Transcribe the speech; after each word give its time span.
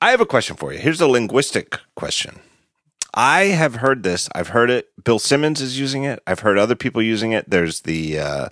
I 0.00 0.10
have 0.10 0.20
a 0.20 0.26
question 0.26 0.56
for 0.56 0.72
you. 0.72 0.78
Here's 0.78 1.00
a 1.00 1.06
linguistic 1.08 1.78
question. 1.94 2.40
I 3.12 3.46
have 3.46 3.76
heard 3.76 4.02
this. 4.02 4.28
I've 4.34 4.48
heard 4.48 4.70
it. 4.70 4.88
Bill 5.04 5.18
Simmons 5.18 5.60
is 5.60 5.78
using 5.78 6.04
it. 6.04 6.22
I've 6.26 6.40
heard 6.40 6.58
other 6.58 6.76
people 6.76 7.02
using 7.02 7.32
it. 7.32 7.50
There's 7.50 7.80
the 7.80 8.18
uh, 8.20 8.48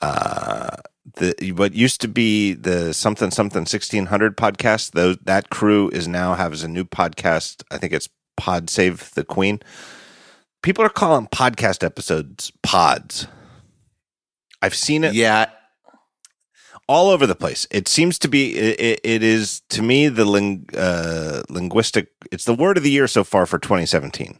uh, 0.00 0.76
the 1.14 1.52
what 1.56 1.74
used 1.74 2.00
to 2.02 2.08
be 2.08 2.52
the 2.52 2.92
something 2.92 3.30
something 3.30 3.66
sixteen 3.66 4.06
hundred 4.06 4.36
podcast. 4.36 4.92
Though 4.92 5.14
that 5.14 5.50
crew 5.50 5.88
is 5.90 6.06
now 6.06 6.34
has 6.34 6.62
a 6.62 6.68
new 6.68 6.84
podcast. 6.84 7.62
I 7.70 7.78
think 7.78 7.92
it's 7.92 8.08
Pod 8.36 8.68
Save 8.68 9.12
the 9.14 9.24
Queen. 9.24 9.60
People 10.62 10.84
are 10.84 10.90
calling 10.90 11.26
podcast 11.26 11.82
episodes 11.82 12.52
pods. 12.62 13.26
I've 14.60 14.74
seen 14.74 15.02
it. 15.04 15.14
Yeah, 15.14 15.46
all 16.88 17.10
over 17.10 17.26
the 17.26 17.34
place. 17.34 17.66
It 17.70 17.86
seems 17.86 18.18
to 18.20 18.28
be. 18.28 18.56
It, 18.56 19.00
it 19.04 19.22
is 19.22 19.60
to 19.68 19.82
me 19.82 20.08
the 20.08 20.24
ling, 20.24 20.68
uh, 20.76 21.42
linguistic. 21.48 22.08
It's 22.32 22.44
the 22.44 22.54
word 22.54 22.76
of 22.76 22.82
the 22.82 22.90
year 22.90 23.06
so 23.06 23.24
far 23.24 23.46
for 23.46 23.58
2017. 23.58 24.38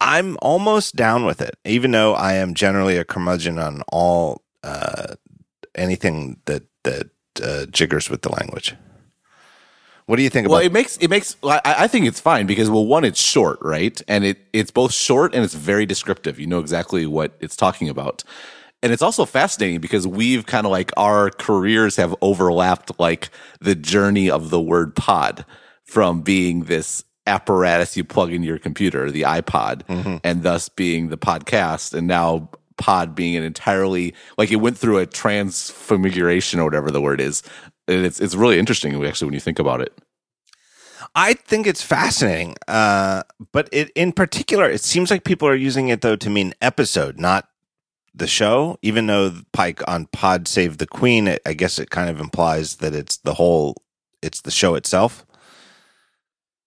I'm 0.00 0.36
almost 0.42 0.94
down 0.94 1.24
with 1.24 1.40
it, 1.40 1.56
even 1.64 1.90
though 1.90 2.14
I 2.14 2.34
am 2.34 2.54
generally 2.54 2.98
a 2.98 3.04
curmudgeon 3.04 3.58
on 3.58 3.82
all 3.88 4.42
uh, 4.62 5.14
anything 5.74 6.40
that 6.44 6.64
that 6.84 7.10
uh, 7.42 7.66
jiggers 7.66 8.10
with 8.10 8.22
the 8.22 8.30
language. 8.30 8.74
What 10.06 10.16
do 10.16 10.22
you 10.22 10.30
think 10.30 10.48
well, 10.48 10.58
about? 10.58 10.66
it 10.66 10.72
makes 10.72 10.96
it 10.98 11.08
makes. 11.08 11.36
I, 11.42 11.60
I 11.64 11.88
think 11.88 12.06
it's 12.06 12.20
fine 12.20 12.46
because 12.46 12.70
well, 12.70 12.86
one, 12.86 13.04
it's 13.04 13.20
short, 13.20 13.58
right, 13.60 14.00
and 14.06 14.24
it 14.24 14.38
it's 14.52 14.70
both 14.70 14.92
short 14.92 15.34
and 15.34 15.42
it's 15.42 15.54
very 15.54 15.86
descriptive. 15.86 16.38
You 16.38 16.46
know 16.46 16.60
exactly 16.60 17.06
what 17.06 17.36
it's 17.40 17.56
talking 17.56 17.88
about, 17.88 18.22
and 18.82 18.92
it's 18.92 19.02
also 19.02 19.24
fascinating 19.24 19.80
because 19.80 20.06
we've 20.06 20.46
kind 20.46 20.66
of 20.66 20.72
like 20.72 20.92
our 20.96 21.30
careers 21.30 21.96
have 21.96 22.14
overlapped, 22.20 22.98
like 23.00 23.30
the 23.60 23.74
journey 23.74 24.30
of 24.30 24.50
the 24.50 24.60
word 24.60 24.94
pod 24.94 25.44
from 25.84 26.22
being 26.22 26.64
this 26.64 27.04
apparatus 27.26 27.96
you 27.96 28.04
plug 28.04 28.32
into 28.32 28.46
your 28.46 28.58
computer, 28.58 29.10
the 29.10 29.22
iPod, 29.22 29.82
Mm-hmm. 29.86 30.16
and 30.22 30.42
thus 30.42 30.68
being 30.68 31.08
the 31.08 31.18
podcast, 31.18 31.94
and 31.94 32.06
now 32.06 32.50
pod 32.78 33.14
being 33.14 33.34
an 33.36 33.42
entirely 33.42 34.14
like 34.36 34.50
it 34.52 34.56
went 34.56 34.76
through 34.76 34.98
a 34.98 35.06
transfiguration 35.06 36.60
or 36.60 36.64
whatever 36.64 36.90
the 36.90 37.00
word 37.00 37.20
is. 37.20 37.42
And 37.88 38.04
it's 38.04 38.20
it's 38.20 38.34
really 38.34 38.58
interesting 38.58 38.92
actually 39.04 39.26
when 39.26 39.34
you 39.34 39.40
think 39.40 39.58
about 39.58 39.80
it. 39.80 39.92
I 41.14 41.34
think 41.34 41.66
it's 41.66 41.82
fascinating, 41.82 42.56
uh, 42.68 43.22
but 43.52 43.68
it 43.72 43.90
in 43.94 44.12
particular, 44.12 44.68
it 44.68 44.82
seems 44.82 45.10
like 45.10 45.24
people 45.24 45.48
are 45.48 45.54
using 45.54 45.88
it 45.88 46.02
though 46.02 46.16
to 46.16 46.28
mean 46.30 46.52
episode, 46.60 47.18
not 47.18 47.48
the 48.16 48.26
show. 48.26 48.78
Even 48.82 49.06
though 49.06 49.32
Pike 49.52 49.86
on 49.88 50.06
Pod 50.06 50.48
Save 50.48 50.78
the 50.78 50.86
Queen, 50.86 51.28
it, 51.28 51.42
I 51.46 51.52
guess 51.52 51.78
it 51.78 51.90
kind 51.90 52.10
of 52.10 52.18
implies 52.20 52.76
that 52.76 52.94
it's 52.94 53.18
the 53.18 53.34
whole, 53.34 53.76
it's 54.22 54.40
the 54.40 54.50
show 54.50 54.74
itself. 54.74 55.24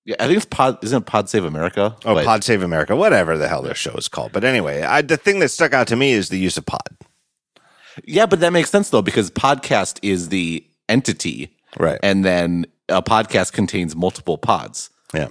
Yeah, 0.06 0.16
I 0.20 0.26
think 0.28 0.38
it's 0.38 0.46
Pod. 0.46 0.84
Isn't 0.84 1.04
it 1.04 1.06
Pod 1.06 1.30
Save 1.30 1.46
America? 1.46 1.96
Oh, 2.06 2.16
But- 2.16 2.26
Pod 2.26 2.44
Save 2.44 2.64
America, 2.64 2.96
whatever 2.96 3.38
the 3.38 3.48
hell 3.48 3.62
their 3.62 3.76
show 3.76 3.94
is 3.96 4.08
called. 4.08 4.32
But 4.32 4.44
anyway, 4.44 4.82
I, 4.82 5.02
the 5.02 5.18
thing 5.18 5.40
that 5.40 5.50
stuck 5.50 5.74
out 5.74 5.88
to 5.88 5.96
me 5.96 6.12
is 6.12 6.30
the 6.30 6.40
use 6.40 6.58
of 6.58 6.66
pod. 6.66 6.88
Yeah, 8.06 8.26
but 8.26 8.40
that 8.40 8.54
makes 8.54 8.70
sense 8.70 8.90
though 8.90 9.02
because 9.02 9.30
podcast 9.30 10.00
is 10.02 10.30
the 10.30 10.66
entity, 10.88 11.56
Right. 11.78 12.00
and 12.02 12.24
then 12.24 12.66
a 12.88 13.02
podcast 13.04 13.52
contains 13.54 13.96
multiple 13.96 14.38
pods. 14.38 14.90
Yeah. 15.14 15.30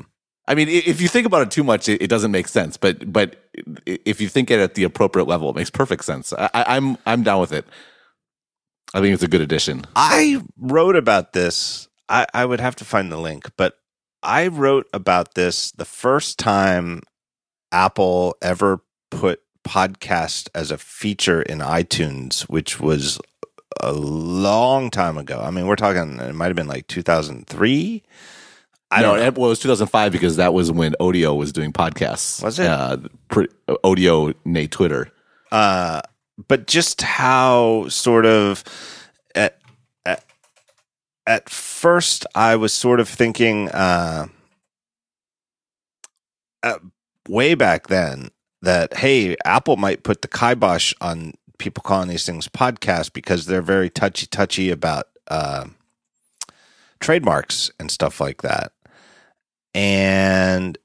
I 0.48 0.54
mean, 0.54 0.68
if 0.68 1.02
you 1.02 1.08
think 1.08 1.26
about 1.26 1.42
it 1.42 1.50
too 1.50 1.62
much, 1.62 1.90
it, 1.90 2.08
doesn't 2.08 2.30
make 2.30 2.48
sense. 2.48 2.78
But 2.78 3.12
but 3.12 3.36
if 3.84 4.18
you 4.20 4.28
think 4.28 4.50
it 4.50 4.58
at 4.58 4.74
the 4.74 4.84
appropriate 4.84 5.26
level, 5.26 5.50
it 5.50 5.56
makes 5.56 5.68
perfect 5.68 6.04
sense. 6.04 6.32
I- 6.32 6.50
I'm 6.54 6.96
I'm 7.04 7.22
down 7.22 7.40
with 7.40 7.52
it. 7.52 7.66
I 8.94 9.00
think 9.00 9.12
it's 9.12 9.22
a 9.22 9.28
good 9.28 9.42
addition. 9.42 9.84
I 9.94 10.40
wrote 10.56 10.96
about 10.96 11.34
this. 11.34 11.86
I, 12.08 12.24
I 12.32 12.46
would 12.46 12.60
have 12.60 12.74
to 12.76 12.86
find 12.86 13.12
the 13.12 13.18
link, 13.18 13.50
but 13.58 13.78
I 14.22 14.46
wrote 14.48 14.86
about 14.94 15.34
this 15.34 15.70
the 15.72 15.84
first 15.84 16.38
time 16.38 17.02
Apple 17.70 18.34
ever 18.40 18.80
put 19.10 19.42
podcast 19.66 20.48
as 20.54 20.70
a 20.70 20.78
feature 20.78 21.42
in 21.42 21.58
iTunes, 21.58 22.42
which 22.42 22.80
was 22.80 23.20
a 23.82 23.92
long 23.92 24.90
time 24.90 25.18
ago. 25.18 25.40
I 25.40 25.50
mean, 25.50 25.66
we're 25.66 25.76
talking, 25.76 26.18
it 26.18 26.34
might 26.34 26.46
have 26.46 26.56
been 26.56 26.66
like 26.66 26.86
2003. 26.86 28.02
I 28.90 29.02
no, 29.02 29.08
don't 29.08 29.18
know. 29.18 29.26
it- 29.26 29.34
well, 29.36 29.46
it 29.46 29.50
was 29.50 29.58
2005 29.60 30.12
because 30.12 30.36
that 30.36 30.54
was 30.54 30.72
when 30.72 30.94
Odeo 31.00 31.36
was 31.36 31.52
doing 31.52 31.72
podcasts. 31.72 32.42
Was 32.42 32.58
it? 32.58 32.66
Uh, 32.66 32.96
pre- 33.28 33.48
Odeo, 33.68 34.34
nay 34.44 34.66
Twitter. 34.66 35.10
uh, 35.52 36.00
but 36.46 36.66
just 36.66 37.02
how 37.02 37.86
sort 37.88 38.24
of 38.24 38.62
at, 39.34 39.58
at 40.06 40.24
at 41.26 41.50
first 41.50 42.24
I 42.34 42.54
was 42.56 42.72
sort 42.72 43.00
of 43.00 43.08
thinking 43.08 43.68
uh, 43.70 44.28
uh, 46.62 46.78
way 47.28 47.54
back 47.54 47.88
then 47.88 48.30
that 48.62 48.94
hey 48.98 49.36
Apple 49.44 49.76
might 49.76 50.02
put 50.02 50.22
the 50.22 50.28
kibosh 50.28 50.92
on 51.00 51.34
people 51.58 51.82
calling 51.82 52.08
these 52.08 52.24
things 52.24 52.48
podcasts 52.48 53.12
because 53.12 53.46
they're 53.46 53.60
very 53.62 53.90
touchy 53.90 54.26
touchy 54.26 54.70
about 54.70 55.06
uh, 55.28 55.64
trademarks 57.00 57.70
and 57.80 57.90
stuff 57.90 58.20
like 58.20 58.42
that 58.42 58.72
and 59.74 60.78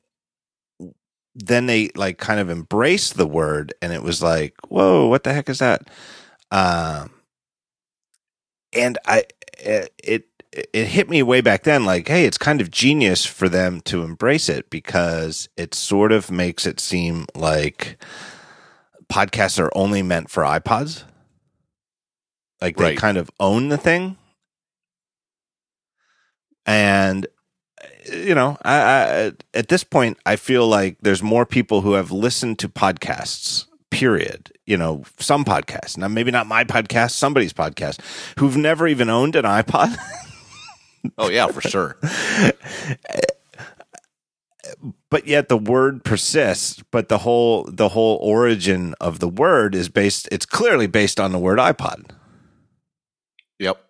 then 1.36 1.66
they 1.66 1.90
like 1.96 2.18
kind 2.18 2.40
of 2.40 2.50
embraced 2.50 3.18
the 3.18 3.28
word 3.28 3.74
and 3.82 3.94
it 3.94 4.04
was 4.04 4.22
like 4.22 4.56
whoa 4.68 5.08
what 5.08 5.24
the 5.24 5.34
heck 5.34 5.50
is 5.50 5.60
that? 5.60 5.90
Um 6.52 7.12
and 8.74 8.98
i 9.06 9.24
it, 9.60 9.94
it 10.04 10.26
it 10.74 10.86
hit 10.88 11.10
me 11.10 11.24
way 11.24 11.42
back 11.42 11.64
then 11.64 11.86
like 11.86 12.08
hey 12.08 12.26
it's 12.26 12.38
kind 12.38 12.62
of 12.62 12.72
genius 12.72 13.26
for 13.26 13.50
them 13.50 13.82
to 13.82 14.04
embrace 14.04 14.50
it 14.50 14.70
because 14.70 15.50
it 15.58 15.74
sort 15.74 16.12
of 16.12 16.30
makes 16.32 16.66
it 16.66 16.80
seem 16.80 17.26
like 17.36 17.98
podcasts 19.12 19.60
are 19.60 19.72
only 19.76 20.02
meant 20.02 20.30
for 20.30 20.44
ipods. 20.44 21.04
Like 22.62 22.78
they 22.78 22.84
Right. 22.84 22.98
kind 22.98 23.18
of 23.18 23.30
own 23.40 23.70
the 23.70 23.78
thing. 23.78 24.18
And 26.66 27.28
you 28.12 28.36
know, 28.36 28.58
I, 28.64 28.76
I, 28.76 29.32
at 29.54 29.68
this 29.70 29.84
point, 29.84 30.18
I 30.26 30.36
feel 30.36 30.68
like 30.68 30.98
there's 31.02 31.24
more 31.24 31.46
people 31.46 31.82
who 31.82 31.94
have 31.94 32.12
listened 32.12 32.60
to 32.60 32.70
podcasts. 32.70 33.66
Period. 33.90 34.52
You 34.66 34.78
know, 34.78 35.04
some 35.20 35.46
podcasts. 35.46 35.98
Now, 35.98 36.08
maybe 36.08 36.32
not 36.32 36.48
my 36.48 36.64
podcast, 36.64 37.12
somebody's 37.12 37.54
podcast, 37.54 38.00
who've 38.40 38.58
never 38.58 38.88
even 38.88 39.10
owned 39.10 39.36
an 39.36 39.46
iPod. 39.46 39.96
Oh 41.18 41.30
yeah, 41.30 41.48
for 41.48 41.60
sure. 41.60 41.98
but 45.10 45.28
yet 45.28 45.50
the 45.50 45.58
word 45.58 46.04
persists. 46.04 46.82
But 46.92 47.10
the 47.10 47.18
whole 47.20 47.66
the 47.66 47.90
whole 47.90 48.20
origin 48.22 48.96
of 49.02 49.20
the 49.20 49.28
word 49.28 49.76
is 49.76 49.90
based. 49.90 50.30
It's 50.32 50.46
clearly 50.46 50.88
based 50.88 51.20
on 51.20 51.32
the 51.32 51.40
word 51.40 51.60
iPod. 51.60 52.12
Yep. 53.60 53.84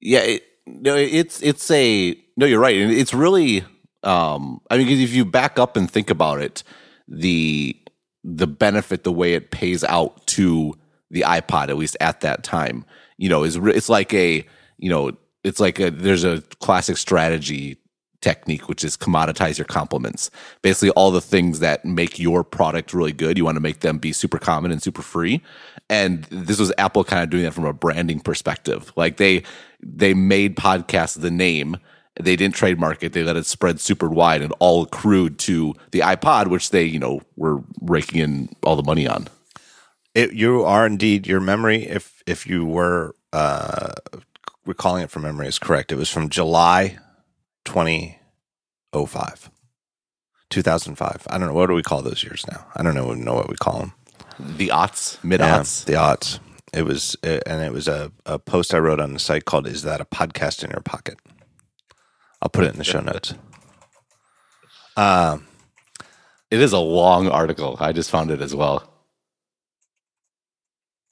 Yeah. 0.00 0.20
It, 0.20 0.42
no, 0.80 0.96
it's 0.96 1.42
it's 1.42 1.70
a 1.70 2.16
no. 2.36 2.46
You're 2.46 2.60
right, 2.60 2.76
and 2.76 2.90
it's 2.92 3.14
really. 3.14 3.64
Um, 4.02 4.62
I 4.70 4.78
mean, 4.78 4.88
if 4.88 5.12
you 5.12 5.26
back 5.26 5.58
up 5.58 5.76
and 5.76 5.90
think 5.90 6.10
about 6.10 6.40
it, 6.40 6.62
the 7.06 7.76
the 8.24 8.46
benefit, 8.46 9.04
the 9.04 9.12
way 9.12 9.34
it 9.34 9.50
pays 9.50 9.84
out 9.84 10.26
to 10.28 10.74
the 11.10 11.22
iPod, 11.22 11.68
at 11.68 11.76
least 11.76 11.96
at 12.00 12.20
that 12.20 12.42
time, 12.42 12.84
you 13.18 13.28
know, 13.28 13.44
is 13.44 13.56
it's 13.56 13.88
like 13.88 14.14
a 14.14 14.46
you 14.78 14.88
know, 14.88 15.12
it's 15.44 15.60
like 15.60 15.78
a 15.78 15.90
there's 15.90 16.24
a 16.24 16.40
classic 16.60 16.96
strategy 16.96 17.76
technique 18.20 18.68
which 18.68 18.84
is 18.84 18.98
commoditize 18.98 19.56
your 19.56 19.64
complements 19.64 20.30
basically 20.60 20.90
all 20.90 21.10
the 21.10 21.22
things 21.22 21.60
that 21.60 21.84
make 21.86 22.18
your 22.18 22.44
product 22.44 22.92
really 22.92 23.12
good 23.12 23.38
you 23.38 23.44
want 23.46 23.56
to 23.56 23.62
make 23.62 23.80
them 23.80 23.96
be 23.96 24.12
super 24.12 24.38
common 24.38 24.70
and 24.70 24.82
super 24.82 25.00
free 25.00 25.42
and 25.90 26.24
this 26.30 26.58
was 26.58 26.72
apple 26.78 27.04
kind 27.04 27.22
of 27.22 27.28
doing 27.28 27.42
that 27.42 27.52
from 27.52 27.66
a 27.66 27.72
branding 27.74 28.20
perspective 28.20 28.90
like 28.96 29.18
they 29.18 29.42
they 29.82 30.14
made 30.14 30.56
podcast 30.56 31.20
the 31.20 31.30
name 31.30 31.76
they 32.18 32.36
didn't 32.36 32.54
trademark 32.54 33.02
it 33.02 33.12
they 33.12 33.22
let 33.22 33.36
it 33.36 33.44
spread 33.46 33.78
super 33.80 34.08
wide 34.08 34.40
and 34.42 34.54
all 34.58 34.82
accrued 34.84 35.38
to 35.38 35.74
the 35.90 36.00
ipod 36.00 36.46
which 36.48 36.70
they 36.70 36.84
you 36.84 36.98
know 36.98 37.20
were 37.36 37.62
raking 37.82 38.20
in 38.20 38.48
all 38.62 38.76
the 38.76 38.82
money 38.82 39.06
on 39.06 39.28
It, 40.14 40.32
you 40.32 40.64
are 40.64 40.86
indeed 40.86 41.26
your 41.26 41.40
memory. 41.40 41.86
If 41.86 42.22
if 42.26 42.46
you 42.46 42.66
were 42.66 43.14
uh, 43.32 43.92
recalling 44.66 45.04
it 45.04 45.10
from 45.10 45.22
memory, 45.22 45.46
is 45.46 45.58
correct. 45.58 45.92
It 45.92 45.96
was 45.98 46.10
from 46.10 46.28
July 46.28 46.98
2005, 47.64 49.50
2005. 50.50 51.26
I 51.30 51.38
don't 51.38 51.48
know 51.48 51.54
what 51.54 51.66
do 51.68 51.74
we 51.74 51.82
call 51.82 52.02
those 52.02 52.24
years 52.24 52.44
now. 52.50 52.66
I 52.74 52.82
don't 52.82 52.94
know 52.96 53.14
know 53.14 53.34
what 53.34 53.48
we 53.48 53.56
call 53.56 53.78
them. 53.78 53.92
The 54.56 54.68
aughts 54.68 55.22
mid 55.24 55.40
Yeah, 55.40 55.62
the 55.84 55.96
odds. 55.96 56.40
It 56.72 56.82
was, 56.82 57.16
uh, 57.24 57.40
and 57.46 57.62
it 57.62 57.72
was 57.72 57.88
a, 57.88 58.12
a 58.26 58.38
post 58.38 58.74
I 58.74 58.78
wrote 58.78 59.00
on 59.00 59.12
the 59.12 59.18
site 59.18 59.44
called 59.44 59.66
"Is 59.66 59.82
that 59.82 60.00
a 60.00 60.04
podcast 60.04 60.62
in 60.62 60.70
your 60.70 60.80
pocket?" 60.80 61.18
I'll 62.42 62.48
put 62.48 62.64
it 62.64 62.72
in 62.72 62.78
the 62.78 62.84
show 62.84 63.00
notes. 63.00 63.34
Um, 64.96 65.46
it 66.50 66.60
is 66.60 66.72
a 66.72 66.78
long 66.78 67.28
article 67.28 67.76
i 67.80 67.92
just 67.92 68.10
found 68.10 68.30
it 68.30 68.42
as 68.42 68.54
well 68.54 68.90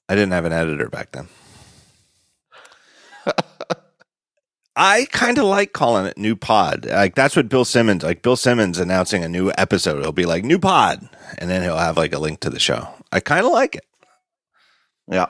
I 0.09 0.15
didn't 0.15 0.33
have 0.33 0.47
an 0.47 0.53
editor 0.53 0.89
back 0.89 1.13
then. 1.13 1.29
I 4.81 5.07
kind 5.11 5.39
of 5.39 5.45
like 5.45 5.73
calling 5.73 6.07
it 6.07 6.17
new 6.17 6.37
pod. 6.37 6.87
Like 6.87 7.17
that's 7.17 7.35
what 7.35 7.49
Bill 7.49 7.65
Simmons, 7.65 8.05
like 8.05 8.23
Bill 8.23 8.37
Simmons 8.37 8.79
announcing 8.79 9.25
a 9.25 9.29
new 9.29 9.51
episode. 9.59 9.99
It'll 9.99 10.13
be 10.13 10.25
like 10.25 10.45
new 10.45 10.61
pod, 10.61 11.07
and 11.37 11.51
then 11.51 11.63
he'll 11.63 11.77
have 11.77 11.97
like 11.97 12.15
a 12.15 12.19
link 12.21 12.39
to 12.41 12.51
the 12.51 12.61
show. 12.61 12.89
I 13.11 13.19
kind 13.19 13.45
of 13.45 13.53
like 13.53 13.75
it. 13.75 13.85
Yeah. 15.11 15.27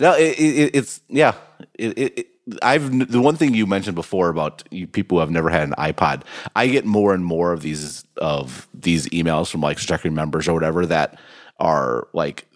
No, 0.00 0.14
it, 0.14 0.36
it, 0.36 0.74
it's 0.74 1.00
yeah. 1.08 1.34
It, 1.74 1.96
it, 1.96 2.26
I've 2.60 3.08
the 3.08 3.20
one 3.20 3.36
thing 3.36 3.54
you 3.54 3.66
mentioned 3.66 3.94
before 3.94 4.30
about 4.30 4.64
you, 4.72 4.88
people 4.88 5.18
who 5.18 5.20
have 5.20 5.30
never 5.30 5.48
had 5.48 5.68
an 5.68 5.74
iPod. 5.78 6.22
I 6.56 6.66
get 6.66 6.84
more 6.84 7.14
and 7.14 7.24
more 7.24 7.52
of 7.52 7.62
these 7.62 8.04
of 8.16 8.68
these 8.74 9.06
emails 9.10 9.48
from 9.48 9.60
like 9.60 9.76
Stratechery 9.78 10.12
members 10.12 10.48
or 10.48 10.54
whatever 10.54 10.86
that 10.86 11.20
are 11.60 12.08
like. 12.12 12.46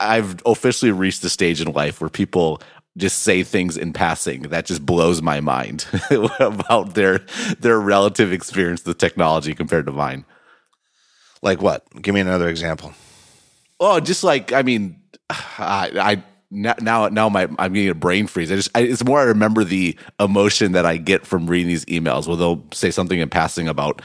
I've 0.00 0.36
officially 0.44 0.90
reached 0.90 1.22
the 1.22 1.30
stage 1.30 1.60
in 1.60 1.70
life 1.70 2.00
where 2.00 2.10
people 2.10 2.60
just 2.96 3.20
say 3.20 3.42
things 3.42 3.76
in 3.76 3.92
passing 3.92 4.42
that 4.42 4.64
just 4.66 4.84
blows 4.84 5.20
my 5.20 5.40
mind 5.40 5.86
about 6.40 6.94
their 6.94 7.20
their 7.58 7.78
relative 7.78 8.32
experience 8.32 8.84
with 8.84 8.98
technology 8.98 9.54
compared 9.54 9.86
to 9.86 9.92
mine. 9.92 10.24
Like 11.42 11.60
what? 11.60 11.84
Give 12.02 12.14
me 12.14 12.20
another 12.20 12.48
example. 12.48 12.94
Oh, 13.78 14.00
just 14.00 14.24
like 14.24 14.52
I 14.52 14.62
mean, 14.62 15.00
I, 15.30 15.90
I 15.94 16.22
now 16.50 17.08
now 17.08 17.28
my 17.28 17.48
I'm 17.58 17.72
getting 17.72 17.90
a 17.90 17.94
brain 17.94 18.26
freeze. 18.26 18.50
I 18.50 18.56
just 18.56 18.70
I, 18.74 18.80
it's 18.80 19.04
more 19.04 19.20
I 19.20 19.24
remember 19.24 19.64
the 19.64 19.98
emotion 20.18 20.72
that 20.72 20.86
I 20.86 20.96
get 20.96 21.26
from 21.26 21.46
reading 21.46 21.68
these 21.68 21.84
emails 21.86 22.26
where 22.26 22.36
they'll 22.36 22.64
say 22.72 22.90
something 22.90 23.18
in 23.18 23.28
passing 23.28 23.68
about 23.68 24.00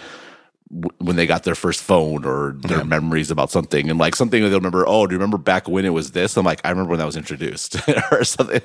when 1.00 1.16
they 1.16 1.28
got 1.28 1.44
their 1.44 1.56
first 1.56 1.82
phone 1.82 2.26
or 2.26 2.54
their 2.60 2.80
yeah. 2.80 2.84
memories 2.84 3.30
about 3.30 3.52
something. 3.52 3.90
And 3.90 4.00
like 4.00 4.16
something 4.16 4.42
they'll 4.42 4.52
remember 4.52 4.86
oh 4.88 5.06
do 5.06 5.14
you 5.14 5.18
remember 5.18 5.38
back 5.38 5.68
when 5.68 5.86
it 5.86 5.90
was 5.90 6.12
this? 6.12 6.38
I'm 6.38 6.46
like 6.46 6.62
i 6.64 6.70
remember 6.70 6.92
when 6.92 7.00
that 7.00 7.06
was 7.06 7.18
introduced. 7.18 7.78
Or 8.12 8.24
something. 8.24 8.62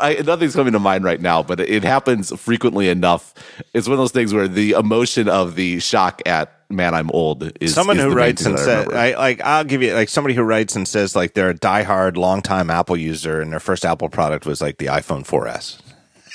I, 0.00 0.22
nothing's 0.24 0.54
coming 0.54 0.72
to 0.72 0.78
mind 0.78 1.04
right 1.04 1.20
now 1.20 1.42
but 1.42 1.60
it 1.60 1.82
happens 1.82 2.32
frequently 2.38 2.88
enough. 2.88 3.34
It's 3.74 3.88
one 3.88 3.94
of 3.94 3.98
those 3.98 4.12
things 4.12 4.32
where 4.34 4.48
the 4.48 4.72
emotion 4.72 5.28
of 5.28 5.54
the 5.54 5.80
shock 5.80 6.22
at 6.26 6.52
man 6.72 6.94
i'm 6.94 7.10
old 7.10 7.50
is 7.60 7.74
someone 7.74 7.98
is 7.98 8.04
who 8.04 8.14
writes 8.14 8.46
and 8.46 8.56
says 8.56 8.86
I, 8.86 9.14
like 9.14 9.40
i'll 9.40 9.64
give 9.64 9.82
you 9.82 9.92
like 9.92 10.08
somebody 10.08 10.36
who 10.36 10.42
writes 10.42 10.76
and 10.76 10.86
says 10.86 11.16
like 11.16 11.34
they're 11.34 11.50
a 11.50 11.54
diehard 11.54 12.16
longtime 12.16 12.70
apple 12.70 12.96
user 12.96 13.40
and 13.40 13.50
their 13.50 13.58
first 13.58 13.84
apple 13.84 14.08
product 14.08 14.46
was 14.46 14.60
like 14.60 14.78
the 14.78 14.86
iphone 14.86 15.26
4s 15.26 15.80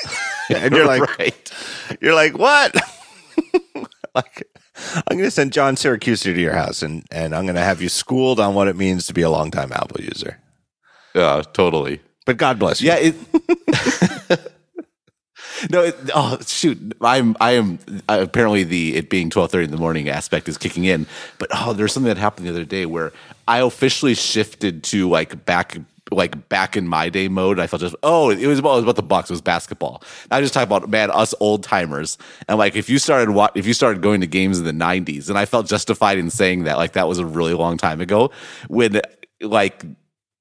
and 0.49 0.75
you're 0.75 0.85
like 0.87 1.17
right. 1.17 1.51
you're 2.01 2.15
like 2.15 2.37
what? 2.37 2.75
Like 4.13 4.47
I'm 4.95 5.17
going 5.17 5.23
to 5.23 5.31
send 5.31 5.53
John 5.53 5.75
Siracusa 5.75 6.23
to 6.23 6.39
your 6.39 6.53
house 6.53 6.81
and, 6.81 7.05
and 7.11 7.35
I'm 7.35 7.45
going 7.45 7.55
to 7.55 7.61
have 7.61 7.81
you 7.81 7.89
schooled 7.89 8.39
on 8.39 8.53
what 8.53 8.67
it 8.67 8.75
means 8.75 9.07
to 9.07 9.13
be 9.13 9.21
a 9.21 9.29
longtime 9.29 9.71
Apple 9.71 10.01
user. 10.01 10.39
Yeah, 11.13 11.41
totally. 11.53 12.01
But 12.25 12.37
God 12.37 12.59
bless 12.59 12.81
you. 12.81 12.89
Yeah. 12.89 12.97
It, 12.97 13.15
no, 15.69 15.83
it, 15.83 15.95
oh 16.13 16.37
shoot! 16.45 16.95
I'm 17.01 17.37
I 17.39 17.51
am 17.51 17.79
apparently 18.09 18.63
the 18.63 18.95
it 18.95 19.09
being 19.09 19.29
twelve 19.29 19.51
thirty 19.51 19.65
in 19.65 19.71
the 19.71 19.77
morning 19.77 20.09
aspect 20.09 20.49
is 20.49 20.57
kicking 20.57 20.85
in. 20.85 21.05
But 21.37 21.49
oh, 21.53 21.73
there's 21.73 21.93
something 21.93 22.07
that 22.07 22.17
happened 22.17 22.47
the 22.47 22.51
other 22.51 22.65
day 22.65 22.85
where 22.85 23.13
I 23.47 23.59
officially 23.59 24.15
shifted 24.15 24.83
to 24.85 25.07
like 25.07 25.45
back 25.45 25.77
like 26.15 26.49
back 26.49 26.75
in 26.75 26.87
my 26.87 27.09
day 27.09 27.27
mode. 27.27 27.59
I 27.59 27.67
felt 27.67 27.81
just 27.81 27.95
oh, 28.03 28.29
it 28.29 28.45
was 28.47 28.59
about, 28.59 28.73
it 28.73 28.75
was 28.75 28.83
about 28.83 28.95
the 28.95 29.03
Bucks. 29.03 29.29
It 29.29 29.33
was 29.33 29.41
basketball. 29.41 30.03
I 30.31 30.41
just 30.41 30.53
talk 30.53 30.63
about 30.63 30.89
man, 30.89 31.11
us 31.11 31.33
old 31.39 31.63
timers, 31.63 32.17
and 32.47 32.57
like 32.57 32.75
if 32.75 32.89
you 32.89 32.97
started 32.97 33.31
what 33.31 33.55
if 33.55 33.65
you 33.65 33.73
started 33.73 34.01
going 34.01 34.21
to 34.21 34.27
games 34.27 34.59
in 34.59 34.65
the 34.65 34.71
'90s, 34.71 35.29
and 35.29 35.37
I 35.37 35.45
felt 35.45 35.67
justified 35.67 36.17
in 36.17 36.29
saying 36.29 36.63
that 36.63 36.77
like 36.77 36.93
that 36.93 37.07
was 37.07 37.19
a 37.19 37.25
really 37.25 37.53
long 37.53 37.77
time 37.77 38.01
ago 38.01 38.31
when 38.67 39.01
like 39.41 39.83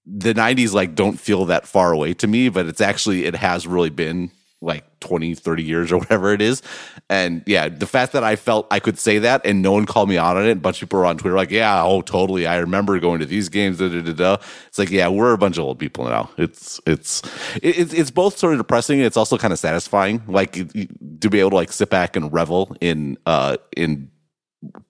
the 0.07 0.35
90s 0.35 0.75
like 0.75 0.95
don't 0.95 1.19
feel 1.19 1.47
that 1.47 1.67
far 1.67 1.93
away 1.93 2.13
to 2.13 2.27
me 2.27 2.51
but 2.51 2.67
it's 2.67 2.83
actually 2.83 3.25
it 3.25 3.35
has 3.35 3.67
really 3.67 3.89
been 3.89 4.31
like 4.65 4.85
20, 5.01 5.35
30 5.35 5.63
years 5.63 5.93
or 5.93 5.99
whatever 5.99 6.33
it 6.33 6.41
is. 6.41 6.63
And 7.09 7.43
yeah, 7.47 7.69
the 7.69 7.87
fact 7.87 8.13
that 8.13 8.25
I 8.25 8.37
felt 8.37 8.67
I 8.71 8.81
could 8.81 8.99
say 8.99 9.19
that 9.19 9.43
and 9.45 9.63
no 9.63 9.73
one 9.73 9.87
called 9.87 10.09
me 10.09 10.17
out 10.17 10.37
on 10.37 10.47
it. 10.47 10.53
A 10.53 10.57
bunch 10.57 10.83
of 10.83 10.89
people 10.89 11.01
were 11.01 11.07
on 11.07 11.19
Twitter 11.19 11.37
like, 11.37 11.51
yeah, 11.51 11.83
oh, 11.83 12.01
totally. 12.03 12.47
I 12.47 12.57
remember 12.57 12.99
going 12.99 13.21
to 13.21 13.27
these 13.27 13.49
games. 13.49 13.79
Da, 13.79 13.89
da, 13.89 14.01
da, 14.01 14.13
da. 14.13 14.37
It's 14.67 14.79
like, 14.79 14.91
yeah, 14.91 15.09
we're 15.09 15.33
a 15.33 15.39
bunch 15.39 15.59
of 15.59 15.65
old 15.65 15.79
people 15.79 16.07
now. 16.07 16.31
It's, 16.37 16.81
it's, 16.87 17.23
it's, 17.63 17.93
it's 17.93 18.11
both 18.11 18.39
sort 18.39 18.55
of 18.55 18.59
depressing. 18.59 19.01
It's 19.01 19.17
also 19.17 19.37
kind 19.37 19.53
of 19.53 19.59
satisfying. 19.59 20.23
Like 20.27 20.53
to 20.55 21.31
be 21.31 21.41
able 21.41 21.51
to 21.51 21.57
like 21.57 21.73
sit 21.73 21.91
back 21.91 22.17
and 22.17 22.33
revel 22.33 22.77
in, 22.81 23.19
uh, 23.27 23.59
in, 23.77 24.11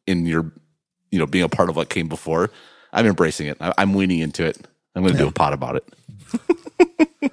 in 0.07 0.27
your, 0.27 0.53
you 1.11 1.19
know, 1.19 1.27
being 1.27 1.45
a 1.45 1.49
part 1.49 1.69
of 1.69 1.77
what 1.77 1.89
came 1.89 2.09
before. 2.09 2.51
I'm 2.93 3.07
embracing 3.07 3.49
it. 3.49 3.57
I, 3.61 3.75
am 3.79 3.95
leaning 3.95 4.21
into 4.21 4.47
it. 4.47 4.57
I'm 4.95 5.03
going 5.03 5.15
to 5.15 5.19
yeah. 5.19 5.25
do 5.25 5.29
a 5.29 5.33
pot 5.33 5.53
about 5.53 5.77
it. 5.77 7.33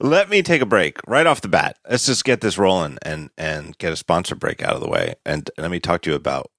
Let 0.00 0.30
me 0.30 0.42
take 0.42 0.62
a 0.62 0.66
break 0.66 0.98
right 1.06 1.26
off 1.26 1.40
the 1.40 1.48
bat. 1.48 1.78
Let's 1.88 2.06
just 2.06 2.24
get 2.24 2.40
this 2.40 2.58
rolling 2.58 2.98
and 3.02 3.30
and 3.36 3.76
get 3.78 3.92
a 3.92 3.96
sponsor 3.96 4.34
break 4.34 4.62
out 4.62 4.74
of 4.74 4.80
the 4.80 4.88
way. 4.88 5.14
And 5.24 5.50
let 5.58 5.70
me 5.70 5.80
talk 5.80 6.02
to 6.02 6.10
you 6.10 6.16
about 6.16 6.50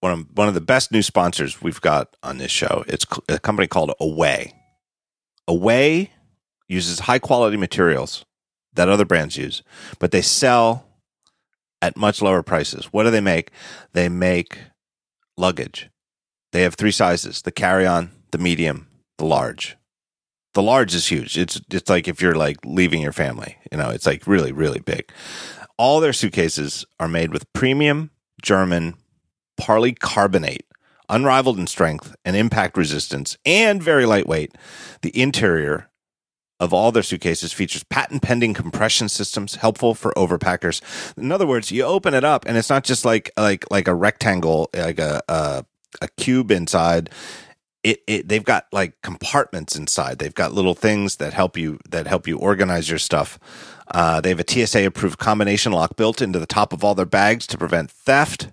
one 0.00 0.12
of 0.12 0.26
one 0.34 0.48
of 0.48 0.54
the 0.54 0.60
best 0.60 0.92
new 0.92 1.02
sponsors 1.02 1.62
we've 1.62 1.80
got 1.80 2.16
on 2.22 2.38
this 2.38 2.50
show. 2.50 2.84
It's 2.86 3.06
a 3.28 3.38
company 3.38 3.68
called 3.68 3.92
Away. 4.00 4.54
Away 5.46 6.10
uses 6.68 7.00
high 7.00 7.18
quality 7.18 7.56
materials 7.56 8.24
that 8.74 8.88
other 8.88 9.04
brands 9.04 9.36
use, 9.36 9.62
but 9.98 10.10
they 10.10 10.22
sell 10.22 10.86
at 11.80 11.96
much 11.96 12.22
lower 12.22 12.42
prices. 12.42 12.86
What 12.86 13.04
do 13.04 13.10
they 13.10 13.20
make? 13.20 13.50
They 13.92 14.08
make 14.08 14.58
luggage. 15.36 15.90
They 16.52 16.62
have 16.62 16.74
three 16.74 16.92
sizes: 16.92 17.42
the 17.42 17.52
carry-on, 17.52 18.10
the 18.30 18.38
medium, 18.38 18.88
the 19.18 19.26
large 19.26 19.76
the 20.54 20.62
large 20.62 20.94
is 20.94 21.06
huge. 21.06 21.38
It's 21.38 21.60
it's 21.70 21.88
like 21.88 22.08
if 22.08 22.20
you're 22.20 22.34
like 22.34 22.58
leaving 22.64 23.00
your 23.00 23.12
family, 23.12 23.56
you 23.70 23.78
know, 23.78 23.90
it's 23.90 24.06
like 24.06 24.26
really 24.26 24.52
really 24.52 24.80
big. 24.80 25.10
All 25.78 26.00
their 26.00 26.12
suitcases 26.12 26.84
are 27.00 27.08
made 27.08 27.32
with 27.32 27.50
premium 27.52 28.10
German 28.42 28.94
polycarbonate, 29.60 30.64
unrivaled 31.08 31.58
in 31.58 31.66
strength 31.66 32.14
and 32.24 32.36
impact 32.36 32.76
resistance, 32.76 33.36
and 33.44 33.82
very 33.82 34.06
lightweight. 34.06 34.54
The 35.02 35.18
interior 35.18 35.88
of 36.60 36.72
all 36.72 36.92
their 36.92 37.02
suitcases 37.02 37.52
features 37.52 37.82
patent 37.82 38.22
pending 38.22 38.54
compression 38.54 39.08
systems 39.08 39.56
helpful 39.56 39.94
for 39.94 40.12
overpackers. 40.12 40.80
In 41.16 41.32
other 41.32 41.46
words, 41.46 41.72
you 41.72 41.82
open 41.82 42.14
it 42.14 42.22
up 42.22 42.44
and 42.46 42.56
it's 42.56 42.70
not 42.70 42.84
just 42.84 43.04
like 43.04 43.32
like 43.36 43.64
like 43.70 43.88
a 43.88 43.94
rectangle, 43.94 44.70
like 44.72 45.00
a 45.00 45.22
a, 45.28 45.64
a 46.00 46.08
cube 46.16 46.52
inside 46.52 47.10
it, 47.82 48.02
it 48.06 48.28
they've 48.28 48.44
got 48.44 48.66
like 48.72 49.00
compartments 49.02 49.76
inside. 49.76 50.18
They've 50.18 50.34
got 50.34 50.52
little 50.52 50.74
things 50.74 51.16
that 51.16 51.32
help 51.32 51.56
you 51.56 51.78
that 51.90 52.06
help 52.06 52.26
you 52.26 52.38
organize 52.38 52.88
your 52.88 52.98
stuff. 52.98 53.38
Uh, 53.88 54.20
they 54.20 54.30
have 54.30 54.40
a 54.40 54.66
TSA 54.66 54.86
approved 54.86 55.18
combination 55.18 55.72
lock 55.72 55.96
built 55.96 56.22
into 56.22 56.38
the 56.38 56.46
top 56.46 56.72
of 56.72 56.84
all 56.84 56.94
their 56.94 57.06
bags 57.06 57.46
to 57.48 57.58
prevent 57.58 57.90
theft. 57.90 58.50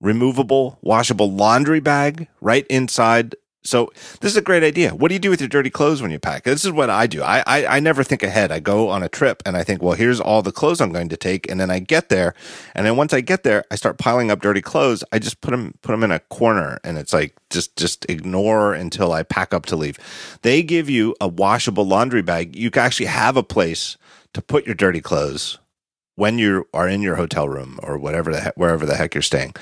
Removable, 0.00 0.78
washable 0.82 1.32
laundry 1.32 1.80
bag 1.80 2.28
right 2.40 2.66
inside 2.68 3.34
so 3.64 3.90
this 4.20 4.30
is 4.30 4.36
a 4.36 4.42
great 4.42 4.62
idea. 4.62 4.94
What 4.94 5.08
do 5.08 5.14
you 5.14 5.18
do 5.18 5.30
with 5.30 5.40
your 5.40 5.48
dirty 5.48 5.70
clothes 5.70 6.02
when 6.02 6.10
you 6.10 6.18
pack? 6.18 6.44
This 6.44 6.64
is 6.64 6.70
what 6.70 6.90
I 6.90 7.06
do. 7.06 7.22
I, 7.22 7.42
I, 7.46 7.66
I 7.76 7.80
never 7.80 8.04
think 8.04 8.22
ahead. 8.22 8.52
I 8.52 8.60
go 8.60 8.90
on 8.90 9.02
a 9.02 9.08
trip 9.08 9.42
and 9.46 9.56
I 9.56 9.64
think, 9.64 9.82
well, 9.82 9.94
here's 9.94 10.20
all 10.20 10.42
the 10.42 10.52
clothes 10.52 10.80
I'm 10.80 10.92
going 10.92 11.08
to 11.08 11.16
take, 11.16 11.50
and 11.50 11.58
then 11.58 11.70
I 11.70 11.78
get 11.78 12.10
there, 12.10 12.34
and 12.74 12.86
then 12.86 12.96
once 12.96 13.12
I 13.14 13.20
get 13.20 13.42
there, 13.42 13.64
I 13.70 13.76
start 13.76 13.98
piling 13.98 14.30
up 14.30 14.40
dirty 14.40 14.60
clothes. 14.60 15.02
I 15.12 15.18
just 15.18 15.40
put 15.40 15.50
them 15.52 15.74
put 15.82 15.92
them 15.92 16.04
in 16.04 16.12
a 16.12 16.20
corner, 16.20 16.78
and 16.84 16.98
it's 16.98 17.12
like 17.12 17.34
just 17.50 17.76
just 17.76 18.04
ignore 18.08 18.74
until 18.74 19.12
I 19.12 19.22
pack 19.22 19.54
up 19.54 19.66
to 19.66 19.76
leave. 19.76 19.98
They 20.42 20.62
give 20.62 20.90
you 20.90 21.14
a 21.20 21.28
washable 21.28 21.86
laundry 21.86 22.22
bag. 22.22 22.54
You 22.56 22.70
can 22.70 22.82
actually 22.82 23.06
have 23.06 23.36
a 23.36 23.42
place 23.42 23.96
to 24.34 24.42
put 24.42 24.66
your 24.66 24.74
dirty 24.74 25.00
clothes 25.00 25.58
when 26.16 26.38
you 26.38 26.68
are 26.74 26.88
in 26.88 27.02
your 27.02 27.16
hotel 27.16 27.48
room 27.48 27.78
or 27.82 27.98
whatever 27.98 28.32
the 28.32 28.52
wherever 28.56 28.84
the 28.84 28.96
heck 28.96 29.14
you're 29.14 29.22
staying. 29.22 29.54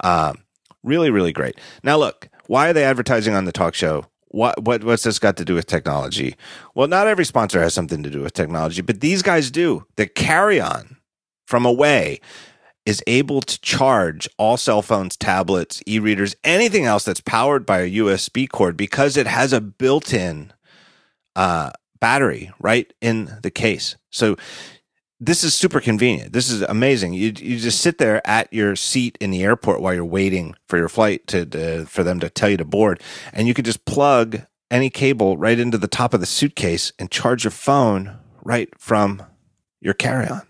Um, 0.00 0.38
really, 0.82 1.10
really 1.10 1.32
great. 1.32 1.60
Now 1.82 1.98
look 1.98 2.28
why 2.52 2.68
are 2.68 2.74
they 2.74 2.84
advertising 2.84 3.32
on 3.32 3.46
the 3.46 3.50
talk 3.50 3.72
show? 3.72 4.04
What, 4.28 4.62
what 4.62 4.84
what's 4.84 5.04
this 5.04 5.18
got 5.18 5.38
to 5.38 5.44
do 5.44 5.54
with 5.54 5.64
technology? 5.64 6.36
Well, 6.74 6.86
not 6.86 7.06
every 7.06 7.24
sponsor 7.24 7.62
has 7.62 7.72
something 7.72 8.02
to 8.02 8.10
do 8.10 8.20
with 8.20 8.34
technology, 8.34 8.82
but 8.82 9.00
these 9.00 9.22
guys 9.22 9.50
do. 9.50 9.86
The 9.96 10.06
carry 10.06 10.60
on 10.60 10.98
from 11.46 11.64
away 11.64 12.20
is 12.84 13.02
able 13.06 13.40
to 13.40 13.58
charge 13.62 14.28
all 14.36 14.58
cell 14.58 14.82
phones, 14.82 15.16
tablets, 15.16 15.82
e-readers, 15.86 16.36
anything 16.44 16.84
else 16.84 17.04
that's 17.04 17.22
powered 17.22 17.64
by 17.64 17.80
a 17.80 17.90
USB 17.90 18.46
cord 18.46 18.76
because 18.76 19.16
it 19.16 19.26
has 19.26 19.54
a 19.54 19.60
built-in 19.62 20.52
uh, 21.34 21.70
battery 22.00 22.52
right 22.60 22.92
in 23.00 23.38
the 23.42 23.50
case. 23.50 23.96
So 24.10 24.36
this 25.24 25.44
is 25.44 25.54
super 25.54 25.80
convenient. 25.80 26.32
This 26.32 26.50
is 26.50 26.62
amazing. 26.62 27.12
You 27.12 27.32
you 27.38 27.56
just 27.56 27.80
sit 27.80 27.98
there 27.98 28.26
at 28.26 28.52
your 28.52 28.74
seat 28.74 29.16
in 29.20 29.30
the 29.30 29.44
airport 29.44 29.80
while 29.80 29.94
you're 29.94 30.04
waiting 30.04 30.56
for 30.66 30.78
your 30.78 30.88
flight 30.88 31.28
to, 31.28 31.46
to 31.46 31.86
for 31.86 32.02
them 32.02 32.18
to 32.18 32.28
tell 32.28 32.50
you 32.50 32.56
to 32.56 32.64
board, 32.64 33.00
and 33.32 33.46
you 33.46 33.54
could 33.54 33.64
just 33.64 33.84
plug 33.84 34.40
any 34.68 34.90
cable 34.90 35.36
right 35.36 35.60
into 35.60 35.78
the 35.78 35.86
top 35.86 36.12
of 36.12 36.18
the 36.18 36.26
suitcase 36.26 36.92
and 36.98 37.08
charge 37.08 37.44
your 37.44 37.52
phone 37.52 38.18
right 38.42 38.68
from 38.80 39.22
your 39.80 39.94
carry-on. 39.94 40.42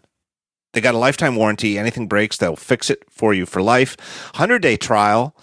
They 0.72 0.80
got 0.80 0.94
a 0.94 0.98
lifetime 0.98 1.36
warranty. 1.36 1.78
Anything 1.78 2.06
breaks, 2.06 2.38
they'll 2.38 2.56
fix 2.56 2.88
it 2.88 3.02
for 3.10 3.34
you 3.34 3.44
for 3.44 3.60
life. 3.60 3.94
100 4.32 4.60
day 4.62 4.78
trial. 4.78 5.36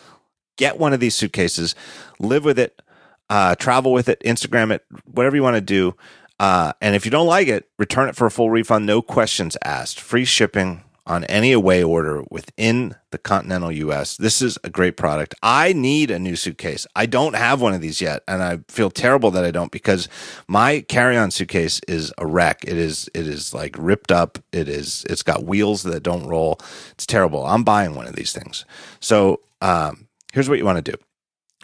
Get 0.57 0.79
one 0.79 0.91
of 0.91 1.00
these 1.00 1.15
suitcases, 1.15 1.75
live 2.19 2.43
with 2.43 2.59
it, 2.59 2.81
uh, 3.29 3.55
travel 3.55 3.93
with 3.93 4.09
it, 4.09 4.19
Instagram 4.25 4.71
it, 4.71 4.83
whatever 5.05 5.36
you 5.36 5.43
want 5.43 5.55
to 5.55 5.62
do. 5.62 5.95
Uh, 6.39 6.74
and 6.81 6.96
if 6.96 7.05
you 7.05 7.12
don't 7.12 7.27
like 7.27 7.48
it, 7.48 7.69
return 7.77 8.10
it 8.10 8.15
for 8.15 8.25
a 8.25 8.31
full 8.31 8.50
refund, 8.50 8.86
no 8.86 9.01
questions 9.01 9.58
asked. 9.63 10.00
Free 10.00 10.25
shipping 10.25 10.84
on 11.10 11.24
any 11.24 11.51
away 11.51 11.84
order 11.84 12.24
within 12.29 12.96
the 13.10 13.17
continental 13.17 13.72
US. 13.72 14.15
This 14.15 14.41
is 14.43 14.60
a 14.63 14.69
great 14.69 14.96
product. 14.96 15.34
I 15.41 15.74
need 15.74 16.12
a 16.12 16.19
new 16.19 16.36
suitcase. 16.36 16.86
I 16.96 17.08
don't 17.08 17.36
have 17.36 17.60
one 17.62 17.74
of 17.74 17.81
these 17.81 18.00
yet, 18.00 18.22
and 18.27 18.43
I 18.43 18.60
feel 18.67 18.91
terrible 18.91 19.31
that 19.31 19.43
I 19.43 19.50
don't 19.50 19.72
because 19.72 20.08
my 20.48 20.81
carry-on 20.81 21.31
suitcase 21.31 21.81
is 21.88 22.13
a 22.19 22.27
wreck. 22.27 22.63
It 22.63 22.77
is 22.77 23.10
it 23.15 23.27
is 23.27 23.53
like 23.55 23.75
ripped 23.77 24.12
up. 24.12 24.38
It 24.51 24.69
is 24.69 25.03
it's 25.10 25.24
got 25.24 25.46
wheels 25.46 25.81
that 25.84 26.03
don't 26.03 26.27
roll. 26.27 26.60
It's 26.91 27.08
terrible. 27.08 27.46
I'm 27.46 27.63
buying 27.63 27.96
one 27.96 28.08
of 28.08 28.15
these 28.15 28.31
things. 28.31 28.63
So, 29.00 29.41
um, 29.62 30.08
here's 30.31 30.48
what 30.48 30.60
you 30.60 30.65
want 30.65 30.84
to 30.84 30.91
do. 30.91 30.98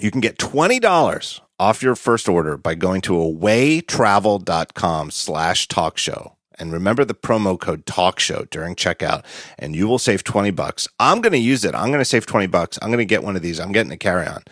You 0.02 0.10
can 0.12 0.22
get 0.22 0.40
$20 0.40 1.40
off 1.60 1.82
your 1.82 1.96
first 1.96 2.28
order 2.28 2.58
by 2.58 2.76
going 2.76 3.02
to 3.02 3.14
awaytravel.com 3.14 5.12
slash 5.12 5.68
talk 5.68 5.98
show. 5.98 6.36
And 6.58 6.72
remember 6.72 7.04
the 7.04 7.14
promo 7.14 7.60
code 7.60 7.86
talk 7.86 8.20
show 8.20 8.46
during 8.50 8.76
checkout 8.76 9.26
and 9.60 9.76
you 9.76 9.88
will 9.88 10.00
save 10.00 10.24
20 10.24 10.52
bucks. 10.52 10.88
I'm 11.00 11.22
going 11.22 11.34
to 11.34 11.38
use 11.38 11.66
it. 11.66 11.76
I'm 11.76 11.88
going 11.88 12.00
to 12.00 12.06
save 12.06 12.26
20 12.26 12.48
bucks. 12.48 12.80
I'm 12.82 12.90
going 12.90 13.00
to 13.00 13.06
get 13.06 13.24
one 13.24 13.36
of 13.36 13.42
these. 13.42 13.60
I'm 13.60 13.72
getting 13.72 13.92
a 13.92 13.98
carry 13.98 14.26
on. 14.26 14.44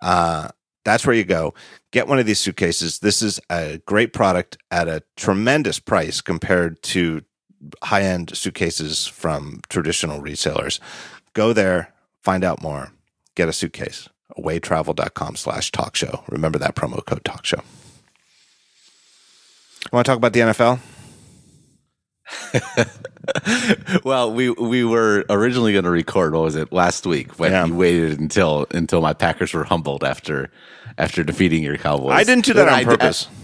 Uh, 0.00 0.48
that's 0.84 1.06
where 1.06 1.14
you 1.16 1.24
go. 1.24 1.54
Get 1.92 2.08
one 2.08 2.18
of 2.18 2.26
these 2.26 2.40
suitcases. 2.40 2.98
This 2.98 3.22
is 3.22 3.40
a 3.50 3.80
great 3.86 4.12
product 4.12 4.58
at 4.70 4.88
a 4.88 5.02
tremendous 5.16 5.78
price 5.78 6.20
compared 6.20 6.82
to 6.84 7.22
high 7.82 8.02
end 8.02 8.36
suitcases 8.36 9.06
from 9.06 9.60
traditional 9.68 10.20
resellers. 10.20 10.80
Go 11.32 11.52
there, 11.52 11.94
find 12.22 12.44
out 12.44 12.62
more, 12.62 12.92
get 13.34 13.48
a 13.48 13.52
suitcase. 13.52 14.08
Awaytravel.com 14.38 15.36
slash 15.36 15.70
talk 15.70 15.96
show. 15.96 16.24
Remember 16.28 16.58
that 16.58 16.74
promo 16.74 17.04
code 17.04 17.24
talk 17.24 17.44
show. 17.44 17.60
Want 19.92 20.06
to 20.06 20.10
talk 20.10 20.16
about 20.16 20.32
the 20.32 20.40
NFL? 20.40 20.80
well, 24.04 24.32
we 24.32 24.50
we 24.50 24.84
were 24.84 25.24
originally 25.28 25.72
going 25.72 25.84
to 25.84 25.90
record. 25.90 26.32
What 26.32 26.42
was 26.42 26.56
it 26.56 26.72
last 26.72 27.06
week? 27.06 27.38
When 27.38 27.52
yeah. 27.52 27.66
you 27.66 27.74
waited 27.74 28.18
until 28.18 28.66
until 28.70 29.00
my 29.00 29.12
Packers 29.12 29.52
were 29.52 29.64
humbled 29.64 30.02
after 30.02 30.50
after 30.96 31.22
defeating 31.22 31.62
your 31.62 31.76
Cowboys. 31.76 32.12
I 32.12 32.24
didn't 32.24 32.44
do 32.44 32.54
that 32.54 32.68
on 32.68 32.74
I, 32.74 32.84
purpose. 32.84 33.28
I, 33.30 33.43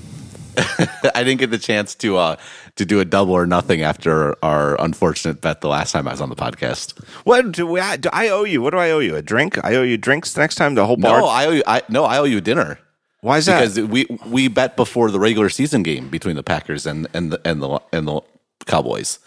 I, 1.14 1.24
didn't 1.24 1.40
get 1.40 1.50
the 1.50 1.58
chance 1.58 1.94
to 1.96 2.16
uh 2.16 2.36
to 2.76 2.84
do 2.84 3.00
a 3.00 3.04
double 3.04 3.32
or 3.32 3.46
nothing 3.46 3.82
after 3.82 4.36
our 4.44 4.80
unfortunate 4.80 5.40
bet 5.40 5.60
the 5.60 5.68
last 5.68 5.92
time 5.92 6.08
I 6.08 6.12
was 6.12 6.20
on 6.20 6.28
the 6.28 6.36
podcast. 6.36 6.98
What 7.24 7.52
do, 7.52 7.66
we, 7.66 7.80
do 7.98 8.08
I 8.12 8.28
owe 8.28 8.44
you? 8.44 8.62
What 8.62 8.70
do 8.70 8.78
I 8.78 8.90
owe 8.90 8.98
you? 8.98 9.16
A 9.16 9.22
drink? 9.22 9.62
I 9.64 9.74
owe 9.76 9.82
you 9.82 9.96
drinks 9.96 10.36
next 10.36 10.56
time. 10.56 10.74
The 10.74 10.86
whole 10.86 10.96
bar. 10.96 11.20
No, 11.20 11.26
I 11.26 11.46
owe 11.46 11.50
you. 11.50 11.62
I, 11.66 11.82
no, 11.88 12.04
I 12.04 12.18
owe 12.18 12.24
you 12.24 12.40
dinner. 12.40 12.78
Why 13.20 13.38
is 13.38 13.46
that? 13.46 13.60
Because 13.60 13.80
we 13.80 14.06
we 14.26 14.48
bet 14.48 14.76
before 14.76 15.10
the 15.10 15.20
regular 15.20 15.48
season 15.48 15.82
game 15.82 16.08
between 16.08 16.36
the 16.36 16.42
Packers 16.42 16.86
and 16.86 17.06
and 17.12 17.32
the 17.32 17.40
and 17.44 17.62
the 17.62 17.80
and 17.92 18.08
the 18.08 18.20
Cowboys. 18.66 19.18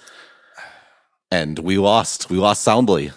And 1.32 1.60
we 1.60 1.78
lost. 1.78 2.30
We 2.30 2.38
lost 2.38 2.62
soundly. 2.62 3.12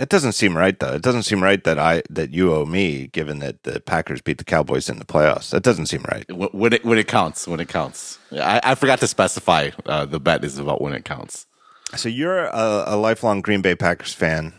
It 0.00 0.08
doesn't 0.08 0.32
seem 0.32 0.56
right 0.56 0.78
though. 0.78 0.94
It 0.94 1.02
doesn't 1.02 1.24
seem 1.24 1.42
right 1.42 1.62
that 1.64 1.78
I 1.78 2.02
that 2.08 2.30
you 2.30 2.54
owe 2.54 2.64
me, 2.64 3.08
given 3.08 3.38
that 3.40 3.62
the 3.64 3.80
Packers 3.80 4.22
beat 4.22 4.38
the 4.38 4.44
Cowboys 4.44 4.88
in 4.88 4.98
the 4.98 5.04
playoffs. 5.04 5.50
That 5.50 5.62
doesn't 5.62 5.86
seem 5.86 6.02
right. 6.08 6.24
When 6.32 6.72
it 6.72 6.84
when 6.84 6.98
it 6.98 7.06
counts, 7.06 7.46
when 7.46 7.60
it 7.60 7.68
counts. 7.68 8.18
I, 8.32 8.60
I 8.64 8.74
forgot 8.74 9.00
to 9.00 9.06
specify 9.06 9.70
uh, 9.84 10.06
the 10.06 10.18
bet 10.18 10.44
is 10.44 10.58
about 10.58 10.80
when 10.80 10.94
it 10.94 11.04
counts. 11.04 11.46
So 11.96 12.08
you're 12.08 12.46
a, 12.46 12.84
a 12.86 12.96
lifelong 12.96 13.42
Green 13.42 13.60
Bay 13.60 13.74
Packers 13.74 14.14
fan. 14.14 14.54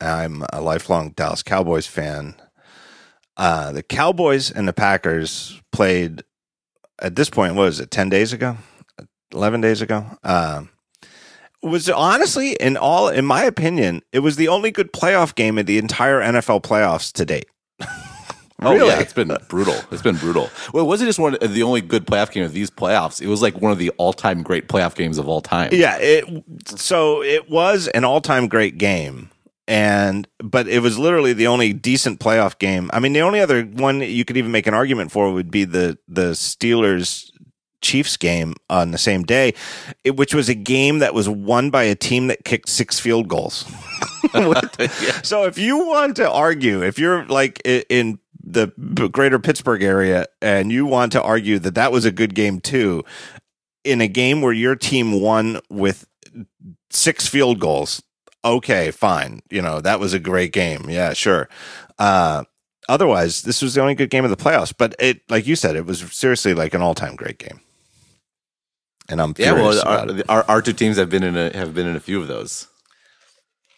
I'm 0.00 0.44
a 0.52 0.60
lifelong 0.60 1.10
Dallas 1.10 1.42
Cowboys 1.42 1.86
fan. 1.86 2.34
Uh, 3.36 3.70
the 3.72 3.82
Cowboys 3.82 4.50
and 4.50 4.66
the 4.66 4.72
Packers 4.72 5.60
played 5.70 6.24
at 7.00 7.14
this 7.14 7.30
point. 7.30 7.54
What 7.54 7.64
was 7.64 7.78
it? 7.78 7.90
Ten 7.90 8.08
days 8.08 8.32
ago. 8.32 8.56
11 9.32 9.60
days 9.60 9.80
ago. 9.80 10.04
Um, 10.22 10.70
was 11.62 11.88
honestly, 11.88 12.52
in 12.54 12.76
all, 12.76 13.08
in 13.08 13.24
my 13.24 13.44
opinion, 13.44 14.02
it 14.12 14.20
was 14.20 14.36
the 14.36 14.48
only 14.48 14.70
good 14.70 14.92
playoff 14.92 15.34
game 15.34 15.58
in 15.58 15.66
the 15.66 15.78
entire 15.78 16.20
NFL 16.20 16.62
playoffs 16.62 17.12
to 17.12 17.24
date. 17.24 17.46
Oh 18.64 18.74
really? 18.74 18.88
yeah, 18.88 19.00
it's 19.00 19.12
been 19.12 19.36
brutal. 19.48 19.74
It's 19.90 20.02
been 20.02 20.16
brutal. 20.16 20.48
Well, 20.72 20.84
it 20.84 20.86
wasn't 20.86 21.08
just 21.08 21.18
one 21.18 21.34
of 21.34 21.52
the 21.52 21.62
only 21.62 21.80
good 21.80 22.06
playoff 22.06 22.30
game 22.30 22.44
of 22.44 22.52
these 22.52 22.70
playoffs. 22.70 23.20
It 23.20 23.26
was 23.26 23.42
like 23.42 23.60
one 23.60 23.72
of 23.72 23.78
the 23.78 23.90
all-time 23.98 24.42
great 24.42 24.68
playoff 24.68 24.94
games 24.94 25.18
of 25.18 25.28
all 25.28 25.40
time. 25.40 25.70
Yeah, 25.72 25.96
it 25.98 26.44
so 26.66 27.22
it 27.22 27.50
was 27.50 27.88
an 27.88 28.04
all-time 28.04 28.48
great 28.48 28.78
game. 28.78 29.30
And 29.68 30.28
but 30.38 30.68
it 30.68 30.80
was 30.80 30.98
literally 30.98 31.32
the 31.32 31.46
only 31.46 31.72
decent 31.72 32.20
playoff 32.20 32.58
game. 32.58 32.90
I 32.92 33.00
mean, 33.00 33.12
the 33.14 33.22
only 33.22 33.40
other 33.40 33.64
one 33.64 34.00
you 34.00 34.24
could 34.24 34.36
even 34.36 34.52
make 34.52 34.66
an 34.66 34.74
argument 34.74 35.12
for 35.12 35.32
would 35.32 35.50
be 35.50 35.64
the 35.64 35.98
the 36.06 36.32
Steelers 36.32 37.31
Chiefs 37.82 38.16
game 38.16 38.54
on 38.70 38.90
the 38.92 38.98
same 38.98 39.22
day, 39.24 39.54
it, 40.04 40.16
which 40.16 40.34
was 40.34 40.48
a 40.48 40.54
game 40.54 41.00
that 41.00 41.14
was 41.14 41.28
won 41.28 41.70
by 41.70 41.82
a 41.84 41.94
team 41.94 42.28
that 42.28 42.44
kicked 42.44 42.68
six 42.68 42.98
field 42.98 43.28
goals. 43.28 43.70
yeah. 44.34 45.20
So 45.22 45.44
if 45.44 45.58
you 45.58 45.86
want 45.86 46.16
to 46.16 46.30
argue, 46.30 46.82
if 46.82 46.98
you're 46.98 47.24
like 47.26 47.60
in 47.64 48.18
the 48.42 48.68
greater 49.12 49.38
Pittsburgh 49.38 49.82
area 49.82 50.26
and 50.40 50.72
you 50.72 50.86
want 50.86 51.12
to 51.12 51.22
argue 51.22 51.58
that 51.60 51.74
that 51.74 51.92
was 51.92 52.04
a 52.04 52.12
good 52.12 52.34
game 52.34 52.60
too, 52.60 53.04
in 53.84 54.00
a 54.00 54.08
game 54.08 54.42
where 54.42 54.52
your 54.52 54.76
team 54.76 55.20
won 55.20 55.60
with 55.68 56.06
six 56.90 57.26
field 57.26 57.60
goals, 57.60 58.02
okay, 58.44 58.90
fine. 58.90 59.40
You 59.50 59.62
know, 59.62 59.80
that 59.80 60.00
was 60.00 60.14
a 60.14 60.18
great 60.18 60.52
game. 60.52 60.88
Yeah, 60.88 61.12
sure. 61.12 61.48
Uh, 61.98 62.44
otherwise, 62.88 63.42
this 63.42 63.62
was 63.62 63.74
the 63.74 63.80
only 63.80 63.94
good 63.94 64.10
game 64.10 64.24
of 64.24 64.30
the 64.30 64.36
playoffs. 64.36 64.72
But 64.76 64.94
it, 64.98 65.22
like 65.28 65.46
you 65.46 65.56
said, 65.56 65.76
it 65.76 65.86
was 65.86 66.00
seriously 66.12 66.54
like 66.54 66.74
an 66.74 66.82
all 66.82 66.94
time 66.94 67.16
great 67.16 67.38
game 67.38 67.60
and 69.08 69.20
I'm 69.20 69.34
yeah. 69.36 69.52
Well, 69.52 69.80
our, 69.86 70.08
our, 70.28 70.44
our 70.48 70.62
two 70.62 70.72
teams 70.72 70.96
have 70.96 71.10
been 71.10 71.22
in 71.22 71.36
a 71.36 71.56
have 71.56 71.74
been 71.74 71.86
in 71.86 71.96
a 71.96 72.00
few 72.00 72.20
of 72.20 72.28
those. 72.28 72.66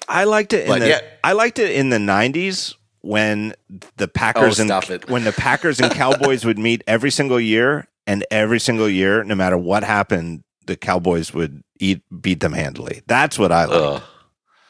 I 0.09 0.25
liked 0.25 0.53
it. 0.53 0.65
In 0.65 0.69
but 0.69 0.81
the, 0.81 0.89
yeah. 0.89 1.01
I 1.23 1.33
liked 1.33 1.59
it 1.59 1.71
in 1.71 1.91
the 1.91 1.99
'90s 1.99 2.75
when 3.01 3.55
the 3.97 4.09
Packers 4.09 4.61
oh, 4.61 4.63
and 4.63 5.05
when 5.05 5.25
the 5.25 5.33
Packers 5.33 5.81
and 5.81 5.93
Cowboys 5.93 6.45
would 6.45 6.59
meet 6.59 6.83
every 6.87 7.11
single 7.11 7.41
year, 7.41 7.89
and 8.07 8.25
every 8.31 8.61
single 8.61 8.89
year, 8.89 9.25
no 9.25 9.35
matter 9.35 9.59
what 9.59 9.85
happened, 9.85 10.45
the 10.67 10.77
Cowboys 10.77 11.33
would 11.33 11.63
eat 11.79 12.03
beat 12.21 12.41
them 12.41 12.53
handily. 12.53 13.03
That's 13.07 13.39
what 13.39 13.53
I 13.53 13.65
like. 13.67 14.03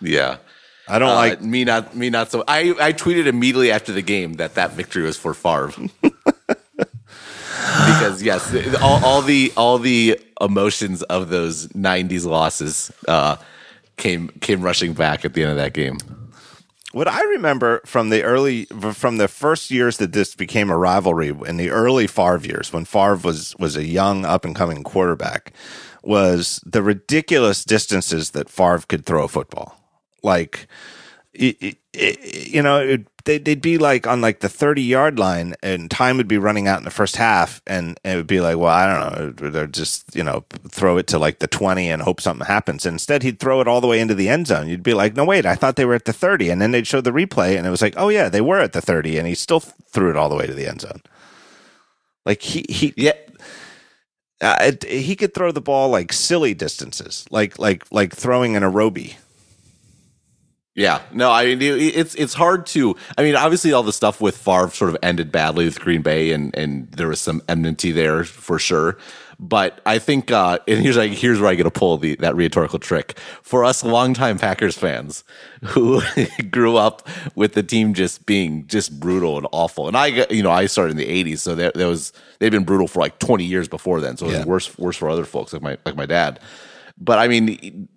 yeah. 0.00 0.38
I 0.86 0.98
don't 0.98 1.10
uh, 1.10 1.14
like 1.14 1.40
me 1.40 1.64
not 1.64 1.96
me 1.96 2.10
not 2.10 2.30
so. 2.30 2.44
I 2.46 2.74
I 2.78 2.92
tweeted 2.92 3.26
immediately 3.26 3.70
after 3.70 3.92
the 3.92 4.02
game 4.02 4.34
that 4.34 4.54
that 4.54 4.72
victory 4.72 5.02
was 5.02 5.16
for 5.16 5.32
Favre. 5.32 5.72
because 7.86 8.22
yes, 8.22 8.54
all, 8.82 9.04
all, 9.04 9.22
the 9.22 9.52
all 9.56 9.78
the 9.78 10.20
emotions 10.40 11.02
of 11.04 11.30
those 11.30 11.68
'90s 11.68 12.24
losses 12.24 12.92
uh, 13.08 13.36
came 13.96 14.28
came 14.40 14.62
rushing 14.62 14.92
back 14.92 15.24
at 15.24 15.34
the 15.34 15.42
end 15.42 15.50
of 15.50 15.56
that 15.56 15.72
game. 15.72 15.98
What 16.92 17.08
I 17.08 17.22
remember 17.24 17.80
from 17.84 18.10
the 18.10 18.22
early, 18.22 18.66
from 18.66 19.16
the 19.16 19.26
first 19.26 19.70
years 19.70 19.96
that 19.96 20.12
this 20.12 20.34
became 20.34 20.70
a 20.70 20.76
rivalry, 20.76 21.28
in 21.28 21.56
the 21.56 21.70
early 21.70 22.06
Favre 22.06 22.46
years, 22.46 22.72
when 22.72 22.84
Favre 22.84 23.16
was 23.16 23.56
was 23.58 23.76
a 23.76 23.84
young 23.84 24.24
up 24.24 24.44
and 24.44 24.54
coming 24.54 24.84
quarterback, 24.84 25.52
was 26.04 26.60
the 26.64 26.82
ridiculous 26.82 27.64
distances 27.64 28.30
that 28.30 28.48
Favre 28.48 28.84
could 28.86 29.06
throw 29.06 29.24
a 29.24 29.28
football. 29.28 29.76
Like, 30.22 30.68
it, 31.34 31.78
it, 31.92 32.48
you 32.48 32.62
know, 32.62 32.78
it, 32.80 33.06
they'd, 33.24 33.44
they'd 33.44 33.60
be 33.60 33.78
like 33.78 34.06
on 34.06 34.20
like 34.20 34.40
the 34.40 34.48
30 34.48 34.82
yard 34.82 35.18
line 35.18 35.54
and 35.62 35.90
time 35.90 36.16
would 36.16 36.28
be 36.28 36.38
running 36.38 36.68
out 36.68 36.78
in 36.78 36.84
the 36.84 36.90
first 36.90 37.16
half 37.16 37.62
and 37.66 37.98
it 38.04 38.16
would 38.16 38.26
be 38.26 38.40
like 38.40 38.56
well 38.56 38.72
i 38.72 38.86
don't 38.86 39.40
know 39.40 39.50
they're 39.50 39.66
just 39.66 40.14
you 40.14 40.22
know 40.22 40.44
throw 40.68 40.96
it 40.98 41.06
to 41.06 41.18
like 41.18 41.38
the 41.38 41.46
20 41.46 41.90
and 41.90 42.02
hope 42.02 42.20
something 42.20 42.46
happens. 42.46 42.86
And 42.86 42.94
instead 42.94 43.22
he'd 43.22 43.40
throw 43.40 43.60
it 43.60 43.68
all 43.68 43.80
the 43.80 43.86
way 43.86 44.00
into 44.00 44.14
the 44.14 44.28
end 44.28 44.46
zone. 44.46 44.68
You'd 44.68 44.82
be 44.82 44.94
like 44.94 45.16
no 45.16 45.24
wait 45.24 45.46
i 45.46 45.54
thought 45.54 45.76
they 45.76 45.84
were 45.84 45.94
at 45.94 46.04
the 46.04 46.12
30 46.12 46.50
and 46.50 46.60
then 46.60 46.70
they'd 46.70 46.86
show 46.86 47.00
the 47.00 47.10
replay 47.10 47.56
and 47.56 47.66
it 47.66 47.70
was 47.70 47.82
like 47.82 47.94
oh 47.96 48.08
yeah 48.08 48.28
they 48.28 48.40
were 48.40 48.60
at 48.60 48.72
the 48.72 48.80
30 48.80 49.18
and 49.18 49.26
he 49.26 49.34
still 49.34 49.60
threw 49.60 50.10
it 50.10 50.16
all 50.16 50.28
the 50.28 50.36
way 50.36 50.46
to 50.46 50.54
the 50.54 50.66
end 50.66 50.82
zone. 50.82 51.02
Like 52.26 52.42
he 52.42 52.64
he 52.68 52.94
yeah. 52.96 53.12
Uh, 54.40 54.72
he 54.86 55.16
could 55.16 55.32
throw 55.32 55.52
the 55.52 55.60
ball 55.60 55.88
like 55.88 56.12
silly 56.12 56.52
distances 56.52 57.24
like 57.30 57.58
like 57.58 57.84
like 57.92 58.12
throwing 58.14 58.56
an 58.56 58.62
aerobie 58.62 59.14
yeah, 60.74 61.02
no, 61.12 61.30
I 61.30 61.54
mean 61.54 61.62
it's 61.62 62.16
it's 62.16 62.34
hard 62.34 62.66
to. 62.66 62.96
I 63.16 63.22
mean, 63.22 63.36
obviously, 63.36 63.72
all 63.72 63.84
the 63.84 63.92
stuff 63.92 64.20
with 64.20 64.36
Favre 64.36 64.70
sort 64.70 64.90
of 64.90 64.96
ended 65.04 65.30
badly 65.30 65.66
with 65.66 65.78
Green 65.78 66.02
Bay, 66.02 66.32
and 66.32 66.54
and 66.56 66.90
there 66.90 67.06
was 67.06 67.20
some 67.20 67.42
enmity 67.48 67.92
there 67.92 68.24
for 68.24 68.58
sure. 68.58 68.98
But 69.38 69.80
I 69.86 69.98
think, 69.98 70.32
uh, 70.32 70.58
and 70.66 70.80
here's 70.80 70.96
like 70.96 71.12
here's 71.12 71.40
where 71.40 71.50
I 71.50 71.54
get 71.54 71.62
to 71.62 71.70
pull 71.70 71.98
the 71.98 72.16
that 72.16 72.34
rhetorical 72.34 72.80
trick 72.80 73.16
for 73.42 73.64
us 73.64 73.84
longtime 73.84 74.38
Packers 74.38 74.76
fans 74.76 75.22
who 75.62 76.02
grew 76.50 76.76
up 76.76 77.08
with 77.36 77.54
the 77.54 77.62
team 77.62 77.94
just 77.94 78.26
being 78.26 78.66
just 78.66 78.98
brutal 78.98 79.36
and 79.38 79.46
awful. 79.52 79.86
And 79.86 79.96
I, 79.96 80.26
you 80.28 80.42
know, 80.42 80.50
I 80.50 80.66
started 80.66 80.92
in 80.92 80.96
the 80.96 81.24
'80s, 81.24 81.38
so 81.38 81.54
there, 81.54 81.72
there 81.72 81.88
was 81.88 82.12
they've 82.40 82.50
been 82.50 82.64
brutal 82.64 82.88
for 82.88 82.98
like 82.98 83.20
20 83.20 83.44
years 83.44 83.68
before 83.68 84.00
then. 84.00 84.16
So 84.16 84.26
it 84.26 84.30
was 84.30 84.38
yeah. 84.38 84.44
worse 84.44 84.76
worse 84.78 84.96
for 84.96 85.08
other 85.08 85.24
folks 85.24 85.52
like 85.52 85.62
my 85.62 85.78
like 85.84 85.94
my 85.94 86.06
dad. 86.06 86.40
But 86.98 87.20
I 87.20 87.28
mean. 87.28 87.88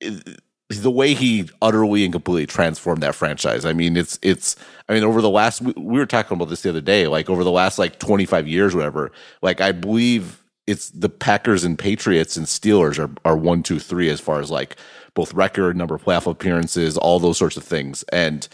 It, 0.00 0.40
the 0.68 0.90
way 0.90 1.14
he 1.14 1.48
utterly 1.62 2.04
and 2.04 2.12
completely 2.12 2.46
transformed 2.46 3.02
that 3.02 3.14
franchise. 3.14 3.64
I 3.64 3.72
mean, 3.72 3.96
it's 3.96 4.18
it's. 4.22 4.56
I 4.88 4.94
mean, 4.94 5.02
over 5.02 5.22
the 5.22 5.30
last 5.30 5.62
we, 5.62 5.72
we 5.76 5.98
were 5.98 6.06
talking 6.06 6.36
about 6.36 6.48
this 6.48 6.62
the 6.62 6.70
other 6.70 6.80
day. 6.80 7.06
Like 7.06 7.30
over 7.30 7.42
the 7.42 7.50
last 7.50 7.78
like 7.78 7.98
twenty 7.98 8.26
five 8.26 8.46
years, 8.46 8.74
whatever. 8.74 9.10
Like 9.40 9.60
I 9.60 9.72
believe 9.72 10.42
it's 10.66 10.90
the 10.90 11.08
Packers 11.08 11.64
and 11.64 11.78
Patriots 11.78 12.36
and 12.36 12.46
Steelers 12.46 12.98
are 12.98 13.10
are 13.24 13.36
one, 13.36 13.62
two, 13.62 13.78
three 13.78 14.10
as 14.10 14.20
far 14.20 14.40
as 14.40 14.50
like 14.50 14.76
both 15.14 15.32
record, 15.32 15.76
number 15.76 15.94
of 15.94 16.04
playoff 16.04 16.30
appearances, 16.30 16.98
all 16.98 17.18
those 17.18 17.38
sorts 17.38 17.56
of 17.56 17.64
things, 17.64 18.02
and 18.12 18.46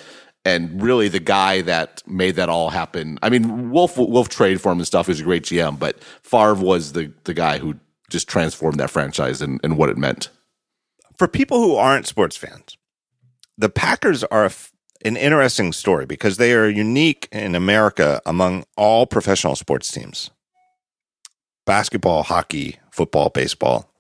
and 0.44 0.80
really 0.80 1.08
the 1.08 1.20
guy 1.20 1.62
that 1.62 2.02
made 2.06 2.36
that 2.36 2.48
all 2.48 2.70
happen. 2.70 3.18
I 3.22 3.30
mean, 3.30 3.70
Wolf 3.70 3.96
Wolf 3.96 4.28
trade 4.28 4.60
for 4.60 4.70
him 4.70 4.78
and 4.78 4.86
stuff 4.86 5.08
is 5.08 5.20
a 5.20 5.24
great 5.24 5.42
GM, 5.42 5.80
but 5.80 6.00
Favre 6.22 6.54
was 6.54 6.92
the 6.92 7.12
the 7.24 7.34
guy 7.34 7.58
who 7.58 7.74
just 8.08 8.28
transformed 8.28 8.78
that 8.78 8.90
franchise 8.90 9.42
and, 9.42 9.58
and 9.64 9.76
what 9.76 9.88
it 9.88 9.96
meant. 9.96 10.28
For 11.16 11.28
people 11.28 11.58
who 11.58 11.76
aren't 11.76 12.06
sports 12.06 12.36
fans, 12.36 12.76
the 13.56 13.68
Packers 13.68 14.24
are 14.24 14.50
an 15.04 15.16
interesting 15.16 15.72
story 15.72 16.06
because 16.06 16.38
they 16.38 16.54
are 16.54 16.68
unique 16.68 17.28
in 17.30 17.54
America 17.54 18.20
among 18.26 18.64
all 18.76 19.06
professional 19.06 19.56
sports 19.56 19.90
teams 19.90 20.30
basketball, 21.66 22.22
hockey, 22.24 22.78
football, 22.90 23.30
baseball, 23.30 23.90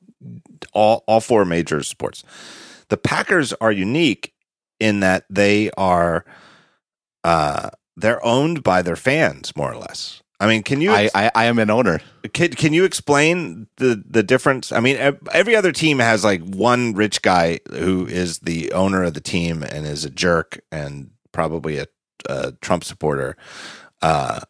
all, 0.72 1.02
all 1.06 1.20
four 1.20 1.44
major 1.44 1.82
sports. 1.82 2.22
The 2.88 2.96
Packers 2.96 3.52
are 3.54 3.72
unique 3.72 4.34
in 4.80 5.00
that 5.00 5.24
they 5.30 5.70
are 5.72 6.24
uh, 7.22 7.70
they're 7.96 8.24
owned 8.24 8.62
by 8.62 8.82
their 8.82 8.96
fans 8.96 9.56
more 9.56 9.72
or 9.72 9.78
less. 9.78 10.22
I 10.40 10.46
mean, 10.46 10.62
can 10.62 10.80
you? 10.80 10.90
I, 10.92 11.08
I, 11.14 11.30
I 11.34 11.44
am 11.44 11.58
an 11.58 11.70
owner. 11.70 12.00
Can, 12.32 12.50
can 12.50 12.72
you 12.72 12.84
explain 12.84 13.68
the 13.76 14.02
the 14.06 14.22
difference? 14.22 14.72
I 14.72 14.80
mean, 14.80 14.96
every 15.32 15.54
other 15.54 15.72
team 15.72 15.98
has 16.00 16.24
like 16.24 16.42
one 16.42 16.94
rich 16.94 17.22
guy 17.22 17.60
who 17.70 18.06
is 18.06 18.40
the 18.40 18.72
owner 18.72 19.04
of 19.04 19.14
the 19.14 19.20
team 19.20 19.62
and 19.62 19.86
is 19.86 20.04
a 20.04 20.10
jerk 20.10 20.60
and 20.72 21.10
probably 21.32 21.78
a, 21.78 21.86
a 22.28 22.52
Trump 22.60 22.84
supporter. 22.84 23.36
Uh, 24.02 24.40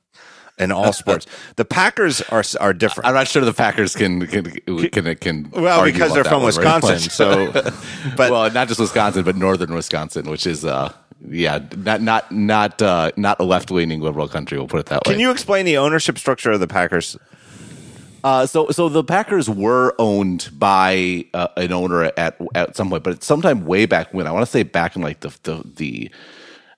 in 0.59 0.73
all 0.73 0.93
sports. 1.03 1.27
the 1.57 1.65
Packers 1.65 2.21
are 2.23 2.45
are 2.61 2.73
different. 2.73 3.09
I'm 3.09 3.15
not 3.15 3.29
sure 3.29 3.45
the 3.45 3.53
Packers 3.53 3.95
can 3.95 4.27
can 4.27 4.45
can, 4.91 5.15
can 5.17 5.51
well 5.51 5.85
because 5.85 6.15
they're 6.15 6.25
from 6.25 6.43
Wisconsin. 6.43 6.99
So, 6.99 7.51
but 8.17 8.31
well, 8.31 8.51
not 8.51 8.69
just 8.69 8.81
Wisconsin, 8.81 9.25
but 9.25 9.37
northern 9.37 9.75
Wisconsin, 9.75 10.29
which 10.29 10.47
is 10.47 10.65
uh 10.65 10.93
yeah, 11.27 11.61
not 11.77 12.03
not 12.03 12.31
not 12.31 12.83
uh, 12.83 13.11
not 13.17 13.41
a 13.41 13.45
left 13.45 13.71
leaning 13.71 14.01
liberal 14.01 14.29
country. 14.29 14.59
We'll 14.59 14.69
put 14.69 14.81
it 14.81 14.87
that 14.87 15.07
way. 15.07 15.13
Can 15.15 15.21
you 15.21 15.31
explain 15.31 15.65
the 15.65 15.79
ownership 15.79 16.19
structure 16.19 16.53
of 16.53 16.61
the 16.61 16.67
Packers? 16.67 17.17
Uh, 18.23 18.47
so, 18.47 18.71
so 18.71 18.89
the 18.89 19.05
Packers 19.05 19.51
were 19.51 19.95
owned 19.99 20.49
by 20.55 21.27
uh, 21.35 21.49
an 21.57 21.73
owner 21.73 22.05
at 22.17 22.39
at 22.55 22.77
some 22.77 22.89
point, 22.91 23.05
but 23.05 23.23
sometime 23.23 23.67
way 23.67 23.87
back 23.87 24.13
when 24.15 24.27
I 24.27 24.33
want 24.33 24.47
to 24.47 24.51
say 24.51 24.63
back 24.63 24.97
in 24.97 25.03
like 25.03 25.21
the 25.21 25.37
the, 25.43 25.63
the 25.77 26.11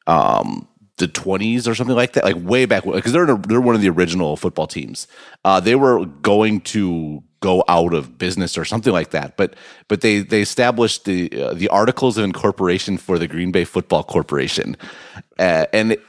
um 0.06 0.66
the 0.98 1.08
20s 1.08 1.68
or 1.68 1.74
something 1.74 1.96
like 1.96 2.14
that, 2.14 2.24
like 2.24 2.36
way 2.38 2.64
back 2.64 2.84
because 2.84 3.12
they're 3.12 3.30
a, 3.30 3.38
they're 3.42 3.60
one 3.60 3.74
of 3.74 3.80
the 3.80 3.88
original 3.88 4.36
football 4.36 4.66
teams. 4.66 5.06
Uh, 5.44 5.60
they 5.60 5.74
were 5.74 6.06
going 6.06 6.60
to 6.60 7.22
go 7.40 7.62
out 7.68 7.92
of 7.92 8.16
business 8.16 8.56
or 8.56 8.64
something 8.64 8.92
like 8.92 9.10
that, 9.10 9.36
but 9.36 9.54
but 9.88 10.00
they 10.00 10.20
they 10.20 10.40
established 10.40 11.04
the 11.04 11.30
uh, 11.40 11.54
the 11.54 11.68
Articles 11.68 12.16
of 12.16 12.24
Incorporation 12.24 12.96
for 12.96 13.18
the 13.18 13.28
Green 13.28 13.52
Bay 13.52 13.64
Football 13.64 14.04
Corporation, 14.04 14.76
uh, 15.38 15.66
and. 15.72 15.92
It, 15.92 16.02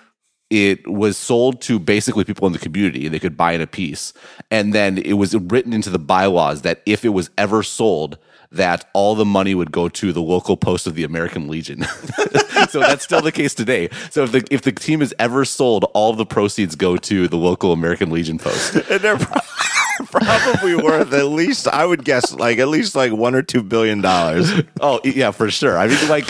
it 0.50 0.88
was 0.88 1.18
sold 1.18 1.60
to 1.64 1.78
basically 1.78 2.24
people 2.24 2.48
in 2.48 2.54
the 2.54 2.60
community. 2.60 3.10
They 3.10 3.20
could 3.20 3.36
buy 3.36 3.52
it 3.52 3.60
a 3.60 3.68
piece. 3.68 4.14
And 4.50 4.74
then 4.74 4.98
it 4.98 5.16
was 5.16 5.36
written 5.36 5.74
into 5.74 5.90
the 5.90 6.00
bylaws 6.00 6.62
that 6.62 6.82
if 6.86 7.04
it 7.04 7.10
was 7.10 7.30
ever 7.38 7.64
sold, 7.64 8.18
that 8.52 8.90
all 8.94 9.16
the 9.16 9.26
money 9.26 9.54
would 9.54 9.72
go 9.72 9.90
to 9.90 10.14
the 10.14 10.22
local 10.22 10.58
post 10.58 10.88
of 10.88 10.96
the 10.96 11.04
American 11.04 11.48
Legion. 11.48 11.84
so 12.70 12.80
that's 12.80 13.04
still 13.04 13.22
the 13.22 13.32
case 13.32 13.54
today. 13.54 13.90
So 14.10 14.24
if 14.24 14.32
the 14.32 14.48
if 14.50 14.62
the 14.62 14.72
team 14.72 15.02
is 15.02 15.14
ever 15.20 15.46
sold, 15.46 15.86
all 15.94 16.14
the 16.14 16.26
proceeds 16.26 16.76
go 16.76 16.98
to 16.98 17.28
the 17.28 17.38
local 17.38 17.72
American 17.74 18.10
Legion 18.10 18.38
post. 18.38 18.76
And 18.90 19.02
they're 19.02 19.18
probably 20.06 20.76
worth 20.76 21.12
at 21.14 21.26
least 21.26 21.68
I 21.68 21.86
would 21.86 22.06
guess 22.06 22.34
like 22.34 22.58
at 22.58 22.70
least 22.70 22.96
like 22.96 23.12
one 23.12 23.36
or 23.36 23.42
two 23.42 23.62
billion 23.62 24.02
dollars. 24.02 24.50
Oh 24.80 25.02
yeah, 25.04 25.32
for 25.32 25.52
sure. 25.52 25.78
I 25.78 25.88
mean, 25.88 26.08
like 26.08 26.30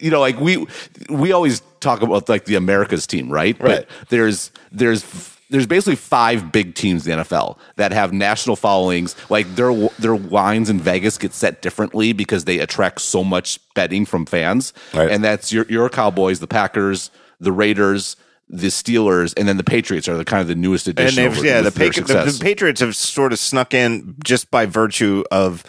you 0.00 0.10
know, 0.10 0.20
like 0.20 0.40
we 0.40 0.66
we 1.10 1.32
always 1.32 1.60
talk 1.80 2.02
about 2.02 2.28
like 2.28 2.46
the 2.46 2.54
America's 2.54 3.06
team, 3.06 3.30
right? 3.30 3.60
Right. 3.60 3.86
But 3.86 3.88
there's 4.08 4.50
there's 4.72 5.02
there's 5.50 5.66
basically 5.66 5.96
five 5.96 6.52
big 6.52 6.74
teams 6.74 7.06
in 7.06 7.16
the 7.16 7.24
NFL 7.24 7.58
that 7.76 7.92
have 7.92 8.12
national 8.12 8.56
followings. 8.56 9.16
Like 9.30 9.54
their 9.54 9.72
their 9.98 10.16
lines 10.16 10.68
in 10.70 10.80
Vegas 10.80 11.18
get 11.18 11.32
set 11.32 11.62
differently 11.62 12.12
because 12.12 12.44
they 12.44 12.58
attract 12.58 13.00
so 13.00 13.24
much 13.24 13.58
betting 13.74 14.04
from 14.04 14.26
fans. 14.26 14.72
Right. 14.94 15.10
And 15.10 15.24
that's 15.24 15.52
your 15.52 15.64
your 15.68 15.88
Cowboys, 15.88 16.40
the 16.40 16.46
Packers, 16.46 17.10
the 17.40 17.52
Raiders, 17.52 18.16
the 18.48 18.68
Steelers, 18.68 19.34
and 19.36 19.48
then 19.48 19.56
the 19.56 19.64
Patriots 19.64 20.08
are 20.08 20.16
the 20.16 20.24
kind 20.24 20.40
of 20.40 20.48
the 20.48 20.54
newest 20.54 20.88
addition. 20.88 21.24
And 21.24 21.36
yeah, 21.44 21.60
the, 21.60 21.70
the, 21.70 21.70
the, 21.70 22.38
Patriots 22.40 22.80
have 22.80 22.96
sort 22.96 23.32
of 23.32 23.38
snuck 23.38 23.74
in 23.74 24.16
just 24.24 24.50
by 24.50 24.66
virtue 24.66 25.24
of 25.30 25.64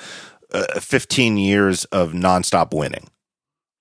uh, 0.54 0.80
15 0.80 1.38
years 1.38 1.86
of 1.86 2.13
nonstop 2.13 2.74
winning. 2.74 3.08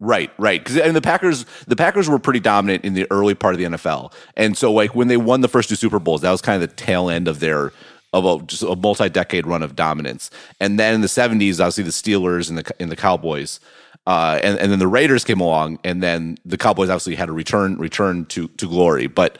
Right, 0.00 0.30
right. 0.38 0.62
Because 0.62 0.78
and 0.78 0.94
the 0.94 1.00
Packers, 1.00 1.44
the 1.66 1.74
Packers 1.74 2.08
were 2.08 2.18
pretty 2.20 2.40
dominant 2.40 2.84
in 2.84 2.94
the 2.94 3.06
early 3.11 3.34
part 3.34 3.54
of 3.54 3.58
the 3.58 3.64
NFL, 3.64 4.12
and 4.37 4.56
so 4.56 4.72
like 4.72 4.94
when 4.94 5.08
they 5.08 5.16
won 5.16 5.40
the 5.40 5.48
first 5.48 5.68
two 5.68 5.74
Super 5.74 5.98
Bowls, 5.98 6.20
that 6.20 6.30
was 6.30 6.40
kind 6.40 6.62
of 6.62 6.68
the 6.68 6.74
tail 6.76 7.11
end 7.11 7.26
of 7.26 7.40
their 7.40 7.72
of 8.12 8.24
a 8.24 8.44
just 8.46 8.62
a 8.62 8.76
multi-decade 8.76 9.46
run 9.46 9.62
of 9.62 9.74
dominance. 9.76 10.30
And 10.61 10.78
then 10.78 10.94
in 10.94 11.00
the 11.00 11.08
'70s, 11.08 11.58
obviously 11.61 11.84
the 11.84 11.90
Steelers 11.90 12.48
and 12.48 12.58
the 12.58 12.72
and 12.80 12.92
the 12.92 12.96
Cowboys, 12.96 13.58
uh, 14.06 14.38
and 14.42 14.58
and 14.61 14.70
then 14.70 14.78
the 14.78 14.87
Raiders 14.87 15.24
came 15.24 15.40
along, 15.40 15.80
and 15.82 16.00
then 16.00 16.38
the 16.44 16.56
Cowboys 16.56 16.90
obviously 16.90 17.16
had 17.16 17.28
a 17.28 17.32
return 17.32 17.76
return 17.76 18.24
to 18.26 18.46
to 18.46 18.68
glory. 18.68 19.08
But 19.08 19.37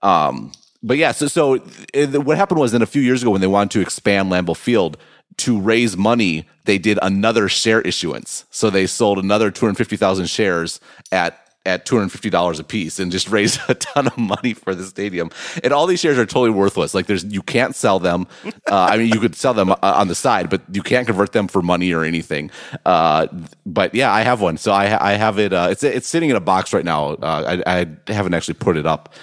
um, 0.00 0.52
but 0.82 0.96
yeah, 0.96 1.12
so 1.12 1.26
so 1.26 1.62
it, 1.92 2.24
what 2.24 2.38
happened 2.38 2.58
was 2.58 2.72
then 2.72 2.82
a 2.82 2.86
few 2.86 3.02
years 3.02 3.22
ago 3.22 3.30
when 3.32 3.42
they 3.42 3.46
wanted 3.46 3.70
to 3.72 3.80
expand 3.80 4.32
Lambeau 4.32 4.56
Field, 4.56 4.96
to 5.38 5.60
raise 5.60 5.96
money, 5.96 6.46
they 6.64 6.78
did 6.78 6.98
another 7.02 7.48
share 7.48 7.80
issuance. 7.82 8.44
So 8.50 8.70
they 8.70 8.86
sold 8.86 9.18
another 9.18 9.50
250,000 9.50 10.26
shares 10.26 10.80
at 11.12 11.40
at 11.66 11.84
$250 11.84 12.58
a 12.58 12.64
piece 12.64 12.98
and 12.98 13.12
just 13.12 13.28
raised 13.30 13.60
a 13.68 13.74
ton 13.74 14.06
of 14.06 14.16
money 14.16 14.54
for 14.54 14.74
the 14.74 14.84
stadium. 14.84 15.30
And 15.62 15.72
all 15.72 15.86
these 15.86 16.00
shares 16.00 16.18
are 16.18 16.24
totally 16.24 16.50
worthless. 16.50 16.94
Like 16.94 17.06
there's 17.06 17.24
you 17.24 17.42
can't 17.42 17.76
sell 17.76 17.98
them. 17.98 18.26
Uh, 18.44 18.88
I 18.90 18.96
mean 18.96 19.08
you 19.12 19.20
could 19.20 19.34
sell 19.36 19.52
them 19.52 19.70
uh, 19.70 19.76
on 19.82 20.08
the 20.08 20.14
side, 20.14 20.48
but 20.48 20.62
you 20.72 20.82
can't 20.82 21.06
convert 21.06 21.32
them 21.32 21.48
for 21.48 21.60
money 21.60 21.92
or 21.92 22.02
anything. 22.04 22.50
Uh, 22.86 23.26
but 23.66 23.94
yeah, 23.94 24.12
I 24.12 24.22
have 24.22 24.40
one. 24.40 24.56
So 24.56 24.72
I 24.72 25.10
I 25.10 25.12
have 25.14 25.38
it 25.38 25.52
uh, 25.52 25.68
it's 25.70 25.82
it's 25.82 26.06
sitting 26.06 26.30
in 26.30 26.36
a 26.36 26.40
box 26.40 26.72
right 26.72 26.84
now. 26.84 27.10
Uh, 27.14 27.60
I 27.66 27.80
I 27.80 28.12
haven't 28.12 28.34
actually 28.34 28.54
put 28.54 28.76
it 28.76 28.86
up 28.86 29.14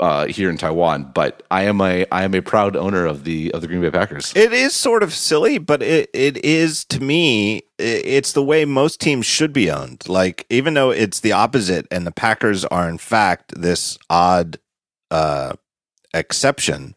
uh, 0.00 0.26
here 0.26 0.50
in 0.50 0.56
Taiwan, 0.56 1.10
but 1.14 1.42
I 1.50 1.64
am 1.64 1.80
a 1.80 2.06
I 2.12 2.24
am 2.24 2.34
a 2.34 2.42
proud 2.42 2.76
owner 2.76 3.06
of 3.06 3.24
the 3.24 3.52
of 3.52 3.60
the 3.60 3.66
Green 3.66 3.80
Bay 3.80 3.90
Packers. 3.90 4.32
It 4.36 4.52
is 4.52 4.74
sort 4.74 5.02
of 5.02 5.12
silly, 5.12 5.58
but 5.58 5.82
it 5.82 6.10
it 6.12 6.44
is 6.44 6.84
to 6.86 7.00
me. 7.00 7.62
It's 7.78 8.32
the 8.32 8.42
way 8.42 8.64
most 8.64 9.00
teams 9.00 9.26
should 9.26 9.52
be 9.52 9.70
owned. 9.70 10.08
Like 10.08 10.46
even 10.50 10.74
though 10.74 10.90
it's 10.90 11.20
the 11.20 11.32
opposite, 11.32 11.86
and 11.90 12.06
the 12.06 12.12
Packers 12.12 12.64
are 12.64 12.88
in 12.88 12.98
fact 12.98 13.60
this 13.60 13.98
odd 14.08 14.58
uh, 15.10 15.54
exception. 16.14 16.94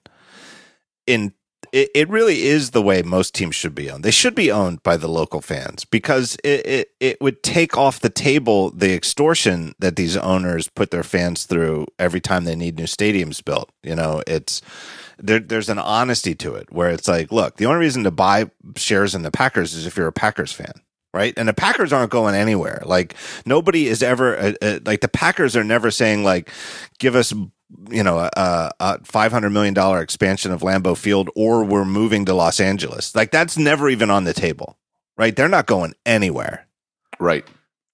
In 1.05 1.33
it, 1.71 1.89
it 1.93 2.09
really 2.09 2.43
is 2.43 2.71
the 2.71 2.81
way 2.81 3.01
most 3.01 3.33
teams 3.33 3.55
should 3.55 3.75
be 3.75 3.89
owned. 3.89 4.03
They 4.03 4.11
should 4.11 4.35
be 4.35 4.51
owned 4.51 4.83
by 4.83 4.97
the 4.97 5.07
local 5.07 5.41
fans 5.41 5.85
because 5.85 6.35
it, 6.43 6.65
it, 6.65 6.91
it 6.99 7.21
would 7.21 7.43
take 7.43 7.77
off 7.77 7.99
the 7.99 8.09
table 8.09 8.71
the 8.71 8.93
extortion 8.93 9.73
that 9.79 9.95
these 9.95 10.17
owners 10.17 10.67
put 10.67 10.91
their 10.91 11.03
fans 11.03 11.45
through 11.45 11.87
every 11.97 12.21
time 12.21 12.45
they 12.45 12.55
need 12.55 12.77
new 12.77 12.85
stadiums 12.85 13.43
built. 13.43 13.71
You 13.83 13.95
know, 13.95 14.21
it's 14.27 14.61
there, 15.17 15.39
there's 15.39 15.69
an 15.69 15.79
honesty 15.79 16.35
to 16.35 16.55
it 16.55 16.71
where 16.71 16.89
it's 16.89 17.07
like, 17.07 17.31
look, 17.31 17.57
the 17.57 17.65
only 17.65 17.79
reason 17.79 18.03
to 18.03 18.11
buy 18.11 18.49
shares 18.75 19.15
in 19.15 19.21
the 19.21 19.31
Packers 19.31 19.73
is 19.73 19.85
if 19.85 19.97
you're 19.97 20.07
a 20.07 20.13
Packers 20.13 20.51
fan 20.51 20.81
right? 21.13 21.33
And 21.37 21.47
the 21.47 21.53
Packers 21.53 21.93
aren't 21.93 22.11
going 22.11 22.35
anywhere. 22.35 22.81
Like 22.85 23.15
nobody 23.45 23.87
is 23.87 24.03
ever 24.03 24.37
uh, 24.37 24.53
uh, 24.61 24.79
like 24.85 25.01
the 25.01 25.07
Packers 25.07 25.55
are 25.55 25.63
never 25.63 25.91
saying 25.91 26.23
like, 26.23 26.49
give 26.99 27.15
us 27.15 27.33
you 27.89 28.03
know 28.03 28.19
a, 28.35 28.71
a 28.79 29.03
500 29.03 29.49
million 29.49 29.73
dollar 29.73 30.01
expansion 30.01 30.51
of 30.51 30.61
Lambeau 30.61 30.97
Field 30.97 31.29
or 31.35 31.63
we're 31.63 31.85
moving 31.85 32.25
to 32.25 32.33
Los 32.33 32.59
Angeles. 32.59 33.15
Like 33.15 33.31
that's 33.31 33.57
never 33.57 33.89
even 33.89 34.09
on 34.09 34.23
the 34.23 34.33
table, 34.33 34.77
right? 35.17 35.35
They're 35.35 35.47
not 35.47 35.67
going 35.67 35.93
anywhere, 36.05 36.67
right? 37.19 37.45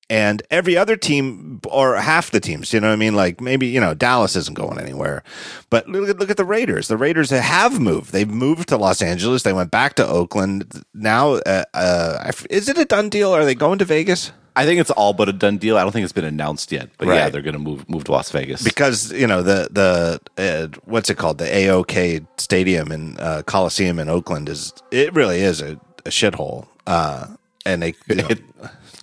And 0.07 0.43
every 0.51 0.77
other 0.77 0.95
team 0.95 1.61
or 1.67 1.95
half 1.95 2.29
the 2.29 2.39
teams, 2.39 2.71
you 2.71 2.79
know 2.79 2.89
what 2.89 2.93
I 2.93 2.97
mean? 2.97 3.15
Like 3.15 3.41
maybe, 3.41 3.65
you 3.65 3.79
know, 3.79 3.95
Dallas 3.95 4.35
isn't 4.35 4.55
going 4.55 4.79
anywhere. 4.79 5.23
But 5.71 5.87
look 5.89 6.09
at, 6.09 6.19
look 6.19 6.29
at 6.29 6.37
the 6.37 6.45
Raiders. 6.45 6.87
The 6.87 6.97
Raiders 6.97 7.31
have 7.31 7.79
moved. 7.79 8.11
They've 8.11 8.29
moved 8.29 8.69
to 8.69 8.77
Los 8.77 9.01
Angeles. 9.01 9.41
They 9.41 9.53
went 9.53 9.71
back 9.71 9.95
to 9.95 10.07
Oakland. 10.07 10.83
Now, 10.93 11.33
uh, 11.33 11.63
uh, 11.73 12.31
is 12.51 12.69
it 12.69 12.77
a 12.77 12.85
done 12.85 13.09
deal? 13.09 13.33
Are 13.33 13.45
they 13.45 13.55
going 13.55 13.79
to 13.79 13.85
Vegas? 13.85 14.31
I 14.55 14.65
think 14.65 14.79
it's 14.79 14.91
all 14.91 15.13
but 15.13 15.27
a 15.27 15.33
done 15.33 15.57
deal. 15.57 15.77
I 15.77 15.81
don't 15.83 15.91
think 15.91 16.05
it's 16.05 16.13
been 16.13 16.23
announced 16.23 16.71
yet, 16.71 16.89
but 16.97 17.07
right. 17.07 17.15
yeah, 17.15 17.29
they're 17.29 17.41
going 17.41 17.53
to 17.53 17.59
move 17.59 17.89
move 17.89 18.05
to 18.05 18.13
Las 18.13 18.31
Vegas 18.31 18.63
because 18.63 19.11
you 19.11 19.27
know 19.27 19.43
the 19.43 19.67
the 19.69 20.21
uh, 20.37 20.79
what's 20.85 21.09
it 21.09 21.17
called 21.17 21.39
the 21.39 21.45
AOK 21.45 22.25
Stadium 22.37 22.91
and 22.91 23.19
uh, 23.19 23.43
Coliseum 23.43 23.99
in 23.99 24.07
Oakland 24.07 24.47
is 24.47 24.73
it 24.91 25.13
really 25.13 25.41
is 25.41 25.61
a, 25.61 25.73
a 26.05 26.09
shithole. 26.09 26.67
Uh, 26.87 27.27
and 27.65 27.81
they 27.81 27.95
you 28.07 28.15
know, 28.15 28.29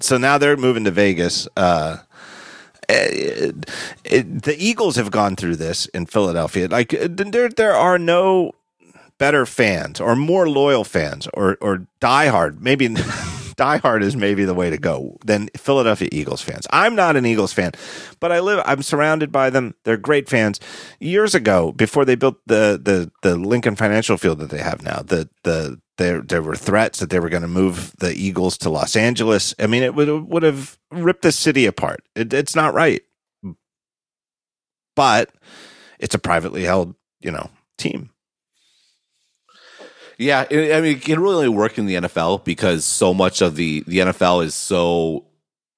so 0.03 0.19
now 0.19 0.39
they're 0.39 0.57
moving 0.57 0.85
to 0.85 0.91
Vegas. 0.91 1.49
Uh, 1.57 1.99
it, 2.89 3.71
it, 4.05 4.43
the 4.43 4.57
Eagles 4.59 4.97
have 4.97 5.11
gone 5.11 5.37
through 5.37 5.57
this 5.57 5.87
in 5.87 6.07
Philadelphia. 6.07 6.69
Like 6.69 6.91
there, 6.91 7.49
there 7.49 7.75
are 7.75 7.99
no 7.99 8.53
better 9.19 9.47
fans 9.47 10.01
or 10.01 10.17
more 10.17 10.49
loyal 10.49 10.85
fans 10.85 11.29
or 11.35 11.57
or 11.61 11.87
diehard. 12.01 12.61
Maybe 12.61 12.89
diehard 13.57 14.03
is 14.03 14.17
maybe 14.17 14.45
the 14.45 14.55
way 14.55 14.71
to 14.71 14.79
go 14.79 15.17
than 15.25 15.49
Philadelphia 15.57 16.09
Eagles 16.11 16.43
fans. 16.43 16.67
I'm 16.71 16.95
not 16.95 17.17
an 17.17 17.27
Eagles 17.27 17.53
fan, 17.53 17.73
but 18.21 18.33
I 18.33 18.41
live. 18.41 18.63
I'm 18.67 18.83
surrounded 18.83 19.31
by 19.31 19.51
them. 19.51 19.75
They're 19.85 19.97
great 19.97 20.29
fans. 20.29 20.61
Years 21.01 21.35
ago, 21.35 21.73
before 21.73 22.05
they 22.05 22.15
built 22.15 22.39
the 22.47 22.81
the 22.83 23.11
the 23.23 23.37
Lincoln 23.37 23.77
Financial 23.77 24.17
Field 24.17 24.39
that 24.41 24.51
they 24.51 24.59
have 24.59 24.83
now, 24.83 25.03
the 25.03 25.29
the 25.45 25.81
there 25.99 26.23
there 26.23 26.43
were 26.43 26.57
threats 26.57 27.01
that 27.01 27.11
they 27.11 27.21
were 27.21 27.29
going 27.29 27.43
to 27.43 27.49
move 27.49 27.95
the 27.99 28.13
Eagles 28.13 28.57
to 28.59 28.71
Los 28.71 28.97
Angeles. 28.97 29.55
I 29.59 29.67
mean, 29.67 29.83
it 29.83 29.95
would 29.95 30.09
would 30.09 30.43
have 30.43 30.79
ripped 30.91 31.23
the 31.23 31.33
city 31.33 31.67
apart. 31.67 32.03
It, 32.15 32.33
it's 32.33 32.57
not 32.57 32.75
right, 32.75 33.03
but 34.97 35.31
it's 35.99 36.15
a 36.15 36.19
privately 36.19 36.65
held, 36.65 36.95
you 37.21 37.31
know, 37.31 37.51
team. 37.79 38.11
Yeah, 40.19 40.47
I 40.51 40.55
mean, 40.81 40.97
it 40.97 41.03
can 41.03 41.21
really 41.21 41.47
only 41.47 41.49
work 41.49 41.79
in 41.79 41.87
the 41.87 41.95
NFL 41.97 42.45
because 42.45 42.85
so 42.85 43.13
much 43.13 43.41
of 43.41 43.57
the 43.57 43.83
the 43.87 43.99
NFL 43.99 44.45
is 44.45 44.55
so 44.55 45.27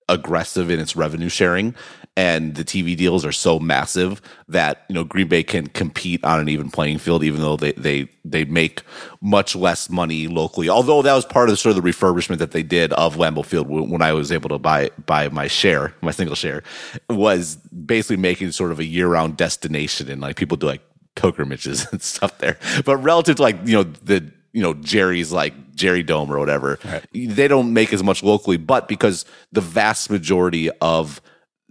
aggressive 0.09 0.71
in 0.71 0.81
its 0.81 0.97
revenue 0.97 1.31
sharing 1.31 1.75
and 2.17 2.55
the 2.55 2.65
TV 2.65 2.97
deals 2.97 3.25
are 3.25 3.33
so 3.33 3.59
massive 3.59 4.23
that 4.49 4.85
you 4.89 4.95
know 4.95 5.03
Green 5.03 5.27
Bay 5.27 5.43
can 5.43 5.67
compete 5.67 6.23
on 6.25 6.39
an 6.39 6.49
even 6.49 6.71
playing 6.71 6.99
field, 6.99 7.25
even 7.25 7.41
though 7.41 7.57
they 7.57 7.73
they 7.73 8.09
they 8.25 8.45
make 8.45 8.83
much 9.21 9.57
less 9.57 9.91
money 9.91 10.29
locally. 10.29 10.69
Although 10.69 11.03
that 11.03 11.15
was 11.15 11.25
part 11.25 11.49
of 11.49 11.55
the, 11.55 11.57
sort 11.57 11.77
of 11.77 11.83
the 11.83 11.89
refurbishment 11.89 12.39
that 12.39 12.53
they 12.53 12.63
did 12.63 12.93
of 12.93 13.17
Lambeau 13.17 13.45
Field 13.45 13.69
when 13.69 14.01
I 14.01 14.13
was 14.13 14.31
able 14.31 14.49
to 14.51 14.59
buy 14.59 14.91
buy 15.07 15.29
my 15.29 15.49
share, 15.49 15.93
my 16.03 16.13
single 16.13 16.37
share, 16.37 16.63
was 17.11 17.57
basically 17.57 18.17
making 18.17 18.53
sort 18.53 18.71
of 18.71 18.79
a 18.79 18.85
year 18.85 19.09
round 19.09 19.37
destination, 19.37 20.09
and 20.09 20.21
like 20.21 20.37
people 20.37 20.57
do 20.57 20.67
like 20.67 20.83
pilgrimages 21.17 21.87
and 21.93 22.01
stuff 22.01 22.39
there. 22.39 22.59
But 22.85 22.99
relative 22.99 23.37
to 23.37 23.43
like 23.43 23.59
you 23.67 23.75
know 23.75 23.83
the 23.83 24.31
you 24.53 24.63
know 24.63 24.75
Jerry's 24.75 25.33
like 25.33 25.75
Jerry 25.75 26.05
Dome 26.05 26.31
or 26.31 26.39
whatever, 26.39 26.79
right. 26.85 27.05
they 27.13 27.49
don't 27.49 27.73
make 27.73 27.93
as 27.93 28.05
much 28.05 28.23
locally. 28.23 28.57
But 28.57 28.87
because 28.87 29.25
the 29.51 29.61
vast 29.61 30.11
majority 30.11 30.71
of 30.81 31.21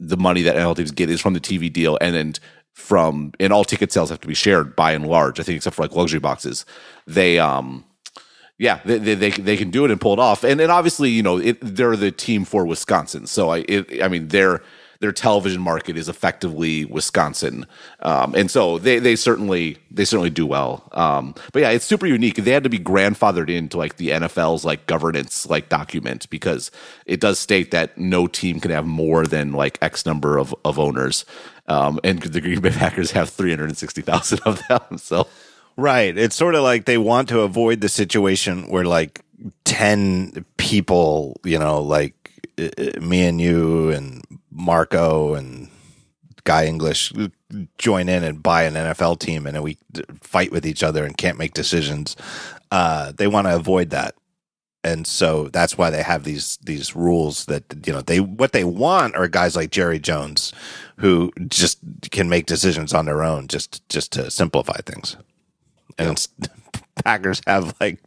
the 0.08 0.18
money 0.18 0.42
that 0.44 0.56
NFL 0.56 0.78
teams 0.78 0.92
get 0.92 1.10
is 1.10 1.22
from 1.22 1.34
the 1.34 1.40
TV 1.40 1.72
deal, 1.72 1.98
and 2.02 2.16
then 2.16 2.34
from 2.74 3.32
and 3.40 3.54
all 3.54 3.64
ticket 3.64 3.92
sales 3.92 4.10
have 4.10 4.22
to 4.22 4.28
be 4.28 4.34
shared 4.34 4.76
by 4.76 4.92
and 4.92 5.08
large. 5.08 5.40
I 5.40 5.44
think 5.44 5.58
except 5.58 5.76
for 5.76 5.84
like 5.84 5.96
luxury 5.96 6.20
boxes, 6.20 6.66
they 7.08 7.40
um 7.40 7.86
yeah 8.58 8.80
they 8.86 8.98
they 8.98 9.16
they, 9.16 9.30
they 9.32 9.58
can 9.58 9.70
do 9.70 9.86
it 9.86 9.92
and 9.92 10.02
pull 10.02 10.14
it 10.14 10.20
off. 10.20 10.44
And 10.44 10.60
and 10.60 10.72
obviously 10.72 11.10
you 11.10 11.24
know 11.24 11.38
it, 11.38 11.58
they're 11.62 11.96
the 11.96 12.12
team 12.12 12.46
for 12.46 12.66
Wisconsin, 12.66 13.28
so 13.28 13.50
I 13.50 13.60
it, 13.70 14.04
I 14.04 14.08
mean 14.08 14.28
they're 14.30 14.62
their 15.04 15.12
television 15.12 15.62
market 15.62 15.98
is 15.98 16.08
effectively 16.08 16.86
Wisconsin, 16.86 17.66
um, 18.00 18.34
and 18.36 18.50
so 18.50 18.78
they 18.78 19.00
they 19.00 19.18
certainly 19.18 19.78
they 19.92 20.06
certainly 20.06 20.30
do 20.30 20.46
well. 20.46 20.88
Um, 20.94 21.36
but 21.52 21.62
yeah, 21.62 21.72
it's 21.72 21.84
super 21.84 22.08
unique. 22.08 22.36
They 22.38 22.52
had 22.52 22.64
to 22.64 22.70
be 22.70 22.80
grandfathered 22.80 23.50
into 23.50 23.78
like 23.78 23.98
the 23.98 24.12
NFL's 24.12 24.64
like 24.64 24.88
governance 24.88 25.46
like 25.46 25.68
document 25.68 26.30
because 26.30 26.72
it 27.06 27.20
does 27.20 27.38
state 27.38 27.72
that 27.72 27.98
no 27.98 28.28
team 28.28 28.62
can 28.62 28.72
have 28.72 28.86
more 28.86 29.28
than 29.28 29.52
like 29.52 29.78
X 29.82 30.06
number 30.06 30.38
of 30.38 30.56
of 30.64 30.80
owners, 30.80 31.26
um, 31.68 32.00
and 32.06 32.22
the 32.22 32.40
Green 32.40 32.62
Bay 32.62 32.70
Packers 32.72 33.12
have 33.12 33.28
three 33.28 33.50
hundred 33.50 33.72
and 33.72 33.78
sixty 33.78 34.02
thousand 34.02 34.40
of 34.46 34.66
them. 34.70 34.80
So. 34.98 35.28
Right. 35.76 36.16
It's 36.16 36.36
sort 36.36 36.54
of 36.54 36.62
like 36.62 36.86
they 36.86 37.00
want 37.00 37.30
to 37.30 37.42
avoid 37.42 37.82
the 37.82 37.90
situation 37.90 38.70
where 38.70 38.86
like 38.86 39.26
10 39.66 40.46
people, 40.58 41.42
you 41.44 41.58
know, 41.58 41.82
like 41.82 42.24
me 43.02 43.26
and 43.26 43.42
you 43.42 43.90
and 43.90 44.24
Marco 44.54 45.34
and 45.34 45.70
Guy 46.44 46.66
English 46.66 47.14
join 47.78 48.10
in 48.10 48.24
and 48.24 48.44
buy 48.44 48.64
an 48.64 48.74
NFL 48.74 49.20
team 49.20 49.48
and 49.48 49.64
we 49.64 49.78
fight 50.22 50.52
with 50.52 50.66
each 50.66 50.84
other 50.84 51.06
and 51.06 51.18
can't 51.18 51.38
make 51.38 51.54
decisions. 51.54 52.16
Uh, 52.72 53.14
they 53.16 53.28
want 53.28 53.48
to 53.48 53.56
avoid 53.56 53.92
that. 53.92 54.16
And 54.84 55.08
so 55.08 55.48
that's 55.48 55.78
why 55.78 55.90
they 55.90 56.04
have 56.04 56.26
these 56.26 56.58
these 56.58 56.94
rules 56.94 57.46
that 57.46 57.64
you 57.86 57.94
know 57.94 58.02
they 58.02 58.20
what 58.20 58.52
they 58.52 58.66
want 58.66 59.16
are 59.16 59.30
guys 59.30 59.56
like 59.56 59.72
Jerry 59.72 59.98
Jones 59.98 60.52
who 60.98 61.32
just 61.48 61.80
can 62.12 62.28
make 62.28 62.48
decisions 62.48 62.94
on 62.94 63.06
their 63.06 63.24
own 63.24 63.48
just 63.48 63.88
just 63.88 64.12
to 64.14 64.30
simplify 64.30 64.78
things. 64.86 65.16
And. 65.98 66.28
Packers 67.04 67.42
have 67.48 67.76
like 67.82 68.00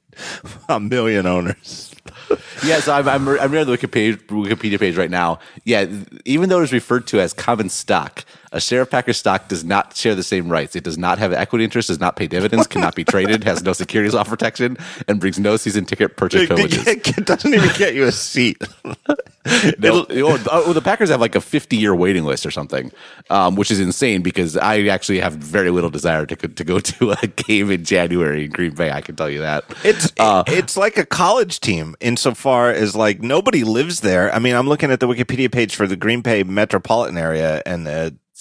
a 0.68 0.78
million 0.78 1.26
owners. 1.26 1.95
yeah, 2.64 2.80
so 2.80 2.92
I'm, 2.92 3.08
I'm, 3.08 3.28
I'm 3.28 3.50
reading 3.52 3.66
the 3.66 3.76
Wikipedia, 3.76 4.16
Wikipedia 4.26 4.78
page 4.78 4.96
right 4.96 5.10
now. 5.10 5.38
Yeah, 5.64 5.86
even 6.24 6.48
though 6.48 6.60
it 6.60 6.64
is 6.64 6.72
referred 6.72 7.06
to 7.08 7.20
as 7.20 7.32
common 7.32 7.68
stock, 7.68 8.24
a 8.56 8.60
share 8.60 8.82
of 8.82 8.90
Packer 8.90 9.12
stock 9.12 9.48
does 9.48 9.64
not 9.64 9.94
share 9.96 10.14
the 10.14 10.22
same 10.22 10.48
rights. 10.48 10.74
It 10.74 10.82
does 10.82 10.98
not 10.98 11.18
have 11.18 11.32
equity 11.32 11.64
interest, 11.64 11.88
does 11.88 12.00
not 12.00 12.16
pay 12.16 12.26
dividends, 12.26 12.66
cannot 12.66 12.94
be 12.94 13.04
traded, 13.04 13.44
has 13.44 13.62
no 13.62 13.72
securities 13.72 14.14
law 14.14 14.24
protection, 14.24 14.78
and 15.06 15.20
brings 15.20 15.38
no 15.38 15.56
season 15.56 15.84
ticket 15.84 16.16
purchase 16.16 16.46
privileges. 16.46 16.86
It 16.86 17.26
doesn't 17.26 17.52
even 17.52 17.70
get 17.76 17.94
you 17.94 18.04
a 18.04 18.12
seat. 18.12 18.62
no, 19.78 20.06
oh, 20.10 20.72
the 20.72 20.80
Packers 20.82 21.10
have 21.10 21.20
like 21.20 21.34
a 21.34 21.40
50 21.40 21.76
year 21.76 21.94
waiting 21.94 22.24
list 22.24 22.46
or 22.46 22.50
something, 22.50 22.90
um, 23.30 23.56
which 23.56 23.70
is 23.70 23.78
insane 23.78 24.22
because 24.22 24.56
I 24.56 24.86
actually 24.86 25.20
have 25.20 25.34
very 25.34 25.70
little 25.70 25.90
desire 25.90 26.26
to 26.26 26.36
to 26.36 26.64
go 26.64 26.80
to 26.80 27.12
a 27.22 27.26
game 27.26 27.70
in 27.70 27.84
January 27.84 28.46
in 28.46 28.50
Green 28.50 28.74
Bay. 28.74 28.90
I 28.90 29.00
can 29.00 29.16
tell 29.16 29.30
you 29.30 29.40
that 29.40 29.64
it's 29.84 30.12
uh, 30.18 30.44
it's 30.46 30.76
like 30.76 30.96
a 30.96 31.06
college 31.06 31.60
team 31.60 31.94
insofar 32.00 32.70
as 32.70 32.96
like 32.96 33.20
nobody 33.20 33.64
lives 33.64 34.00
there. 34.00 34.34
I 34.34 34.38
mean, 34.38 34.54
I'm 34.54 34.68
looking 34.68 34.90
at 34.90 35.00
the 35.00 35.06
Wikipedia 35.06 35.52
page 35.52 35.76
for 35.76 35.86
the 35.86 35.96
Green 35.96 36.22
Bay 36.22 36.42
metropolitan 36.42 37.18
area, 37.18 37.62
and 37.66 37.86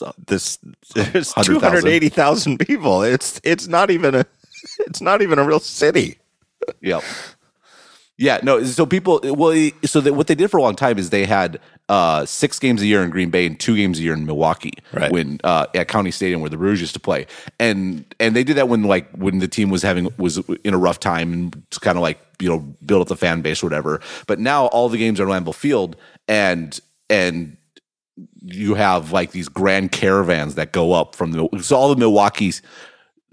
uh, 0.02 0.12
this 0.28 0.58
there's 0.96 1.34
280,000 1.34 2.60
people. 2.60 3.04
It's 3.04 3.40
it's 3.44 3.68
not 3.68 3.92
even 3.92 4.16
a 4.16 4.26
it's 4.80 5.02
not 5.02 5.22
even 5.22 5.40
a 5.40 5.44
real 5.44 5.60
city. 5.60 6.18
Yep. 6.82 7.04
Yeah, 8.18 8.40
no. 8.44 8.64
So 8.64 8.86
people, 8.86 9.20
well, 9.24 9.72
so 9.84 10.00
that 10.00 10.14
what 10.14 10.28
they 10.28 10.36
did 10.36 10.50
for 10.50 10.58
a 10.58 10.62
long 10.62 10.76
time 10.76 10.98
is 10.98 11.10
they 11.10 11.26
had 11.26 11.60
uh, 11.90 12.26
six 12.26 12.60
games 12.60 12.82
a 12.82 12.86
year 12.86 13.04
in 13.04 13.10
Green 13.10 13.30
Bay 13.30 13.46
and 13.46 13.60
two 13.60 13.76
games 13.76 14.00
a 14.00 14.04
year 14.04 14.14
in 14.14 14.26
Milwaukee, 14.26 14.74
right. 14.94 15.12
when 15.12 15.42
uh, 15.44 15.66
at 15.76 15.90
County 15.90 16.12
Stadium 16.12 16.40
where 16.40 16.50
the 16.50 16.56
Brews 16.56 16.80
used 16.80 16.94
to 16.94 17.00
play, 17.00 17.28
and 17.60 18.06
and 18.18 18.34
they 18.34 18.46
did 18.46 18.56
that 18.56 18.70
when 18.70 18.84
like 18.84 19.12
when 19.12 19.40
the 19.40 19.50
team 19.50 19.70
was 19.70 19.82
having 19.82 20.08
was 20.18 20.38
in 20.64 20.74
a 20.74 20.78
rough 20.78 21.00
time 21.00 21.34
and 21.34 21.66
kind 21.82 21.98
of 21.98 22.02
like 22.02 22.18
you 22.40 22.48
know 22.48 22.60
build 22.86 23.02
up 23.02 23.10
the 23.10 23.18
fan 23.18 23.42
base 23.42 23.62
or 23.62 23.66
whatever. 23.66 24.00
But 24.28 24.40
now 24.40 24.68
all 24.68 24.88
the 24.88 24.98
games 24.98 25.20
are 25.20 25.26
Lambeau 25.26 25.54
Field, 25.54 25.98
and 26.30 26.80
and 27.10 27.58
you 28.42 28.76
have 28.76 29.12
like 29.12 29.32
these 29.32 29.50
grand 29.50 29.92
caravans 29.92 30.56
that 30.56 30.72
go 30.72 30.94
up 30.94 31.16
from 31.16 31.32
the 31.32 31.48
so 31.62 31.76
all 31.76 31.90
the 31.90 31.96
Milwaukee's 31.96 32.62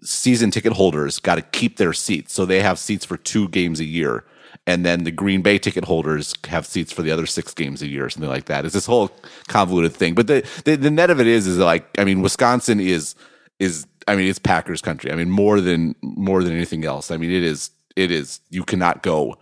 season 0.03 0.51
ticket 0.51 0.73
holders 0.73 1.21
got 1.21 1.37
to 1.37 1.43
keep 1.43 1.77
their 1.77 1.93
seats, 1.93 2.33
so 2.33 2.45
they 2.45 2.61
have 2.61 2.79
seats 2.79 3.05
for 3.05 3.17
two 3.17 3.49
games 3.49 3.79
a 3.79 3.85
year, 3.85 4.25
and 4.67 4.85
then 4.85 5.05
the 5.05 5.11
Green 5.11 5.43
Bay 5.43 5.59
ticket 5.59 5.85
holders 5.85 6.35
have 6.49 6.67
seats 6.67 6.93
for 6.93 7.03
the 7.03 7.11
other 7.11 7.27
six 7.27 7.55
games 7.55 7.83
a 7.83 7.87
year, 7.87 8.07
or 8.07 8.11
something 8.11 8.31
like 8.31 8.47
that. 8.47 8.65
It's 8.65 8.75
this 8.75 8.87
whole 8.87 9.11
convoluted 9.49 9.93
thing, 9.93 10.15
but 10.15 10.27
the, 10.27 10.47
the 10.65 10.77
the 10.77 10.91
net 10.91 11.11
of 11.11 11.21
it 11.21 11.27
is 11.27 11.47
is 11.47 11.59
like 11.59 11.89
I 11.99 12.05
mean, 12.05 12.21
Wisconsin 12.21 12.81
is 12.81 13.15
is 13.61 13.87
I 14.09 14.17
mean 14.17 14.29
it's 14.29 14.39
Packers 14.39 14.83
country. 14.83 15.13
I 15.13 15.15
mean 15.15 15.31
more 15.31 15.61
than 15.61 15.95
more 16.03 16.43
than 16.43 16.53
anything 16.53 16.85
else. 16.85 17.11
I 17.11 17.17
mean 17.17 17.31
it 17.31 17.45
is 17.45 17.71
it 17.95 18.11
is 18.11 18.41
you 18.51 18.65
cannot 18.65 19.03
go 19.03 19.37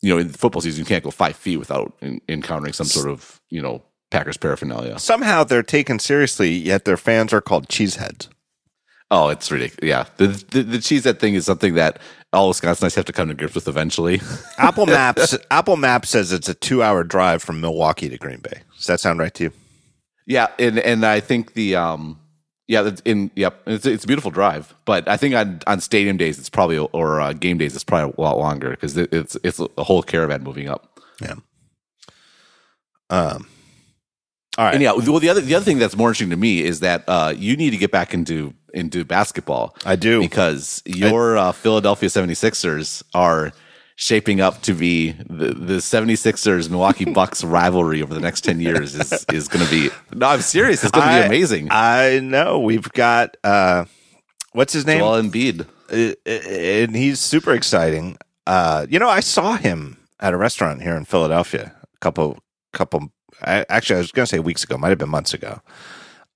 you 0.00 0.12
know 0.12 0.18
in 0.18 0.32
the 0.32 0.38
football 0.38 0.62
season 0.62 0.80
you 0.80 0.86
can't 0.86 1.04
go 1.04 1.10
five 1.10 1.36
feet 1.36 1.58
without 1.58 1.92
in, 2.00 2.20
encountering 2.28 2.72
some 2.72 2.86
sort 2.86 3.08
of 3.08 3.40
you 3.50 3.60
know 3.60 3.82
Packers 4.10 4.36
paraphernalia. 4.36 4.98
Somehow 4.98 5.44
they're 5.44 5.62
taken 5.62 5.98
seriously, 5.98 6.50
yet 6.50 6.84
their 6.84 6.96
fans 6.96 7.32
are 7.32 7.40
called 7.40 7.68
cheeseheads. 7.68 8.28
Oh, 9.10 9.28
it's 9.28 9.50
ridiculous. 9.50 9.88
Yeah. 9.88 10.06
The, 10.16 10.28
the, 10.50 10.62
the 10.62 10.78
cheesehead 10.78 11.18
thing 11.18 11.34
is 11.34 11.44
something 11.46 11.74
that 11.74 12.00
all 12.32 12.52
Wisconsinites 12.52 12.96
have 12.96 13.04
to 13.04 13.12
come 13.12 13.28
to 13.28 13.34
grips 13.34 13.54
with 13.54 13.68
eventually. 13.68 14.20
Apple 14.58 14.86
Maps 14.86 15.36
Apple 15.50 15.76
Maps 15.76 16.10
says 16.10 16.32
it's 16.32 16.48
a 16.48 16.54
two 16.54 16.82
hour 16.82 17.04
drive 17.04 17.42
from 17.42 17.60
Milwaukee 17.60 18.08
to 18.08 18.18
Green 18.18 18.40
Bay. 18.40 18.62
Does 18.76 18.86
that 18.86 19.00
sound 19.00 19.18
right 19.20 19.32
to 19.34 19.44
you? 19.44 19.52
Yeah, 20.26 20.48
and 20.58 20.78
and 20.80 21.06
I 21.06 21.20
think 21.20 21.54
the 21.54 21.76
um 21.76 22.18
yeah 22.66 22.90
in 23.04 23.30
yep 23.36 23.62
it's 23.66 23.86
it's 23.86 24.04
a 24.04 24.06
beautiful 24.08 24.32
drive, 24.32 24.74
but 24.84 25.08
I 25.08 25.16
think 25.16 25.34
on 25.34 25.60
on 25.68 25.80
stadium 25.80 26.16
days 26.16 26.38
it's 26.38 26.50
probably 26.50 26.78
or 26.78 27.20
uh, 27.20 27.32
game 27.32 27.58
days 27.58 27.74
it's 27.74 27.84
probably 27.84 28.12
a 28.18 28.20
lot 28.20 28.38
longer 28.38 28.70
because 28.70 28.96
it's 28.96 29.36
it's 29.44 29.60
a 29.60 29.84
whole 29.84 30.02
caravan 30.02 30.42
moving 30.42 30.68
up. 30.68 31.00
Yeah. 31.20 31.34
Um. 33.08 33.46
All 34.58 34.64
right. 34.64 34.74
And 34.74 34.82
yeah, 34.82 34.92
well, 34.92 35.20
the 35.20 35.28
other 35.28 35.40
the 35.40 35.54
other 35.54 35.64
thing 35.64 35.78
that's 35.78 35.96
more 35.96 36.08
interesting 36.08 36.30
to 36.30 36.36
me 36.36 36.62
is 36.62 36.80
that 36.80 37.04
uh, 37.08 37.34
you 37.36 37.56
need 37.56 37.70
to 37.70 37.76
get 37.76 37.90
back 37.90 38.14
into 38.14 38.54
into 38.72 39.04
basketball. 39.04 39.76
I 39.84 39.96
do 39.96 40.20
because 40.20 40.82
your 40.86 41.36
uh, 41.36 41.52
Philadelphia 41.52 42.08
76ers 42.08 43.02
are 43.14 43.52
shaping 43.96 44.40
up 44.42 44.60
to 44.62 44.74
be 44.74 45.12
the, 45.12 45.54
the 45.54 45.76
76ers 45.76 46.68
Milwaukee 46.68 47.04
Bucks 47.12 47.42
rivalry 47.42 48.02
over 48.02 48.12
the 48.12 48.20
next 48.20 48.42
10 48.42 48.60
years 48.60 48.94
is 48.94 49.24
is 49.32 49.48
going 49.48 49.64
to 49.64 49.70
be 49.70 49.90
No, 50.14 50.26
I'm 50.28 50.42
serious. 50.42 50.82
It's 50.82 50.92
going 50.92 51.08
to 51.08 51.20
be 51.22 51.26
amazing. 51.26 51.68
I 51.70 52.20
know. 52.22 52.60
We've 52.60 52.90
got 52.92 53.36
uh 53.42 53.86
what's 54.52 54.72
his 54.72 54.86
name? 54.86 54.98
Joel 54.98 55.22
Embiid. 55.22 55.66
Uh, 55.90 56.14
uh, 56.26 56.30
and 56.30 56.94
he's 56.94 57.20
super 57.20 57.52
exciting. 57.52 58.18
Uh 58.46 58.86
you 58.88 58.98
know, 58.98 59.08
I 59.08 59.20
saw 59.20 59.56
him 59.56 59.96
at 60.20 60.32
a 60.34 60.36
restaurant 60.36 60.82
here 60.82 60.96
in 60.96 61.04
Philadelphia. 61.04 61.74
A 61.82 61.98
couple, 62.00 62.38
couple. 62.72 63.10
I, 63.42 63.64
actually, 63.68 63.96
I 63.96 63.98
was 64.00 64.12
going 64.12 64.24
to 64.26 64.30
say 64.30 64.38
weeks 64.38 64.64
ago. 64.64 64.76
Might 64.78 64.88
have 64.90 64.98
been 64.98 65.08
months 65.08 65.34
ago. 65.34 65.60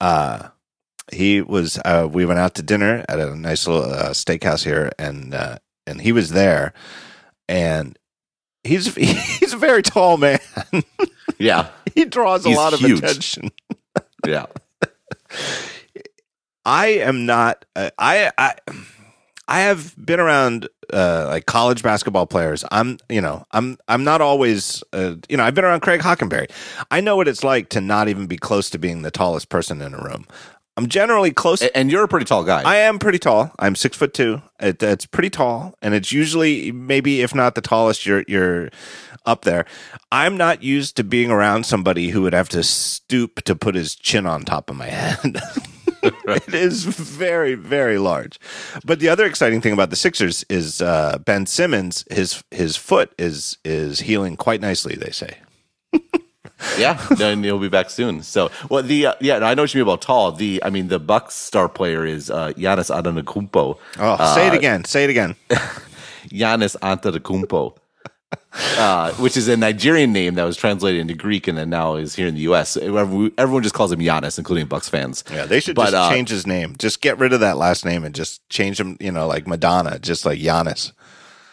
Uh, 0.00 0.48
he 1.12 1.40
was. 1.40 1.78
Uh, 1.84 2.08
we 2.10 2.24
went 2.26 2.38
out 2.40 2.54
to 2.56 2.62
dinner 2.62 3.04
at 3.08 3.18
a 3.18 3.34
nice 3.34 3.66
little 3.66 3.90
uh, 3.90 4.10
steakhouse 4.10 4.64
here, 4.64 4.92
and 4.98 5.34
uh, 5.34 5.58
and 5.86 6.00
he 6.00 6.12
was 6.12 6.30
there, 6.30 6.72
and 7.48 7.98
he's 8.64 8.94
he's 8.94 9.52
a 9.54 9.58
very 9.58 9.82
tall 9.82 10.16
man. 10.16 10.38
Yeah. 11.38 11.68
he 11.94 12.04
draws 12.04 12.44
a 12.44 12.50
He's 12.50 12.58
lot 12.58 12.74
of 12.74 12.80
huge. 12.80 12.98
attention. 12.98 13.50
Yeah. 14.26 14.44
I 16.66 16.86
am 16.88 17.24
not. 17.24 17.64
Uh, 17.74 17.90
I 17.98 18.30
I 18.36 18.54
I 19.50 19.60
have 19.62 19.94
been 19.96 20.20
around 20.20 20.68
uh, 20.92 21.26
like 21.28 21.46
college 21.46 21.82
basketball 21.82 22.26
players. 22.26 22.64
I'm 22.70 22.98
you 23.08 23.20
know 23.20 23.44
I'm 23.50 23.78
I'm 23.88 24.04
not 24.04 24.20
always 24.20 24.82
uh, 24.92 25.16
you 25.28 25.36
know 25.36 25.42
I've 25.44 25.54
been 25.54 25.64
around 25.64 25.80
Craig 25.80 26.00
Hockenberry. 26.00 26.50
I 26.90 27.00
know 27.00 27.16
what 27.16 27.26
it's 27.26 27.42
like 27.42 27.68
to 27.70 27.80
not 27.80 28.08
even 28.08 28.26
be 28.28 28.36
close 28.36 28.70
to 28.70 28.78
being 28.78 29.02
the 29.02 29.10
tallest 29.10 29.48
person 29.48 29.82
in 29.82 29.92
a 29.92 29.98
room. 29.98 30.26
I'm 30.76 30.86
generally 30.86 31.32
close. 31.32 31.60
And 31.62 31.90
you're 31.90 32.04
a 32.04 32.08
pretty 32.08 32.24
tall 32.24 32.44
guy. 32.44 32.62
I 32.62 32.76
am 32.76 32.98
pretty 32.98 33.18
tall. 33.18 33.52
I'm 33.58 33.74
six 33.74 33.96
foot 33.96 34.14
two. 34.14 34.40
It, 34.60 34.82
it's 34.82 35.04
pretty 35.04 35.28
tall, 35.28 35.74
and 35.82 35.94
it's 35.94 36.12
usually 36.12 36.70
maybe 36.70 37.20
if 37.20 37.34
not 37.34 37.56
the 37.56 37.60
tallest, 37.60 38.06
you're 38.06 38.24
you're 38.28 38.70
up 39.26 39.42
there. 39.42 39.66
I'm 40.12 40.36
not 40.36 40.62
used 40.62 40.96
to 40.96 41.04
being 41.04 41.30
around 41.30 41.66
somebody 41.66 42.10
who 42.10 42.22
would 42.22 42.32
have 42.32 42.48
to 42.50 42.62
stoop 42.62 43.42
to 43.44 43.56
put 43.56 43.74
his 43.74 43.96
chin 43.96 44.26
on 44.26 44.42
top 44.42 44.70
of 44.70 44.76
my 44.76 44.86
head. 44.88 45.40
it 46.28 46.54
is 46.54 46.84
very 46.84 47.54
very 47.54 47.98
large. 47.98 48.38
But 48.84 49.00
the 49.00 49.08
other 49.08 49.26
exciting 49.26 49.60
thing 49.60 49.72
about 49.72 49.90
the 49.90 49.96
Sixers 49.96 50.44
is 50.48 50.82
uh, 50.82 51.18
Ben 51.24 51.46
Simmons. 51.46 52.04
His 52.10 52.42
his 52.50 52.76
foot 52.76 53.12
is 53.18 53.58
is 53.64 54.00
healing 54.00 54.36
quite 54.36 54.60
nicely. 54.60 54.94
They 54.94 55.10
say. 55.10 55.38
yeah, 56.78 57.04
and 57.20 57.44
he'll 57.44 57.58
be 57.58 57.68
back 57.68 57.90
soon. 57.90 58.22
So, 58.22 58.50
well, 58.68 58.82
the 58.82 59.06
uh, 59.06 59.14
yeah, 59.20 59.36
I 59.36 59.54
know 59.54 59.62
what 59.62 59.74
you 59.74 59.78
mean 59.78 59.88
about 59.88 60.02
tall. 60.02 60.32
The 60.32 60.62
I 60.62 60.70
mean, 60.70 60.88
the 60.88 60.98
Bucks 60.98 61.34
star 61.34 61.68
player 61.68 62.04
is 62.04 62.30
uh, 62.30 62.52
Giannis 62.56 62.90
Antetokounmpo. 62.90 63.78
Oh, 63.98 64.34
say 64.34 64.46
it 64.48 64.54
again. 64.54 64.84
Say 64.84 65.04
it 65.04 65.10
again. 65.10 65.36
Giannis 66.28 66.76
Antetokounmpo, 66.76 67.76
uh, 68.52 69.12
which 69.14 69.36
is 69.36 69.48
a 69.48 69.56
Nigerian 69.56 70.12
name 70.12 70.34
that 70.34 70.44
was 70.44 70.56
translated 70.56 71.00
into 71.00 71.14
Greek 71.14 71.48
and 71.48 71.56
then 71.56 71.70
now 71.70 71.96
is 71.96 72.14
here 72.14 72.26
in 72.26 72.34
the 72.34 72.42
U.S. 72.42 72.76
Everyone 72.76 73.62
just 73.62 73.74
calls 73.74 73.92
him 73.92 74.00
Giannis, 74.00 74.38
including 74.38 74.66
Bucks 74.66 74.88
fans. 74.88 75.24
Yeah, 75.30 75.46
they 75.46 75.60
should 75.60 75.76
But, 75.76 75.90
just 75.90 75.94
uh, 75.94 76.10
change 76.10 76.30
his 76.30 76.46
name. 76.46 76.74
Just 76.78 77.00
get 77.00 77.18
rid 77.18 77.32
of 77.32 77.40
that 77.40 77.56
last 77.56 77.84
name 77.84 78.04
and 78.04 78.14
just 78.14 78.46
change 78.48 78.78
him. 78.80 78.96
You 79.00 79.12
know, 79.12 79.26
like 79.26 79.46
Madonna, 79.46 79.98
just 79.98 80.24
like 80.24 80.38
Giannis. 80.38 80.92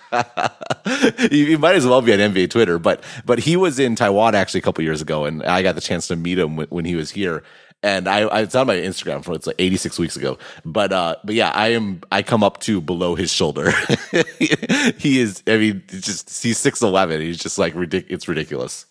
you, 1.31 1.45
you 1.45 1.57
might 1.57 1.75
as 1.75 1.85
well 1.85 2.01
be 2.01 2.13
on 2.13 2.19
NBA 2.19 2.49
Twitter, 2.49 2.79
but 2.79 3.03
but 3.25 3.39
he 3.39 3.57
was 3.57 3.77
in 3.77 3.95
Taiwan 3.95 4.35
actually 4.35 4.59
a 4.59 4.63
couple 4.63 4.83
years 4.83 5.01
ago, 5.01 5.25
and 5.25 5.43
I 5.43 5.61
got 5.61 5.75
the 5.75 5.81
chance 5.81 6.07
to 6.07 6.15
meet 6.15 6.39
him 6.39 6.55
when, 6.55 6.67
when 6.67 6.85
he 6.85 6.95
was 6.95 7.11
here. 7.11 7.43
And 7.83 8.07
I, 8.07 8.21
I 8.21 8.41
it's 8.41 8.55
on 8.55 8.67
my 8.67 8.75
Instagram 8.75 9.23
from 9.23 9.35
it's 9.35 9.45
like 9.47 9.55
86 9.59 9.99
weeks 9.99 10.15
ago. 10.15 10.37
But 10.65 10.91
uh, 10.91 11.17
but 11.23 11.35
yeah, 11.35 11.51
I 11.51 11.69
am 11.69 12.01
I 12.11 12.23
come 12.23 12.43
up 12.43 12.59
to 12.61 12.81
below 12.81 13.15
his 13.15 13.31
shoulder. 13.31 13.71
he 14.97 15.19
is. 15.19 15.43
I 15.47 15.57
mean, 15.57 15.83
just 15.87 16.43
he's 16.43 16.57
six 16.57 16.81
eleven. 16.81 17.21
He's 17.21 17.37
just 17.37 17.57
like 17.57 17.73
ridic- 17.75 18.07
It's 18.09 18.27
ridiculous. 18.27 18.85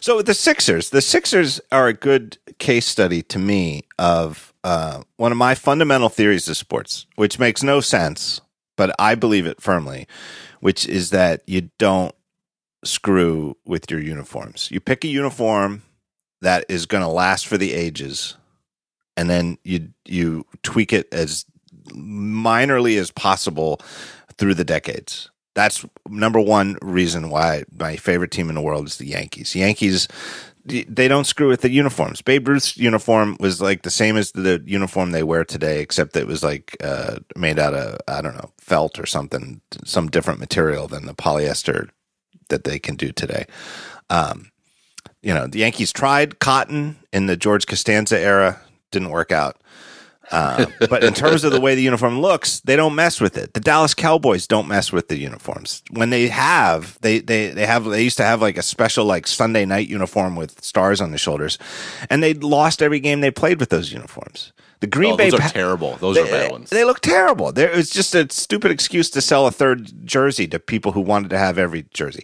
So 0.00 0.22
the 0.22 0.34
Sixers, 0.34 0.90
the 0.90 1.02
Sixers 1.02 1.60
are 1.72 1.88
a 1.88 1.92
good 1.92 2.38
case 2.58 2.86
study 2.86 3.22
to 3.24 3.38
me 3.38 3.82
of 3.98 4.52
uh, 4.62 5.02
one 5.16 5.32
of 5.32 5.38
my 5.38 5.54
fundamental 5.54 6.08
theories 6.08 6.48
of 6.48 6.56
sports, 6.56 7.06
which 7.16 7.38
makes 7.38 7.62
no 7.62 7.80
sense, 7.80 8.40
but 8.76 8.94
I 8.98 9.14
believe 9.16 9.46
it 9.46 9.60
firmly, 9.60 10.06
which 10.60 10.86
is 10.86 11.10
that 11.10 11.42
you 11.46 11.70
don't 11.78 12.14
screw 12.84 13.56
with 13.64 13.90
your 13.90 14.00
uniforms. 14.00 14.68
You 14.70 14.80
pick 14.80 15.04
a 15.04 15.08
uniform 15.08 15.82
that 16.40 16.64
is 16.68 16.86
going 16.86 17.02
to 17.02 17.08
last 17.08 17.46
for 17.46 17.58
the 17.58 17.72
ages, 17.72 18.36
and 19.16 19.28
then 19.28 19.58
you 19.64 19.90
you 20.04 20.46
tweak 20.62 20.92
it 20.92 21.08
as 21.12 21.44
minorly 21.92 22.98
as 22.98 23.10
possible 23.10 23.80
through 24.36 24.54
the 24.54 24.64
decades. 24.64 25.30
That's 25.54 25.84
number 26.08 26.40
one 26.40 26.76
reason 26.82 27.30
why 27.30 27.64
my 27.76 27.96
favorite 27.96 28.30
team 28.30 28.48
in 28.48 28.54
the 28.54 28.60
world 28.60 28.86
is 28.86 28.98
the 28.98 29.06
Yankees. 29.06 29.56
Yankees, 29.56 30.06
they 30.64 31.08
don't 31.08 31.24
screw 31.24 31.48
with 31.48 31.62
the 31.62 31.70
uniforms. 31.70 32.22
Babe 32.22 32.46
Ruth's 32.46 32.76
uniform 32.76 33.36
was 33.40 33.60
like 33.60 33.82
the 33.82 33.90
same 33.90 34.16
as 34.16 34.30
the 34.32 34.62
uniform 34.64 35.10
they 35.10 35.24
wear 35.24 35.44
today, 35.44 35.80
except 35.80 36.16
it 36.16 36.28
was 36.28 36.44
like 36.44 36.76
uh, 36.80 37.16
made 37.34 37.58
out 37.58 37.74
of 37.74 37.98
I 38.06 38.20
don't 38.20 38.36
know 38.36 38.52
felt 38.58 39.00
or 39.00 39.06
something, 39.06 39.60
some 39.84 40.08
different 40.08 40.38
material 40.38 40.86
than 40.86 41.06
the 41.06 41.14
polyester 41.14 41.88
that 42.50 42.64
they 42.64 42.78
can 42.78 42.94
do 42.94 43.10
today. 43.10 43.46
Um, 44.10 44.50
you 45.22 45.34
know, 45.34 45.46
the 45.46 45.58
Yankees 45.60 45.92
tried 45.92 46.38
cotton 46.38 46.96
in 47.12 47.26
the 47.26 47.36
George 47.36 47.66
Costanza 47.66 48.18
era, 48.18 48.60
didn't 48.90 49.10
work 49.10 49.32
out. 49.32 49.56
Uh, 50.30 50.66
but 50.90 51.02
in 51.02 51.14
terms 51.14 51.42
of 51.42 51.52
the 51.52 51.60
way 51.60 51.74
the 51.74 51.82
uniform 51.82 52.20
looks, 52.20 52.60
they 52.60 52.76
don't 52.76 52.94
mess 52.94 53.20
with 53.20 53.36
it. 53.38 53.54
The 53.54 53.60
Dallas 53.60 53.94
Cowboys 53.94 54.46
don't 54.46 54.68
mess 54.68 54.92
with 54.92 55.08
the 55.08 55.16
uniforms. 55.16 55.82
When 55.90 56.10
they 56.10 56.28
have, 56.28 56.98
they 57.00 57.20
they 57.20 57.48
they 57.48 57.64
have 57.66 57.84
they 57.84 58.02
used 58.02 58.18
to 58.18 58.24
have 58.24 58.42
like 58.42 58.58
a 58.58 58.62
special 58.62 59.06
like 59.06 59.26
Sunday 59.26 59.64
night 59.64 59.88
uniform 59.88 60.36
with 60.36 60.62
stars 60.62 61.00
on 61.00 61.12
the 61.12 61.18
shoulders, 61.18 61.58
and 62.10 62.22
they 62.22 62.34
lost 62.34 62.82
every 62.82 63.00
game 63.00 63.20
they 63.22 63.30
played 63.30 63.58
with 63.58 63.70
those 63.70 63.90
uniforms. 63.92 64.52
The 64.80 64.86
Green 64.86 65.14
Oh, 65.14 65.16
Bay 65.16 65.30
those 65.30 65.40
are 65.40 65.42
Pa- 65.42 65.48
terrible. 65.48 65.96
Those 65.96 66.16
they, 66.16 66.22
are 66.22 66.26
bad 66.26 66.52
ones. 66.52 66.70
They 66.70 66.84
look 66.84 67.00
terrible. 67.00 67.50
There, 67.50 67.68
it 67.70 67.76
was 67.76 67.90
just 67.90 68.14
a 68.14 68.30
stupid 68.30 68.70
excuse 68.70 69.10
to 69.10 69.20
sell 69.20 69.46
a 69.46 69.50
third 69.50 70.06
jersey 70.06 70.46
to 70.48 70.60
people 70.60 70.92
who 70.92 71.00
wanted 71.00 71.30
to 71.30 71.38
have 71.38 71.58
every 71.58 71.86
jersey. 71.94 72.22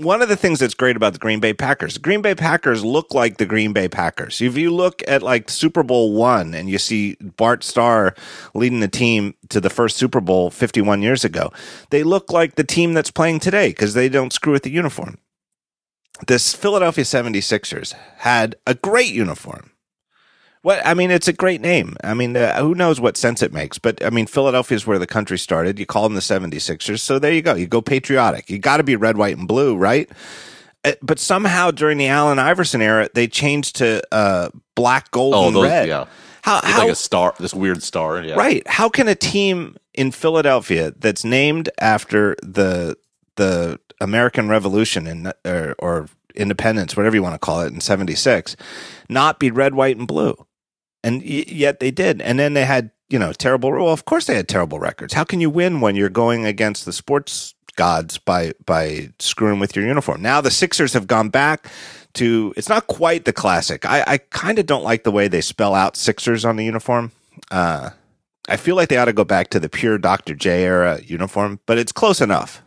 One 0.00 0.22
of 0.22 0.30
the 0.30 0.36
things 0.36 0.60
that's 0.60 0.72
great 0.72 0.96
about 0.96 1.12
the 1.12 1.18
Green 1.18 1.40
Bay 1.40 1.52
Packers, 1.52 1.94
the 1.94 2.00
Green 2.00 2.22
Bay 2.22 2.34
Packers 2.34 2.82
look 2.82 3.12
like 3.12 3.36
the 3.36 3.44
Green 3.44 3.74
Bay 3.74 3.86
Packers. 3.86 4.40
If 4.40 4.56
you 4.56 4.70
look 4.70 5.02
at 5.06 5.22
like 5.22 5.50
Super 5.50 5.82
Bowl 5.82 6.14
one 6.14 6.54
and 6.54 6.70
you 6.70 6.78
see 6.78 7.16
Bart 7.20 7.62
Starr 7.62 8.14
leading 8.54 8.80
the 8.80 8.88
team 8.88 9.34
to 9.50 9.60
the 9.60 9.68
first 9.68 9.98
Super 9.98 10.22
Bowl 10.22 10.48
51 10.48 11.02
years 11.02 11.22
ago, 11.22 11.52
they 11.90 12.02
look 12.02 12.32
like 12.32 12.54
the 12.54 12.64
team 12.64 12.94
that's 12.94 13.10
playing 13.10 13.40
today 13.40 13.68
because 13.68 13.92
they 13.92 14.08
don't 14.08 14.32
screw 14.32 14.54
with 14.54 14.62
the 14.62 14.70
uniform. 14.70 15.18
This 16.26 16.54
Philadelphia 16.54 17.04
76ers 17.04 17.94
had 18.18 18.56
a 18.66 18.74
great 18.74 19.12
uniform. 19.12 19.70
What 20.62 20.84
I 20.86 20.92
mean, 20.94 21.10
it's 21.10 21.28
a 21.28 21.32
great 21.32 21.60
name. 21.62 21.96
I 22.04 22.12
mean, 22.12 22.36
uh, 22.36 22.60
who 22.60 22.74
knows 22.74 23.00
what 23.00 23.16
sense 23.16 23.42
it 23.42 23.52
makes? 23.52 23.78
But 23.78 24.04
I 24.04 24.10
mean, 24.10 24.26
Philadelphia 24.26 24.76
is 24.76 24.86
where 24.86 24.98
the 24.98 25.06
country 25.06 25.38
started. 25.38 25.78
You 25.78 25.86
call 25.86 26.02
them 26.04 26.14
the 26.14 26.20
76ers. 26.20 27.00
So 27.00 27.18
there 27.18 27.32
you 27.32 27.40
go. 27.40 27.54
You 27.54 27.66
go 27.66 27.80
patriotic. 27.80 28.50
You 28.50 28.58
got 28.58 28.76
to 28.76 28.82
be 28.82 28.94
red, 28.96 29.16
white, 29.16 29.38
and 29.38 29.48
blue, 29.48 29.74
right? 29.76 30.10
Uh, 30.84 30.92
But 31.00 31.18
somehow 31.18 31.70
during 31.70 31.96
the 31.96 32.08
Allen 32.08 32.38
Iverson 32.38 32.82
era, 32.82 33.08
they 33.14 33.26
changed 33.26 33.76
to 33.76 34.02
uh, 34.12 34.50
black, 34.74 35.10
gold, 35.12 35.34
oh, 35.34 35.46
and 35.46 35.56
those 35.56 35.64
red. 35.64 35.88
yeah. 35.88 36.04
How, 36.42 36.60
how 36.62 36.82
like 36.84 36.92
a 36.92 36.94
star, 36.94 37.34
this 37.38 37.52
weird 37.54 37.82
star. 37.82 38.22
Yeah. 38.22 38.34
Right. 38.34 38.66
How 38.66 38.88
can 38.88 39.08
a 39.08 39.14
team 39.14 39.76
in 39.94 40.10
Philadelphia 40.10 40.92
that's 40.98 41.24
named 41.24 41.68
after 41.78 42.36
the 42.42 42.96
the 43.36 43.78
American 44.00 44.48
Revolution 44.48 45.06
and 45.06 45.32
or, 45.44 45.74
or 45.78 46.08
independence, 46.34 46.96
whatever 46.96 47.14
you 47.16 47.22
want 47.22 47.34
to 47.34 47.38
call 47.38 47.60
it, 47.62 47.72
in 47.72 47.80
'76, 47.80 48.56
not 49.10 49.38
be 49.38 49.50
red, 49.50 49.74
white, 49.74 49.96
and 49.98 50.06
blue? 50.06 50.34
And 51.02 51.22
y- 51.22 51.44
yet 51.46 51.80
they 51.80 51.90
did. 51.90 52.20
And 52.20 52.38
then 52.38 52.54
they 52.54 52.64
had 52.64 52.90
you 53.08 53.18
know 53.18 53.32
terrible. 53.32 53.70
Well, 53.72 53.88
of 53.88 54.04
course 54.04 54.26
they 54.26 54.34
had 54.34 54.48
terrible 54.48 54.78
records. 54.78 55.14
How 55.14 55.24
can 55.24 55.40
you 55.40 55.50
win 55.50 55.80
when 55.80 55.96
you're 55.96 56.08
going 56.08 56.46
against 56.46 56.84
the 56.84 56.92
sports 56.92 57.54
gods 57.76 58.18
by 58.18 58.52
by 58.64 59.10
screwing 59.18 59.60
with 59.60 59.76
your 59.76 59.86
uniform? 59.86 60.22
Now 60.22 60.40
the 60.40 60.50
Sixers 60.50 60.92
have 60.92 61.06
gone 61.06 61.28
back 61.28 61.66
to. 62.14 62.52
It's 62.56 62.68
not 62.68 62.86
quite 62.86 63.24
the 63.24 63.32
classic. 63.32 63.84
I, 63.86 64.04
I 64.06 64.18
kind 64.18 64.58
of 64.58 64.66
don't 64.66 64.84
like 64.84 65.04
the 65.04 65.12
way 65.12 65.28
they 65.28 65.40
spell 65.40 65.74
out 65.74 65.96
Sixers 65.96 66.44
on 66.44 66.56
the 66.56 66.64
uniform. 66.64 67.12
Uh, 67.50 67.90
I 68.48 68.56
feel 68.56 68.74
like 68.76 68.88
they 68.88 68.96
ought 68.96 69.04
to 69.04 69.12
go 69.12 69.24
back 69.24 69.50
to 69.50 69.60
the 69.60 69.68
pure 69.68 69.96
Dr. 69.98 70.34
J 70.34 70.64
era 70.64 71.00
uniform, 71.04 71.60
but 71.66 71.78
it's 71.78 71.92
close 71.92 72.20
enough. 72.20 72.62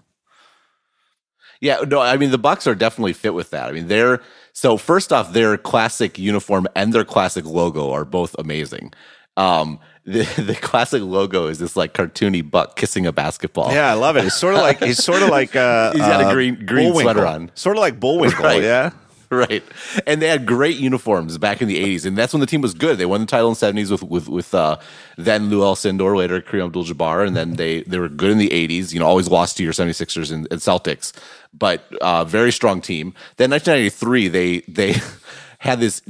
Yeah, 1.59 1.81
no, 1.87 2.01
I 2.01 2.17
mean 2.17 2.31
the 2.31 2.37
Bucks 2.37 2.67
are 2.67 2.75
definitely 2.75 3.13
fit 3.13 3.33
with 3.33 3.49
that. 3.51 3.69
I 3.69 3.71
mean 3.71 3.87
they're 3.87 4.21
so 4.53 4.77
first 4.77 5.11
off, 5.11 5.33
their 5.33 5.57
classic 5.57 6.17
uniform 6.17 6.67
and 6.75 6.93
their 6.93 7.03
classic 7.05 7.45
logo 7.45 7.91
are 7.91 8.05
both 8.05 8.35
amazing. 8.39 8.93
Um, 9.35 9.79
the 10.05 10.23
the 10.41 10.53
classic 10.55 11.01
logo 11.01 11.47
is 11.47 11.59
this 11.59 11.75
like 11.75 11.93
cartoony 11.93 12.47
buck 12.49 12.75
kissing 12.75 13.05
a 13.05 13.11
basketball. 13.11 13.71
Yeah, 13.71 13.89
I 13.89 13.93
love 13.95 14.15
it. 14.17 14.25
It's 14.25 14.35
sort 14.35 14.53
of 14.55 14.61
like 14.61 14.81
he's 14.83 15.03
sort 15.03 15.21
of 15.23 15.29
like 15.29 15.55
uh, 15.55 15.91
He's 15.93 16.01
got 16.01 16.21
a 16.21 16.27
uh, 16.27 16.33
green- 16.33 16.65
green 16.65 16.89
Bullwinkle. 16.91 17.13
sweater 17.13 17.25
on. 17.27 17.51
sort 17.55 17.77
of 17.77 17.81
like 17.81 17.99
Bullwinkle. 17.99 18.43
Right. 18.43 18.61
Yeah, 18.61 18.91
right. 19.49 19.63
And 20.05 20.21
they 20.21 20.27
had 20.27 20.45
great 20.45 20.77
uniforms 20.77 21.37
back 21.37 21.61
in 21.61 21.67
the 21.67 21.83
'80s, 21.83 22.05
and 22.05 22.17
that's 22.17 22.33
when 22.33 22.39
the 22.39 22.45
team 22.45 22.61
was 22.61 22.73
good. 22.73 22.97
They 22.97 23.05
won 23.05 23.21
the 23.21 23.27
title 23.27 23.49
in 23.49 23.53
the 23.53 23.65
'70s 23.65 23.91
with 23.91 24.03
with 24.03 24.29
with 24.29 24.53
uh, 24.53 24.77
then 25.17 25.49
Lou 25.49 25.61
Alcindor, 25.61 26.15
later 26.15 26.41
Kareem 26.41 26.65
Abdul-Jabbar, 26.67 27.25
and 27.25 27.35
then 27.35 27.53
they 27.55 27.81
they 27.83 27.97
were 27.97 28.09
good 28.09 28.31
in 28.31 28.37
the 28.37 28.49
'80s. 28.49 28.93
You 28.93 28.99
know, 28.99 29.07
always 29.07 29.27
lost 29.27 29.57
to 29.57 29.63
your 29.63 29.73
76ers 29.73 30.31
and, 30.31 30.47
and 30.51 30.59
Celtics, 30.61 31.13
but 31.53 31.91
uh, 32.01 32.23
very 32.25 32.51
strong 32.51 32.81
team. 32.81 33.13
Then 33.37 33.49
1993, 33.51 34.27
they 34.27 34.59
they 34.61 34.95
had 35.59 35.79
this 35.79 36.01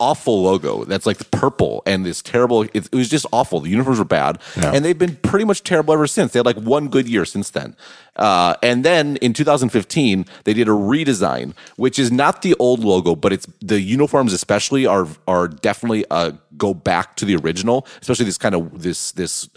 awful 0.00 0.42
logo 0.42 0.84
that's 0.84 1.06
like 1.06 1.30
purple 1.30 1.82
and 1.86 2.04
this 2.04 2.20
terrible. 2.22 2.62
It, 2.62 2.74
it 2.74 2.92
was 2.94 3.08
just 3.08 3.26
awful. 3.32 3.60
The 3.60 3.70
uniforms 3.70 3.98
were 3.98 4.04
bad, 4.04 4.38
Yeah. 4.56 4.72
and 4.74 4.84
they've 4.84 4.98
been 4.98 5.16
pretty 5.16 5.44
much 5.44 5.62
terrible 5.62 5.94
ever 5.94 6.06
since. 6.06 6.32
They 6.32 6.38
had 6.38 6.46
like 6.46 6.56
one 6.56 6.88
good 6.88 7.08
year 7.08 7.24
since 7.24 7.50
then. 7.50 7.76
Uh, 8.16 8.54
and 8.62 8.84
then 8.84 9.16
in 9.16 9.32
2015, 9.32 10.26
they 10.44 10.52
did 10.52 10.68
a 10.68 10.72
redesign, 10.72 11.54
which 11.76 11.98
is 11.98 12.10
not 12.12 12.42
the 12.42 12.54
old 12.58 12.80
logo, 12.84 13.14
but 13.16 13.32
it's 13.32 13.46
the 13.60 13.80
uniforms 13.80 14.32
especially 14.32 14.84
are 14.86 15.06
are 15.26 15.48
definitely 15.48 16.04
uh, 16.10 16.32
go 16.56 16.74
back 16.74 17.16
to 17.16 17.24
the 17.24 17.36
original, 17.36 17.86
especially 18.00 18.24
this 18.26 18.38
kind 18.38 18.54
of 18.54 18.82
this 18.82 19.12
this 19.12 19.48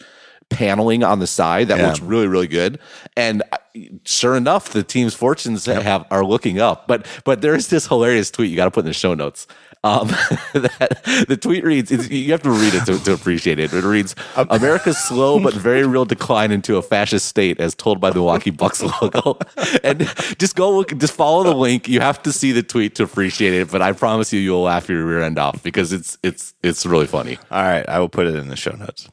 paneling 0.49 1.03
on 1.03 1.19
the 1.19 1.27
side 1.27 1.67
that 1.69 1.77
Yeah. 1.79 1.88
looks 1.88 1.99
really 2.01 2.27
really 2.27 2.47
good. 2.47 2.79
And 3.17 3.43
uh, 3.51 3.58
sure 4.05 4.36
enough 4.36 4.69
the 4.69 4.84
team's 4.84 5.13
fortunes 5.13 5.65
have 5.65 6.05
are 6.12 6.23
looking 6.23 6.60
up. 6.60 6.88
But 6.88 7.05
but 7.23 7.41
there's 7.41 7.67
this 7.67 7.88
hilarious 7.88 8.31
tweet 8.31 8.49
you 8.49 8.55
got 8.55 8.65
to 8.65 8.71
put 8.71 8.81
in 8.81 8.86
the 8.88 8.93
show 8.93 9.13
notes. 9.13 9.47
Um, 9.84 10.08
that 10.53 11.25
the 11.27 11.38
tweet 11.38 11.63
reads 11.63 11.91
it's, 11.91 12.10
you 12.10 12.31
have 12.31 12.41
to 12.41 12.49
read 12.49 12.73
it 12.73 12.86
to, 12.86 12.97
to 13.03 13.13
appreciate 13.13 13.60
it. 13.60 13.71
It 13.71 13.84
reads 13.84 14.15
america's 14.36 14.97
slow 14.97 15.39
but 15.39 15.53
very 15.53 15.86
real 15.86 16.05
decline 16.05 16.51
into 16.51 16.77
a 16.77 16.81
fascist 16.81 17.27
state 17.27 17.60
as 17.60 17.75
told 17.75 17.99
by 18.01 18.10
the 18.10 18.15
milwaukee 18.15 18.49
bucks 18.49 18.81
logo. 18.81 19.38
And 19.84 19.99
just 20.39 20.55
go 20.55 20.71
look 20.75 20.95
just 20.97 21.13
follow 21.13 21.43
the 21.43 21.53
link. 21.55 21.88
You 21.88 21.99
have 21.99 22.21
to 22.23 22.31
see 22.31 22.51
the 22.51 22.63
tweet 22.63 22.95
to 22.95 23.03
appreciate 23.03 23.53
it 23.53 23.71
but 23.71 23.81
i 23.84 23.91
promise 23.91 24.31
you 24.34 24.39
you'll 24.39 24.63
laugh 24.63 24.89
your 24.89 25.05
rear 25.05 25.21
end 25.21 25.38
off 25.38 25.62
because 25.62 25.91
it's 25.93 26.17
it's 26.23 26.53
it's 26.63 26.86
really 26.86 27.08
funny. 27.08 27.38
All 27.51 27.62
right, 27.63 27.88
I 27.88 27.99
will 27.99 28.10
put 28.10 28.25
it 28.25 28.36
in 28.36 28.47
the 28.47 28.55
show 28.55 28.71
notes. 28.71 29.08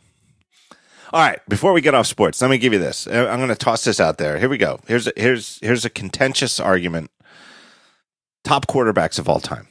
All 1.12 1.20
right, 1.20 1.40
before 1.48 1.72
we 1.74 1.82
get 1.82 1.94
off 1.94 2.06
sports, 2.06 2.40
let 2.40 2.50
me 2.50 2.56
give 2.56 2.72
you 2.72 2.78
this. 2.78 3.06
Uh, 3.06 3.28
I'm 3.30 3.38
going 3.38 3.48
to 3.50 3.54
toss 3.54 3.84
this 3.84 4.00
out 4.00 4.16
there. 4.16 4.38
Here 4.38 4.48
we 4.48 4.56
go. 4.56 4.80
Here's 4.86 5.06
a, 5.06 5.12
here's 5.16 5.58
here's 5.60 5.84
a 5.84 5.90
contentious 5.90 6.58
argument. 6.58 7.10
Top 8.44 8.66
quarterbacks 8.66 9.18
of 9.18 9.28
all 9.28 9.38
time. 9.40 9.68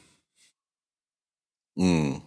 Mm. 1.78 2.22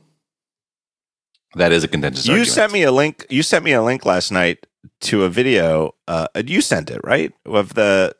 That 1.55 1.71
is 1.71 1.85
a 1.85 1.89
contentious 1.89 2.27
You 2.27 2.33
argument. 2.33 2.53
sent 2.53 2.73
me 2.73 2.83
a 2.83 2.91
link. 2.93 3.25
You 3.31 3.43
sent 3.45 3.65
me 3.65 3.73
a 3.73 3.83
link 3.83 4.05
last 4.05 4.33
night 4.33 4.67
to 5.03 5.23
a 5.25 5.29
video. 5.29 5.95
Uh, 6.09 6.27
you 6.45 6.61
sent 6.61 6.91
it 6.91 7.01
right 7.05 7.33
of 7.47 7.75
the. 7.75 8.15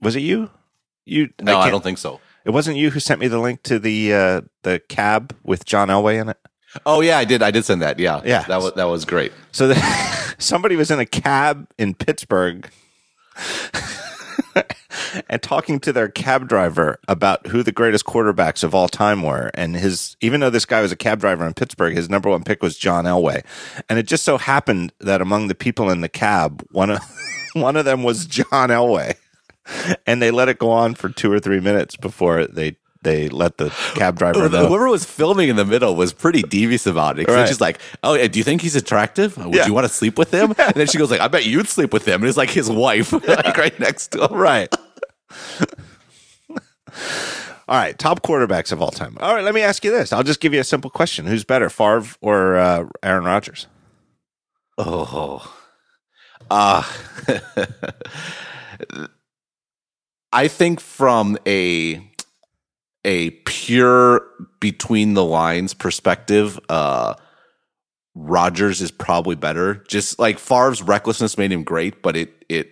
Was 0.00 0.14
it 0.14 0.20
you? 0.20 0.50
You? 1.04 1.30
No, 1.40 1.58
I, 1.58 1.62
can't- 1.62 1.72
don't 1.72 1.82
think 1.84 1.98
so. 1.98 2.20
It 2.44 2.50
wasn't 2.50 2.76
you 2.76 2.90
who 2.90 3.00
sent 3.00 3.18
me 3.20 3.26
the 3.26 3.40
link 3.40 3.64
to 3.64 3.80
the 3.80 4.14
uh, 4.14 4.40
the 4.62 4.80
cab 4.88 5.34
with 5.42 5.64
John 5.64 5.88
Elway 5.88 6.20
in 6.20 6.28
it. 6.28 6.38
Oh 6.84 7.00
yeah, 7.00 7.18
I 7.18 7.24
did. 7.24 7.42
I 7.42 7.50
did 7.50 7.64
send 7.64 7.82
that. 7.82 7.98
Yeah, 7.98 8.20
Yeah. 8.24 8.42
That 8.42 8.60
was 8.60 8.72
that 8.74 8.84
was 8.84 9.04
great. 9.04 9.32
So 9.52 9.68
the, 9.68 10.34
somebody 10.38 10.76
was 10.76 10.90
in 10.90 10.98
a 10.98 11.06
cab 11.06 11.68
in 11.78 11.94
Pittsburgh 11.94 12.68
and 15.28 15.42
talking 15.42 15.80
to 15.80 15.92
their 15.92 16.08
cab 16.08 16.48
driver 16.48 16.98
about 17.08 17.46
who 17.46 17.62
the 17.62 17.72
greatest 17.72 18.04
quarterbacks 18.04 18.64
of 18.64 18.74
all 18.74 18.88
time 18.88 19.22
were. 19.22 19.50
And 19.54 19.76
his, 19.76 20.16
even 20.20 20.40
though 20.40 20.50
this 20.50 20.66
guy 20.66 20.80
was 20.80 20.92
a 20.92 20.96
cab 20.96 21.20
driver 21.20 21.46
in 21.46 21.54
Pittsburgh, 21.54 21.94
his 21.94 22.08
number 22.08 22.30
one 22.30 22.44
pick 22.44 22.62
was 22.62 22.76
John 22.76 23.04
Elway. 23.04 23.44
And 23.88 23.98
it 23.98 24.06
just 24.06 24.24
so 24.24 24.38
happened 24.38 24.92
that 25.00 25.20
among 25.20 25.48
the 25.48 25.54
people 25.54 25.90
in 25.90 26.00
the 26.00 26.08
cab, 26.08 26.64
one 26.70 26.90
of, 26.90 27.00
one 27.54 27.76
of 27.76 27.84
them 27.84 28.02
was 28.02 28.26
John 28.26 28.70
Elway. 28.70 29.16
And 30.06 30.22
they 30.22 30.30
let 30.30 30.48
it 30.48 30.58
go 30.58 30.70
on 30.70 30.94
for 30.94 31.08
two 31.08 31.32
or 31.32 31.40
three 31.40 31.60
minutes 31.60 31.96
before 31.96 32.46
they, 32.46 32.76
they 33.06 33.28
let 33.30 33.56
the 33.56 33.70
cab 33.94 34.18
driver 34.18 34.48
know. 34.48 34.66
Whoever 34.66 34.88
was 34.88 35.04
filming 35.04 35.48
in 35.48 35.56
the 35.56 35.64
middle 35.64 35.94
was 35.96 36.12
pretty 36.12 36.42
devious 36.42 36.86
about 36.86 37.18
it. 37.18 37.28
Right. 37.28 37.46
She's 37.48 37.60
like, 37.60 37.78
"Oh, 38.02 38.16
do 38.28 38.38
you 38.38 38.44
think 38.44 38.60
he's 38.62 38.76
attractive? 38.76 39.36
Would 39.38 39.54
Yeah. 39.54 39.66
you 39.66 39.72
want 39.72 39.86
to 39.86 39.92
sleep 39.92 40.18
with 40.18 40.32
him?" 40.34 40.54
And 40.58 40.74
then 40.74 40.86
she 40.86 40.98
goes 40.98 41.10
like, 41.10 41.20
"I 41.20 41.28
bet 41.28 41.46
you'd 41.46 41.68
sleep 41.68 41.92
with 41.92 42.06
him." 42.06 42.20
And 42.22 42.28
it's 42.28 42.36
like 42.36 42.50
his 42.50 42.68
wife, 42.70 43.12
like 43.28 43.56
right 43.56 43.78
next 43.80 44.08
to 44.12 44.24
him. 44.26 44.32
Right. 44.34 44.68
all 47.68 47.76
right, 47.76 47.98
top 47.98 48.22
quarterbacks 48.22 48.72
of 48.72 48.80
all 48.82 48.90
time. 48.90 49.16
All 49.20 49.34
right, 49.34 49.44
let 49.44 49.54
me 49.54 49.62
ask 49.62 49.84
you 49.84 49.90
this. 49.90 50.12
I'll 50.12 50.22
just 50.22 50.40
give 50.40 50.52
you 50.54 50.60
a 50.60 50.64
simple 50.64 50.90
question: 50.90 51.26
Who's 51.26 51.44
better, 51.44 51.68
Favre 51.70 52.16
or 52.20 52.56
uh, 52.56 52.84
Aaron 53.02 53.24
Rodgers? 53.24 53.66
Oh, 54.78 55.52
uh, 56.50 56.82
I 60.32 60.48
think 60.48 60.80
from 60.80 61.38
a 61.46 62.10
a 63.06 63.30
pure 63.30 64.20
between 64.60 65.14
the 65.14 65.24
lines 65.24 65.72
perspective, 65.72 66.58
uh, 66.68 67.14
Rodgers 68.14 68.82
is 68.82 68.90
probably 68.90 69.36
better. 69.36 69.84
Just 69.88 70.18
like 70.18 70.38
Favre's 70.38 70.82
recklessness 70.82 71.38
made 71.38 71.52
him 71.52 71.62
great, 71.64 72.02
but 72.02 72.16
it 72.16 72.44
it 72.48 72.70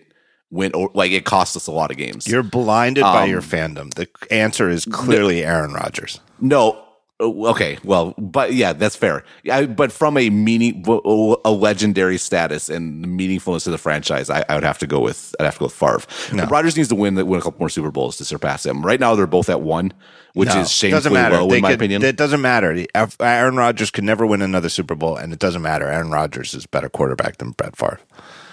went 0.51 0.75
like 0.95 1.11
it 1.11 1.25
cost 1.25 1.55
us 1.55 1.67
a 1.67 1.71
lot 1.71 1.89
of 1.91 1.97
games. 1.97 2.27
You're 2.27 2.43
blinded 2.43 3.03
by 3.03 3.23
Um, 3.23 3.29
your 3.29 3.41
fandom. 3.41 3.93
The 3.93 4.07
answer 4.31 4.69
is 4.69 4.85
clearly 4.85 5.43
Aaron 5.43 5.73
Rodgers. 5.73 6.19
No. 6.39 6.81
Oh, 7.19 7.47
Okay. 7.51 7.77
Well, 7.83 8.13
but 8.17 8.53
yeah, 8.53 8.73
that's 8.73 8.95
fair. 8.97 9.23
Yeah, 9.43 9.65
but 9.67 9.91
from 9.91 10.17
a 10.17 10.29
meaning, 10.29 10.83
oh, 10.87 11.39
a 11.45 11.51
legendary 11.51 12.17
status 12.17 12.67
and 12.69 13.03
the 13.03 13.07
meaningfulness 13.07 13.65
of 13.67 13.71
the 13.71 13.77
franchise, 13.77 14.29
I, 14.29 14.43
I 14.49 14.55
would 14.55 14.65
have 14.65 14.79
to 14.79 14.87
go 14.87 14.99
with. 14.99 15.33
I'd 15.39 15.45
have 15.45 15.53
to 15.55 15.59
go 15.59 15.65
with 15.67 15.73
Favre. 15.73 16.01
No. 16.35 16.43
Rodgers 16.45 16.75
needs 16.75 16.89
to 16.89 16.95
win 16.95 17.15
win 17.15 17.39
a 17.39 17.43
couple 17.43 17.59
more 17.59 17.69
Super 17.69 17.91
Bowls 17.91 18.17
to 18.17 18.25
surpass 18.25 18.65
him. 18.65 18.85
Right 18.85 18.99
now, 18.99 19.15
they're 19.15 19.27
both 19.27 19.49
at 19.49 19.61
one, 19.61 19.93
which 20.33 20.49
No, 20.49 20.59
is 20.59 20.71
shamefully 20.71 21.21
low 21.21 21.47
They 21.47 21.57
in 21.57 21.61
my 21.61 21.71
opinion. 21.71 22.03
It 22.03 22.17
doesn't 22.17 22.41
matter. 22.41 22.85
Aaron 23.21 23.55
Rodgers 23.55 23.91
could 23.91 24.03
never 24.03 24.25
win 24.25 24.41
another 24.41 24.67
Super 24.69 24.95
Bowl, 24.95 25.15
and 25.15 25.31
it 25.31 25.39
doesn't 25.39 25.61
matter. 25.61 25.87
Aaron 25.87 26.11
Rodgers 26.11 26.53
is 26.53 26.65
a 26.65 26.67
better 26.69 26.89
quarterback 26.89 27.37
than 27.37 27.51
Brett 27.51 27.77
Favre. 27.77 28.01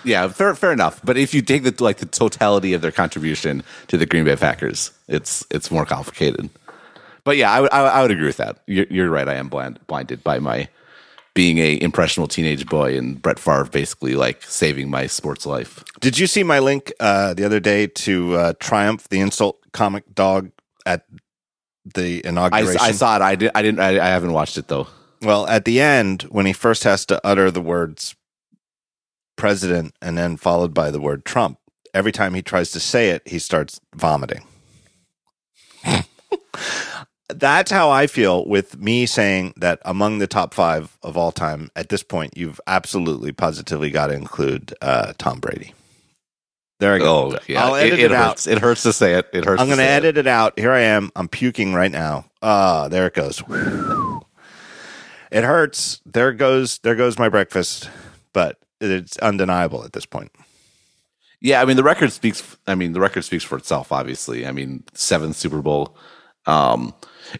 yeah, 0.04 0.28
fair, 0.28 0.54
fair 0.54 0.70
enough. 0.72 1.00
But 1.02 1.16
if 1.16 1.34
you 1.34 1.42
take 1.42 1.64
the 1.64 1.74
like 1.82 1.96
the 1.96 2.06
totality 2.06 2.74
of 2.74 2.80
their 2.80 2.92
contribution 2.92 3.64
to 3.88 3.98
the 3.98 4.06
Green 4.06 4.22
Bay 4.24 4.36
Packers, 4.36 4.92
it's 5.08 5.44
it's 5.50 5.68
more 5.72 5.84
complicated. 5.84 6.48
But 7.24 7.36
yeah, 7.36 7.52
I 7.52 7.60
would 7.60 7.72
I, 7.72 7.80
I 7.80 8.02
would 8.02 8.10
agree 8.10 8.26
with 8.26 8.38
that. 8.38 8.58
You're, 8.66 8.86
you're 8.90 9.10
right. 9.10 9.28
I 9.28 9.34
am 9.34 9.48
blind, 9.48 9.78
blinded 9.86 10.24
by 10.24 10.38
my 10.38 10.68
being 11.34 11.58
a 11.58 11.80
impressionable 11.80 12.28
teenage 12.28 12.66
boy 12.66 12.96
and 12.96 13.20
Brett 13.20 13.38
Favre 13.38 13.64
basically 13.64 14.14
like 14.14 14.42
saving 14.42 14.90
my 14.90 15.06
sports 15.06 15.46
life. 15.46 15.82
Did 16.00 16.18
you 16.18 16.26
see 16.26 16.42
my 16.42 16.58
link 16.58 16.92
uh, 17.00 17.34
the 17.34 17.44
other 17.44 17.60
day 17.60 17.86
to 17.86 18.34
uh, 18.34 18.52
Triumph, 18.60 19.08
the 19.08 19.20
insult 19.20 19.58
comic 19.72 20.14
dog 20.14 20.50
at 20.84 21.06
the 21.94 22.22
I, 22.24 22.28
inauguration? 22.28 22.80
I 22.80 22.92
saw 22.92 23.16
it. 23.16 23.22
I 23.22 23.34
did. 23.36 23.50
I 23.54 23.62
didn't. 23.62 23.80
I, 23.80 23.90
I 24.00 24.08
haven't 24.08 24.32
watched 24.32 24.58
it 24.58 24.68
though. 24.68 24.88
Well, 25.22 25.46
at 25.46 25.64
the 25.64 25.80
end, 25.80 26.22
when 26.22 26.46
he 26.46 26.52
first 26.52 26.84
has 26.84 27.06
to 27.06 27.24
utter 27.24 27.50
the 27.50 27.60
words 27.60 28.16
president 29.36 29.94
and 30.02 30.18
then 30.18 30.36
followed 30.36 30.74
by 30.74 30.90
the 30.90 31.00
word 31.00 31.24
Trump, 31.24 31.58
every 31.94 32.12
time 32.12 32.34
he 32.34 32.42
tries 32.42 32.72
to 32.72 32.80
say 32.80 33.10
it, 33.10 33.22
he 33.26 33.38
starts 33.38 33.80
vomiting. 33.94 34.44
That's 37.32 37.70
how 37.70 37.90
I 37.90 38.06
feel 38.06 38.44
with 38.46 38.78
me 38.78 39.06
saying 39.06 39.54
that 39.56 39.80
among 39.84 40.18
the 40.18 40.26
top 40.26 40.54
five 40.54 40.96
of 41.02 41.16
all 41.16 41.32
time 41.32 41.70
at 41.76 41.88
this 41.88 42.02
point, 42.02 42.36
you've 42.36 42.60
absolutely 42.66 43.32
positively 43.32 43.90
got 43.90 44.08
to 44.08 44.14
include 44.14 44.74
uh, 44.82 45.12
Tom 45.18 45.40
Brady. 45.40 45.74
There 46.78 46.94
I 46.94 46.98
go. 46.98 47.32
Oh 47.32 47.38
yeah, 47.46 47.64
I'll 47.64 47.74
it, 47.76 47.84
edit 47.84 47.98
it 48.00 48.04
it 48.06 48.12
out. 48.12 48.30
hurts. 48.30 48.46
It 48.48 48.58
hurts 48.58 48.82
to 48.82 48.92
say 48.92 49.14
it. 49.14 49.28
It 49.32 49.44
hurts. 49.44 49.60
I'm 49.60 49.68
going 49.68 49.78
to 49.78 49.84
edit 49.84 50.16
it 50.18 50.26
out. 50.26 50.58
Here 50.58 50.72
I 50.72 50.80
am. 50.80 51.12
I'm 51.14 51.28
puking 51.28 51.74
right 51.74 51.92
now. 51.92 52.24
Ah, 52.42 52.88
there 52.88 53.06
it 53.06 53.14
goes. 53.14 53.40
It 55.30 55.44
hurts. 55.44 56.00
There 56.04 56.32
goes 56.32 56.78
there 56.78 56.94
goes 56.96 57.18
my 57.18 57.28
breakfast, 57.28 57.88
but 58.32 58.58
it's 58.80 59.16
undeniable 59.18 59.84
at 59.84 59.92
this 59.92 60.06
point. 60.06 60.32
Yeah, 61.40 61.62
I 61.62 61.64
mean 61.64 61.76
the 61.76 61.82
record 61.84 62.12
speaks. 62.12 62.56
I 62.66 62.74
mean 62.74 62.92
the 62.92 63.00
record 63.00 63.22
speaks 63.22 63.44
for 63.44 63.56
itself. 63.56 63.92
Obviously, 63.92 64.46
I 64.46 64.52
mean 64.52 64.82
seventh 64.92 65.36
Super 65.36 65.62
Bowl. 65.62 65.96
Um, 66.46 66.92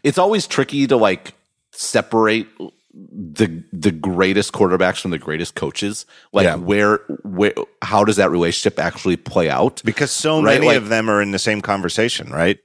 it's 0.03 0.19
always 0.19 0.47
tricky 0.47 0.87
to 0.87 0.97
like 0.97 1.35
separate 1.73 2.47
the 2.95 3.63
the 3.73 3.91
greatest 3.91 4.53
quarterbacks 4.53 5.01
from 5.01 5.11
the 5.13 5.19
greatest 5.19 5.55
coaches. 5.55 6.05
Like 6.33 6.45
Yeah. 6.45 6.57
where 6.57 6.99
where 7.25 7.55
how 7.81 8.05
does 8.05 8.17
that 8.17 8.31
relationship 8.31 8.79
actually 8.79 9.17
play 9.17 9.49
out? 9.49 9.81
Because 9.85 10.11
so 10.11 10.37
Right, 10.43 10.55
many 10.55 10.67
like- 10.69 10.77
of 10.77 10.89
them 10.89 11.09
are 11.09 11.23
in 11.23 11.31
the 11.31 11.39
same 11.39 11.61
conversation, 11.63 12.31
right? 12.31 12.59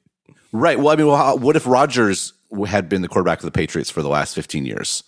Right. 0.52 0.80
Well, 0.80 0.90
I 0.90 0.96
mean, 0.96 1.08
well, 1.08 1.18
how, 1.18 1.36
what 1.36 1.56
if 1.56 1.68
Rodgers 1.68 2.34
had 2.68 2.88
been 2.90 3.02
the 3.02 3.08
quarterback 3.10 3.40
of 3.40 3.46
the 3.46 3.52
Patriots 3.52 3.90
for 3.92 4.02
the 4.02 4.08
last 4.10 4.34
15 4.34 4.66
years? 4.66 5.04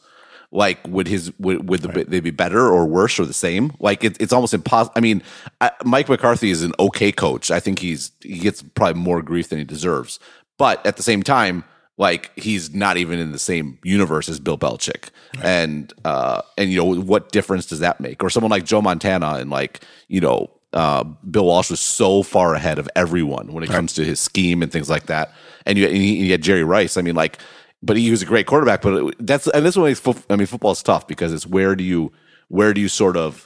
Like, 0.51 0.79
would 0.87 1.07
his 1.07 1.31
would, 1.39 1.69
would 1.69 1.81
the, 1.81 2.05
they 2.05 2.19
be 2.19 2.31
better 2.31 2.67
or 2.67 2.85
worse 2.85 3.19
or 3.19 3.25
the 3.25 3.33
same? 3.33 3.71
Like, 3.79 4.03
it, 4.03 4.17
it's 4.19 4.33
almost 4.33 4.53
impossible. 4.53 4.93
I 4.95 4.99
mean, 4.99 5.21
I, 5.61 5.71
Mike 5.85 6.09
McCarthy 6.09 6.49
is 6.49 6.63
an 6.63 6.73
okay 6.79 7.11
coach. 7.11 7.51
I 7.51 7.59
think 7.59 7.79
he's 7.79 8.11
he 8.21 8.39
gets 8.39 8.61
probably 8.63 8.99
more 9.01 9.21
grief 9.21 9.49
than 9.49 9.59
he 9.59 9.63
deserves. 9.65 10.19
But 10.57 10.83
at 10.85 10.97
the 10.97 11.03
same 11.03 11.23
time, 11.23 11.63
like 11.99 12.31
he's 12.39 12.73
not 12.73 12.97
even 12.97 13.19
in 13.19 13.33
the 13.33 13.37
same 13.37 13.77
universe 13.83 14.29
as 14.29 14.39
Bill 14.39 14.57
Belichick. 14.57 15.09
And 15.43 15.93
uh, 16.05 16.41
and 16.57 16.71
you 16.71 16.77
know 16.77 17.01
what 17.01 17.31
difference 17.31 17.67
does 17.67 17.81
that 17.81 17.99
make? 17.99 18.23
Or 18.23 18.31
someone 18.31 18.49
like 18.49 18.65
Joe 18.65 18.81
Montana 18.81 19.35
and 19.35 19.51
like 19.51 19.81
you 20.07 20.21
know 20.21 20.49
uh, 20.73 21.03
Bill 21.03 21.45
Walsh 21.45 21.69
was 21.69 21.81
so 21.81 22.23
far 22.23 22.55
ahead 22.55 22.79
of 22.79 22.89
everyone 22.95 23.53
when 23.53 23.63
it 23.63 23.69
comes 23.69 23.93
to 23.93 24.05
his 24.05 24.19
scheme 24.19 24.63
and 24.63 24.71
things 24.71 24.89
like 24.89 25.07
that. 25.07 25.33
And 25.65 25.77
you 25.77 25.87
and 25.87 25.97
you 25.97 26.31
had 26.31 26.41
Jerry 26.41 26.63
Rice. 26.63 26.95
I 26.95 27.01
mean, 27.01 27.15
like, 27.15 27.37
but 27.83 27.97
he 27.97 28.09
was 28.09 28.21
a 28.21 28.25
great 28.25 28.47
quarterback. 28.47 28.81
But 28.81 28.93
it, 28.93 29.15
that's 29.19 29.47
and 29.49 29.65
this 29.65 29.75
one 29.75 29.93
I 30.29 30.35
mean 30.37 30.47
football 30.47 30.71
is 30.71 30.81
tough 30.81 31.05
because 31.05 31.33
it's 31.33 31.45
where 31.45 31.75
do 31.75 31.83
you 31.83 32.13
where 32.47 32.73
do 32.73 32.79
you 32.79 32.87
sort 32.87 33.17
of 33.17 33.45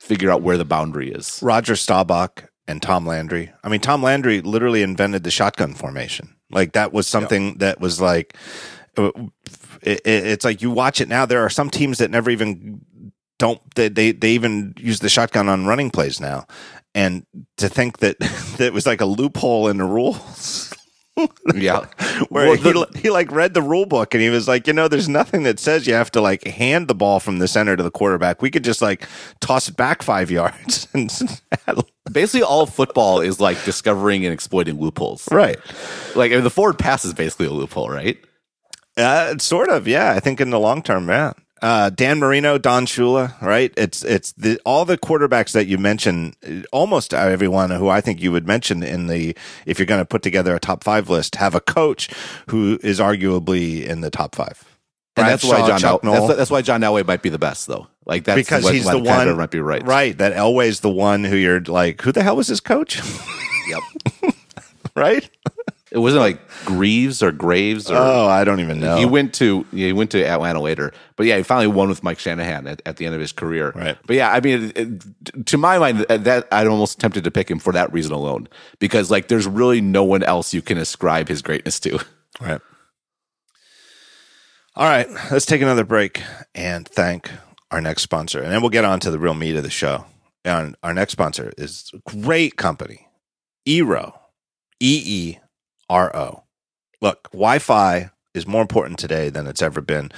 figure 0.00 0.30
out 0.30 0.42
where 0.42 0.58
the 0.58 0.64
boundary 0.64 1.12
is? 1.12 1.38
Roger 1.42 1.76
Staubach 1.76 2.50
and 2.66 2.82
Tom 2.82 3.06
Landry. 3.06 3.52
I 3.62 3.68
mean, 3.68 3.80
Tom 3.80 4.02
Landry 4.02 4.40
literally 4.40 4.82
invented 4.82 5.22
the 5.22 5.30
shotgun 5.30 5.74
formation. 5.74 6.34
Like 6.50 6.72
that 6.72 6.92
was 6.92 7.06
something 7.06 7.58
that 7.58 7.80
was 7.80 8.00
like 8.00 8.36
uh, 8.96 9.10
it, 9.82 10.00
it's 10.04 10.44
like 10.44 10.62
you 10.62 10.70
watch 10.70 11.00
it 11.00 11.08
now. 11.08 11.26
There 11.26 11.44
are 11.44 11.50
some 11.50 11.70
teams 11.70 11.98
that 11.98 12.10
never 12.10 12.30
even 12.30 12.80
don't 13.38 13.60
they, 13.74 13.88
they 13.88 14.12
they 14.12 14.32
even 14.32 14.74
use 14.76 15.00
the 15.00 15.08
shotgun 15.08 15.48
on 15.48 15.66
running 15.66 15.90
plays 15.90 16.20
now, 16.20 16.46
and 16.94 17.24
to 17.56 17.68
think 17.68 17.98
that 17.98 18.18
that 18.58 18.72
was 18.72 18.86
like 18.86 19.00
a 19.00 19.06
loophole 19.06 19.68
in 19.68 19.78
the 19.78 19.84
rules. 19.84 20.67
yeah, 21.54 21.86
where 22.28 22.48
well, 22.48 22.56
the, 22.56 22.88
he, 22.94 23.00
he 23.02 23.10
like 23.10 23.30
read 23.30 23.54
the 23.54 23.62
rule 23.62 23.86
book 23.86 24.14
and 24.14 24.22
he 24.22 24.28
was 24.28 24.48
like, 24.48 24.66
you 24.66 24.72
know, 24.72 24.88
there's 24.88 25.08
nothing 25.08 25.42
that 25.44 25.58
says 25.58 25.86
you 25.86 25.94
have 25.94 26.10
to 26.12 26.20
like 26.20 26.44
hand 26.44 26.88
the 26.88 26.94
ball 26.94 27.20
from 27.20 27.38
the 27.38 27.48
center 27.48 27.76
to 27.76 27.82
the 27.82 27.90
quarterback. 27.90 28.42
We 28.42 28.50
could 28.50 28.64
just 28.64 28.82
like 28.82 29.08
toss 29.40 29.68
it 29.68 29.76
back 29.76 30.02
five 30.02 30.30
yards. 30.30 30.86
And 30.98 31.12
basically, 32.10 32.42
all 32.42 32.66
football 32.66 33.20
is 33.20 33.40
like 33.40 33.62
discovering 33.64 34.24
and 34.24 34.32
exploiting 34.32 34.80
loopholes. 34.80 35.28
Right. 35.30 35.58
Like 36.14 36.32
I 36.32 36.36
mean, 36.36 36.44
the 36.44 36.50
forward 36.50 36.78
pass 36.78 37.04
is 37.04 37.12
basically 37.12 37.46
a 37.46 37.50
loophole, 37.50 37.90
right? 37.90 38.18
Uh, 38.96 39.36
sort 39.38 39.68
of, 39.68 39.86
yeah. 39.86 40.12
I 40.12 40.20
think 40.20 40.40
in 40.40 40.50
the 40.50 40.58
long 40.58 40.82
term, 40.82 41.08
yeah 41.08 41.32
uh, 41.62 41.90
Dan 41.90 42.18
Marino, 42.18 42.58
Don 42.58 42.86
Shula, 42.86 43.40
right? 43.40 43.72
It's 43.76 44.04
it's 44.04 44.32
the 44.32 44.60
all 44.64 44.84
the 44.84 44.98
quarterbacks 44.98 45.52
that 45.52 45.66
you 45.66 45.78
mentioned, 45.78 46.36
almost 46.72 47.14
everyone 47.14 47.70
who 47.70 47.88
I 47.88 48.00
think 48.00 48.20
you 48.20 48.32
would 48.32 48.46
mention 48.46 48.82
in 48.82 49.06
the 49.06 49.36
if 49.66 49.78
you're 49.78 49.86
going 49.86 50.00
to 50.00 50.06
put 50.06 50.22
together 50.22 50.54
a 50.54 50.60
top 50.60 50.84
five 50.84 51.08
list, 51.08 51.36
have 51.36 51.54
a 51.54 51.60
coach 51.60 52.08
who 52.50 52.78
is 52.82 53.00
arguably 53.00 53.84
in 53.84 54.00
the 54.00 54.10
top 54.10 54.34
five. 54.34 54.64
And 55.16 55.26
that's 55.26 55.44
why 55.44 55.66
John 55.66 55.80
Chuck 55.80 56.04
El- 56.04 56.26
that's, 56.26 56.36
that's, 56.36 56.50
why 56.50 56.62
John 56.62 56.80
Elway 56.80 57.04
might 57.04 57.22
be 57.22 57.28
the 57.28 57.38
best 57.38 57.66
though. 57.66 57.88
Like 58.06 58.24
that's 58.24 58.40
because 58.40 58.64
what, 58.64 58.74
he's 58.74 58.84
the 58.84 58.98
one 58.98 59.36
might 59.36 59.50
be 59.50 59.60
right. 59.60 59.84
Right, 59.84 60.16
that 60.18 60.32
Elway's 60.32 60.80
the 60.80 60.90
one 60.90 61.24
who 61.24 61.36
you're 61.36 61.60
like, 61.60 62.00
who 62.02 62.12
the 62.12 62.22
hell 62.22 62.36
was 62.36 62.48
his 62.48 62.60
coach? 62.60 63.00
yep. 63.68 63.82
right? 64.96 65.28
It 65.90 65.98
wasn't 65.98 66.20
like 66.20 66.40
Greaves 66.66 67.22
or 67.22 67.32
Graves. 67.32 67.90
Or, 67.90 67.96
oh, 67.96 68.26
I 68.26 68.44
don't 68.44 68.60
even 68.60 68.78
know. 68.78 68.96
He 68.96 69.06
went 69.06 69.32
to 69.34 69.64
he 69.72 69.92
went 69.92 70.10
to 70.10 70.22
Atlanta 70.22 70.60
later, 70.60 70.92
but 71.16 71.26
yeah, 71.26 71.36
he 71.38 71.42
finally 71.42 71.66
won 71.66 71.88
with 71.88 72.02
Mike 72.02 72.18
Shanahan 72.18 72.66
at, 72.66 72.82
at 72.84 72.96
the 72.98 73.06
end 73.06 73.14
of 73.14 73.20
his 73.20 73.32
career. 73.32 73.72
Right. 73.74 73.96
But 74.06 74.16
yeah, 74.16 74.30
I 74.30 74.40
mean, 74.40 74.72
it, 74.74 74.78
it, 74.78 75.46
to 75.46 75.56
my 75.56 75.78
mind, 75.78 76.00
that 76.00 76.46
I'm 76.52 76.70
almost 76.70 77.00
tempted 77.00 77.24
to 77.24 77.30
pick 77.30 77.50
him 77.50 77.58
for 77.58 77.72
that 77.72 77.90
reason 77.92 78.12
alone, 78.12 78.48
because 78.78 79.10
like 79.10 79.28
there's 79.28 79.46
really 79.46 79.80
no 79.80 80.04
one 80.04 80.22
else 80.22 80.52
you 80.52 80.60
can 80.62 80.76
ascribe 80.76 81.28
his 81.28 81.40
greatness 81.40 81.80
to. 81.80 81.98
Right. 82.40 82.60
All 84.76 84.84
right, 84.84 85.08
let's 85.32 85.46
take 85.46 85.62
another 85.62 85.84
break 85.84 86.22
and 86.54 86.86
thank 86.86 87.30
our 87.70 87.80
next 87.80 88.02
sponsor, 88.02 88.40
and 88.40 88.52
then 88.52 88.60
we'll 88.60 88.70
get 88.70 88.84
on 88.84 89.00
to 89.00 89.10
the 89.10 89.18
real 89.18 89.34
meat 89.34 89.56
of 89.56 89.62
the 89.64 89.70
show. 89.70 90.04
And 90.44 90.76
our 90.82 90.94
next 90.94 91.12
sponsor 91.12 91.52
is 91.58 91.90
a 91.92 92.16
great 92.16 92.56
company, 92.56 93.08
Eero, 93.66 94.12
E 94.78 95.02
E 95.04 95.38
R 95.88 96.14
O. 96.14 96.44
Look, 97.00 97.30
Wi 97.32 97.58
Fi 97.58 98.10
is 98.34 98.46
more 98.46 98.62
important 98.62 98.98
today 98.98 99.30
than 99.30 99.46
it's 99.46 99.62
ever 99.62 99.80
been. 99.80 100.10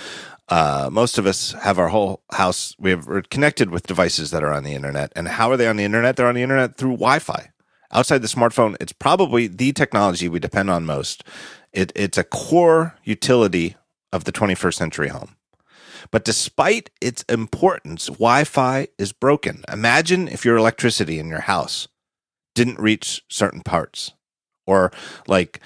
Uh, 0.49 0.89
most 0.91 1.16
of 1.16 1.27
us 1.27 1.53
have 1.53 1.79
our 1.79 1.89
whole 1.89 2.23
house, 2.33 2.75
we 2.79 2.91
have, 2.91 3.07
we're 3.07 3.23
connected 3.23 3.71
with 3.71 3.87
devices 3.87 4.33
that 4.33 4.43
are 4.43 4.53
on 4.53 4.64
the 4.64 4.75
internet. 4.75 5.12
And 5.14 5.29
how 5.29 5.51
are 5.51 5.57
they 5.57 5.68
on 5.68 5.77
the 5.77 5.85
internet? 5.85 6.16
They're 6.16 6.27
on 6.27 6.35
the 6.35 6.43
internet 6.43 6.77
through 6.77 6.93
Wi 6.93 7.21
Fi. 7.21 7.51
Outside 7.93 8.18
the 8.18 8.29
smartphone, 8.29 8.77
it's 8.81 8.93
probably 8.93 9.47
the 9.47 9.73
technology 9.73 10.29
we 10.29 10.41
depend 10.41 10.71
on 10.71 10.85
most. 10.85 11.25
It, 11.73 11.93
it's 11.95 12.18
a 12.18 12.25
core 12.25 12.97
utility 13.05 13.77
of 14.12 14.25
the 14.25 14.33
21st 14.33 14.75
century 14.75 15.09
home. 15.09 15.37
But 16.11 16.25
despite 16.25 16.91
its 17.01 17.23
importance, 17.29 18.07
Wi 18.07 18.45
Fi 18.45 18.89
is 18.99 19.12
broken. 19.12 19.64
Imagine 19.73 20.27
if 20.27 20.45
your 20.45 20.57
electricity 20.57 21.21
in 21.21 21.29
your 21.29 21.43
house 21.43 21.87
didn't 22.55 22.81
reach 22.81 23.23
certain 23.29 23.61
parts 23.61 24.12
or 24.67 24.93
like 25.27 25.61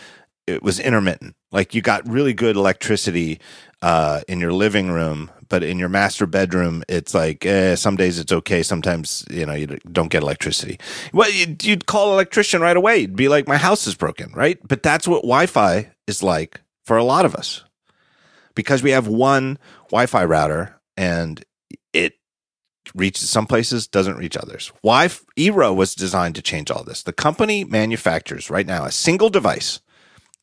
it 0.47 0.63
was 0.63 0.79
intermittent. 0.79 1.35
Like 1.53 1.75
you 1.75 1.83
got 1.83 2.09
really 2.09 2.35
good 2.35 2.57
electricity 2.57 3.41
uh, 3.83 4.23
in 4.29 4.41
your 4.41 4.53
living 4.53 4.91
room, 4.91 5.31
but 5.49 5.63
in 5.63 5.79
your 5.79 5.89
master 5.89 6.27
bedroom, 6.27 6.83
it's 6.89 7.15
like 7.15 7.47
eh, 7.47 7.77
some 7.77 7.97
days 7.97 8.19
it's 8.19 8.33
okay. 8.33 8.63
Sometimes 8.63 9.25
you 9.31 9.47
know 9.47 9.55
you 9.55 9.67
don't 9.91 10.11
get 10.11 10.23
electricity. 10.23 10.79
Well, 11.13 11.31
you'd, 11.31 11.65
you'd 11.65 11.87
call 11.87 12.09
an 12.09 12.15
electrician 12.15 12.61
right 12.61 12.77
away. 12.77 12.99
You'd 12.99 13.17
be 13.17 13.29
like 13.29 13.47
my 13.47 13.57
house 13.57 13.87
is 13.87 13.95
broken, 13.95 14.33
right? 14.33 14.59
But 14.67 14.83
that's 14.83 15.07
what 15.07 15.23
Wi-Fi 15.23 15.91
is 16.07 16.23
like 16.23 16.61
for 16.85 16.97
a 16.97 17.05
lot 17.05 17.25
of 17.25 17.35
us 17.35 17.65
because 18.55 18.83
we 18.83 18.91
have 18.91 19.07
one 19.07 19.59
Wi-Fi 19.91 20.25
router 20.25 20.81
and 20.97 21.45
reaches 22.95 23.31
some 23.31 23.47
places, 23.47 23.87
doesn't 23.87 24.17
reach 24.17 24.37
others. 24.37 24.73
Why 24.83 25.07
Eero 25.37 25.75
was 25.75 25.95
designed 25.95 26.35
to 26.37 26.43
change 26.43 26.71
all 26.71 26.85
this. 26.85 27.03
The 27.03 27.13
company 27.13 27.65
manufactures 27.65 28.51
right 28.51 28.67
now 28.67 28.85
a 28.85 28.93
single 28.93 29.31
device. 29.31 29.81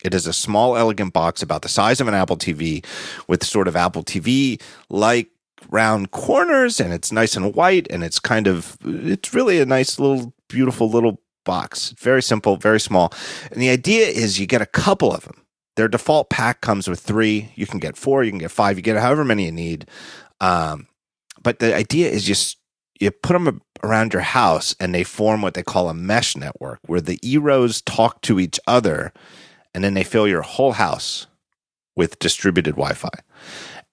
It 0.04 0.14
is 0.14 0.26
a 0.26 0.34
small, 0.34 0.76
elegant 0.76 1.14
box 1.14 1.44
about 1.44 1.62
the 1.62 1.70
size 1.70 2.02
of 2.02 2.08
an 2.08 2.14
Apple 2.14 2.38
TV 2.38 2.84
with 3.28 3.44
sort 3.44 3.68
of 3.68 3.76
Apple 3.76 4.04
TV 4.04 4.60
like 4.90 5.30
round 5.70 6.12
corners, 6.12 6.80
and 6.80 6.92
it's 6.92 7.12
nice 7.12 7.36
and 7.36 7.54
white, 7.54 7.88
and 7.92 8.04
it's 8.04 8.20
kind 8.20 8.48
of, 8.48 8.78
it's 8.84 9.34
really 9.34 9.60
a 9.60 9.66
nice 9.66 10.00
little, 10.00 10.34
beautiful 10.48 10.90
little 10.90 11.22
box. 11.46 11.92
Very 12.00 12.22
simple, 12.22 12.58
very 12.58 12.80
small. 12.80 13.14
And 13.52 13.62
the 13.62 13.70
idea 13.70 14.08
is 14.08 14.40
you 14.40 14.48
get 14.48 14.62
a 14.62 14.66
couple 14.66 15.14
of 15.14 15.24
them. 15.24 15.44
Their 15.76 15.88
default 15.88 16.30
pack 16.30 16.62
comes 16.62 16.88
with 16.88 17.00
three. 17.00 17.52
You 17.56 17.66
can 17.66 17.80
get 17.80 17.96
four, 17.96 18.24
you 18.24 18.32
can 18.32 18.40
get 18.40 18.52
five, 18.52 18.78
you 18.78 18.84
get 18.84 18.98
however 18.98 19.24
many 19.24 19.46
you 19.46 19.52
need. 19.52 19.88
Um, 20.40 20.88
but 21.42 21.60
the 21.60 21.76
idea 21.76 22.10
is 22.10 22.24
just 22.24 22.58
you 23.00 23.10
put 23.12 23.34
them 23.34 23.62
around 23.84 24.14
your 24.14 24.22
house 24.22 24.76
and 24.80 24.94
they 24.94 25.04
form 25.04 25.42
what 25.42 25.56
they 25.56 25.64
call 25.64 25.90
a 25.90 25.94
mesh 25.94 26.38
network 26.38 26.80
where 26.86 27.02
the 27.02 27.18
eeros 27.20 27.82
talk 27.84 28.22
to 28.22 28.40
each 28.40 28.60
other 28.68 29.12
and 29.74 29.84
then 29.84 29.96
they 29.96 30.04
fill 30.04 30.28
your 30.28 30.44
whole 30.44 30.74
house 30.74 31.28
with 31.96 32.20
distributed 32.20 32.72
Wi-Fi. 32.72 33.10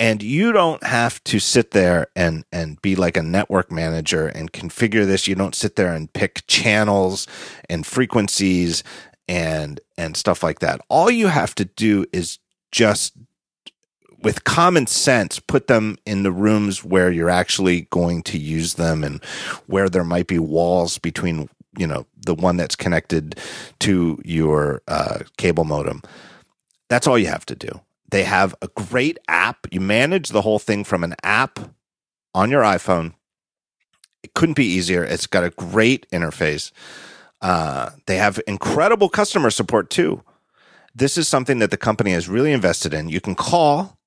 And 0.01 0.23
you 0.23 0.53
don't 0.53 0.83
have 0.85 1.23
to 1.25 1.41
sit 1.41 1.73
there 1.73 2.07
and 2.15 2.45
and 2.53 2.81
be 2.83 2.95
like 2.95 3.17
a 3.17 3.23
network 3.23 3.73
manager 3.73 4.29
and 4.29 4.53
configure 4.53 5.05
this. 5.05 5.27
You 5.27 5.35
don't 5.35 5.57
sit 5.57 5.75
there 5.75 5.93
and 5.93 6.13
pick 6.13 6.47
channels 6.47 7.27
and 7.69 7.85
frequencies 7.85 8.85
and 9.27 9.81
and 9.97 10.17
stuff 10.17 10.43
like 10.43 10.61
that. 10.61 10.81
All 10.89 11.11
you 11.11 11.27
have 11.27 11.55
to 11.57 11.65
do 11.65 12.07
is 12.13 12.39
just 12.71 13.15
with 14.23 14.45
common 14.45 14.87
sense, 14.87 15.39
put 15.39 15.69
them 15.69 15.97
in 16.05 16.23
the 16.23 16.33
rooms 16.33 16.85
where 16.85 17.11
you're 17.11 17.31
actually 17.31 17.83
going 17.91 18.23
to 18.25 18.39
use 18.39 18.75
them 18.75 19.05
and 19.05 19.23
where 19.67 19.89
there 19.89 20.05
might 20.05 20.27
be 20.27 20.39
walls 20.39 20.99
between, 20.99 21.49
you 21.77 21.87
know, 21.87 22.07
the 22.17 22.35
one 22.35 22.57
that's 22.57 22.77
connected 22.77 23.39
to 23.81 24.21
your 24.25 24.83
uh, 24.89 25.21
cable 25.37 25.65
modem. 25.65 26.03
That's 26.89 27.07
all 27.07 27.19
you 27.19 27.29
have 27.29 27.47
to 27.47 27.55
do. 27.55 27.81
They 28.11 28.25
have 28.25 28.55
a 28.63 28.69
great 28.69 29.19
app. 29.29 29.67
You 29.71 29.81
manage 29.81 30.31
the 30.31 30.43
whole 30.43 30.59
thing 30.59 30.83
from 30.83 31.05
an 31.05 31.15
app 31.23 31.59
on 32.35 32.51
your 32.51 32.63
iPhone. 32.63 33.15
It 34.23 34.35
couldn't 34.35 34.57
be 34.57 34.67
easier. 34.67 35.05
It's 35.05 35.27
got 35.27 35.45
a 35.45 35.51
great 35.51 36.11
interface. 36.11 36.73
Uh, 37.41 37.91
they 38.07 38.17
have 38.17 38.41
incredible 38.47 39.09
customer 39.09 39.51
support 39.51 39.91
too. 39.91 40.25
This 40.95 41.17
is 41.17 41.29
something 41.29 41.61
that 41.61 41.71
the 41.71 41.77
company 41.77 42.13
has 42.13 42.29
really 42.29 42.51
invested 42.51 42.93
in. 42.93 43.09
You 43.09 43.21
can 43.21 43.37
call 43.37 43.98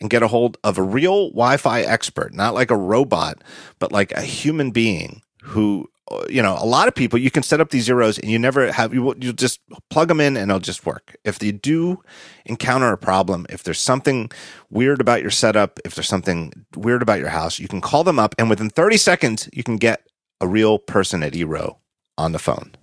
and 0.00 0.10
get 0.10 0.22
a 0.22 0.28
hold 0.28 0.56
of 0.64 0.78
a 0.78 0.82
real 0.82 1.28
Wi-Fi 1.30 1.82
expert, 1.82 2.34
not 2.34 2.54
like 2.54 2.70
a 2.70 2.76
robot, 2.76 3.42
but 3.78 3.92
like 3.92 4.12
a 4.12 4.22
human 4.22 4.70
being 4.70 5.22
who 5.42 5.88
uh, 6.10 6.24
you 6.28 6.42
know, 6.42 6.56
a 6.58 6.66
lot 6.66 6.88
of 6.88 6.94
people 6.94 7.18
you 7.18 7.30
can 7.30 7.42
set 7.42 7.60
up 7.60 7.70
these 7.70 7.88
eeros 7.88 8.18
and 8.18 8.30
you 8.30 8.38
never 8.38 8.72
have 8.72 8.92
you 8.92 9.14
you 9.20 9.32
just 9.32 9.60
plug 9.90 10.08
them 10.08 10.20
in 10.20 10.36
and 10.36 10.50
it'll 10.50 10.60
just 10.60 10.84
work. 10.84 11.16
If 11.24 11.42
you 11.42 11.52
do 11.52 12.02
encounter 12.44 12.92
a 12.92 12.98
problem, 12.98 13.46
if 13.48 13.62
there's 13.62 13.78
something 13.78 14.30
weird 14.70 15.00
about 15.00 15.22
your 15.22 15.30
setup, 15.30 15.78
if 15.84 15.94
there's 15.94 16.08
something 16.08 16.52
weird 16.76 17.02
about 17.02 17.20
your 17.20 17.28
house, 17.28 17.58
you 17.58 17.68
can 17.68 17.80
call 17.80 18.02
them 18.02 18.18
up 18.18 18.34
and 18.38 18.50
within 18.50 18.70
30 18.70 18.96
seconds 18.96 19.48
you 19.52 19.62
can 19.62 19.76
get 19.76 20.06
a 20.40 20.48
real 20.48 20.78
person 20.78 21.22
at 21.22 21.34
Eero 21.34 21.76
on 22.18 22.32
the 22.32 22.38
phone. 22.38 22.74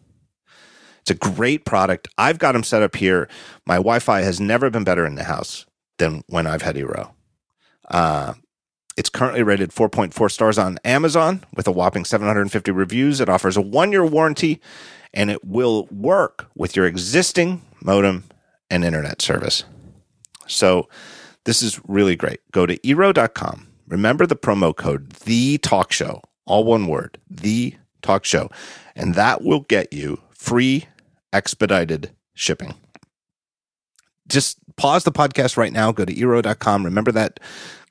It's 1.02 1.12
a 1.12 1.16
great 1.16 1.66
product. 1.66 2.08
I've 2.18 2.40
got 2.40 2.54
them 2.54 2.64
set 2.64 2.84
up 2.84 2.96
here. 2.96 3.30
My 3.66 3.76
Wi-Fi 3.76 4.22
has 4.22 4.40
never 4.40 4.70
been 4.70 4.84
better 4.84 5.06
in 5.06 5.16
the 5.16 5.24
house 5.24 5.66
than 5.98 6.24
when 6.28 6.48
I've 6.48 6.62
had 6.62 6.76
Eero. 6.76 7.12
Uh, 7.90 8.34
it's 8.98 9.10
currently 9.10 9.44
rated 9.44 9.72
4.4 9.72 10.32
stars 10.32 10.58
on 10.58 10.80
Amazon 10.84 11.44
with 11.56 11.68
a 11.68 11.72
whopping 11.72 12.04
750 12.04 12.72
reviews. 12.72 13.22
It 13.22 13.30
offers 13.30 13.56
a 13.56 13.62
one 13.62 13.92
year 13.92 14.06
warranty 14.06 14.60
and 15.14 15.30
it 15.30 15.46
will 15.46 15.88
work 15.92 16.48
with 16.56 16.76
your 16.76 16.86
existing 16.86 17.62
modem 17.82 18.24
and 18.70 18.84
internet 18.84 19.22
service. 19.22 19.64
So 20.48 20.90
this 21.46 21.62
is 21.62 21.80
really 21.88 22.16
great. 22.16 22.40
Go 22.52 22.66
to 22.66 22.78
Eero.com. 22.80 23.68
Remember 23.88 24.26
the 24.26 24.36
promo 24.36 24.76
code 24.76 25.12
The 25.12 25.60
Talk 25.60 25.92
Show, 25.92 26.22
all 26.46 26.64
one 26.66 26.88
word, 26.88 27.20
The 27.30 27.76
Talk 28.02 28.26
Show, 28.26 28.50
and 28.96 29.16
that 29.16 29.44
will 29.44 29.62
get 29.62 29.94
you 29.94 30.20
free 30.32 30.86
expedited 31.32 32.12
shipping 32.34 32.76
just 34.28 34.58
pause 34.76 35.04
the 35.04 35.12
podcast 35.12 35.58
right 35.58 35.74
now. 35.74 35.92
Go 35.92 36.06
to 36.06 36.14
Eero.com. 36.14 36.84
Remember 36.86 37.12
that 37.12 37.40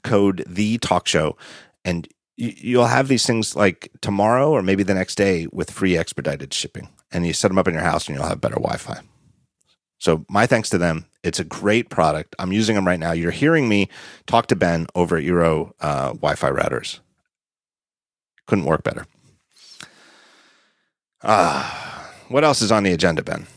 code, 0.03 0.45
the 0.47 0.79
talk 0.79 1.07
show, 1.07 1.37
and 1.85 2.09
you'll 2.37 2.87
have 2.87 3.09
these 3.09 3.27
things 3.27 3.57
like 3.57 3.91
tomorrow 4.01 4.51
or 4.51 4.63
maybe 4.63 4.83
the 4.83 4.95
next 4.95 5.15
day 5.17 5.47
with 5.53 5.71
free 5.71 5.97
expedited 5.97 6.53
shipping. 6.53 6.89
And 7.11 7.27
you 7.27 7.33
set 7.33 7.49
them 7.49 7.59
up 7.59 7.69
in 7.69 7.75
your 7.75 7.83
house 7.83 8.09
and 8.09 8.17
you'll 8.17 8.27
have 8.27 8.41
better 8.41 8.57
Wi 8.57 8.77
Fi. 8.77 9.01
So, 9.99 10.27
my 10.29 10.47
thanks 10.47 10.69
to 10.71 10.79
them. 10.79 11.07
It's 11.27 11.41
a 11.41 11.45
great 11.45 11.89
product. 11.89 12.37
I'm 12.39 12.53
using 12.53 12.77
them 12.77 12.87
right 12.87 13.01
now. 13.01 13.11
You're 13.11 13.33
hearing 13.33 13.69
me 13.69 13.89
talk 14.27 14.47
to 14.49 14.57
Ben 14.57 14.87
over 14.95 15.17
at 15.17 15.25
Eero 15.25 15.73
uh, 15.81 16.09
Wi-Fi 16.13 16.51
routers. 16.51 17.01
Couldn't 18.47 18.65
work 18.65 18.85
better. 18.85 19.07
Ah, 21.25 22.13
what 22.29 22.45
else 22.45 22.63
is 22.63 22.71
on 22.71 22.85
the 22.85 22.93
agenda, 22.93 23.25
Ben? 23.25 23.49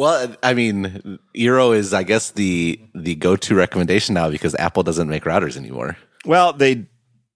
Well, 0.00 0.34
I 0.42 0.54
mean, 0.54 1.18
Eero 1.36 1.76
is, 1.76 1.92
I 1.92 2.04
guess, 2.04 2.30
the 2.30 2.80
the 2.94 3.14
go 3.16 3.36
to 3.36 3.54
recommendation 3.54 4.14
now 4.14 4.30
because 4.30 4.54
Apple 4.54 4.82
doesn't 4.82 5.10
make 5.10 5.24
routers 5.24 5.58
anymore. 5.58 5.98
Well, 6.24 6.54
they 6.54 6.86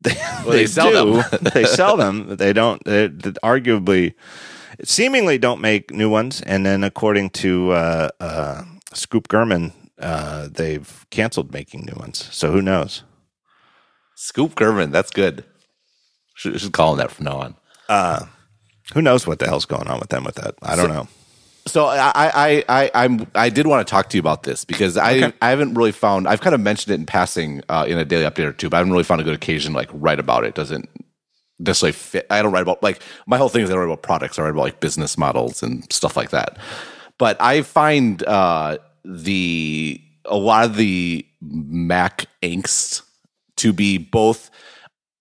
they, 0.00 0.14
Well, 0.46 0.52
they 0.52 0.66
sell 0.66 0.90
do. 0.90 1.22
them. 1.22 1.44
they 1.54 1.66
sell 1.66 1.98
them. 1.98 2.36
They 2.38 2.54
don't. 2.54 2.82
They, 2.86 3.08
they 3.08 3.32
arguably, 3.44 4.14
seemingly, 4.82 5.36
don't 5.36 5.60
make 5.60 5.90
new 5.90 6.08
ones. 6.08 6.40
And 6.40 6.64
then, 6.64 6.84
according 6.84 7.30
to 7.44 7.72
uh, 7.72 8.08
uh, 8.18 8.62
Scoop 8.94 9.28
Gurman, 9.28 9.72
uh, 9.98 10.48
they've 10.50 11.04
canceled 11.10 11.52
making 11.52 11.84
new 11.84 12.00
ones. 12.00 12.30
So 12.32 12.50
who 12.50 12.62
knows? 12.62 13.02
Scoop 14.14 14.54
Gurman, 14.54 14.90
that's 14.90 15.10
good. 15.10 15.44
Should, 16.34 16.58
should 16.58 16.72
call 16.72 16.92
him 16.92 16.98
that 16.98 17.10
from 17.10 17.26
now 17.26 17.36
on. 17.40 17.54
Uh, 17.90 18.24
who 18.94 19.02
knows 19.02 19.26
what 19.26 19.38
the 19.38 19.48
hell's 19.48 19.66
going 19.66 19.86
on 19.86 20.00
with 20.00 20.08
them 20.08 20.24
with 20.24 20.36
that? 20.36 20.54
I 20.62 20.76
don't 20.76 20.88
know. 20.88 21.08
So 21.66 21.86
I, 21.86 22.12
I, 22.14 22.64
I, 22.68 22.90
I'm, 22.94 23.26
I 23.34 23.48
did 23.48 23.66
want 23.66 23.86
to 23.86 23.90
talk 23.90 24.10
to 24.10 24.16
you 24.16 24.20
about 24.20 24.42
this 24.42 24.64
because 24.66 24.96
I, 24.98 25.14
Okay. 25.14 25.32
I 25.40 25.48
haven't 25.48 25.74
really 25.74 25.92
found. 25.92 26.28
I've 26.28 26.42
kind 26.42 26.54
of 26.54 26.60
mentioned 26.60 26.92
it 26.92 27.00
in 27.00 27.06
passing 27.06 27.62
uh, 27.70 27.86
in 27.88 27.96
a 27.96 28.04
daily 28.04 28.24
update 28.24 28.44
or 28.44 28.52
two, 28.52 28.68
but 28.68 28.76
I 28.76 28.80
haven't 28.80 28.92
really 28.92 29.04
found 29.04 29.22
a 29.22 29.24
good 29.24 29.34
occasion 29.34 29.72
to, 29.72 29.78
like 29.78 29.88
write 29.92 30.20
about 30.20 30.44
it. 30.44 30.54
Doesn't 30.54 30.90
necessarily 31.58 31.92
fit. 31.92 32.26
I 32.28 32.42
don't 32.42 32.52
write 32.52 32.62
about 32.62 32.82
like 32.82 33.00
my 33.26 33.38
whole 33.38 33.48
thing 33.48 33.62
is 33.62 33.70
I 33.70 33.72
don't 33.72 33.80
write 33.80 33.92
about 33.92 34.02
products. 34.02 34.38
I 34.38 34.42
write 34.42 34.50
about 34.50 34.62
like 34.62 34.80
business 34.80 35.16
models 35.16 35.62
and 35.62 35.90
stuff 35.90 36.16
like 36.16 36.30
that. 36.30 36.58
But 37.16 37.40
I 37.40 37.62
find 37.62 38.22
uh, 38.24 38.76
the 39.04 40.00
a 40.26 40.36
lot 40.36 40.64
of 40.66 40.76
the 40.76 41.26
Mac 41.40 42.26
angst 42.42 43.02
to 43.56 43.72
be 43.72 43.96
both 43.98 44.50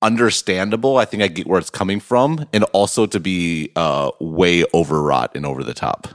understandable. 0.01 0.97
I 0.97 1.05
think 1.05 1.23
I 1.23 1.27
get 1.27 1.47
where 1.47 1.59
it's 1.59 1.69
coming 1.69 1.99
from, 1.99 2.45
and 2.51 2.63
also 2.73 3.05
to 3.05 3.19
be 3.19 3.71
uh, 3.75 4.11
way 4.19 4.65
overwrought 4.73 5.35
and 5.35 5.45
over 5.45 5.63
the 5.63 5.73
top, 5.73 6.07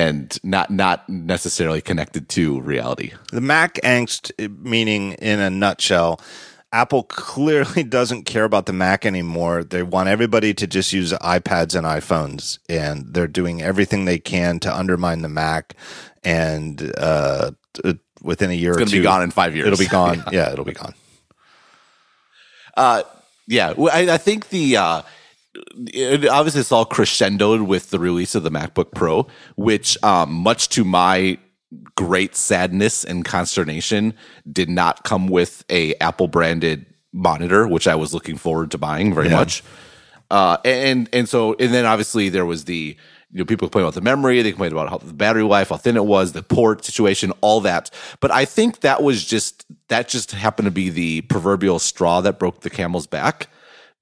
and 0.00 0.38
not 0.42 0.70
not 0.70 1.06
necessarily 1.08 1.80
connected 1.80 2.28
to 2.30 2.60
reality. 2.60 3.12
The 3.32 3.40
Mac 3.40 3.74
angst, 3.84 4.32
eh, 4.38 4.48
meaning 4.48 5.12
in 5.14 5.40
a 5.40 5.50
nutshell, 5.50 6.20
Apple 6.72 7.02
clearly 7.02 7.82
doesn't 7.98 8.24
care 8.24 8.44
about 8.44 8.66
the 8.66 8.72
Mac 8.72 9.04
anymore. 9.04 9.62
They 9.62 9.82
want 9.82 10.08
everybody 10.08 10.54
to 10.54 10.66
just 10.66 10.92
use 10.92 11.12
iPads 11.12 11.74
and 11.76 11.86
iPhones, 11.86 12.58
and 12.68 13.12
they're 13.12 13.28
doing 13.28 13.60
everything 13.60 14.06
they 14.06 14.18
can 14.18 14.58
to 14.60 14.74
undermine 14.74 15.20
the 15.20 15.28
Mac. 15.28 15.74
And 16.24 16.92
uh, 16.98 17.52
within 18.22 18.50
a 18.50 18.54
year 18.54 18.72
It's 18.72 18.76
or 18.76 18.80
going 18.80 18.90
to 18.90 18.96
be 18.98 19.02
gone 19.02 19.22
in 19.22 19.30
five 19.30 19.54
years. 19.54 19.66
It'll 19.66 19.78
be 19.78 19.86
gone. 19.86 20.24
yeah, 20.32 20.52
it'll 20.52 20.64
be 20.64 20.72
gone. 20.72 20.94
Uh, 22.76 23.02
yeah, 23.46 23.74
I, 23.92 24.12
I 24.12 24.18
think 24.18 24.48
the 24.48 24.76
uh, 24.76 25.02
it, 25.54 26.26
obviously 26.28 26.60
it's 26.60 26.72
all 26.72 26.86
crescendoed 26.86 27.66
with 27.66 27.90
the 27.90 27.98
release 27.98 28.34
of 28.34 28.42
the 28.42 28.50
MacBook 28.50 28.92
Pro, 28.94 29.26
which, 29.56 30.02
um, 30.02 30.32
much 30.32 30.68
to 30.70 30.84
my 30.84 31.38
great 31.96 32.34
sadness 32.36 33.04
and 33.04 33.24
consternation, 33.24 34.14
did 34.50 34.68
not 34.68 35.04
come 35.04 35.26
with 35.28 35.64
a 35.70 35.94
Apple 35.96 36.28
branded 36.28 36.86
monitor, 37.12 37.66
which 37.66 37.88
I 37.88 37.94
was 37.96 38.14
looking 38.14 38.36
forward 38.36 38.70
to 38.72 38.78
buying 38.78 39.14
very 39.14 39.28
Yeah. 39.28 39.36
much. 39.36 39.62
Uh, 40.30 40.58
and 40.64 41.08
and 41.12 41.28
so 41.28 41.56
and 41.58 41.74
then 41.74 41.84
obviously 41.84 42.28
there 42.28 42.46
was 42.46 42.64
the 42.66 42.96
you 43.32 43.38
know 43.38 43.44
people 43.44 43.66
complained 43.66 43.86
about 43.86 43.94
the 43.94 44.00
memory, 44.00 44.40
they 44.42 44.52
complained 44.52 44.72
about 44.72 44.88
how 44.88 44.98
the 44.98 45.12
battery 45.12 45.42
life, 45.42 45.70
how 45.70 45.76
thin 45.76 45.96
it 45.96 46.04
was, 46.04 46.32
the 46.32 46.42
port 46.42 46.84
situation, 46.84 47.32
all 47.40 47.60
that. 47.62 47.90
But 48.20 48.30
I 48.30 48.44
think 48.44 48.80
that 48.80 49.02
was 49.02 49.24
just 49.24 49.66
that 49.88 50.08
just 50.08 50.30
happened 50.30 50.66
to 50.66 50.70
be 50.70 50.88
the 50.88 51.22
proverbial 51.22 51.80
straw 51.80 52.20
that 52.20 52.38
broke 52.38 52.60
the 52.60 52.70
camel's 52.70 53.08
back. 53.08 53.48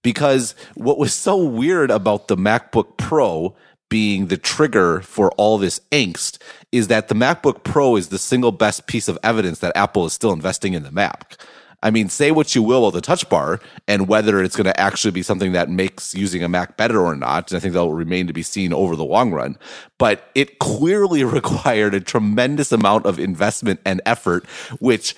Because 0.03 0.55
what 0.75 0.99
was 0.99 1.13
so 1.13 1.37
weird 1.37 1.91
about 1.91 2.29
the 2.29 2.37
MacBook 2.37 2.97
Pro 2.97 3.55
being 3.89 4.27
the 4.27 4.37
trigger 4.37 5.01
for 5.01 5.31
all 5.33 5.59
this 5.59 5.81
angst 5.93 6.39
is 6.73 6.89
that 6.89 7.09
the 7.09 7.15
MacBook 7.15 7.65
Pro 7.65 7.97
is 7.97 8.09
the 8.09 8.19
single 8.19 8.53
best 8.53 8.87
piece 8.87 9.09
of 9.09 9.19
evidence 9.23 9.61
that 9.61 9.77
Apple 9.77 10.05
is 10.05 10.13
still 10.13 10.33
investing 10.33 10.75
in 10.75 10.83
the 10.83 10.93
Mac. 10.93 11.37
I 11.81 11.91
mean, 11.91 12.09
say 12.09 12.33
what 12.33 12.57
you 12.57 12.63
will 12.63 12.89
about 12.89 12.95
the 12.95 13.01
touch 13.01 13.29
bar 13.29 13.61
and 13.87 14.09
whether 14.09 14.43
it's 14.43 14.57
going 14.57 14.65
to 14.65 14.81
actually 14.81 15.13
be 15.13 15.23
something 15.23 15.53
that 15.53 15.71
makes 15.71 16.13
using 16.13 16.43
a 16.43 16.49
Mac 16.49 16.77
better 16.77 17.01
or 17.01 17.15
not. 17.15 17.53
I 17.53 17.61
think 17.61 17.73
that 17.75 17.81
will 17.81 17.95
remain 17.95 18.27
to 18.27 18.33
be 18.33 18.43
seen 18.43 18.73
over 18.73 18.97
the 18.97 19.05
long 19.05 19.31
run. 19.31 19.57
But 19.97 20.29
it 20.35 20.59
clearly 20.59 21.23
required 21.25 21.95
a 21.95 22.01
tremendous 22.01 22.73
amount 22.73 23.07
of 23.07 23.21
investment 23.21 23.81
and 23.85 24.01
effort, 24.05 24.45
which 24.81 25.15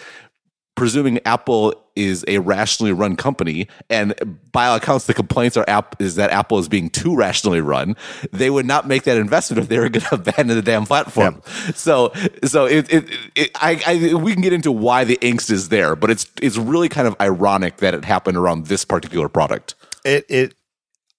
presuming 0.81 1.21
Apple 1.27 1.75
is 1.95 2.25
a 2.27 2.39
rationally 2.39 2.91
run 2.91 3.15
company, 3.15 3.69
and 3.91 4.15
by 4.51 4.67
all 4.67 4.77
accounts, 4.77 5.05
the 5.05 5.13
complaints 5.13 5.59
are 5.59 5.65
app 5.69 6.01
is 6.01 6.15
that 6.15 6.31
Apple 6.31 6.59
is 6.59 6.71
being 6.71 6.89
too 6.89 7.15
rationally 7.15 7.61
run. 7.61 7.95
They 8.33 8.49
would 8.49 8.65
not 8.65 8.89
make 8.89 9.03
that 9.03 9.19
investment 9.19 9.63
if 9.63 9.69
they 9.69 9.79
were 9.79 9.91
going 9.91 10.07
to 10.09 10.15
abandon 10.15 10.57
the 10.57 10.63
damn 10.63 10.87
platform. 10.87 11.43
So, 11.75 12.15
so 12.45 12.65
it, 12.65 12.91
it, 12.91 13.11
it 13.35 13.51
I, 13.57 13.83
I, 13.87 14.15
we 14.15 14.33
can 14.33 14.41
get 14.41 14.55
into 14.55 14.73
why 14.73 15.05
the 15.05 15.19
angst 15.19 15.51
is 15.51 15.69
there, 15.69 15.95
but 15.95 16.09
it's 16.09 16.27
it's 16.41 16.57
really 16.57 16.89
kind 16.89 17.07
of 17.07 17.15
ironic 17.21 17.77
that 17.77 17.93
it 17.93 18.07
happened 18.07 18.39
around 18.39 18.69
this 18.69 18.87
particular 18.87 19.29
product. 19.29 19.75
It 20.03 20.25
it 20.31 20.55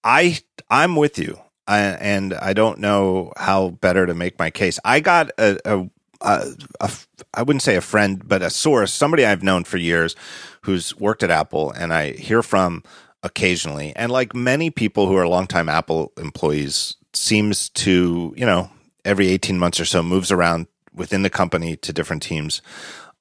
I 0.04 0.40
I'm 0.72 0.96
with 0.96 1.20
you, 1.20 1.40
I, 1.68 1.82
and 1.82 2.34
I 2.34 2.54
don't 2.54 2.80
know 2.80 3.32
how 3.38 3.70
better 3.70 4.08
to 4.08 4.16
make 4.16 4.40
my 4.40 4.50
case. 4.50 4.80
I 4.84 5.02
got 5.02 5.30
a, 5.38 5.60
a, 5.66 5.88
I 6.22 7.44
wouldn't 7.44 7.64
say 7.64 7.76
a 7.76 7.82
friend, 7.82 8.22
but 8.28 8.42
a 8.42 8.50
source, 8.50 8.94
somebody 8.94 9.26
I've 9.26 9.44
known 9.44 9.64
for 9.64 9.78
years, 9.78 10.16
who's 10.62 10.96
worked 10.98 11.24
at 11.24 11.32
Apple, 11.32 11.72
and 11.72 11.94
I 11.94 12.12
hear 12.12 12.44
from 12.44 12.84
occasionally. 13.24 13.94
And 13.96 14.12
like 14.12 14.36
many 14.36 14.70
people 14.70 15.08
who 15.08 15.16
are 15.16 15.28
longtime 15.28 15.70
Apple 15.70 16.12
employees, 16.18 16.96
seems 17.14 17.70
to 17.70 18.34
you 18.38 18.46
know 18.46 18.70
every 19.04 19.28
eighteen 19.28 19.60
months 19.60 19.80
or 19.80 19.86
so 19.86 20.02
moves 20.02 20.32
around 20.32 20.68
within 20.94 21.24
the 21.24 21.30
company 21.30 21.76
to 21.78 21.94
different 21.94 22.24
teams. 22.24 22.62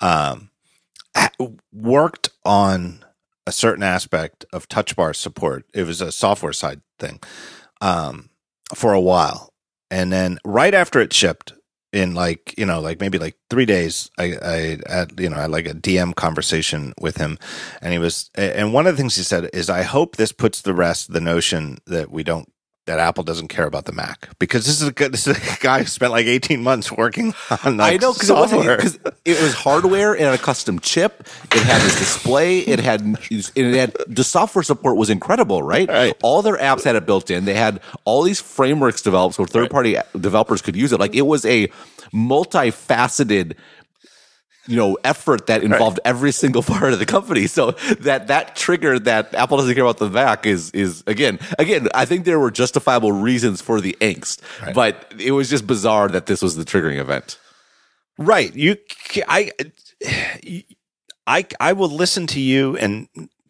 Um, 0.01 0.51
worked 1.73 2.31
on 2.45 3.05
a 3.47 3.53
certain 3.53 3.83
aspect 3.83 4.45
of 4.53 4.69
touch 4.69 4.95
bar 4.97 5.13
support. 5.13 5.65
It 5.75 5.85
was 5.85 6.01
a 6.01 6.13
software 6.13 6.53
side 6.53 6.81
thing 6.99 7.21
um, 7.81 8.31
for 8.75 8.93
a 8.93 9.01
while. 9.01 9.53
And 9.91 10.13
then 10.13 10.39
right 10.45 10.73
after 10.73 11.01
it 11.01 11.13
shipped, 11.13 11.53
in 11.93 12.15
like 12.15 12.55
you 12.57 12.65
know 12.65 12.81
like 12.81 13.01
maybe 13.01 13.19
like 13.19 13.37
three 13.49 13.67
days 13.67 14.11
i 14.19 14.37
i 14.43 14.79
had 14.89 15.19
you 15.19 15.29
know 15.29 15.37
i 15.37 15.43
had 15.43 15.51
like 15.51 15.67
a 15.67 15.75
dm 15.75 16.15
conversation 16.15 16.95
with 17.01 17.17
him. 17.17 17.39
And 17.83 17.93
he 17.93 17.99
was 17.99 18.31
and 18.35 18.73
one 18.73 18.87
of 18.87 18.95
the 18.95 19.01
things 19.01 19.17
he 19.17 19.23
said 19.23 19.51
is 19.53 19.69
i 19.69 19.83
hope 19.83 20.17
this 20.17 20.33
puts 20.33 20.63
the 20.63 20.75
rest 20.75 21.13
the 21.13 21.21
notion 21.21 21.79
that 21.87 22.11
we 22.11 22.23
don't 22.23 22.51
that 22.91 22.99
Apple 22.99 23.23
doesn't 23.23 23.49
care 23.49 23.67
about 23.67 23.85
the 23.85 23.93
Mac 23.93 24.29
because 24.41 24.67
this 24.67 24.83
is 24.83 24.89
a 24.89 24.91
good, 24.93 25.13
this 25.13 25.29
is 25.29 25.37
a 25.37 25.57
guy 25.61 25.79
who 25.79 25.85
spent 25.87 26.11
like 26.11 26.27
18 26.27 26.61
months 26.61 26.91
working 26.91 27.33
on 27.65 27.77
like 27.77 27.95
I 27.95 27.97
know 27.99 28.13
because 28.13 28.31
it 28.31 28.35
wasn't 28.35 28.63
because 28.63 28.99
it 29.25 29.41
was 29.41 29.55
hardware. 29.55 30.13
and 30.15 30.35
a 30.35 30.39
custom 30.39 30.81
chip. 30.81 31.21
It 31.53 31.63
had 31.63 31.81
this 31.83 31.99
display. 31.99 32.59
It 32.59 32.81
had 32.81 33.17
it 33.31 33.75
had 33.75 33.97
the 34.09 34.25
software 34.25 34.65
support 34.65 34.97
was 34.97 35.09
incredible, 35.09 35.63
right? 35.63 35.89
Right. 35.89 36.17
All 36.23 36.43
their 36.43 36.57
apps 36.57 36.83
had 36.83 36.97
it 36.97 37.07
built 37.07 37.31
in. 37.31 37.45
They 37.45 37.55
had 37.55 37.81
all 38.05 38.23
these 38.23 38.41
frameworks 38.41 39.03
developed 39.03 39.37
so 39.37 39.45
third 39.47 39.71
party 39.71 39.97
developers 40.19 40.61
could 40.61 40.75
use 40.75 40.93
it. 40.93 40.99
Like 40.99 41.15
it 41.15 41.23
was 41.23 41.45
a 41.45 41.69
multifaceted 42.13 43.55
you 44.67 44.77
know 44.77 44.97
effort 45.05 45.47
that 45.47 45.63
involved 45.63 45.99
every 46.05 46.33
single 46.33 46.63
part 46.75 46.93
of 46.93 46.99
the 46.99 47.07
company 47.07 47.47
so 47.47 47.73
that 48.01 48.29
that 48.29 48.55
trigger 48.55 48.99
that 48.99 49.35
apple 49.35 49.57
doesn't 49.57 49.75
care 49.75 49.85
about 49.85 49.99
the 49.99 50.11
mac 50.11 50.45
is 50.45 50.71
is 50.73 51.03
again 51.07 51.39
again 51.59 51.89
i 51.95 52.05
think 52.05 52.25
there 52.25 52.39
were 52.39 52.51
justifiable 52.51 53.11
reasons 53.11 53.63
for 53.63 53.81
the 53.81 53.97
angst 54.01 54.41
but 54.75 55.13
it 55.19 55.33
was 55.33 55.49
just 55.49 55.67
bizarre 55.67 56.09
that 56.09 56.27
this 56.27 56.43
was 56.43 56.57
the 56.57 56.65
triggering 56.65 56.99
event 56.99 57.39
Right. 58.21 58.55
You, 58.55 58.77
I, 59.27 59.51
I, 61.27 61.47
I 61.59 61.73
will 61.73 61.89
listen 61.89 62.27
to 62.29 62.41
you 62.41 62.77
and 62.77 63.09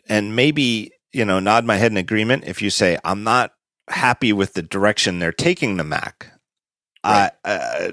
and 0.09 0.37
maybe 0.37 0.93
you 1.13 1.25
know 1.25 1.41
nod 1.41 1.65
my 1.65 1.77
head 1.77 1.91
in 1.91 1.97
agreement 1.97 2.45
if 2.47 2.63
you 2.63 2.71
say 2.71 2.97
I'm 3.05 3.25
not 3.25 3.53
happy 3.89 4.33
with 4.33 4.55
the 4.55 4.63
direction 4.63 5.19
they're 5.19 5.33
taking 5.33 5.77
the 5.77 5.85
Mac. 5.85 6.33
Right. 7.05 7.33
Uh, 7.45 7.49
uh, 7.49 7.91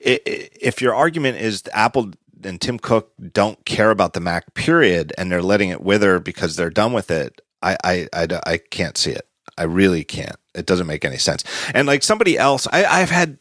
if 0.00 0.80
your 0.80 0.94
argument 0.94 1.38
is 1.38 1.64
Apple 1.72 2.12
and 2.44 2.60
Tim 2.60 2.78
Cook 2.78 3.12
don't 3.32 3.64
care 3.64 3.90
about 3.90 4.12
the 4.12 4.20
Mac, 4.20 4.54
period, 4.54 5.12
and 5.16 5.30
they're 5.30 5.42
letting 5.42 5.70
it 5.70 5.82
wither 5.82 6.20
because 6.20 6.56
they're 6.56 6.70
done 6.70 6.92
with 6.92 7.10
it, 7.10 7.40
I, 7.62 7.76
I, 7.84 8.08
I, 8.12 8.40
I 8.46 8.56
can't 8.58 8.96
see 8.96 9.12
it. 9.12 9.26
I 9.56 9.64
really 9.64 10.04
can't. 10.04 10.36
It 10.54 10.66
doesn't 10.66 10.86
make 10.86 11.04
any 11.04 11.18
sense. 11.18 11.44
And 11.74 11.86
like 11.86 12.02
somebody 12.02 12.36
else, 12.38 12.66
I, 12.72 12.84
I've 12.84 13.10
had, 13.10 13.38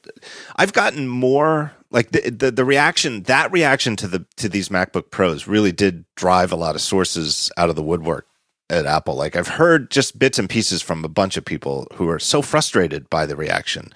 I've 0.56 0.74
gotten 0.74 1.08
more 1.08 1.74
like 1.94 2.12
the, 2.12 2.30
the 2.32 2.52
the 2.52 2.66
reaction. 2.66 3.24
That 3.24 3.52
reaction 3.52 3.96
to 3.98 4.08
the 4.08 4.26
to 4.38 4.50
these 4.50 4.70
MacBook 4.70 5.12
Pros 5.12 5.48
really 5.48 5.72
did 5.72 6.06
drive 6.16 6.52
a 6.52 6.58
lot 6.58 6.76
of 6.76 6.82
sources 6.82 7.52
out 7.56 7.70
of 7.70 7.76
the 7.76 7.84
woodwork 7.84 8.28
at 8.70 8.86
Apple. 8.86 9.16
Like 9.16 9.36
I've 9.36 9.48
heard 9.48 9.92
just 9.92 10.20
bits 10.20 10.40
and 10.40 10.50
pieces 10.50 10.82
from 10.82 11.06
a 11.06 11.10
bunch 11.10 11.38
of 11.38 11.46
people 11.46 11.88
who 11.94 12.10
are 12.10 12.20
so 12.20 12.42
frustrated 12.42 13.10
by 13.10 13.26
the 13.26 13.36
reaction, 13.36 13.94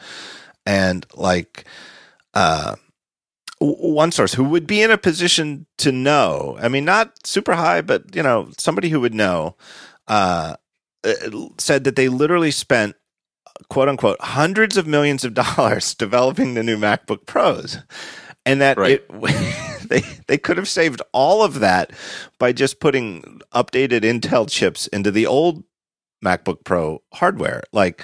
and 0.65 1.05
like, 1.15 1.65
uh, 2.35 2.75
one 3.59 4.11
source 4.11 4.33
who 4.33 4.43
would 4.43 4.67
be 4.67 4.81
in 4.81 4.91
a 4.91 4.97
position 4.97 5.65
to 5.79 5.91
know. 5.91 6.57
I 6.61 6.67
mean, 6.67 6.85
not 6.85 7.25
super 7.25 7.55
high, 7.55 7.81
but 7.81 8.15
you 8.15 8.23
know, 8.23 8.49
somebody 8.57 8.89
who 8.89 8.99
would 9.01 9.13
know. 9.13 9.55
Uh, 10.07 10.55
uh 11.03 11.47
said 11.57 11.83
that 11.83 11.95
they 11.95 12.07
literally 12.07 12.51
spent 12.51 12.95
quote 13.69 13.89
unquote 13.89 14.19
hundreds 14.21 14.77
of 14.77 14.87
millions 14.87 15.25
of 15.25 15.33
dollars 15.57 15.93
developing 15.95 16.53
the 16.53 16.63
new 16.63 16.77
MacBook 16.77 17.25
Pros, 17.25 17.79
and 18.45 18.61
that 18.61 18.77
right. 18.77 19.01
it, 19.09 19.87
they 19.89 20.01
they 20.27 20.37
could 20.37 20.57
have 20.57 20.67
saved 20.67 21.01
all 21.11 21.43
of 21.43 21.59
that 21.59 21.91
by 22.39 22.51
just 22.51 22.79
putting 22.79 23.41
updated 23.53 24.01
Intel 24.01 24.49
chips 24.49 24.87
into 24.87 25.11
the 25.11 25.25
old 25.25 25.63
MacBook 26.23 26.63
Pro 26.63 27.01
hardware, 27.13 27.63
like 27.71 28.03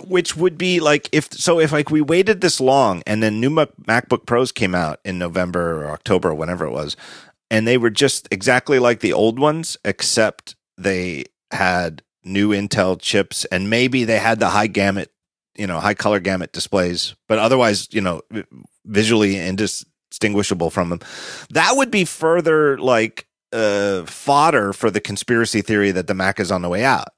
which 0.00 0.36
would 0.36 0.58
be 0.58 0.80
like 0.80 1.08
if 1.12 1.32
so 1.32 1.58
if 1.58 1.72
like 1.72 1.90
we 1.90 2.00
waited 2.00 2.40
this 2.40 2.60
long 2.60 3.02
and 3.06 3.22
then 3.22 3.40
new 3.40 3.50
MacBook 3.50 4.26
Pros 4.26 4.52
came 4.52 4.74
out 4.74 5.00
in 5.04 5.18
November 5.18 5.84
or 5.84 5.90
October 5.90 6.30
or 6.30 6.34
whenever 6.34 6.66
it 6.66 6.70
was, 6.70 6.96
and 7.50 7.66
they 7.66 7.78
were 7.78 7.90
just 7.90 8.28
exactly 8.30 8.78
like 8.78 9.00
the 9.00 9.12
old 9.12 9.38
ones 9.38 9.76
except 9.84 10.56
they 10.76 11.24
had 11.50 12.02
new 12.24 12.50
Intel 12.50 13.00
chips, 13.00 13.44
and 13.46 13.70
maybe 13.70 14.04
they 14.04 14.18
had 14.18 14.40
the 14.40 14.50
high 14.50 14.66
gamut, 14.66 15.12
you 15.56 15.66
know, 15.66 15.80
high 15.80 15.94
color 15.94 16.20
gamut 16.20 16.52
displays, 16.52 17.14
but 17.28 17.38
otherwise, 17.38 17.88
you 17.92 18.00
know, 18.00 18.22
visually 18.84 19.36
indistinguishable 19.36 20.70
from 20.70 20.90
them. 20.90 21.00
That 21.50 21.76
would 21.76 21.90
be 21.90 22.04
further 22.04 22.78
like 22.78 23.26
uh, 23.52 24.04
fodder 24.04 24.72
for 24.72 24.90
the 24.90 25.00
conspiracy 25.00 25.62
theory 25.62 25.90
that 25.92 26.06
the 26.06 26.14
Mac 26.14 26.40
is 26.40 26.50
on 26.50 26.62
the 26.62 26.68
way 26.68 26.84
out. 26.84 27.08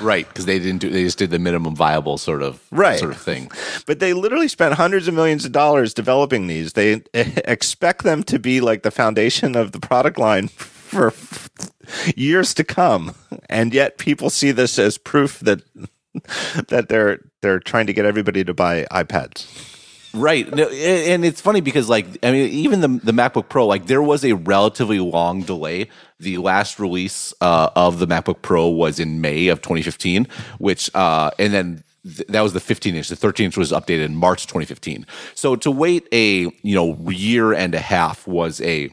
Right, 0.00 0.28
because 0.28 0.46
they 0.46 0.58
didn't 0.58 0.78
do. 0.78 0.90
They 0.90 1.04
just 1.04 1.18
did 1.18 1.30
the 1.30 1.38
minimum 1.38 1.74
viable 1.74 2.18
sort 2.18 2.42
of 2.42 2.60
right. 2.70 2.98
sort 2.98 3.10
of 3.10 3.20
thing. 3.20 3.50
But 3.86 3.98
they 3.98 4.12
literally 4.12 4.48
spent 4.48 4.74
hundreds 4.74 5.08
of 5.08 5.14
millions 5.14 5.44
of 5.44 5.52
dollars 5.52 5.92
developing 5.92 6.46
these. 6.46 6.74
They 6.74 7.02
expect 7.14 8.04
them 8.04 8.22
to 8.24 8.38
be 8.38 8.60
like 8.60 8.82
the 8.82 8.90
foundation 8.90 9.56
of 9.56 9.72
the 9.72 9.80
product 9.80 10.18
line 10.18 10.48
for 10.48 11.12
years 12.16 12.54
to 12.54 12.64
come, 12.64 13.14
and 13.48 13.74
yet 13.74 13.98
people 13.98 14.30
see 14.30 14.52
this 14.52 14.78
as 14.78 14.98
proof 14.98 15.40
that 15.40 15.62
that 16.68 16.88
they're 16.88 17.20
they're 17.42 17.60
trying 17.60 17.86
to 17.86 17.92
get 17.92 18.04
everybody 18.04 18.44
to 18.44 18.54
buy 18.54 18.86
iPads. 18.90 19.46
Right, 20.14 20.48
and 20.48 21.24
it's 21.24 21.40
funny 21.40 21.60
because, 21.60 21.88
like, 21.88 22.06
I 22.22 22.32
mean, 22.32 22.48
even 22.50 22.80
the 22.80 22.88
the 22.88 23.12
MacBook 23.12 23.48
Pro, 23.48 23.66
like, 23.66 23.86
there 23.86 24.02
was 24.02 24.24
a 24.24 24.32
relatively 24.32 25.00
long 25.00 25.42
delay. 25.42 25.88
The 26.20 26.38
last 26.38 26.80
release 26.80 27.32
uh, 27.40 27.70
of 27.76 27.98
the 27.98 28.06
MacBook 28.06 28.42
Pro 28.42 28.68
was 28.68 28.98
in 28.98 29.20
May 29.20 29.48
of 29.48 29.62
2015, 29.62 30.26
which, 30.58 30.90
uh, 30.94 31.30
and 31.38 31.52
then 31.54 31.84
that 32.28 32.40
was 32.40 32.52
the 32.52 32.60
15 32.60 32.94
inch. 32.94 33.08
The 33.08 33.16
13 33.16 33.46
inch 33.46 33.56
was 33.56 33.72
updated 33.72 34.06
in 34.06 34.16
March 34.16 34.46
2015. 34.46 35.06
So 35.34 35.56
to 35.56 35.70
wait 35.70 36.08
a 36.12 36.50
you 36.62 36.74
know 36.74 36.96
year 37.10 37.52
and 37.52 37.74
a 37.74 37.80
half 37.80 38.26
was 38.26 38.60
a 38.62 38.90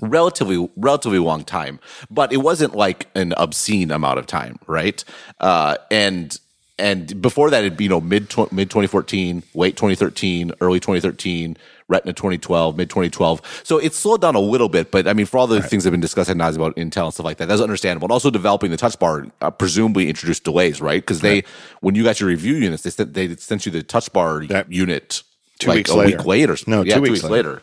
relatively 0.00 0.70
relatively 0.76 1.18
long 1.18 1.44
time, 1.44 1.80
but 2.10 2.32
it 2.32 2.38
wasn't 2.38 2.74
like 2.74 3.08
an 3.14 3.32
obscene 3.34 3.90
amount 3.90 4.18
of 4.18 4.26
time, 4.26 4.58
right? 4.66 5.02
Uh, 5.40 5.76
and 5.90 6.38
and 6.80 7.22
before 7.22 7.50
that, 7.50 7.64
it'd 7.64 7.76
be 7.76 7.84
you 7.84 7.90
know 7.90 8.00
mid 8.00 8.34
mid 8.52 8.70
2014, 8.70 9.42
late 9.54 9.76
2013, 9.76 10.52
early 10.60 10.80
2013, 10.80 11.56
Retina 11.88 12.12
2012, 12.12 12.76
mid 12.76 12.88
2012. 12.88 13.62
So 13.64 13.78
it 13.78 13.94
slowed 13.94 14.20
down 14.20 14.34
a 14.34 14.40
little 14.40 14.68
bit, 14.68 14.90
but 14.90 15.06
I 15.06 15.12
mean, 15.12 15.26
for 15.26 15.38
all 15.38 15.46
the 15.46 15.60
right. 15.60 15.68
things 15.68 15.84
that 15.84 15.88
have 15.88 15.92
been 15.92 16.00
discussed 16.00 16.30
at 16.30 16.36
about 16.36 16.76
Intel 16.76 17.04
and 17.04 17.14
stuff 17.14 17.24
like 17.24 17.36
that, 17.38 17.46
that's 17.46 17.60
understandable. 17.60 18.06
And 18.06 18.12
also 18.12 18.30
developing 18.30 18.70
the 18.70 18.76
Touch 18.76 18.98
Bar 18.98 19.26
uh, 19.40 19.50
presumably 19.50 20.08
introduced 20.08 20.44
delays, 20.44 20.80
right? 20.80 21.02
Because 21.02 21.20
they, 21.20 21.34
right. 21.34 21.46
when 21.80 21.94
you 21.94 22.04
got 22.04 22.20
your 22.20 22.28
review 22.28 22.54
units, 22.54 22.84
they 22.84 22.90
sent, 22.90 23.14
they 23.14 23.36
sent 23.36 23.66
you 23.66 23.72
the 23.72 23.82
Touch 23.82 24.12
Bar 24.12 24.46
that, 24.46 24.72
unit 24.72 25.22
two 25.58 25.68
like 25.68 25.76
weeks 25.76 25.90
a 25.90 25.96
later. 25.96 26.16
week 26.16 26.26
later. 26.26 26.56
No, 26.66 26.82
yeah, 26.82 26.94
two, 26.94 27.00
two 27.00 27.02
weeks, 27.02 27.12
weeks 27.12 27.24
later. 27.24 27.48
later. 27.50 27.62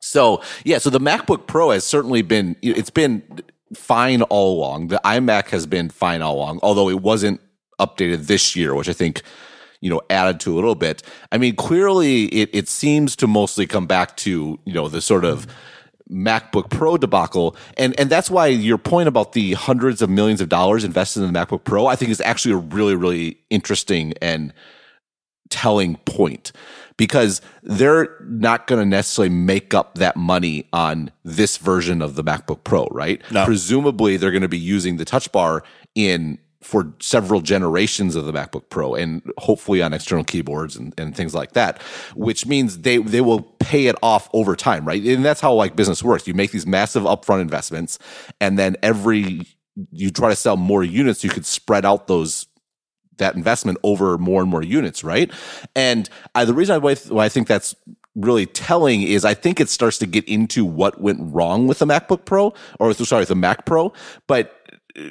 So 0.00 0.42
yeah, 0.64 0.78
so 0.78 0.90
the 0.90 1.00
MacBook 1.00 1.46
Pro 1.46 1.70
has 1.70 1.84
certainly 1.84 2.22
been 2.22 2.56
it's 2.62 2.90
been 2.90 3.22
fine 3.74 4.22
all 4.22 4.56
along. 4.58 4.88
The 4.88 5.00
iMac 5.04 5.48
has 5.48 5.66
been 5.66 5.90
fine 5.90 6.22
all 6.22 6.36
along, 6.36 6.60
although 6.62 6.88
it 6.88 7.00
wasn't 7.00 7.40
updated 7.78 8.26
this 8.26 8.56
year, 8.56 8.74
which 8.74 8.88
I 8.88 8.92
think 8.92 9.22
you 9.80 9.90
know 9.90 10.00
added 10.10 10.40
to 10.40 10.54
a 10.54 10.56
little 10.56 10.74
bit. 10.74 11.02
I 11.32 11.38
mean, 11.38 11.56
clearly 11.56 12.24
it 12.26 12.50
it 12.52 12.68
seems 12.68 13.16
to 13.16 13.26
mostly 13.26 13.66
come 13.66 13.86
back 13.86 14.16
to 14.18 14.58
you 14.64 14.72
know 14.72 14.88
the 14.88 15.00
sort 15.00 15.24
of 15.24 15.46
MacBook 16.10 16.70
Pro 16.70 16.96
debacle, 16.96 17.56
and 17.76 17.98
and 17.98 18.10
that's 18.10 18.30
why 18.30 18.46
your 18.46 18.78
point 18.78 19.08
about 19.08 19.32
the 19.32 19.52
hundreds 19.54 20.02
of 20.02 20.10
millions 20.10 20.40
of 20.40 20.48
dollars 20.48 20.84
invested 20.84 21.22
in 21.22 21.32
the 21.32 21.38
MacBook 21.38 21.64
Pro, 21.64 21.86
I 21.86 21.96
think, 21.96 22.10
is 22.10 22.20
actually 22.20 22.54
a 22.54 22.58
really 22.58 22.94
really 22.94 23.38
interesting 23.50 24.14
and 24.20 24.52
telling 25.50 25.96
point 26.04 26.52
because 26.98 27.40
they're 27.62 28.16
not 28.22 28.66
going 28.66 28.80
to 28.80 28.84
necessarily 28.84 29.34
make 29.34 29.72
up 29.72 29.94
that 29.94 30.16
money 30.16 30.68
on 30.72 31.10
this 31.24 31.56
version 31.56 32.02
of 32.02 32.16
the 32.16 32.24
MacBook 32.24 32.64
Pro, 32.64 32.86
right? 32.90 33.22
No. 33.30 33.44
Presumably, 33.44 34.16
they're 34.16 34.32
going 34.32 34.42
to 34.42 34.48
be 34.48 34.58
using 34.58 34.96
the 34.96 35.04
Touch 35.06 35.30
Bar 35.32 35.62
in 35.94 36.38
for 36.60 36.92
several 37.00 37.40
generations 37.40 38.16
of 38.16 38.26
the 38.26 38.32
MacBook 38.32 38.68
Pro 38.68 38.94
and 38.94 39.22
hopefully 39.38 39.80
on 39.80 39.92
external 39.92 40.24
keyboards 40.24 40.76
and, 40.76 40.92
and 40.98 41.14
things 41.14 41.34
like 41.34 41.52
that, 41.52 41.80
which 42.14 42.46
means 42.46 42.78
they, 42.78 42.98
they 42.98 43.20
will 43.20 43.42
pay 43.42 43.86
it 43.86 43.96
off 44.02 44.28
over 44.32 44.56
time, 44.56 44.84
right? 44.84 45.02
And 45.04 45.24
that's 45.24 45.40
how 45.40 45.52
like 45.52 45.76
business 45.76 46.02
works. 46.02 46.26
You 46.26 46.34
make 46.34 46.50
these 46.50 46.66
massive 46.66 47.04
upfront 47.04 47.42
investments 47.42 47.98
and 48.40 48.58
then 48.58 48.76
every, 48.82 49.46
you 49.92 50.10
try 50.10 50.30
to 50.30 50.36
sell 50.36 50.56
more 50.56 50.82
units, 50.82 51.22
you 51.22 51.30
could 51.30 51.46
spread 51.46 51.84
out 51.84 52.08
those 52.08 52.46
that 53.18 53.34
investment 53.34 53.78
over 53.82 54.16
more 54.16 54.40
and 54.40 54.50
more 54.50 54.62
units, 54.62 55.04
right? 55.04 55.30
And 55.74 56.08
I, 56.34 56.44
the 56.44 56.54
reason 56.54 56.80
why, 56.80 56.94
why 56.94 57.24
I 57.24 57.28
think 57.28 57.48
that's 57.48 57.74
really 58.14 58.46
telling 58.46 59.02
is 59.02 59.24
I 59.24 59.34
think 59.34 59.60
it 59.60 59.68
starts 59.68 59.98
to 59.98 60.06
get 60.06 60.24
into 60.28 60.64
what 60.64 61.00
went 61.00 61.20
wrong 61.22 61.66
with 61.66 61.78
the 61.78 61.86
MacBook 61.86 62.24
Pro, 62.24 62.52
or 62.80 62.92
sorry, 62.94 63.24
the 63.24 63.34
Mac 63.34 63.64
Pro, 63.66 63.92
but 64.26 64.57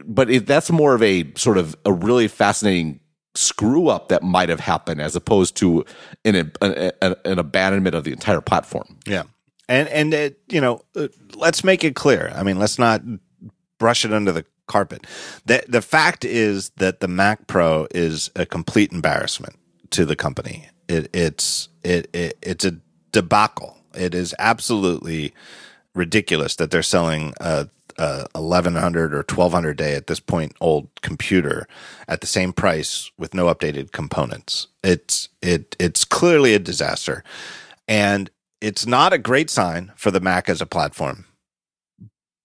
but 0.05 0.29
it, 0.29 0.45
that's 0.45 0.71
more 0.71 0.93
of 0.93 1.01
a 1.01 1.31
sort 1.35 1.57
of 1.57 1.75
a 1.85 1.93
really 1.93 2.27
fascinating 2.27 2.99
screw 3.35 3.87
up 3.87 4.09
that 4.09 4.23
might 4.23 4.49
have 4.49 4.59
happened 4.59 4.99
as 4.99 5.15
opposed 5.15 5.55
to 5.57 5.85
an, 6.25 6.51
an, 6.61 7.15
an 7.23 7.39
abandonment 7.39 7.95
of 7.95 8.03
the 8.03 8.11
entire 8.11 8.41
platform. 8.41 8.97
Yeah. 9.05 9.23
And, 9.69 9.87
and 9.89 10.13
it, 10.13 10.39
you 10.49 10.61
know, 10.61 10.81
uh, 10.95 11.07
let's 11.35 11.63
make 11.63 11.83
it 11.83 11.95
clear. 11.95 12.31
I 12.35 12.43
mean, 12.43 12.57
let's 12.57 12.79
not 12.79 13.01
brush 13.77 14.05
it 14.05 14.13
under 14.13 14.31
the 14.31 14.45
carpet. 14.67 15.05
The 15.45 15.63
the 15.67 15.81
fact 15.81 16.25
is 16.25 16.69
that 16.77 16.99
the 16.99 17.07
Mac 17.07 17.47
Pro 17.47 17.87
is 17.91 18.29
a 18.35 18.45
complete 18.45 18.91
embarrassment 18.91 19.55
to 19.91 20.05
the 20.05 20.15
company. 20.15 20.69
It, 20.87 21.09
it's 21.13 21.69
it, 21.83 22.09
it 22.13 22.37
it's 22.41 22.65
a 22.65 22.77
debacle. 23.11 23.77
It 23.93 24.13
is 24.13 24.35
absolutely 24.39 25.33
ridiculous 25.95 26.55
that 26.57 26.69
they're 26.69 26.83
selling 26.83 27.33
a, 27.39 27.69
Uh, 27.97 28.25
a 28.35 28.41
1100 28.41 29.11
or 29.11 29.17
1200 29.17 29.75
day 29.75 29.95
at 29.95 30.05
this 30.05 30.19
point 30.19 30.53
old 30.61 30.87
computer 31.01 31.67
at 32.07 32.21
the 32.21 32.27
same 32.27 32.53
price 32.53 33.09
with 33.17 33.33
no 33.33 33.47
updated 33.47 33.91
components. 33.91 34.67
It's 34.83 35.29
it 35.41 35.75
it's 35.79 36.05
clearly 36.05 36.53
a 36.53 36.59
disaster. 36.59 37.23
And 37.87 38.29
it's 38.61 38.85
not 38.85 39.13
a 39.13 39.17
great 39.17 39.49
sign 39.49 39.91
for 39.95 40.11
the 40.11 40.19
Mac 40.19 40.49
as 40.49 40.61
a 40.61 40.65
platform. 40.65 41.25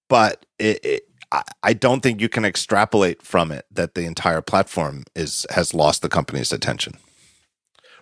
But 0.08 0.46
it, 0.58 0.84
it 0.84 1.08
I, 1.62 1.72
don't 1.72 2.02
think 2.02 2.20
you 2.20 2.28
can 2.28 2.44
extrapolate 2.44 3.22
from 3.22 3.50
it 3.52 3.64
that 3.70 3.94
the 3.94 4.04
entire 4.04 4.42
platform 4.42 5.04
is 5.14 5.46
has 5.50 5.72
lost 5.72 6.02
the 6.02 6.08
company's 6.08 6.52
attention. 6.52 6.98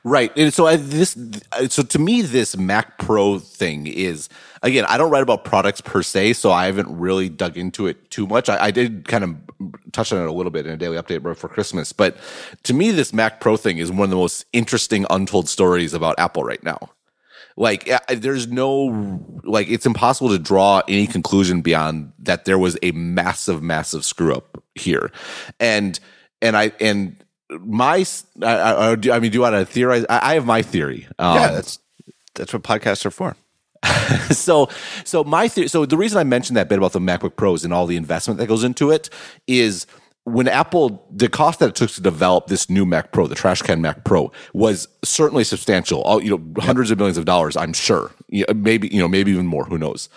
Right. 0.02 0.32
And 0.36 0.52
so 0.52 0.66
I, 0.66 0.76
this, 0.76 1.16
so 1.68 1.82
to 1.82 1.98
me, 1.98 2.22
this 2.22 2.56
Mac 2.56 2.98
Pro 2.98 3.38
thing 3.38 3.86
is, 3.86 4.30
again, 4.62 4.86
I 4.88 4.96
don't 4.96 5.10
write 5.10 5.22
about 5.22 5.44
products 5.44 5.82
per 5.82 6.02
se, 6.02 6.34
so 6.34 6.50
I 6.50 6.66
haven't 6.66 6.88
really 6.98 7.28
dug 7.28 7.58
into 7.58 7.86
it 7.86 8.10
too 8.10 8.26
much. 8.26 8.48
I, 8.48 8.66
I 8.66 8.70
did 8.70 9.06
kind 9.06 9.24
of 9.24 9.36
touch 9.92 10.10
on 10.12 10.22
it 10.22 10.26
a 10.26 10.32
little 10.32 10.50
bit 10.50 10.66
in 10.66 10.72
a 10.72 10.76
daily 10.78 10.96
update 10.96 11.36
for 11.36 11.48
Christmas, 11.48 11.92
but 11.92 12.16
to 12.62 12.72
me, 12.72 12.92
this 12.92 13.12
Mac 13.12 13.40
Pro 13.40 13.58
thing 13.58 13.76
is 13.76 13.90
one 13.90 14.04
of 14.04 14.10
the 14.10 14.16
most 14.16 14.46
interesting 14.54 15.04
untold 15.10 15.50
stories 15.50 15.92
about 15.92 16.18
Apple 16.18 16.44
right 16.44 16.62
now. 16.62 16.78
Like, 17.56 17.90
there's 18.08 18.48
no, 18.48 19.20
like, 19.44 19.68
it's 19.68 19.84
impossible 19.84 20.30
to 20.30 20.38
draw 20.38 20.80
any 20.88 21.06
conclusion 21.06 21.60
beyond 21.60 22.12
that 22.20 22.46
there 22.46 22.58
was 22.58 22.78
a 22.82 22.92
massive, 22.92 23.62
massive 23.62 24.06
screw 24.06 24.34
up 24.34 24.62
here. 24.74 25.10
And, 25.58 26.00
and 26.40 26.56
I, 26.56 26.72
and 26.80 27.22
my, 27.60 28.04
I, 28.42 28.46
I, 28.46 28.90
I 28.92 28.94
mean, 29.18 29.30
do 29.30 29.36
you 29.36 29.40
want 29.40 29.54
to 29.54 29.64
theorize? 29.64 30.04
I, 30.08 30.32
I 30.32 30.34
have 30.34 30.46
my 30.46 30.62
theory. 30.62 31.06
Um, 31.18 31.36
yeah, 31.36 31.50
that's, 31.52 31.78
that's 32.34 32.52
what 32.52 32.62
podcasts 32.62 33.04
are 33.04 33.10
for. 33.10 33.36
so, 34.30 34.68
so 35.04 35.24
my 35.24 35.48
theory, 35.48 35.68
so 35.68 35.86
the 35.86 35.96
reason 35.96 36.18
I 36.18 36.24
mentioned 36.24 36.56
that 36.56 36.68
bit 36.68 36.78
about 36.78 36.92
the 36.92 37.00
MacBook 37.00 37.36
Pros 37.36 37.64
and 37.64 37.72
all 37.72 37.86
the 37.86 37.96
investment 37.96 38.38
that 38.38 38.46
goes 38.46 38.64
into 38.64 38.90
it 38.90 39.08
is 39.46 39.86
when 40.24 40.48
Apple, 40.48 41.06
the 41.10 41.28
cost 41.28 41.60
that 41.60 41.70
it 41.70 41.74
took 41.74 41.90
to 41.90 42.02
develop 42.02 42.46
this 42.46 42.68
new 42.68 42.84
Mac 42.84 43.12
Pro, 43.12 43.26
the 43.26 43.34
trash 43.34 43.62
can 43.62 43.80
Mac 43.80 44.04
Pro, 44.04 44.30
was 44.52 44.86
certainly 45.02 45.44
substantial. 45.44 46.02
All, 46.02 46.22
you 46.22 46.36
know, 46.36 46.62
hundreds 46.62 46.90
of 46.90 46.98
millions 46.98 47.16
of 47.16 47.24
dollars, 47.24 47.56
I'm 47.56 47.72
sure. 47.72 48.12
maybe, 48.54 48.88
you 48.88 49.00
know, 49.00 49.08
maybe 49.08 49.32
even 49.32 49.46
more. 49.46 49.64
Who 49.64 49.78
knows? 49.78 50.08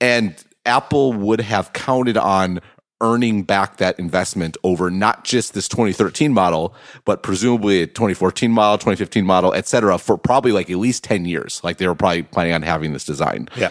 And 0.00 0.34
Apple 0.66 1.12
would 1.12 1.40
have 1.40 1.72
counted 1.72 2.16
on 2.16 2.60
earning 3.04 3.42
back 3.42 3.76
that 3.76 3.98
investment 3.98 4.56
over 4.64 4.90
not 4.90 5.24
just 5.24 5.52
this 5.52 5.68
2013 5.68 6.32
model, 6.32 6.74
but 7.04 7.22
presumably 7.22 7.82
a 7.82 7.86
2014 7.86 8.50
model, 8.50 8.78
2015 8.78 9.24
model, 9.24 9.52
et 9.52 9.66
cetera, 9.68 9.98
for 9.98 10.16
probably 10.16 10.50
like 10.52 10.70
at 10.70 10.78
least 10.78 11.04
10 11.04 11.26
years. 11.26 11.60
Like 11.62 11.76
they 11.76 11.86
were 11.86 11.94
probably 11.94 12.22
planning 12.22 12.54
on 12.54 12.62
having 12.62 12.94
this 12.94 13.04
design. 13.04 13.48
Yeah. 13.56 13.70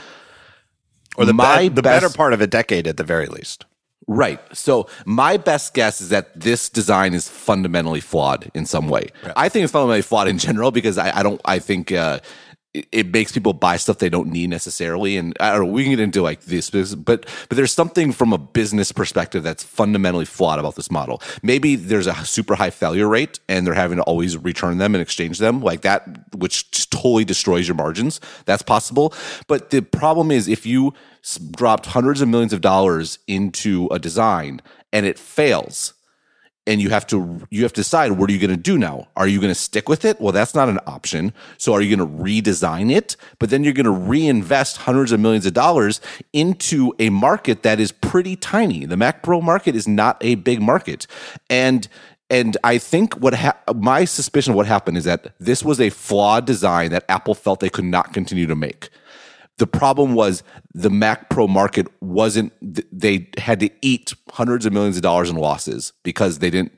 Or 1.18 1.26
the, 1.26 1.34
My 1.34 1.64
be- 1.64 1.70
the 1.70 1.82
best- 1.82 2.04
better 2.04 2.16
part 2.16 2.34
of 2.34 2.42
a 2.42 2.48
decade 2.48 2.88
at 2.88 2.98
the 2.98 3.04
very 3.04 3.26
least. 3.28 3.66
Right. 4.08 4.40
So 4.56 4.88
my 5.06 5.38
best 5.38 5.74
guess 5.74 6.02
is 6.02 6.10
that 6.10 6.38
this 6.40 6.70
design 6.70 7.14
is 7.14 7.30
fundamentally 7.30 8.02
flawed 8.02 8.52
in 8.54 8.66
some 8.66 8.90
way. 8.90 9.10
I 9.36 9.48
think 9.50 9.64
it's 9.64 9.72
fundamentally 9.72 10.02
flawed 10.02 10.28
in 10.28 10.38
general 10.38 10.72
because 10.72 10.98
I, 10.98 11.20
I 11.20 11.24
don't. 11.24 11.40
I 11.46 11.58
think 11.60 11.92
uh, 11.94 12.20
it, 12.74 12.88
it 12.92 13.14
makes 13.14 13.32
people 13.32 13.54
buy 13.54 13.78
stuff 13.78 14.00
they 14.00 14.10
don't 14.10 14.32
need 14.32 14.50
necessarily. 14.50 15.18
And 15.18 15.36
I 15.40 15.52
don't 15.52 15.66
know. 15.68 15.72
We 15.72 15.84
can 15.84 15.92
get 15.92 16.00
into 16.00 16.22
like 16.22 16.42
this, 16.42 16.70
but 16.70 17.26
but 17.50 17.56
there's 17.56 17.72
something 17.72 18.12
from 18.12 18.34
a 18.34 18.38
business 18.38 18.92
perspective 18.92 19.44
that's 19.44 19.64
fundamentally 19.64 20.26
flawed 20.26 20.60
about 20.60 20.76
this 20.76 20.92
model. 20.92 21.22
Maybe 21.42 21.76
there's 21.76 22.08
a 22.08 22.16
super 22.26 22.56
high 22.56 22.70
failure 22.70 23.08
rate, 23.08 23.40
and 23.48 23.66
they're 23.66 23.74
having 23.74 23.98
to 23.98 24.04
always 24.04 24.38
return 24.38 24.78
them 24.78 24.96
and 24.96 25.02
exchange 25.02 25.40
them 25.40 25.62
like 25.62 25.82
that, 25.82 26.08
which 26.36 26.72
just 26.72 26.92
totally 26.92 27.26
destroys 27.26 27.68
your 27.68 27.76
margins. 27.76 28.20
That's 28.46 28.64
possible. 28.64 29.14
But 29.48 29.70
the 29.70 29.82
problem 29.82 30.32
is 30.32 30.48
if 30.48 30.66
you 30.66 30.94
dropped 31.52 31.88
hundreds 31.88 32.22
of 32.22 32.28
millions 32.28 32.54
of 32.54 32.62
dollars 32.62 33.20
into 33.28 33.88
a 33.92 34.00
design 34.00 34.62
and 34.92 35.06
it 35.06 35.18
fails 35.18 35.94
and 36.66 36.82
you 36.82 36.90
have 36.90 37.06
to 37.08 37.42
you 37.50 37.64
have 37.64 37.74
to 37.74 37.82
decide 37.82 38.14
what 38.14 38.30
are 38.30 38.34
you 38.34 38.40
going 38.40 38.50
to 38.50 38.58
do 38.58 38.78
now? 38.78 39.08
Are 39.16 39.28
you 39.28 39.40
going 39.40 39.52
to 39.52 39.60
stick 39.60 39.90
with 39.90 40.06
it? 40.06 40.20
Well 40.22 40.32
that's 40.32 40.56
not 40.56 40.70
an 40.70 40.80
option. 40.88 41.34
So 41.58 41.74
are 41.74 41.82
you 41.82 41.96
going 41.96 42.08
to 42.08 42.24
redesign 42.24 42.92
it? 42.92 43.16
But 43.40 43.50
then 43.50 43.64
you're 43.64 43.74
going 43.74 43.86
to 43.86 43.92
reinvest 43.92 44.78
hundreds 44.78 45.12
of 45.12 45.20
millions 45.20 45.46
of 45.46 45.54
dollars 45.54 46.00
into 46.32 46.94
a 47.00 47.10
market 47.10 47.64
that 47.64 47.80
is 47.80 47.92
pretty 47.92 48.36
tiny. 48.36 48.86
The 48.86 48.98
mac 48.98 49.24
pro 49.24 49.42
market 49.42 49.76
is 49.76 49.88
not 49.88 50.18
a 50.22 50.36
big 50.36 50.62
market. 50.62 51.08
And 51.50 51.88
and 52.30 52.58
I 52.64 52.78
think 52.78 53.16
what 53.16 53.36
ha- 53.36 53.58
my 53.76 54.06
suspicion 54.06 54.54
of 54.54 54.58
what 54.58 54.66
happened 54.66 54.98
is 54.98 55.04
that 55.04 55.36
this 55.40 55.64
was 55.64 55.80
a 55.80 55.90
flawed 55.90 56.46
design 56.46 56.92
that 56.92 57.06
Apple 57.10 57.36
felt 57.36 57.60
they 57.60 57.70
could 57.70 57.86
not 57.86 58.14
continue 58.14 58.48
to 58.48 58.56
make. 58.56 58.90
The 59.58 59.68
problem 59.68 60.16
was 60.16 60.44
the 60.74 60.90
Mac 60.90 61.30
Pro 61.30 61.48
market 61.48 61.88
wasn't, 62.02 62.54
they 62.92 63.30
had 63.38 63.60
to 63.60 63.70
eat 63.82 64.14
hundreds 64.32 64.66
of 64.66 64.74
millions 64.74 64.96
of 64.96 65.04
dollars 65.04 65.30
in 65.30 65.36
losses 65.36 65.94
because 66.04 66.40
they 66.40 66.50
didn't 66.50 66.74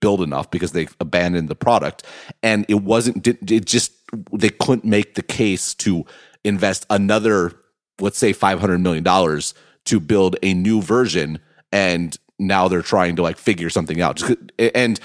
build 0.00 0.22
enough 0.22 0.50
because 0.50 0.72
they 0.72 0.88
abandoned 1.00 1.48
the 1.48 1.54
product. 1.54 2.04
And 2.42 2.64
it 2.68 2.82
wasn't, 2.82 3.26
it 3.26 3.64
just, 3.64 3.92
they 4.32 4.48
couldn't 4.48 4.84
make 4.84 5.14
the 5.14 5.22
case 5.22 5.74
to 5.76 6.04
invest 6.44 6.86
another, 6.88 7.52
let's 8.00 8.18
say 8.18 8.32
$500 8.32 8.80
million 8.80 9.42
to 9.84 10.00
build 10.00 10.36
a 10.42 10.54
new 10.54 10.80
version. 10.80 11.40
And 11.72 12.16
now 12.38 12.68
they're 12.68 12.82
trying 12.82 13.16
to 13.16 13.22
like 13.22 13.36
figure 13.38 13.70
something 13.70 14.00
out. 14.00 14.22
And, 14.74 15.00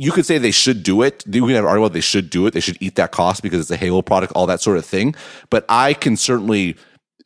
you 0.00 0.12
could 0.12 0.24
say 0.24 0.38
they 0.38 0.50
should 0.50 0.82
do 0.82 1.02
it. 1.02 1.22
We 1.26 1.40
can 1.40 1.50
have 1.50 1.64
an 1.64 1.70
argument 1.70 1.92
they 1.92 2.00
should 2.00 2.30
do 2.30 2.46
it. 2.46 2.54
They 2.54 2.60
should 2.60 2.78
eat 2.80 2.94
that 2.94 3.12
cost 3.12 3.42
because 3.42 3.60
it's 3.60 3.70
a 3.70 3.76
Halo 3.76 4.00
product, 4.00 4.32
all 4.34 4.46
that 4.46 4.62
sort 4.62 4.78
of 4.78 4.86
thing. 4.86 5.14
But 5.50 5.66
I 5.68 5.92
can 5.92 6.16
certainly 6.16 6.76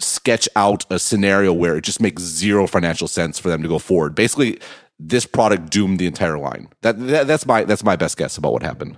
sketch 0.01 0.49
out 0.57 0.85
a 0.91 0.99
scenario 0.99 1.53
where 1.53 1.77
it 1.77 1.85
just 1.85 2.01
makes 2.01 2.23
zero 2.23 2.67
financial 2.67 3.07
sense 3.07 3.39
for 3.39 3.49
them 3.49 3.63
to 3.63 3.69
go 3.69 3.79
forward. 3.79 4.17
Basically, 4.17 4.59
this 4.99 5.25
product 5.25 5.71
doomed 5.71 6.01
the 6.01 6.09
entire 6.09 6.37
line. 6.37 6.69
That, 6.83 6.99
that 7.07 7.29
that's 7.29 7.47
my 7.47 7.63
that's 7.63 7.85
my 7.85 7.95
best 7.95 8.17
guess 8.17 8.37
about 8.37 8.53
what 8.53 8.65
happened. 8.65 8.97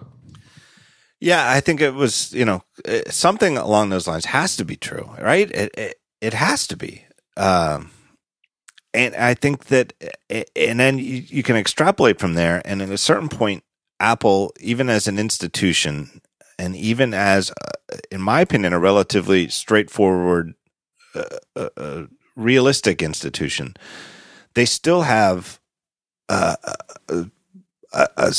Yeah, 1.21 1.51
I 1.51 1.61
think 1.61 1.83
it 1.83 1.93
was, 1.93 2.33
you 2.33 2.47
know, 2.47 2.63
something 3.09 3.59
along 3.59 3.91
those 3.91 4.09
lines 4.09 4.25
has 4.25 4.57
to 4.57 4.65
be 4.65 4.77
true, 4.77 5.11
right? 5.21 5.51
It 5.51 5.71
it, 5.77 6.01
it 6.23 6.33
has 6.33 6.67
to 6.69 6.79
be. 6.79 7.05
Um, 7.37 7.91
and 8.95 9.15
I 9.15 9.35
think 9.35 9.67
that, 9.67 9.93
and 10.31 10.81
then 10.81 10.99
you 10.99 11.43
can 11.43 11.57
extrapolate 11.57 12.19
from 12.19 12.33
there. 12.33 12.63
And 12.65 12.81
at 12.81 12.89
a 12.89 12.97
certain 12.97 13.29
point, 13.29 13.63
Apple, 14.01 14.53
even 14.61 14.89
as 14.89 15.07
an 15.07 15.19
institution, 15.19 16.21
and 16.59 16.77
even 16.77 17.15
as, 17.15 17.51
uh, 17.51 17.97
in 18.11 18.21
my 18.21 18.41
opinion, 18.41 18.73
a 18.73 18.79
relatively 18.79 19.49
straightforward, 19.49 20.55
uh, 21.15 21.25
uh, 21.55 21.69
uh, 21.77 22.03
realistic 22.35 23.03
institution, 23.03 23.75
they 24.55 24.65
still 24.65 25.03
have 25.03 25.61
uh, 26.29 26.57
a, 27.09 27.27
a, 27.93 28.09
a, 28.17 28.33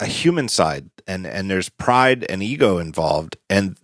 a 0.00 0.06
human 0.06 0.48
side 0.48 0.90
and 1.06 1.26
and 1.26 1.50
there's 1.50 1.68
pride 1.68 2.24
and 2.28 2.42
ego 2.42 2.78
involved 2.78 3.36
and 3.50 3.76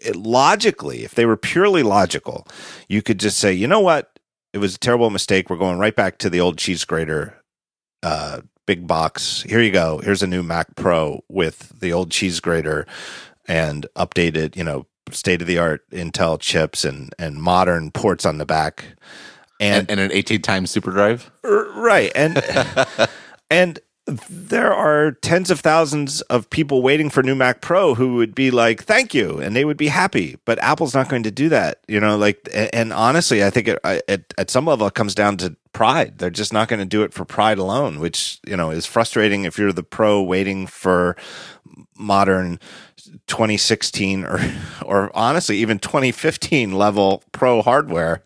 it, 0.00 0.16
logically 0.16 1.04
if 1.04 1.14
they 1.14 1.24
were 1.24 1.36
purely 1.36 1.82
logical 1.82 2.46
you 2.88 3.00
could 3.00 3.18
just 3.18 3.38
say 3.38 3.52
you 3.52 3.66
know 3.66 3.80
what? 3.80 4.10
It 4.52 4.58
was 4.58 4.76
a 4.76 4.78
terrible 4.78 5.10
mistake. 5.10 5.50
We're 5.50 5.56
going 5.56 5.78
right 5.78 5.96
back 5.96 6.18
to 6.18 6.30
the 6.30 6.40
old 6.40 6.58
cheese 6.58 6.84
grater 6.84 7.42
uh 8.02 8.42
big 8.66 8.86
box. 8.86 9.42
Here 9.42 9.60
you 9.60 9.70
go. 9.70 9.98
Here's 9.98 10.22
a 10.22 10.26
new 10.26 10.42
mac 10.42 10.74
pro 10.76 11.22
with 11.28 11.80
the 11.80 11.92
old 11.92 12.10
cheese 12.10 12.40
grater 12.40 12.86
and 13.46 13.86
updated 13.96 14.56
you 14.56 14.64
know 14.64 14.86
state 15.10 15.40
of 15.40 15.46
the 15.46 15.58
art 15.58 15.88
intel 15.90 16.38
chips 16.38 16.84
and 16.84 17.14
and 17.18 17.36
modern 17.36 17.90
ports 17.90 18.24
on 18.24 18.38
the 18.38 18.46
back. 18.46 18.84
And 19.60 19.88
And, 19.88 20.00
and 20.00 20.00
an 20.00 20.12
18 20.12 20.42
times 20.42 20.70
super 20.70 20.90
drive. 20.90 21.30
Right. 21.42 22.10
And 22.14 22.42
and 23.50 23.78
there 24.06 24.72
are 24.72 25.12
tens 25.12 25.50
of 25.50 25.60
thousands 25.60 26.20
of 26.22 26.50
people 26.50 26.82
waiting 26.82 27.08
for 27.08 27.22
new 27.22 27.34
mac 27.34 27.62
pro 27.62 27.94
who 27.94 28.16
would 28.16 28.34
be 28.34 28.50
like 28.50 28.84
thank 28.84 29.14
you 29.14 29.38
and 29.38 29.56
they 29.56 29.64
would 29.64 29.78
be 29.78 29.88
happy. 29.88 30.36
But 30.44 30.58
apple's 30.58 30.94
not 30.94 31.08
going 31.08 31.22
to 31.22 31.30
do 31.30 31.48
that 31.48 31.80
you 31.88 32.00
know 32.00 32.16
like 32.16 32.48
and 32.52 32.92
honestly 32.92 33.42
i 33.42 33.50
think 33.50 33.68
it, 33.68 33.78
at, 33.84 34.34
at 34.36 34.50
some 34.50 34.66
level 34.66 34.86
it 34.86 34.94
comes 34.94 35.14
down 35.14 35.36
to 35.38 35.56
pride. 35.72 36.18
They're 36.18 36.30
just 36.30 36.52
not 36.52 36.68
going 36.68 36.80
to 36.80 36.86
do 36.86 37.02
it 37.02 37.14
for 37.14 37.24
pride 37.24 37.58
alone 37.58 37.98
which 37.98 38.40
you 38.46 38.56
know 38.56 38.70
is 38.70 38.86
frustrating 38.86 39.44
if 39.44 39.58
you're 39.58 39.72
the 39.72 39.82
pro 39.82 40.22
waiting 40.22 40.66
for 40.66 41.16
modern 41.96 42.60
2016 43.26 44.24
or 44.24 44.40
or 44.84 45.10
honestly 45.16 45.56
even 45.58 45.78
2015 45.78 46.72
level 46.72 47.22
pro 47.32 47.62
hardware 47.62 48.22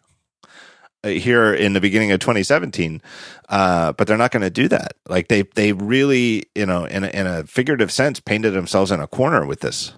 here 1.08 1.52
in 1.52 1.72
the 1.72 1.80
beginning 1.80 2.12
of 2.12 2.20
2017 2.20 3.02
uh, 3.48 3.92
but 3.92 4.06
they're 4.06 4.18
not 4.18 4.30
going 4.30 4.42
to 4.42 4.50
do 4.50 4.68
that. 4.68 4.94
Like 5.08 5.28
they 5.28 5.42
they 5.42 5.72
really 5.72 6.44
you 6.54 6.66
know 6.66 6.84
in 6.84 7.04
a, 7.04 7.08
in 7.08 7.26
a 7.26 7.44
figurative 7.44 7.90
sense 7.90 8.20
painted 8.20 8.50
themselves 8.50 8.90
in 8.90 9.00
a 9.00 9.06
corner 9.06 9.46
with 9.46 9.60
this. 9.60 9.92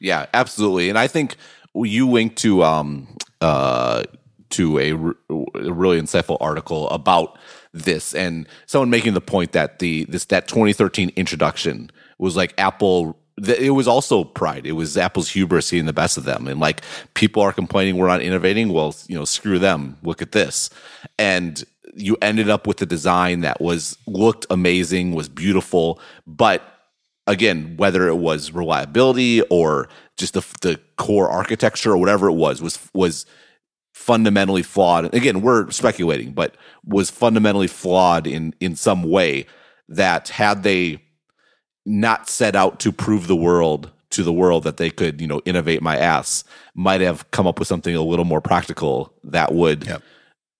Yeah, 0.00 0.26
absolutely. 0.32 0.88
And 0.88 0.98
I 0.98 1.06
think 1.06 1.36
you 1.74 2.08
linked 2.08 2.36
to 2.38 2.62
um 2.62 3.16
uh 3.40 4.04
to 4.50 4.78
a, 4.78 4.92
really 4.92 6.00
insightful 6.00 6.36
article 6.40 6.90
about 6.90 7.38
this. 7.72 8.14
And 8.14 8.48
someone 8.66 8.90
making 8.90 9.14
the 9.14 9.20
point 9.20 9.52
that 9.52 9.78
the 9.78 10.04
this 10.06 10.24
that 10.26 10.48
2013 10.48 11.12
introduction 11.16 11.90
was 12.18 12.36
like 12.36 12.54
Apple 12.58 13.19
it 13.48 13.70
was 13.70 13.88
also 13.88 14.24
pride. 14.24 14.66
It 14.66 14.72
was 14.72 14.96
Apple's 14.96 15.30
hubris 15.30 15.66
seeing 15.66 15.86
the 15.86 15.92
best 15.92 16.16
of 16.16 16.24
them. 16.24 16.46
And 16.48 16.60
like 16.60 16.82
people 17.14 17.42
are 17.42 17.52
complaining 17.52 17.96
we're 17.96 18.08
not 18.08 18.22
innovating. 18.22 18.72
Well, 18.72 18.94
you 19.08 19.16
know, 19.16 19.24
screw 19.24 19.58
them. 19.58 19.96
Look 20.02 20.22
at 20.22 20.32
this. 20.32 20.70
And 21.18 21.62
you 21.94 22.16
ended 22.22 22.48
up 22.48 22.66
with 22.66 22.80
a 22.82 22.86
design 22.86 23.40
that 23.40 23.60
was 23.60 23.98
looked 24.06 24.46
amazing, 24.50 25.14
was 25.14 25.28
beautiful, 25.28 26.00
but 26.26 26.62
again, 27.26 27.74
whether 27.76 28.08
it 28.08 28.16
was 28.16 28.52
reliability 28.52 29.42
or 29.42 29.88
just 30.16 30.34
the 30.34 30.44
the 30.60 30.80
core 30.96 31.30
architecture 31.30 31.92
or 31.92 31.96
whatever 31.96 32.28
it 32.28 32.34
was, 32.34 32.60
was 32.60 32.78
was 32.92 33.26
fundamentally 33.94 34.62
flawed. 34.62 35.12
Again, 35.14 35.40
we're 35.40 35.70
speculating, 35.70 36.32
but 36.32 36.56
was 36.84 37.10
fundamentally 37.10 37.66
flawed 37.66 38.26
in 38.26 38.54
in 38.60 38.76
some 38.76 39.02
way 39.02 39.46
that 39.88 40.28
had 40.28 40.62
they 40.62 41.02
not 41.90 42.28
set 42.28 42.54
out 42.56 42.78
to 42.80 42.92
prove 42.92 43.26
the 43.26 43.36
world 43.36 43.90
to 44.10 44.22
the 44.24 44.32
world 44.32 44.64
that 44.64 44.76
they 44.76 44.90
could, 44.90 45.20
you 45.20 45.26
know, 45.26 45.40
innovate 45.44 45.80
my 45.82 45.96
ass, 45.96 46.42
might 46.74 47.00
have 47.00 47.30
come 47.30 47.46
up 47.46 47.58
with 47.58 47.68
something 47.68 47.94
a 47.94 48.02
little 48.02 48.24
more 48.24 48.40
practical 48.40 49.12
that 49.22 49.52
would, 49.54 49.84
Yep. 49.86 50.02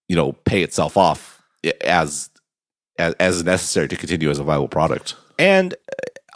you 0.09 0.15
know, 0.17 0.33
pay 0.45 0.63
itself 0.63 0.97
off 0.97 1.43
as 1.83 2.31
as, 2.99 3.15
as 3.15 3.43
necessary 3.45 3.89
to 3.89 3.97
continue 3.97 4.31
as 4.31 4.39
a 4.39 4.45
viable 4.45 4.69
product. 4.69 5.15
and 5.39 5.75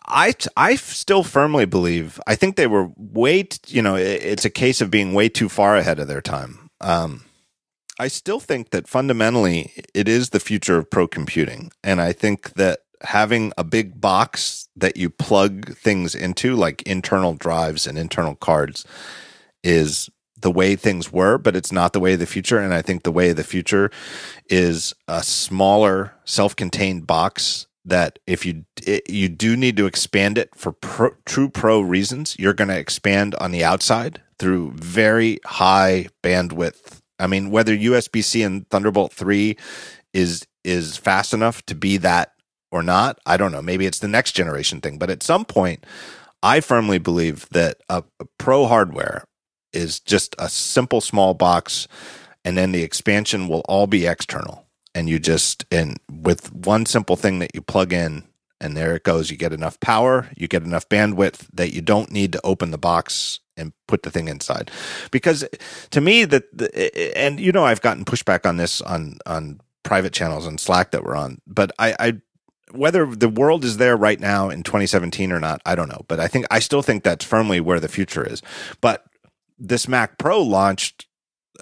I, 0.06 0.34
I 0.56 0.76
still 0.76 1.22
firmly 1.22 1.64
believe 1.66 2.20
I 2.26 2.34
think 2.36 2.56
they 2.56 2.66
were 2.66 2.90
way 2.96 3.44
t- 3.44 3.74
you 3.76 3.80
know 3.82 3.96
it- 3.96 4.22
it's 4.22 4.44
a 4.44 4.50
case 4.50 4.80
of 4.82 4.90
being 4.90 5.14
way 5.14 5.28
too 5.28 5.48
far 5.48 5.76
ahead 5.76 5.98
of 5.98 6.08
their 6.08 6.20
time. 6.22 6.68
Um, 6.80 7.24
I 7.98 8.08
still 8.08 8.40
think 8.40 8.70
that 8.70 8.88
fundamentally 8.88 9.72
it 9.94 10.08
is 10.08 10.30
the 10.30 10.40
future 10.40 10.76
of 10.78 10.90
pro 10.90 11.06
computing, 11.06 11.70
and 11.82 12.00
I 12.00 12.12
think 12.12 12.52
that 12.54 12.80
having 13.04 13.52
a 13.56 13.64
big 13.64 14.00
box 14.00 14.68
that 14.76 14.96
you 14.96 15.10
plug 15.10 15.76
things 15.76 16.14
into, 16.14 16.54
like 16.56 16.82
internal 16.82 17.34
drives 17.34 17.86
and 17.86 17.98
internal 17.98 18.34
cards, 18.36 18.84
is 19.62 20.10
the 20.40 20.50
way 20.50 20.76
things 20.76 21.12
were, 21.12 21.38
but 21.38 21.56
it's 21.56 21.72
not 21.72 21.92
the 21.92 22.00
way 22.00 22.14
of 22.14 22.18
the 22.18 22.26
future. 22.26 22.58
And 22.58 22.74
I 22.74 22.82
think 22.82 23.02
the 23.02 23.12
way 23.12 23.30
of 23.30 23.36
the 23.36 23.44
future 23.44 23.90
is 24.50 24.92
a 25.08 25.22
smaller, 25.22 26.14
self-contained 26.24 27.06
box 27.06 27.66
that 27.86 28.18
if 28.26 28.46
you 28.46 28.64
it, 28.86 29.08
you 29.10 29.28
do 29.28 29.56
need 29.56 29.76
to 29.76 29.86
expand 29.86 30.38
it 30.38 30.54
for 30.54 30.72
pro, 30.72 31.10
true 31.26 31.48
pro 31.48 31.80
reasons, 31.80 32.34
you're 32.38 32.54
going 32.54 32.68
to 32.68 32.78
expand 32.78 33.34
on 33.36 33.52
the 33.52 33.62
outside 33.62 34.22
through 34.38 34.72
very 34.72 35.38
high 35.44 36.08
bandwidth 36.22 37.00
I 37.18 37.26
mean, 37.26 37.50
whether 37.50 37.76
USB 37.76 38.22
C 38.24 38.42
and 38.42 38.68
Thunderbolt 38.70 39.12
three 39.12 39.56
is 40.12 40.46
is 40.62 40.96
fast 40.96 41.34
enough 41.34 41.64
to 41.66 41.74
be 41.74 41.96
that 41.98 42.32
or 42.74 42.82
not, 42.82 43.20
I 43.24 43.36
don't 43.36 43.52
know. 43.52 43.62
Maybe 43.62 43.86
it's 43.86 44.00
the 44.00 44.08
next 44.08 44.32
generation 44.32 44.80
thing, 44.80 44.98
but 44.98 45.08
at 45.08 45.22
some 45.22 45.44
point, 45.44 45.86
I 46.42 46.58
firmly 46.58 46.98
believe 46.98 47.48
that 47.50 47.80
a, 47.88 48.02
a 48.18 48.24
pro 48.36 48.66
hardware 48.66 49.24
is 49.72 50.00
just 50.00 50.34
a 50.40 50.48
simple 50.48 51.00
small 51.00 51.34
box, 51.34 51.86
and 52.44 52.58
then 52.58 52.72
the 52.72 52.82
expansion 52.82 53.46
will 53.46 53.62
all 53.68 53.86
be 53.86 54.06
external, 54.06 54.66
and 54.92 55.08
you 55.08 55.20
just 55.20 55.64
and 55.70 56.00
with 56.10 56.52
one 56.52 56.84
simple 56.84 57.14
thing 57.14 57.38
that 57.38 57.54
you 57.54 57.62
plug 57.62 57.92
in 57.92 58.24
and 58.60 58.76
there 58.76 58.96
it 58.96 59.04
goes. 59.04 59.30
You 59.30 59.36
get 59.36 59.52
enough 59.52 59.78
power, 59.78 60.28
you 60.36 60.48
get 60.48 60.64
enough 60.64 60.88
bandwidth 60.88 61.46
that 61.52 61.72
you 61.72 61.80
don't 61.80 62.10
need 62.10 62.32
to 62.32 62.40
open 62.42 62.72
the 62.72 62.78
box 62.78 63.38
and 63.56 63.72
put 63.86 64.02
the 64.02 64.10
thing 64.10 64.26
inside. 64.26 64.68
Because 65.12 65.44
to 65.90 66.00
me, 66.00 66.24
that 66.24 67.12
and 67.14 67.38
you 67.38 67.52
know, 67.52 67.64
I've 67.64 67.82
gotten 67.82 68.04
pushback 68.04 68.44
on 68.48 68.56
this 68.56 68.80
on 68.80 69.18
on 69.26 69.60
private 69.84 70.12
channels 70.12 70.46
and 70.46 70.58
Slack 70.58 70.90
that 70.90 71.04
we're 71.04 71.14
on, 71.14 71.38
but 71.46 71.70
I, 71.78 71.94
I 72.00 72.20
whether 72.72 73.06
the 73.06 73.28
world 73.28 73.64
is 73.64 73.76
there 73.76 73.96
right 73.96 74.18
now 74.18 74.48
in 74.50 74.62
2017 74.62 75.32
or 75.32 75.40
not, 75.40 75.60
I 75.66 75.74
don't 75.74 75.88
know. 75.88 76.04
But 76.08 76.20
I 76.20 76.28
think 76.28 76.46
I 76.50 76.58
still 76.58 76.82
think 76.82 77.02
that's 77.02 77.24
firmly 77.24 77.60
where 77.60 77.80
the 77.80 77.88
future 77.88 78.26
is. 78.26 78.42
But 78.80 79.04
this 79.58 79.88
Mac 79.88 80.18
Pro 80.18 80.42
launched 80.42 81.06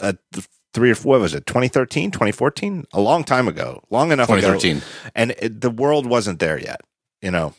uh, 0.01 0.13
at 0.35 0.47
three 0.73 0.91
or 0.91 0.95
four, 0.95 1.13
what 1.13 1.21
was 1.21 1.35
it 1.35 1.47
2013 1.47 2.11
2014 2.11 2.87
a 2.93 3.01
long 3.01 3.25
time 3.25 3.47
ago 3.47 3.83
long 3.91 4.11
enough 4.11 4.29
2013 4.29 4.77
ago, 4.79 4.87
and 5.15 5.31
it, 5.33 5.61
the 5.61 5.71
world 5.71 6.07
wasn't 6.07 6.39
there 6.39 6.59
yet 6.59 6.81
you 7.21 7.31
know 7.31 7.53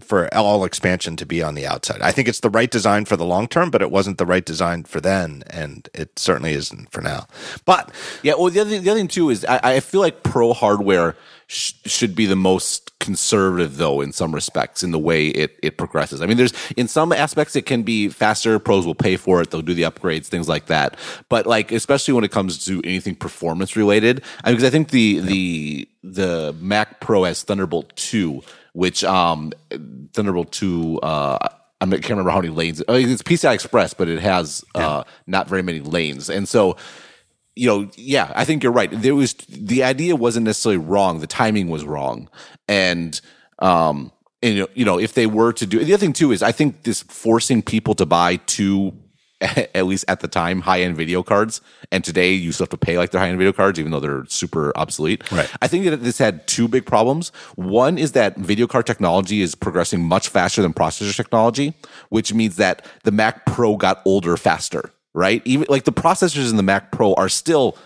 for 0.00 0.32
all 0.34 0.64
expansion 0.64 1.16
to 1.16 1.26
be 1.26 1.42
on 1.42 1.54
the 1.54 1.66
outside. 1.66 2.00
I 2.00 2.12
think 2.12 2.26
it's 2.26 2.40
the 2.40 2.50
right 2.50 2.70
design 2.70 3.04
for 3.04 3.16
the 3.16 3.26
long 3.26 3.46
term, 3.46 3.70
but 3.70 3.82
it 3.82 3.90
wasn't 3.90 4.18
the 4.18 4.26
right 4.26 4.44
design 4.44 4.84
for 4.84 5.00
then, 5.00 5.42
and 5.50 5.88
it 5.92 6.18
certainly 6.18 6.52
isn't 6.52 6.90
for 6.90 7.02
now. 7.02 7.26
But 7.66 7.90
yeah, 8.22 8.34
well, 8.34 8.50
the 8.50 8.60
other 8.60 8.78
the 8.78 8.90
other 8.90 9.00
thing 9.00 9.08
too 9.08 9.28
is 9.28 9.44
I, 9.44 9.60
I 9.62 9.80
feel 9.80 10.00
like 10.00 10.22
pro 10.22 10.54
hardware 10.54 11.14
sh- 11.46 11.74
should 11.84 12.14
be 12.14 12.24
the 12.24 12.36
most 12.36 12.98
conservative, 13.00 13.76
though, 13.76 14.00
in 14.00 14.12
some 14.12 14.34
respects, 14.34 14.82
in 14.82 14.92
the 14.92 14.98
way 14.98 15.28
it 15.28 15.58
it 15.62 15.76
progresses. 15.76 16.22
I 16.22 16.26
mean, 16.26 16.38
there's 16.38 16.54
in 16.76 16.88
some 16.88 17.12
aspects 17.12 17.54
it 17.54 17.66
can 17.66 17.82
be 17.82 18.08
faster. 18.08 18.58
Pros 18.58 18.86
will 18.86 18.94
pay 18.94 19.16
for 19.16 19.42
it; 19.42 19.50
they'll 19.50 19.60
do 19.60 19.74
the 19.74 19.82
upgrades, 19.82 20.26
things 20.26 20.48
like 20.48 20.66
that. 20.66 20.96
But 21.28 21.46
like, 21.46 21.70
especially 21.70 22.14
when 22.14 22.24
it 22.24 22.30
comes 22.30 22.64
to 22.64 22.80
anything 22.84 23.14
performance 23.14 23.76
related, 23.76 24.22
I 24.42 24.48
mean, 24.48 24.56
because 24.56 24.68
I 24.68 24.70
think 24.70 24.88
the 24.88 25.00
yeah. 25.00 25.20
the 25.22 25.88
the 26.02 26.56
Mac 26.58 27.00
Pro 27.00 27.24
has 27.24 27.42
Thunderbolt 27.42 27.94
two 27.94 28.42
which 28.72 29.04
um, 29.04 29.52
Thunderbolt 30.12 30.52
2, 30.52 31.00
uh, 31.00 31.38
I 31.80 31.86
can't 31.86 32.10
remember 32.10 32.30
how 32.30 32.40
many 32.40 32.52
lanes. 32.52 32.82
It's 32.88 33.22
PCI 33.22 33.54
Express, 33.54 33.94
but 33.94 34.08
it 34.08 34.20
has 34.20 34.64
uh, 34.74 35.04
not 35.26 35.48
very 35.48 35.62
many 35.62 35.80
lanes. 35.80 36.30
And 36.30 36.48
so, 36.48 36.76
you 37.56 37.66
know, 37.66 37.90
yeah, 37.96 38.32
I 38.34 38.44
think 38.44 38.62
you're 38.62 38.72
right. 38.72 38.90
There 38.90 39.14
was 39.14 39.34
the 39.34 39.82
idea 39.82 40.16
wasn't 40.16 40.46
necessarily 40.46 40.78
wrong. 40.78 41.20
The 41.20 41.26
timing 41.26 41.68
was 41.68 41.84
wrong. 41.84 42.30
And, 42.68 43.20
um, 43.58 44.12
and 44.42 44.66
you 44.74 44.84
know, 44.84 44.98
if 44.98 45.14
they 45.14 45.26
were 45.26 45.52
to 45.52 45.66
do 45.66 45.84
the 45.84 45.92
other 45.94 46.00
thing 46.00 46.12
too 46.12 46.32
is 46.32 46.42
I 46.42 46.52
think 46.52 46.82
this 46.82 47.02
forcing 47.02 47.62
people 47.62 47.94
to 47.96 48.06
buy 48.06 48.36
two 48.36 48.92
at 49.74 49.86
least 49.86 50.04
at 50.08 50.20
the 50.20 50.28
time, 50.28 50.60
high 50.60 50.82
end 50.82 50.96
video 50.96 51.22
cards. 51.22 51.60
And 51.90 52.04
today 52.04 52.32
you 52.32 52.52
still 52.52 52.64
have 52.64 52.70
to 52.70 52.76
pay 52.76 52.96
like 52.96 53.10
their 53.10 53.20
high 53.20 53.28
end 53.28 53.38
video 53.38 53.52
cards, 53.52 53.78
even 53.78 53.90
though 53.90 54.00
they're 54.00 54.24
super 54.26 54.72
obsolete. 54.76 55.30
Right. 55.32 55.50
I 55.60 55.68
think 55.68 55.84
that 55.86 55.98
this 55.98 56.18
had 56.18 56.46
two 56.46 56.68
big 56.68 56.86
problems. 56.86 57.30
One 57.56 57.98
is 57.98 58.12
that 58.12 58.36
video 58.36 58.66
card 58.66 58.86
technology 58.86 59.42
is 59.42 59.54
progressing 59.54 60.02
much 60.02 60.28
faster 60.28 60.62
than 60.62 60.72
processor 60.72 61.14
technology, 61.14 61.74
which 62.08 62.32
means 62.32 62.56
that 62.56 62.86
the 63.02 63.10
Mac 63.10 63.44
Pro 63.46 63.76
got 63.76 64.00
older 64.04 64.36
faster, 64.36 64.92
right? 65.12 65.42
Even 65.44 65.66
like 65.68 65.84
the 65.84 65.92
processors 65.92 66.50
in 66.50 66.56
the 66.56 66.62
Mac 66.62 66.92
Pro 66.92 67.14
are 67.14 67.28
still 67.28 67.76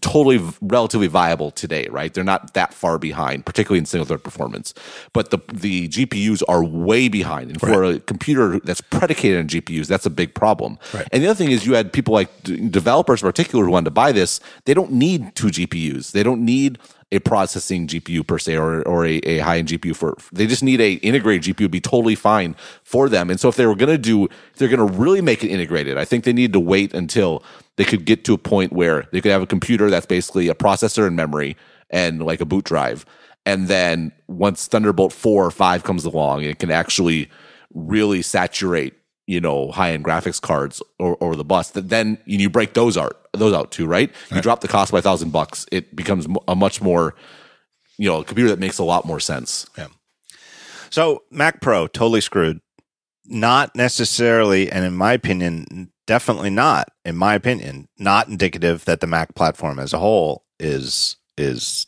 totally 0.00 0.40
relatively 0.60 1.06
viable 1.06 1.50
today, 1.50 1.86
right? 1.90 2.12
They're 2.12 2.24
not 2.24 2.54
that 2.54 2.72
far 2.74 2.98
behind, 2.98 3.46
particularly 3.46 3.78
in 3.78 3.86
single 3.86 4.06
thread 4.06 4.22
performance. 4.22 4.74
But 5.12 5.30
the 5.30 5.38
the 5.52 5.88
GPUs 5.88 6.42
are 6.48 6.64
way 6.64 7.08
behind, 7.08 7.50
and 7.50 7.60
for 7.60 7.80
right. 7.80 7.96
a 7.96 8.00
computer 8.00 8.60
that's 8.60 8.80
predicated 8.80 9.38
on 9.38 9.48
GPUs, 9.48 9.86
that's 9.86 10.06
a 10.06 10.10
big 10.10 10.34
problem. 10.34 10.78
Right. 10.94 11.08
And 11.12 11.22
the 11.22 11.28
other 11.28 11.36
thing 11.36 11.50
is, 11.50 11.66
you 11.66 11.74
had 11.74 11.92
people 11.92 12.14
like 12.14 12.30
developers, 12.42 13.22
in 13.22 13.28
particular, 13.28 13.64
who 13.64 13.70
wanted 13.72 13.86
to 13.86 13.90
buy 13.92 14.12
this. 14.12 14.40
They 14.64 14.74
don't 14.74 14.92
need 14.92 15.34
two 15.34 15.48
GPUs. 15.48 16.12
They 16.12 16.22
don't 16.22 16.44
need 16.44 16.78
a 17.12 17.18
processing 17.18 17.86
GPU 17.88 18.26
per 18.26 18.38
se 18.38 18.56
or, 18.56 18.82
or 18.82 19.04
a, 19.04 19.16
a 19.18 19.38
high 19.38 19.58
end 19.58 19.68
GPU 19.68 19.96
for 19.96 20.16
they 20.32 20.46
just 20.46 20.62
need 20.62 20.80
a 20.80 20.92
integrated 20.94 21.56
GPU 21.56 21.70
be 21.70 21.80
totally 21.80 22.14
fine 22.14 22.54
for 22.84 23.08
them. 23.08 23.30
And 23.30 23.40
so 23.40 23.48
if 23.48 23.56
they 23.56 23.66
were 23.66 23.74
going 23.74 23.90
to 23.90 23.98
do 23.98 24.24
if 24.24 24.56
they're 24.56 24.68
going 24.68 24.86
to 24.86 24.96
really 24.96 25.20
make 25.20 25.42
it 25.42 25.48
integrated, 25.48 25.98
I 25.98 26.04
think 26.04 26.24
they 26.24 26.32
need 26.32 26.52
to 26.52 26.60
wait 26.60 26.94
until 26.94 27.42
they 27.80 27.86
could 27.86 28.04
get 28.04 28.24
to 28.26 28.34
a 28.34 28.38
point 28.38 28.74
where 28.74 29.08
they 29.10 29.22
could 29.22 29.32
have 29.32 29.40
a 29.40 29.46
computer 29.46 29.88
that's 29.88 30.04
basically 30.04 30.48
a 30.48 30.54
processor 30.54 31.06
and 31.06 31.16
memory 31.16 31.56
and 31.88 32.22
like 32.22 32.42
a 32.42 32.44
boot 32.44 32.66
drive. 32.66 33.06
And 33.46 33.68
then 33.68 34.12
once 34.28 34.66
Thunderbolt 34.66 35.14
4 35.14 35.46
or 35.46 35.50
5 35.50 35.82
comes 35.82 36.04
along, 36.04 36.42
it 36.42 36.58
can 36.58 36.70
actually 36.70 37.30
really 37.72 38.20
saturate 38.20 38.92
you 39.26 39.40
know 39.40 39.70
high 39.70 39.92
end 39.92 40.04
graphics 40.04 40.42
cards 40.42 40.82
or, 40.98 41.16
or 41.20 41.34
the 41.34 41.42
bus. 41.42 41.70
That 41.70 41.88
then 41.88 42.18
you 42.26 42.50
break 42.50 42.74
those 42.74 42.98
out 42.98 43.16
those 43.32 43.54
out 43.54 43.72
too 43.72 43.86
right? 43.86 44.10
You 44.28 44.34
right. 44.34 44.42
drop 44.42 44.60
the 44.60 44.68
cost 44.68 44.92
by 44.92 44.98
a 44.98 45.02
thousand 45.02 45.30
bucks 45.30 45.64
it 45.72 45.96
becomes 45.96 46.26
a 46.46 46.54
much 46.54 46.82
more 46.82 47.14
you 47.96 48.10
know 48.10 48.20
a 48.20 48.24
computer 48.24 48.50
that 48.50 48.58
makes 48.58 48.76
a 48.76 48.84
lot 48.84 49.06
more 49.06 49.20
sense. 49.20 49.66
Yeah. 49.78 49.86
So 50.90 51.22
mac 51.30 51.62
pro 51.62 51.86
totally 51.86 52.20
screwed. 52.20 52.60
Not 53.24 53.74
necessarily 53.74 54.70
and 54.70 54.84
in 54.84 54.94
my 54.94 55.14
opinion 55.14 55.89
definitely 56.10 56.50
not 56.50 56.90
in 57.04 57.14
my 57.14 57.36
opinion 57.36 57.86
not 57.96 58.26
indicative 58.26 58.84
that 58.84 58.98
the 58.98 59.06
mac 59.06 59.32
platform 59.36 59.78
as 59.78 59.92
a 59.92 59.98
whole 60.00 60.44
is 60.58 61.14
is 61.38 61.86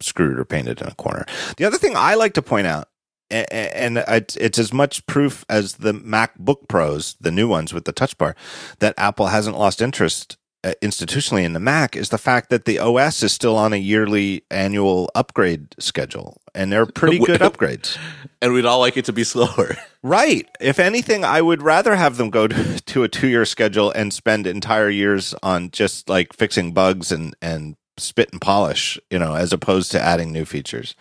screwed 0.00 0.40
or 0.40 0.44
painted 0.44 0.80
in 0.80 0.88
a 0.88 0.94
corner. 0.96 1.24
The 1.56 1.64
other 1.64 1.78
thing 1.78 1.94
i 1.94 2.14
like 2.14 2.34
to 2.34 2.42
point 2.42 2.66
out 2.66 2.88
and 3.30 4.02
it's 4.08 4.58
as 4.58 4.72
much 4.72 5.06
proof 5.06 5.44
as 5.48 5.74
the 5.74 5.94
MacBook 5.94 6.66
Pros, 6.66 7.14
the 7.20 7.30
new 7.30 7.46
ones 7.46 7.72
with 7.72 7.84
the 7.84 7.92
Touch 7.92 8.18
Bar, 8.18 8.34
that 8.80 8.92
Apple 8.98 9.28
hasn't 9.28 9.56
lost 9.56 9.80
interest 9.80 10.36
institutionally 10.62 11.44
in 11.44 11.52
the 11.52 11.60
Mac 11.60 11.96
is 11.96 12.10
the 12.10 12.18
fact 12.18 12.50
that 12.50 12.64
the 12.64 12.78
OS 12.78 13.22
is 13.22 13.32
still 13.32 13.56
on 13.56 13.72
a 13.72 13.76
yearly 13.76 14.44
annual 14.50 15.10
upgrade 15.14 15.74
schedule, 15.78 16.40
and 16.54 16.70
they're 16.70 16.86
pretty 16.94 17.18
good 17.18 17.40
upgrades. 17.40 17.98
And 18.42 18.54
we'd 18.54 18.64
all 18.64 18.80
like 18.80 18.96
it 18.96 19.04
to 19.04 19.12
be 19.12 19.22
slower, 19.22 19.76
right? 20.02 20.48
If 20.62 20.78
anything, 20.78 21.26
I 21.26 21.42
would 21.42 21.60
rather 21.60 21.94
have 21.94 22.16
them 22.16 22.30
go 22.30 22.48
to, 22.48 22.80
to 22.80 23.02
a 23.02 23.08
two-year 23.08 23.44
schedule 23.44 23.90
and 23.90 24.14
spend 24.14 24.46
entire 24.46 24.88
years 24.88 25.34
on 25.42 25.70
just 25.72 26.08
like 26.08 26.32
fixing 26.32 26.72
bugs 26.72 27.12
and 27.12 27.36
and 27.42 27.76
spit 27.98 28.32
and 28.32 28.40
polish, 28.40 28.98
you 29.10 29.18
know, 29.18 29.34
as 29.34 29.52
opposed 29.52 29.92
to 29.92 30.00
adding 30.00 30.32
new 30.32 30.46
features. 30.46 30.94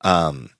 Um, 0.00 0.50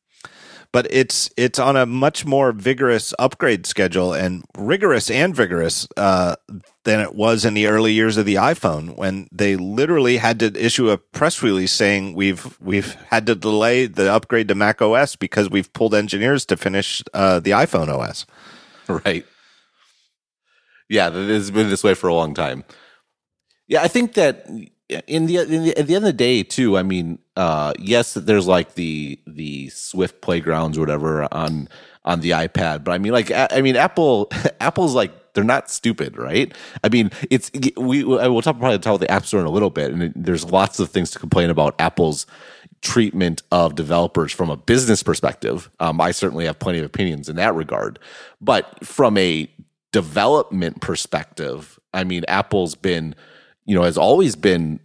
but 0.73 0.87
it's 0.91 1.31
it's 1.37 1.59
on 1.59 1.77
a 1.77 1.87
much 1.87 2.25
more 2.25 2.53
vigorous 2.53 3.13
upgrade 3.19 3.67
schedule 3.67 4.13
and 4.13 4.45
rigorous 4.57 5.11
and 5.11 5.35
vigorous 5.35 5.89
uh, 5.97 6.37
than 6.85 7.01
it 7.01 7.15
was 7.15 7.45
in 7.45 7.55
the 7.55 7.67
early 7.67 7.93
years 7.93 8.17
of 8.17 8.27
the 8.27 8.37
iPhone 8.37 8.97
when 8.97 9.29
they 9.33 9.57
literally 9.57 10.19
had 10.19 10.39
to 10.41 10.53
issue 10.55 10.91
a 10.91 10.99
press 10.99 11.43
release 11.43 11.73
saying 11.73 12.15
we've 12.15 12.59
we've 12.61 12.95
had 13.09 13.27
to 13.27 13.35
delay 13.35 13.87
the 13.87 14.13
upgrade 14.13 14.49
to 14.49 14.55
Mac 14.55 14.81
OS 14.81 15.17
because 15.17 15.51
we've 15.51 15.73
pulled 15.73 15.95
engineers 15.95 16.47
to 16.47 16.57
finish 16.57 17.03
uh, 17.15 17.41
the 17.41 17.51
iPhone 17.51 17.89
OS. 17.89 18.27
Right. 18.89 19.25
Yeah, 20.89 21.09
it 21.09 21.29
has 21.29 21.51
been 21.51 21.69
this 21.69 21.85
way 21.85 21.95
for 21.95 22.09
a 22.09 22.15
long 22.15 22.35
time. 22.35 22.65
Yeah, 23.69 23.83
I 23.83 23.89
think 23.89 24.15
that 24.15 24.47
in 25.07 25.27
the, 25.27 25.39
in 25.39 25.65
the, 25.65 25.77
at 25.77 25.87
the 25.87 25.95
end 25.95 26.05
of 26.05 26.09
the 26.09 26.13
day 26.13 26.43
too 26.43 26.77
i 26.77 26.83
mean 26.83 27.19
uh, 27.37 27.73
yes 27.79 28.15
there's 28.15 28.47
like 28.47 28.75
the 28.75 29.19
the 29.27 29.69
swift 29.71 30.21
playgrounds 30.21 30.77
or 30.77 30.81
whatever 30.81 31.33
on 31.33 31.69
on 32.05 32.21
the 32.21 32.31
ipad 32.31 32.85
but 32.85 32.93
i 32.93 32.99
mean 32.99 33.13
like 33.13 33.31
i 33.33 33.61
mean 33.61 33.77
apple 33.77 34.31
apple's 34.61 34.95
like 34.95 35.13
they're 35.35 35.45
not 35.45 35.71
stupid 35.71 36.17
right? 36.17 36.55
I 36.83 36.89
mean 36.89 37.11
it's 37.31 37.51
we 37.77 38.05
we'll 38.05 38.43
talk 38.43 38.59
probably 38.59 38.79
talk 38.79 38.95
about 38.97 39.01
the 39.01 39.11
app 39.11 39.27
store 39.27 39.41
in 39.41 39.47
a 39.47 39.51
little 39.51 39.71
bit 39.71 39.93
and 39.93 40.13
there's 40.17 40.45
lots 40.45 40.81
of 40.81 40.91
things 40.91 41.11
to 41.13 41.19
complain 41.19 41.51
about 41.51 41.75
apple's 41.81 42.27
treatment 42.83 43.43
of 43.53 43.75
developers 43.75 44.33
from 44.33 44.49
a 44.49 44.57
business 44.57 45.03
perspective. 45.03 45.71
Um, 45.81 46.01
i 46.01 46.11
certainly 46.11 46.47
have 46.47 46.59
plenty 46.59 46.79
of 46.79 46.85
opinions 46.85 47.29
in 47.29 47.37
that 47.37 47.55
regard 47.55 47.99
but 48.41 48.85
from 48.85 49.17
a 49.19 49.51
development 49.93 50.81
perspective 50.81 51.79
i 51.95 52.05
mean 52.05 52.25
apple's 52.29 52.75
been 52.75 53.15
you 53.65 53.75
know, 53.75 53.83
has 53.83 53.99
always 53.99 54.37
been 54.37 54.81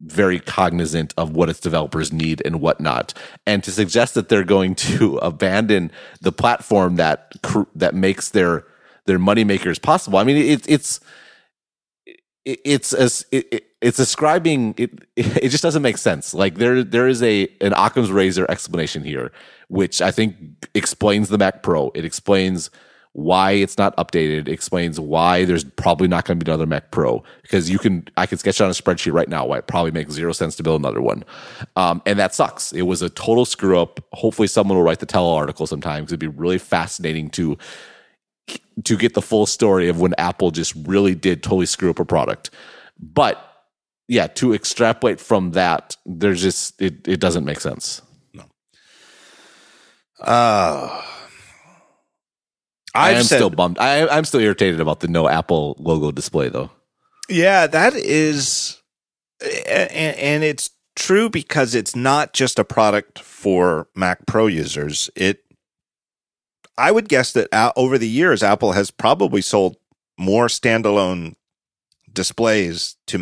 very 0.00 0.38
cognizant 0.38 1.14
of 1.16 1.34
what 1.34 1.48
its 1.48 1.60
developers 1.60 2.12
need 2.12 2.42
and 2.44 2.60
whatnot. 2.60 3.14
And 3.46 3.64
to 3.64 3.72
suggest 3.72 4.14
that 4.14 4.28
they're 4.28 4.44
going 4.44 4.74
to 4.76 5.16
abandon 5.22 5.90
the 6.20 6.32
platform 6.32 6.96
that 6.96 7.32
that 7.74 7.94
makes 7.94 8.30
their 8.30 8.64
their 9.06 9.18
money 9.18 9.44
makers 9.44 9.78
possible. 9.78 10.18
I 10.18 10.24
mean, 10.24 10.36
it, 10.36 10.68
it's 10.68 11.00
it's 12.44 12.92
as 12.92 13.26
it, 13.32 13.66
it's 13.80 13.98
ascribing 13.98 14.74
it. 14.76 14.90
It 15.16 15.48
just 15.48 15.62
doesn't 15.62 15.82
make 15.82 15.98
sense. 15.98 16.34
Like 16.34 16.56
there 16.56 16.82
there 16.82 17.08
is 17.08 17.22
a 17.22 17.48
an 17.60 17.72
Occam's 17.72 18.10
razor 18.10 18.46
explanation 18.48 19.02
here, 19.02 19.32
which 19.68 20.02
I 20.02 20.10
think 20.10 20.36
explains 20.74 21.28
the 21.28 21.38
Mac 21.38 21.62
Pro. 21.62 21.90
It 21.94 22.04
explains 22.04 22.70
why 23.16 23.52
it's 23.52 23.78
not 23.78 23.96
updated, 23.96 24.46
explains 24.46 25.00
why 25.00 25.46
there's 25.46 25.64
probably 25.64 26.06
not 26.06 26.26
going 26.26 26.38
to 26.38 26.44
be 26.44 26.50
another 26.50 26.66
Mac 26.66 26.90
Pro 26.90 27.24
because 27.40 27.70
you 27.70 27.78
can 27.78 28.06
I 28.18 28.26
can 28.26 28.36
sketch 28.36 28.60
it 28.60 28.64
on 28.64 28.68
a 28.68 28.74
spreadsheet 28.74 29.14
right 29.14 29.28
now 29.28 29.46
why 29.46 29.56
it 29.56 29.66
probably 29.66 29.90
makes 29.90 30.12
zero 30.12 30.32
sense 30.32 30.54
to 30.56 30.62
build 30.62 30.82
another 30.82 31.00
one, 31.00 31.24
um, 31.76 32.02
and 32.04 32.18
that 32.18 32.34
sucks. 32.34 32.72
It 32.72 32.82
was 32.82 33.00
a 33.00 33.08
total 33.08 33.46
screw 33.46 33.80
up. 33.80 34.00
Hopefully, 34.12 34.48
someone 34.48 34.76
will 34.76 34.84
write 34.84 34.98
the 34.98 35.06
tell 35.06 35.30
article 35.30 35.66
sometime 35.66 36.02
because 36.02 36.12
it'd 36.12 36.20
be 36.20 36.26
really 36.26 36.58
fascinating 36.58 37.30
to 37.30 37.56
to 38.84 38.96
get 38.98 39.14
the 39.14 39.22
full 39.22 39.46
story 39.46 39.88
of 39.88 39.98
when 39.98 40.12
Apple 40.18 40.50
just 40.50 40.74
really 40.86 41.14
did 41.14 41.42
totally 41.42 41.64
screw 41.64 41.88
up 41.88 41.98
a 41.98 42.04
product. 42.04 42.50
But 43.00 43.42
yeah, 44.08 44.26
to 44.26 44.52
extrapolate 44.52 45.20
from 45.20 45.52
that, 45.52 45.96
there's 46.04 46.42
just 46.42 46.82
it, 46.82 47.08
it 47.08 47.18
doesn't 47.18 47.46
make 47.46 47.60
sense. 47.60 48.02
No. 48.34 48.44
Uh 50.20 51.02
i 52.96 53.10
am 53.12 53.22
still 53.22 53.50
bummed. 53.50 53.78
I, 53.78 54.06
I'm 54.08 54.24
still 54.24 54.40
irritated 54.40 54.80
about 54.80 55.00
the 55.00 55.08
no 55.08 55.28
Apple 55.28 55.76
logo 55.78 56.10
display, 56.10 56.48
though. 56.48 56.70
Yeah, 57.28 57.66
that 57.66 57.94
is, 57.94 58.80
and, 59.42 60.16
and 60.16 60.44
it's 60.44 60.70
true 60.94 61.28
because 61.28 61.74
it's 61.74 61.96
not 61.96 62.32
just 62.32 62.58
a 62.58 62.64
product 62.64 63.18
for 63.18 63.88
Mac 63.94 64.26
Pro 64.26 64.46
users. 64.46 65.10
It, 65.16 65.40
I 66.78 66.90
would 66.90 67.08
guess 67.08 67.32
that 67.32 67.52
uh, 67.52 67.72
over 67.76 67.98
the 67.98 68.08
years, 68.08 68.42
Apple 68.42 68.72
has 68.72 68.90
probably 68.90 69.42
sold 69.42 69.76
more 70.18 70.46
standalone 70.46 71.34
displays 72.12 72.96
to 73.06 73.18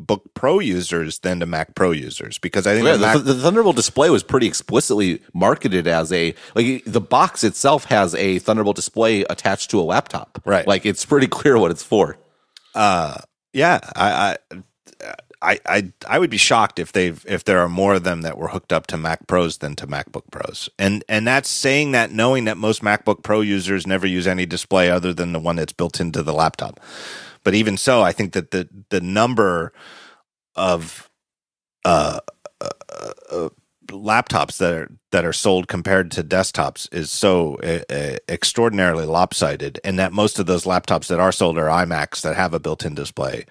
MacBook 0.00 0.22
Pro 0.34 0.58
users 0.58 1.18
than 1.20 1.40
to 1.40 1.46
Mac 1.46 1.74
Pro 1.74 1.90
users 1.90 2.38
because 2.38 2.66
I 2.66 2.74
think 2.74 2.86
yeah, 2.86 2.94
the, 2.94 2.98
Mac- 2.98 3.24
the, 3.24 3.34
Thunderbolt 3.34 3.76
display 3.76 4.10
was 4.10 4.22
pretty 4.22 4.46
explicitly 4.46 5.22
marketed 5.34 5.86
as 5.86 6.12
a 6.12 6.34
like 6.54 6.84
the 6.84 7.00
box 7.00 7.44
itself 7.44 7.84
has 7.86 8.14
a 8.14 8.38
Thunderbolt 8.38 8.76
display 8.76 9.22
attached 9.22 9.70
to 9.70 9.80
a 9.80 9.82
laptop. 9.82 10.40
Right, 10.44 10.66
like 10.66 10.86
it's 10.86 11.04
pretty 11.04 11.26
clear 11.26 11.58
what 11.58 11.70
it's 11.70 11.82
for. 11.82 12.18
Uh, 12.74 13.18
yeah, 13.52 13.80
I, 13.96 14.36
I 14.50 14.62
I, 15.42 15.58
I 15.64 15.92
I 16.06 16.18
would 16.18 16.30
be 16.30 16.36
shocked 16.36 16.78
if 16.78 16.92
they've 16.92 17.24
if 17.26 17.44
there 17.44 17.60
are 17.60 17.68
more 17.68 17.94
of 17.94 18.04
them 18.04 18.22
that 18.22 18.36
were 18.36 18.48
hooked 18.48 18.72
up 18.72 18.86
to 18.88 18.98
Mac 18.98 19.26
Pros 19.26 19.58
than 19.58 19.74
to 19.76 19.86
MacBook 19.86 20.30
Pros. 20.30 20.68
And 20.78 21.02
and 21.08 21.26
that's 21.26 21.48
saying 21.48 21.92
that 21.92 22.12
knowing 22.12 22.44
that 22.44 22.58
most 22.58 22.82
MacBook 22.82 23.22
Pro 23.22 23.40
users 23.40 23.86
never 23.86 24.06
use 24.06 24.26
any 24.26 24.44
display 24.44 24.90
other 24.90 25.14
than 25.14 25.32
the 25.32 25.40
one 25.40 25.56
that's 25.56 25.72
built 25.72 26.00
into 26.00 26.22
the 26.22 26.34
laptop. 26.34 26.78
But 27.44 27.54
even 27.54 27.76
so, 27.76 28.02
I 28.02 28.12
think 28.12 28.32
that 28.32 28.50
the 28.50 28.68
the 28.90 29.00
number 29.00 29.72
of 30.54 31.10
uh, 31.84 32.20
uh, 32.60 32.68
uh, 33.30 33.48
laptops 33.88 34.58
that 34.58 34.72
are 34.72 34.90
that 35.12 35.24
are 35.24 35.32
sold 35.32 35.68
compared 35.68 36.10
to 36.12 36.22
desktops 36.22 36.92
is 36.94 37.10
so 37.10 37.56
uh, 37.56 38.16
extraordinarily 38.28 39.06
lopsided, 39.06 39.80
and 39.84 39.98
that 39.98 40.12
most 40.12 40.38
of 40.38 40.46
those 40.46 40.64
laptops 40.64 41.08
that 41.08 41.20
are 41.20 41.32
sold 41.32 41.58
are 41.58 41.68
iMacs 41.68 42.20
that 42.22 42.36
have 42.36 42.54
a 42.54 42.60
built-in 42.60 42.94
display. 42.94 43.46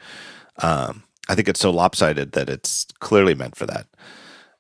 Um, 0.61 1.03
I 1.27 1.35
think 1.35 1.47
it's 1.47 1.59
so 1.59 1.71
lopsided 1.71 2.33
that 2.33 2.49
it's 2.49 2.85
clearly 2.99 3.33
meant 3.33 3.55
for 3.55 3.65
that, 3.65 3.87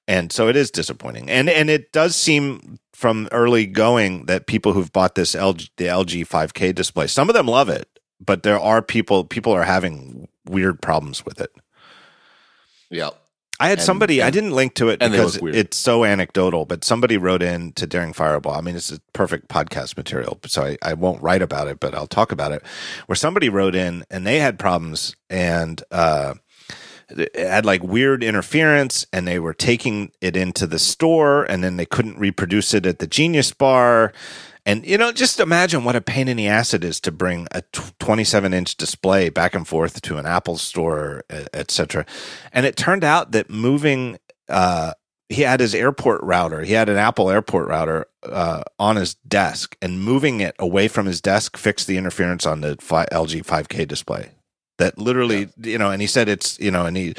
and 0.07 0.31
so 0.31 0.47
it 0.47 0.55
is 0.55 0.71
disappointing. 0.71 1.29
And 1.29 1.49
and 1.49 1.69
it 1.69 1.91
does 1.91 2.15
seem 2.15 2.79
from 2.93 3.29
early 3.31 3.65
going 3.65 4.25
that 4.25 4.47
people 4.47 4.73
who've 4.73 4.91
bought 4.91 5.15
this 5.15 5.35
LG 5.35 5.69
the 5.77 5.85
LG 5.85 6.27
5K 6.27 6.73
display, 6.73 7.07
some 7.07 7.29
of 7.29 7.35
them 7.35 7.47
love 7.47 7.69
it 7.69 7.98
but 8.19 8.43
there 8.43 8.59
are 8.59 8.81
people 8.81 9.23
people 9.23 9.53
are 9.53 9.63
having 9.63 10.27
weird 10.45 10.81
problems 10.81 11.25
with 11.25 11.39
it. 11.39 11.51
Yeah. 12.89 13.09
I 13.61 13.67
had 13.67 13.79
and, 13.79 13.85
somebody, 13.85 14.21
and, 14.21 14.27
I 14.27 14.29
didn't 14.29 14.53
link 14.53 14.75
to 14.75 14.87
it 14.87 14.99
because 15.01 15.37
it's 15.43 15.75
so 15.75 16.05
anecdotal, 16.05 16.65
but 16.65 16.85
somebody 16.85 17.17
wrote 17.17 17.43
in 17.43 17.73
to 17.73 17.85
Daring 17.85 18.13
Fireball. 18.13 18.53
I 18.53 18.61
mean, 18.61 18.77
it's 18.77 18.89
a 18.89 19.01
perfect 19.11 19.49
podcast 19.49 19.97
material, 19.97 20.39
so 20.45 20.63
I, 20.63 20.77
I 20.81 20.93
won't 20.93 21.21
write 21.21 21.41
about 21.41 21.67
it, 21.67 21.81
but 21.81 21.93
I'll 21.93 22.07
talk 22.07 22.31
about 22.31 22.53
it. 22.53 22.63
Where 23.07 23.17
somebody 23.17 23.49
wrote 23.49 23.75
in 23.75 24.05
and 24.09 24.25
they 24.25 24.39
had 24.39 24.59
problems 24.59 25.13
and, 25.29 25.83
uh, 25.91 26.35
had 27.35 27.65
like 27.65 27.83
weird 27.83 28.23
interference 28.23 29.05
and 29.11 29.27
they 29.27 29.39
were 29.39 29.53
taking 29.53 30.11
it 30.21 30.37
into 30.37 30.67
the 30.67 30.79
store 30.79 31.43
and 31.43 31.63
then 31.63 31.75
they 31.75 31.85
couldn't 31.85 32.17
reproduce 32.17 32.73
it 32.73 32.85
at 32.85 32.99
the 32.99 33.07
Genius 33.07 33.51
Bar 33.51 34.13
and 34.65 34.85
you 34.85 34.97
know, 34.97 35.11
just 35.11 35.39
imagine 35.39 35.83
what 35.83 35.95
a 35.95 36.01
pain 36.01 36.27
in 36.27 36.37
the 36.37 36.47
ass 36.47 36.73
it 36.73 36.83
is 36.83 36.99
to 37.01 37.11
bring 37.11 37.47
a 37.51 37.61
27 37.99 38.53
inch 38.53 38.75
display 38.75 39.29
back 39.29 39.55
and 39.55 39.67
forth 39.67 40.01
to 40.01 40.17
an 40.17 40.25
Apple 40.25 40.57
store, 40.57 41.23
etc. 41.53 42.05
And 42.51 42.65
it 42.65 42.75
turned 42.75 43.03
out 43.03 43.31
that 43.31 43.49
moving, 43.49 44.19
uh, 44.47 44.93
he 45.29 45.43
had 45.43 45.59
his 45.59 45.75
airport 45.75 46.21
router. 46.23 46.61
He 46.61 46.73
had 46.73 46.89
an 46.89 46.97
Apple 46.97 47.29
airport 47.29 47.67
router 47.67 48.07
uh, 48.23 48.63
on 48.79 48.95
his 48.95 49.15
desk, 49.15 49.77
and 49.81 50.01
moving 50.01 50.39
it 50.39 50.55
away 50.59 50.87
from 50.87 51.05
his 51.05 51.21
desk 51.21 51.55
fixed 51.55 51.87
the 51.87 51.97
interference 51.97 52.45
on 52.45 52.61
the 52.61 52.75
LG 52.77 53.45
5K 53.45 53.87
display 53.87 54.31
that 54.79 54.97
literally, 54.97 55.41
yeah. 55.41 55.71
you 55.71 55.77
know, 55.77 55.91
and 55.91 56.01
he 56.01 56.07
said 56.07 56.27
it's, 56.27 56.59
you 56.59 56.71
know, 56.71 56.85
and 56.85 56.97
he, 56.97 57.13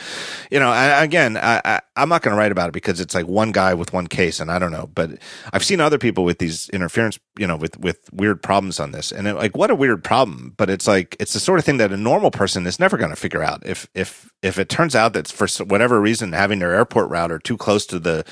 you 0.51 0.59
know, 0.59 0.69
I, 0.69 1.05
again, 1.05 1.37
I, 1.37 1.61
I, 1.65 1.81
am 1.97 2.09
not 2.09 2.23
going 2.23 2.35
to 2.35 2.39
write 2.39 2.51
about 2.53 2.69
it 2.69 2.73
because 2.73 3.01
it's 3.01 3.15
like 3.15 3.29
one 3.29 3.53
guy 3.53 3.73
with 3.75 3.93
one 3.93 4.09
case 4.09 4.41
and 4.41 4.51
I 4.51 4.59
don't 4.59 4.73
know, 4.73 4.91
but 4.93 5.11
I've 5.53 5.65
seen 5.65 5.81
other 5.81 5.99
people 5.99 6.25
with 6.25 6.39
these 6.39 6.69
interference, 6.71 7.19
you 7.39 7.47
know, 7.47 7.57
with, 7.57 7.79
with 7.79 7.99
weird 8.13 8.43
problems 8.43 8.81
on 8.81 8.91
this 8.91 9.13
and 9.13 9.29
it, 9.29 9.35
like, 9.35 9.57
what 9.57 9.71
a 9.71 9.75
weird 9.75 10.03
problem, 10.03 10.55
but 10.57 10.69
it's 10.69 10.89
like, 10.89 11.17
it's 11.21 11.33
the 11.33 11.41
sort 11.41 11.59
of 11.59 11.65
thing 11.65 11.77
that 11.77 11.93
a 11.93 11.97
normal 11.97 12.31
person 12.31 12.67
is 12.67 12.81
never 12.81 12.97
going 12.97 13.11
to 13.11 13.17
figure 13.17 13.43
out. 13.43 13.65
If, 13.65 13.87
if, 13.95 14.33
if 14.43 14.59
it 14.59 14.69
turns 14.69 14.97
out 14.97 15.13
that 15.13 15.29
for 15.29 15.47
whatever 15.65 16.01
reason, 16.01 16.33
having 16.33 16.59
their 16.59 16.75
airport 16.75 17.09
router 17.11 17.39
too 17.39 17.57
close 17.57 17.87
to 17.87 17.99
the 17.99 18.25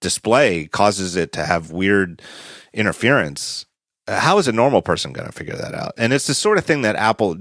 display 0.00 0.66
causes 0.66 1.16
it 1.16 1.32
to 1.32 1.44
have 1.44 1.70
weird 1.70 2.22
interference, 2.72 3.66
how 4.18 4.38
is 4.38 4.48
a 4.48 4.52
normal 4.52 4.82
person 4.82 5.12
going 5.12 5.26
to 5.26 5.32
figure 5.32 5.56
that 5.56 5.74
out? 5.74 5.92
And 5.96 6.12
it's 6.12 6.26
the 6.26 6.34
sort 6.34 6.58
of 6.58 6.64
thing 6.64 6.82
that 6.82 6.96
Apple 6.96 7.36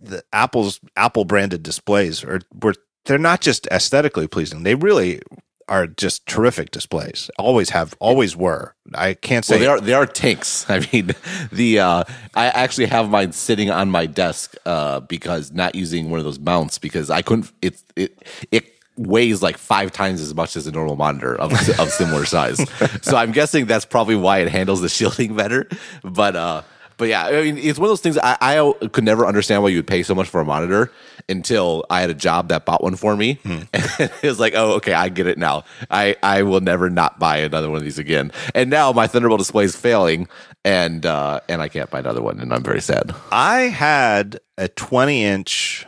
the 0.00 0.22
Apple's 0.32 0.80
Apple 0.96 1.24
branded 1.24 1.62
displays 1.62 2.24
are 2.24 2.40
were 2.62 2.74
they're 3.04 3.18
not 3.18 3.40
just 3.40 3.66
aesthetically 3.68 4.26
pleasing. 4.26 4.62
They 4.62 4.74
really 4.74 5.20
are 5.68 5.86
just 5.86 6.26
terrific 6.26 6.70
displays. 6.70 7.30
Always 7.38 7.70
have, 7.70 7.94
always 7.98 8.36
were. 8.36 8.74
I 8.94 9.14
can't 9.14 9.44
say 9.44 9.54
well, 9.54 9.60
they 9.60 9.66
are. 9.66 9.80
They 9.80 9.94
are 9.94 10.06
tanks. 10.06 10.64
I 10.70 10.86
mean, 10.92 11.10
the 11.52 11.80
uh, 11.80 12.04
I 12.34 12.46
actually 12.48 12.86
have 12.86 13.10
mine 13.10 13.32
sitting 13.32 13.70
on 13.70 13.90
my 13.90 14.06
desk 14.06 14.54
uh, 14.64 15.00
because 15.00 15.52
not 15.52 15.74
using 15.74 16.10
one 16.10 16.18
of 16.18 16.24
those 16.24 16.38
mounts 16.38 16.78
because 16.78 17.10
I 17.10 17.22
couldn't. 17.22 17.52
It 17.62 17.82
it 17.96 18.22
it 18.52 18.75
weighs 18.96 19.42
like 19.42 19.58
five 19.58 19.92
times 19.92 20.20
as 20.20 20.34
much 20.34 20.56
as 20.56 20.66
a 20.66 20.72
normal 20.72 20.96
monitor 20.96 21.34
of 21.36 21.52
of 21.78 21.90
similar 21.90 22.24
size. 22.24 22.58
so 23.02 23.16
I'm 23.16 23.32
guessing 23.32 23.66
that's 23.66 23.84
probably 23.84 24.16
why 24.16 24.38
it 24.38 24.48
handles 24.48 24.80
the 24.80 24.88
shielding 24.88 25.36
better. 25.36 25.68
But 26.02 26.36
uh, 26.36 26.62
but 26.96 27.08
yeah, 27.08 27.26
I 27.26 27.42
mean, 27.42 27.58
it's 27.58 27.78
one 27.78 27.86
of 27.86 27.90
those 27.90 28.00
things 28.00 28.16
I, 28.18 28.36
I 28.40 28.88
could 28.88 29.04
never 29.04 29.26
understand 29.26 29.62
why 29.62 29.68
you 29.68 29.78
would 29.78 29.86
pay 29.86 30.02
so 30.02 30.14
much 30.14 30.28
for 30.28 30.40
a 30.40 30.44
monitor 30.44 30.90
until 31.28 31.84
I 31.90 32.00
had 32.00 32.08
a 32.08 32.14
job 32.14 32.48
that 32.48 32.64
bought 32.64 32.82
one 32.82 32.96
for 32.96 33.16
me. 33.16 33.34
Hmm. 33.42 33.62
And 33.98 34.10
it 34.22 34.26
was 34.26 34.40
like, 34.40 34.54
oh, 34.54 34.72
okay, 34.74 34.92
I 34.92 35.08
get 35.08 35.26
it 35.26 35.38
now. 35.38 35.64
I, 35.90 36.16
I 36.22 36.42
will 36.42 36.60
never 36.60 36.88
not 36.90 37.18
buy 37.18 37.38
another 37.38 37.68
one 37.68 37.78
of 37.78 37.84
these 37.84 37.98
again. 37.98 38.32
And 38.54 38.70
now 38.70 38.92
my 38.92 39.06
Thunderbolt 39.06 39.38
display 39.38 39.64
is 39.64 39.76
failing 39.76 40.28
and, 40.64 41.04
uh, 41.04 41.40
and 41.48 41.62
I 41.62 41.68
can't 41.68 41.90
buy 41.90 42.00
another 42.00 42.22
one. 42.22 42.40
And 42.40 42.52
I'm 42.52 42.62
very 42.62 42.80
sad. 42.80 43.14
I 43.30 43.62
had 43.62 44.40
a 44.58 44.68
20 44.68 45.24
inch, 45.24 45.86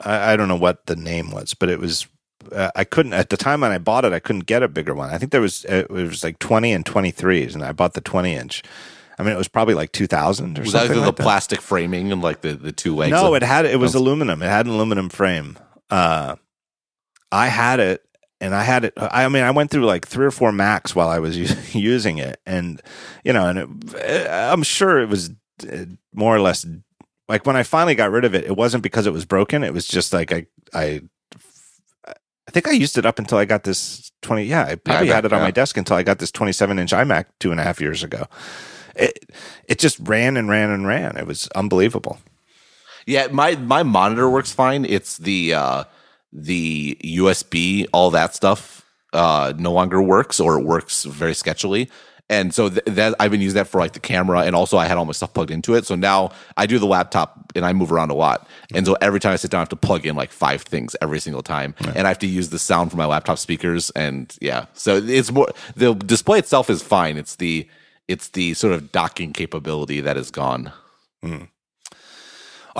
I, 0.00 0.32
I 0.32 0.36
don't 0.36 0.48
know 0.48 0.56
what 0.56 0.86
the 0.86 0.96
name 0.96 1.30
was, 1.30 1.54
but 1.54 1.68
it 1.68 1.78
was 1.78 2.06
uh, 2.52 2.70
I 2.74 2.84
couldn't 2.84 3.12
at 3.12 3.30
the 3.30 3.36
time 3.36 3.60
when 3.60 3.72
I 3.72 3.78
bought 3.78 4.04
it. 4.04 4.12
I 4.12 4.18
couldn't 4.18 4.46
get 4.46 4.62
a 4.62 4.68
bigger 4.68 4.94
one. 4.94 5.10
I 5.10 5.18
think 5.18 5.32
there 5.32 5.40
was 5.40 5.64
uh, 5.66 5.86
it 5.88 5.90
was 5.90 6.24
like 6.24 6.38
twenty 6.38 6.72
and 6.72 6.84
twenty 6.84 7.10
threes, 7.10 7.54
and 7.54 7.64
I 7.64 7.72
bought 7.72 7.94
the 7.94 8.00
twenty 8.00 8.34
inch. 8.34 8.62
I 9.18 9.22
mean, 9.22 9.34
it 9.34 9.38
was 9.38 9.48
probably 9.48 9.74
like 9.74 9.92
2000 9.92 10.58
or 10.58 10.62
was 10.62 10.72
something. 10.72 10.96
that 10.96 10.96
like 10.96 11.16
the 11.16 11.22
plastic 11.22 11.60
framing 11.60 12.10
and 12.10 12.22
like 12.22 12.40
the, 12.40 12.54
the 12.54 12.72
two 12.72 12.96
legs? 12.96 13.10
No, 13.10 13.34
it 13.34 13.42
had, 13.42 13.66
it 13.66 13.78
was 13.78 13.94
aluminum. 13.94 14.40
It 14.40 14.46
had 14.46 14.64
an 14.64 14.72
aluminum 14.72 15.10
frame. 15.10 15.58
Uh, 15.90 16.36
I 17.30 17.48
had 17.48 17.80
it 17.80 18.02
and 18.40 18.54
I 18.54 18.62
had 18.62 18.86
it. 18.86 18.94
I 18.96 19.28
mean, 19.28 19.42
I 19.42 19.50
went 19.50 19.70
through 19.70 19.84
like 19.84 20.06
three 20.06 20.24
or 20.24 20.30
four 20.30 20.52
Macs 20.52 20.96
while 20.96 21.10
I 21.10 21.18
was 21.18 21.74
using 21.74 22.16
it. 22.16 22.40
And, 22.46 22.80
you 23.22 23.34
know, 23.34 23.46
and 23.46 23.84
it, 23.94 24.26
I'm 24.30 24.62
sure 24.62 25.00
it 25.00 25.10
was 25.10 25.28
uh, 25.70 25.84
more 26.14 26.34
or 26.34 26.40
less 26.40 26.66
like 27.28 27.44
when 27.44 27.56
I 27.56 27.62
finally 27.62 27.94
got 27.94 28.10
rid 28.10 28.24
of 28.24 28.34
it, 28.34 28.44
it 28.44 28.56
wasn't 28.56 28.82
because 28.82 29.06
it 29.06 29.12
was 29.12 29.26
broken. 29.26 29.62
It 29.62 29.74
was 29.74 29.86
just 29.86 30.14
like 30.14 30.32
I, 30.32 30.46
I, 30.72 31.02
I 32.50 32.52
think 32.52 32.66
I 32.66 32.72
used 32.72 32.98
it 32.98 33.06
up 33.06 33.20
until 33.20 33.38
I 33.38 33.44
got 33.44 33.62
this 33.62 34.10
20. 34.22 34.42
Yeah, 34.42 34.64
I 34.64 34.74
probably 34.74 35.06
yeah, 35.06 35.14
had 35.14 35.24
it 35.24 35.32
on 35.32 35.40
my 35.40 35.52
desk 35.52 35.76
until 35.76 35.96
I 35.96 36.02
got 36.02 36.18
this 36.18 36.32
27 36.32 36.80
inch 36.80 36.90
iMac 36.90 37.26
two 37.38 37.52
and 37.52 37.60
a 37.60 37.62
half 37.62 37.80
years 37.80 38.02
ago 38.02 38.26
it 39.00 39.30
it 39.66 39.78
just 39.78 39.98
ran 40.00 40.36
and 40.36 40.48
ran 40.48 40.70
and 40.70 40.86
ran. 40.86 41.16
It 41.16 41.26
was 41.26 41.48
unbelievable. 41.54 42.18
Yeah, 43.06 43.28
my 43.28 43.56
my 43.56 43.82
monitor 43.82 44.28
works 44.28 44.52
fine. 44.52 44.84
It's 44.84 45.18
the 45.18 45.54
uh, 45.54 45.84
the 46.32 46.96
USB, 47.02 47.86
all 47.92 48.10
that 48.10 48.34
stuff, 48.34 48.84
uh, 49.12 49.52
no 49.56 49.72
longer 49.72 50.00
works, 50.02 50.38
or 50.38 50.58
it 50.58 50.64
works 50.64 51.04
very 51.04 51.32
sketchily. 51.32 51.88
And 52.30 52.54
so 52.54 52.70
th- 52.70 52.84
that 52.86 53.14
I've 53.20 53.30
been 53.30 53.42
using 53.42 53.56
that 53.56 53.66
for 53.66 53.78
like 53.78 53.92
the 53.92 54.00
camera, 54.00 54.40
and 54.46 54.56
also 54.56 54.78
I 54.78 54.86
had 54.86 54.96
all 54.96 55.04
my 55.04 55.12
stuff 55.12 55.34
plugged 55.34 55.50
into 55.50 55.74
it. 55.74 55.84
So 55.84 55.96
now 55.96 56.30
I 56.56 56.64
do 56.64 56.78
the 56.78 56.86
laptop, 56.86 57.52
and 57.54 57.66
I 57.66 57.74
move 57.74 57.92
around 57.92 58.10
a 58.10 58.14
lot. 58.14 58.48
And 58.72 58.86
so 58.86 58.96
every 59.02 59.20
time 59.20 59.32
I 59.32 59.36
sit 59.36 59.50
down, 59.50 59.58
I 59.58 59.62
have 59.62 59.68
to 59.70 59.76
plug 59.76 60.06
in 60.06 60.16
like 60.16 60.30
five 60.32 60.62
things 60.62 60.96
every 61.02 61.20
single 61.20 61.42
time, 61.42 61.74
right. 61.84 61.96
and 61.96 62.06
I 62.06 62.08
have 62.08 62.20
to 62.20 62.26
use 62.26 62.48
the 62.48 62.58
sound 62.58 62.90
from 62.90 62.98
my 62.98 63.06
laptop 63.06 63.38
speakers. 63.38 63.90
And 63.90 64.34
yeah, 64.40 64.66
so 64.72 64.96
it's 64.96 65.30
more 65.30 65.48
the 65.76 65.94
display 65.94 66.38
itself 66.38 66.70
is 66.70 66.80
fine. 66.82 67.18
It's 67.18 67.36
the 67.36 67.68
It's 68.08 68.30
the 68.30 68.54
sort 68.54 68.72
of 68.74 68.90
docking 68.90 69.32
capability 69.32 70.00
that 70.00 70.16
is 70.16 70.30
gone. 70.32 70.72
Mm. 71.22 71.48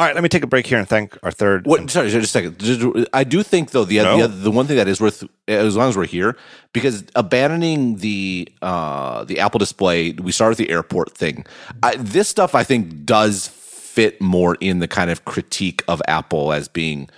All 0.01 0.07
right, 0.07 0.15
let 0.15 0.23
me 0.23 0.31
take 0.31 0.43
a 0.43 0.47
break 0.47 0.67
here 0.67 0.79
and 0.79 0.89
thank 0.89 1.19
our 1.23 1.31
third. 1.31 1.67
What? 1.67 1.91
Sorry, 1.91 2.09
just 2.09 2.25
a 2.25 2.27
second. 2.27 3.07
I 3.13 3.23
do 3.23 3.43
think 3.43 3.73
though 3.73 3.85
the 3.85 3.99
No. 3.99 4.23
the, 4.23 4.29
the 4.29 4.51
one 4.51 4.67
thing 4.67 4.79
that 4.79 4.89
is 4.89 4.99
worth 4.99 5.25
as 5.47 5.77
long 5.77 5.91
as 5.91 5.97
we're 5.99 6.07
here 6.07 6.39
because 6.73 7.05
abandoning 7.15 7.97
the 7.97 8.49
uh, 8.63 9.25
the 9.25 9.41
Apple 9.41 9.59
Display, 9.59 10.13
we 10.13 10.33
started 10.33 10.53
with 10.59 10.67
the 10.67 10.73
airport 10.73 11.15
thing. 11.15 11.45
I, 11.83 11.97
this 11.97 12.31
stuff 12.31 12.55
I 12.55 12.65
think 12.65 13.05
does 13.05 13.49
fit 13.49 14.19
more 14.23 14.57
in 14.59 14.79
the 14.79 14.89
kind 14.89 15.11
of 15.11 15.27
critique 15.27 15.83
of 15.87 16.01
Apple 16.09 16.55
as 16.55 16.67
being 16.67 17.11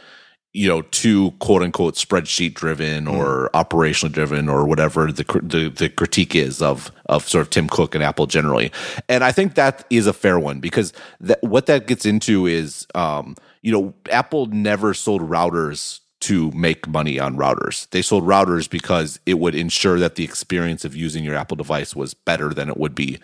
you 0.53 0.69
know 0.69 0.83
too 0.83 1.31
quote 1.39 1.63
unquote 1.63 1.95
spreadsheet 1.95 2.55
driven 2.55 3.07
or 3.07 3.51
operational 3.55 4.13
driven 4.13 4.49
or 4.49 4.67
whatever 4.67 5.11
the, 5.11 5.25
the 5.43 5.69
the 5.69 5.89
critique 5.89 6.35
is 6.35 6.61
of 6.61 6.93
of 7.07 7.27
sort 7.29 7.43
of 7.43 7.51
Tim 7.51 7.69
Cook 7.69 7.95
and 7.95 8.05
Apple 8.05 8.27
generally. 8.27 8.71
And 9.09 9.25
I 9.25 9.33
think 9.33 9.55
that 9.55 9.85
is 9.91 10.07
a 10.07 10.13
fair 10.13 10.39
one 10.39 10.61
because 10.61 10.93
that 11.21 11.43
what 11.43 11.67
that 11.67 11.87
gets 11.87 12.05
into 12.05 12.47
is 12.47 12.87
um 12.95 13.37
you 13.63 13.73
know 13.73 13.95
Apple 14.11 14.47
never 14.47 14.95
sold 14.95 15.23
routers 15.23 16.01
to 16.21 16.53
make 16.53 16.87
money 16.87 17.19
on 17.19 17.37
routers. 17.37 17.89
They 17.91 18.01
sold 18.01 18.25
routers 18.25 18.71
because 18.71 19.19
it 19.27 19.41
would 19.41 19.57
ensure 19.57 19.99
that 19.99 20.15
the 20.15 20.23
experience 20.23 20.85
of 20.85 20.95
using 20.95 21.25
your 21.25 21.35
Apple 21.35 21.57
device 21.57 21.97
was 21.97 22.15
better 22.15 22.55
than 22.55 22.69
it 22.69 22.77
would 22.77 22.95
be 22.95 23.19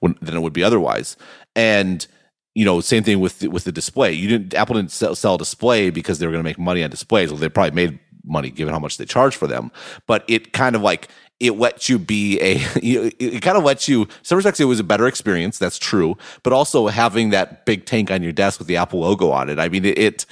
when, 0.00 0.16
than 0.22 0.34
it 0.34 0.40
would 0.40 0.54
be 0.54 0.62
otherwise. 0.62 1.16
And 1.54 2.06
you 2.54 2.64
know, 2.64 2.80
same 2.80 3.02
thing 3.04 3.20
with 3.20 3.42
with 3.44 3.64
the 3.64 3.72
display. 3.72 4.12
You 4.12 4.28
didn't 4.28 4.54
Apple 4.54 4.74
didn't 4.76 4.90
sell, 4.90 5.14
sell 5.14 5.38
display 5.38 5.90
because 5.90 6.18
they 6.18 6.26
were 6.26 6.32
going 6.32 6.42
to 6.42 6.48
make 6.48 6.58
money 6.58 6.82
on 6.82 6.90
displays. 6.90 7.30
Well, 7.30 7.38
they 7.38 7.48
probably 7.48 7.72
made 7.72 7.98
money 8.24 8.50
given 8.50 8.72
how 8.74 8.80
much 8.80 8.96
they 8.96 9.04
charge 9.04 9.36
for 9.36 9.46
them. 9.46 9.70
But 10.06 10.24
it 10.28 10.52
kind 10.52 10.74
of 10.76 10.82
like 10.82 11.08
it 11.40 11.52
lets 11.52 11.88
you 11.88 11.98
be 11.98 12.40
a 12.40 12.54
you- 12.82 13.12
it, 13.18 13.42
kind 13.42 13.56
of 13.56 13.64
lets 13.64 13.88
you. 13.88 14.08
Some 14.22 14.36
respects, 14.36 14.60
it 14.60 14.64
was 14.64 14.80
a 14.80 14.84
better 14.84 15.06
experience. 15.06 15.58
That's 15.58 15.78
true. 15.78 16.16
But 16.42 16.52
also 16.52 16.88
having 16.88 17.30
that 17.30 17.64
big 17.64 17.86
tank 17.86 18.10
on 18.10 18.22
your 18.22 18.32
desk 18.32 18.58
with 18.58 18.68
the 18.68 18.76
Apple 18.76 19.00
logo 19.00 19.30
on 19.30 19.48
it. 19.48 19.58
I 19.58 19.68
mean, 19.68 19.84
it. 19.84 19.98
it 19.98 20.26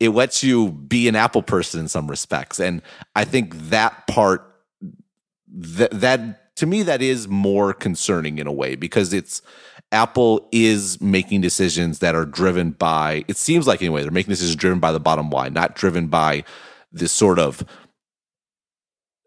it 0.00 0.10
lets 0.10 0.44
you 0.44 0.70
be 0.70 1.08
an 1.08 1.16
Apple 1.16 1.42
person 1.42 1.80
in 1.80 1.88
some 1.88 2.06
respects, 2.06 2.60
and 2.60 2.82
I 3.16 3.24
think 3.24 3.52
that 3.70 4.06
part 4.06 4.44
that 5.48 5.90
that 5.90 6.54
to 6.56 6.66
me 6.66 6.82
that 6.84 7.02
is 7.02 7.26
more 7.26 7.72
concerning 7.72 8.38
in 8.38 8.46
a 8.46 8.52
way 8.52 8.76
because 8.76 9.12
it's 9.12 9.42
Apple 9.90 10.46
is 10.52 11.00
making 11.00 11.40
decisions 11.40 12.00
that 12.00 12.14
are 12.14 12.26
driven 12.26 12.72
by 12.72 13.24
it 13.28 13.36
seems 13.36 13.66
like 13.66 13.80
anyway 13.80 14.02
they're 14.02 14.10
making 14.10 14.30
decisions 14.30 14.56
driven 14.56 14.78
by 14.78 14.92
the 14.92 15.00
bottom 15.00 15.30
line 15.30 15.52
not 15.52 15.74
driven 15.74 16.08
by 16.08 16.44
this 16.92 17.12
sort 17.12 17.38
of 17.38 17.64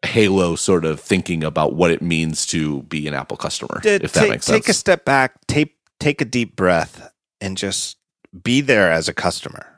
halo 0.04 0.56
sort 0.56 0.86
of 0.86 1.00
thinking 1.00 1.44
about 1.44 1.76
what 1.76 1.92
it 1.92 2.02
means 2.02 2.46
to 2.46 2.84
be 2.84 3.08
an 3.08 3.14
Apple 3.14 3.38
customer 3.38 3.82
if 3.84 4.14
that 4.14 4.22
take, 4.22 4.30
makes 4.30 4.46
sense 4.46 4.66
take 4.66 4.70
a 4.70 4.74
step 4.74 5.06
back, 5.06 5.36
take 5.48 5.76
take 6.00 6.22
a 6.22 6.26
deep 6.26 6.56
breath, 6.56 7.12
and 7.40 7.58
just 7.58 7.98
be 8.44 8.62
there 8.62 8.92
as 8.92 9.08
a 9.08 9.14
customer 9.14 9.71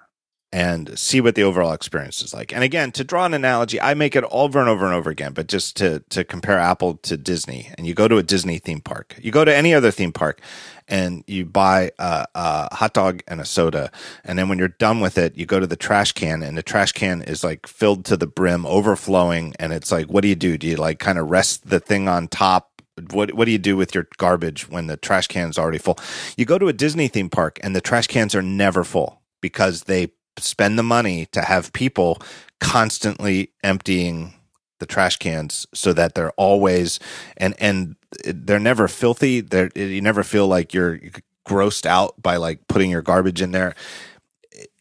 and 0.54 0.98
see 1.00 1.20
what 1.20 1.34
the 1.34 1.42
overall 1.42 1.74
experience 1.74 2.22
is 2.22 2.32
like. 2.32 2.54
And 2.54 2.64
again, 2.64 2.92
to 2.92 3.04
draw 3.04 3.26
an 3.26 3.34
analogy, 3.34 3.82
I 3.82 3.96
make 3.96 4.16
it 4.16 4.24
over 4.30 4.60
and 4.60 4.70
over 4.70 4.86
and 4.86 4.94
over 4.94 5.10
again, 5.10 5.34
but 5.34 5.48
just 5.48 5.76
to 5.78 6.04
to 6.10 6.24
compare 6.24 6.60
Apple 6.60 6.98
to 6.98 7.18
Disney, 7.18 7.72
and 7.76 7.88
you 7.88 7.96
go 7.96 8.08
to 8.08 8.18
a 8.18 8.24
Disney 8.24 8.60
theme 8.60 8.80
park, 8.80 9.18
you 9.20 9.32
go 9.32 9.44
to 9.44 9.54
any 9.54 9.74
other 9.74 9.90
theme 9.90 10.12
park, 10.12 10.42
and 10.88 11.24
you 11.26 11.44
buy 11.44 11.92
a, 11.98 12.28
a 12.36 12.76
hot 12.76 12.94
dog 12.94 13.24
and 13.28 13.42
a 13.42 13.46
soda, 13.46 13.92
and 14.24 14.38
then 14.38 14.48
when 14.48 14.60
you're 14.60 14.68
done 14.68 15.00
with 15.00 15.18
it, 15.18 15.36
you 15.36 15.48
go 15.48 15.60
to 15.60 15.66
the 15.66 15.76
trash 15.76 16.12
can, 16.12 16.44
and 16.44 16.56
the 16.56 16.62
trash 16.62 16.92
can 16.92 17.24
is 17.24 17.44
like 17.44 17.66
filled 17.66 18.06
to 18.06 18.16
the 18.16 18.28
brim, 18.28 18.64
overflowing, 18.68 19.56
and 19.58 19.74
it's 19.74 19.92
like, 19.92 20.06
what 20.06 20.22
do 20.22 20.28
you 20.28 20.36
do? 20.36 20.60
Do 20.60 20.68
you 20.68 20.76
like 20.76 21.00
kind 21.00 21.18
of 21.18 21.32
rest 21.32 21.68
the 21.68 21.80
thing 21.80 22.08
on 22.08 22.28
top? 22.28 22.70
what 23.10 23.34
what 23.34 23.46
do 23.46 23.52
you 23.52 23.58
do 23.58 23.76
with 23.76 23.96
your 23.96 24.08
garbage 24.18 24.70
when 24.70 24.86
the 24.86 24.96
trash 24.96 25.26
can's 25.26 25.58
already 25.58 25.80
full? 25.80 25.98
You 26.38 26.46
go 26.46 26.60
to 26.60 26.68
a 26.68 26.74
Disney 26.74 27.08
theme 27.08 27.28
park 27.28 27.60
and 27.64 27.76
the 27.76 27.82
trash 27.82 28.06
cans 28.06 28.36
are 28.36 28.44
never 28.44 28.84
full 28.84 29.20
because 29.42 29.86
they 29.86 30.12
spend 30.38 30.78
the 30.78 30.84
money 30.84 31.26
to 31.28 31.42
have 31.42 31.74
people 31.74 32.22
constantly 32.60 33.52
emptying 33.64 34.34
the 34.80 34.86
trash 34.86 35.18
cans 35.18 35.66
so 35.74 35.94
that 35.94 36.16
they're 36.16 36.32
always 36.32 37.00
and 37.38 37.56
and 37.60 37.96
they're 38.26 38.60
never 38.60 38.88
filthy. 38.88 39.42
They're 39.42 39.70
you 39.76 40.02
never 40.02 40.24
feel 40.24 40.48
like 40.48 40.74
you're 40.74 41.00
grossed 41.48 41.86
out 41.86 42.22
by 42.22 42.38
like 42.38 42.68
putting 42.68 42.90
your 42.90 43.02
garbage 43.02 43.42
in 43.42 43.52
there. 43.52 43.76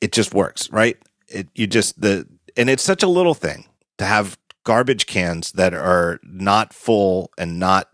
It 0.01 0.13
just 0.13 0.35
works, 0.35 0.71
right? 0.71 0.97
It 1.29 1.49
you 1.55 1.67
just 1.67 2.01
the 2.01 2.27
and 2.57 2.69
it's 2.69 2.83
such 2.83 3.03
a 3.03 3.09
little 3.09 3.35
thing 3.35 3.67
to 3.99 4.05
have 4.05 4.39
garbage 4.65 5.07
cans 5.07 5.53
that 5.53 5.75
are 5.75 6.21
not 6.23 6.73
full 6.73 7.31
and 7.37 7.59
not 7.59 7.89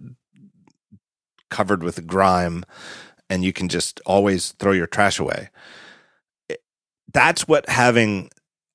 covered 1.51 1.83
with 1.83 2.07
grime 2.07 2.65
and 3.31 3.45
you 3.45 3.53
can 3.53 3.69
just 3.69 4.01
always 4.07 4.53
throw 4.53 4.73
your 4.73 4.87
trash 4.87 5.19
away. 5.19 5.51
That's 7.13 7.49
what 7.49 7.69
having 7.69 8.31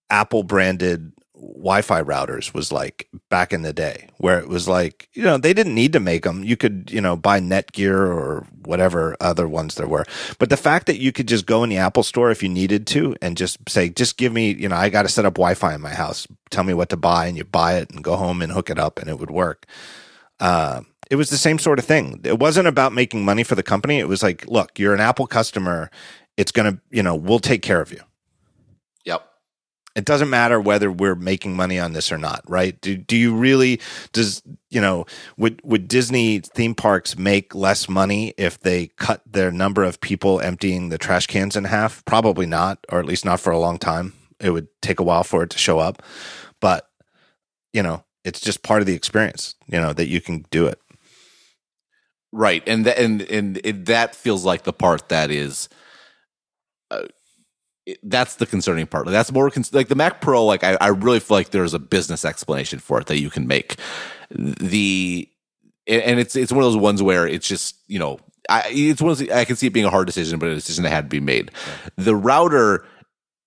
Apple 0.09 0.43
branded 0.43 1.13
Wi-Fi 1.43 2.01
routers 2.03 2.53
was 2.53 2.71
like 2.71 3.09
back 3.29 3.51
in 3.51 3.63
the 3.63 3.73
day, 3.73 4.07
where 4.17 4.39
it 4.39 4.47
was 4.47 4.67
like, 4.67 5.09
you 5.13 5.23
know, 5.23 5.37
they 5.37 5.53
didn't 5.53 5.75
need 5.75 5.93
to 5.93 5.99
make 5.99 6.23
them. 6.23 6.43
You 6.43 6.55
could, 6.55 6.89
you 6.91 7.01
know, 7.01 7.15
buy 7.15 7.39
Netgear 7.39 7.95
or 7.95 8.47
whatever 8.63 9.17
other 9.19 9.47
ones 9.47 9.75
there 9.75 9.87
were. 9.87 10.05
But 10.39 10.49
the 10.49 10.57
fact 10.57 10.85
that 10.87 10.99
you 10.99 11.11
could 11.11 11.27
just 11.27 11.45
go 11.45 11.63
in 11.63 11.69
the 11.69 11.77
Apple 11.77 12.03
store 12.03 12.31
if 12.31 12.41
you 12.43 12.49
needed 12.49 12.87
to 12.87 13.15
and 13.21 13.35
just 13.35 13.57
say, 13.69 13.89
just 13.89 14.17
give 14.17 14.31
me, 14.31 14.53
you 14.53 14.69
know, 14.69 14.75
I 14.75 14.89
got 14.89 15.03
to 15.03 15.09
set 15.09 15.25
up 15.25 15.33
Wi-Fi 15.35 15.75
in 15.75 15.81
my 15.81 15.93
house. 15.93 16.27
Tell 16.49 16.63
me 16.63 16.73
what 16.73 16.89
to 16.89 16.97
buy, 16.97 17.27
and 17.27 17.37
you 17.37 17.43
buy 17.43 17.75
it 17.75 17.91
and 17.91 18.03
go 18.03 18.15
home 18.15 18.41
and 18.41 18.51
hook 18.51 18.69
it 18.69 18.79
up, 18.79 18.99
and 18.99 19.09
it 19.09 19.19
would 19.19 19.31
work. 19.31 19.65
Uh, 20.39 20.81
it 21.11 21.15
was 21.15 21.29
the 21.29 21.37
same 21.37 21.59
sort 21.59 21.79
of 21.79 21.85
thing. 21.85 22.21
It 22.23 22.39
wasn't 22.39 22.67
about 22.67 22.93
making 22.93 23.25
money 23.25 23.43
for 23.43 23.55
the 23.55 23.63
company. 23.63 23.99
It 23.99 24.07
was 24.07 24.23
like, 24.23 24.47
look, 24.47 24.79
you're 24.79 24.93
an 24.93 25.01
Apple 25.01 25.27
customer. 25.27 25.91
It's 26.37 26.51
gonna, 26.51 26.79
you 26.89 27.03
know, 27.03 27.15
we'll 27.15 27.39
take 27.39 27.61
care 27.61 27.81
of 27.81 27.91
you 27.91 28.01
it 29.95 30.05
doesn't 30.05 30.29
matter 30.29 30.59
whether 30.59 30.91
we're 30.91 31.15
making 31.15 31.55
money 31.55 31.79
on 31.79 31.93
this 31.93 32.11
or 32.11 32.17
not, 32.17 32.41
right? 32.47 32.79
Do 32.81 32.97
do 32.97 33.15
you 33.15 33.35
really 33.35 33.79
does 34.11 34.41
you 34.69 34.81
know 34.81 35.05
would 35.37 35.61
would 35.63 35.87
Disney 35.87 36.39
theme 36.39 36.73
parks 36.73 37.17
make 37.17 37.53
less 37.53 37.87
money 37.87 38.33
if 38.37 38.59
they 38.59 38.87
cut 38.97 39.21
their 39.31 39.51
number 39.51 39.83
of 39.83 40.01
people 40.01 40.41
emptying 40.41 40.89
the 40.89 40.97
trash 40.97 41.27
cans 41.27 41.55
in 41.55 41.65
half? 41.65 42.03
Probably 42.05 42.45
not, 42.45 42.85
or 42.89 42.99
at 42.99 43.05
least 43.05 43.25
not 43.25 43.39
for 43.39 43.51
a 43.51 43.59
long 43.59 43.77
time. 43.77 44.13
It 44.39 44.49
would 44.49 44.67
take 44.81 44.99
a 44.99 45.03
while 45.03 45.23
for 45.23 45.43
it 45.43 45.51
to 45.51 45.57
show 45.57 45.79
up, 45.79 46.01
but 46.59 46.89
you 47.71 47.83
know, 47.83 48.03
it's 48.23 48.39
just 48.39 48.63
part 48.63 48.81
of 48.81 48.87
the 48.87 48.95
experience, 48.95 49.55
you 49.67 49.79
know, 49.79 49.93
that 49.93 50.07
you 50.07 50.21
can 50.21 50.45
do 50.49 50.67
it. 50.67 50.79
Right, 52.31 52.63
and 52.65 52.85
th- 52.85 52.97
and 52.97 53.21
and 53.21 53.61
it, 53.63 53.85
that 53.85 54.15
feels 54.15 54.43
like 54.43 54.63
the 54.63 54.73
part 54.73 55.09
that 55.09 55.29
is, 55.29 55.69
uh, 56.89 57.03
it, 57.85 57.99
that's 58.03 58.35
the 58.35 58.45
concerning 58.45 58.87
part. 58.87 59.07
That's 59.07 59.31
more 59.31 59.49
con- 59.49 59.65
like 59.71 59.87
the 59.87 59.95
Mac 59.95 60.21
Pro. 60.21 60.45
Like 60.45 60.63
I, 60.63 60.77
I 60.79 60.87
really 60.89 61.19
feel 61.19 61.37
like 61.37 61.49
there's 61.49 61.73
a 61.73 61.79
business 61.79 62.25
explanation 62.25 62.79
for 62.79 62.99
it 62.99 63.07
that 63.07 63.19
you 63.19 63.29
can 63.29 63.47
make. 63.47 63.77
The 64.29 65.29
and 65.87 66.01
and 66.01 66.19
it's 66.19 66.35
it's 66.35 66.51
one 66.51 66.63
of 66.63 66.71
those 66.71 66.81
ones 66.81 67.03
where 67.03 67.27
it's 67.27 67.47
just 67.47 67.75
you 67.87 67.99
know 67.99 68.19
I 68.49 68.63
it's 68.67 69.01
one 69.01 69.11
of 69.11 69.17
those, 69.17 69.29
I 69.29 69.45
can 69.45 69.55
see 69.55 69.67
it 69.67 69.73
being 69.73 69.85
a 69.85 69.89
hard 69.89 70.07
decision, 70.07 70.39
but 70.39 70.49
a 70.49 70.55
decision 70.55 70.83
that 70.83 70.91
had 70.91 71.05
to 71.05 71.09
be 71.09 71.19
made. 71.19 71.51
The 71.97 72.15
router. 72.15 72.85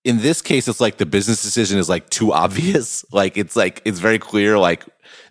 In 0.04 0.18
this 0.18 0.40
case, 0.40 0.68
it's 0.68 0.80
like 0.80 0.98
the 0.98 1.06
business 1.06 1.42
decision 1.42 1.80
is 1.80 1.88
like 1.88 2.08
too 2.10 2.32
obvious. 2.32 3.04
Like 3.12 3.36
it's 3.36 3.56
like 3.56 3.82
it's 3.84 3.98
very 3.98 4.20
clear. 4.20 4.56
Like 4.56 4.84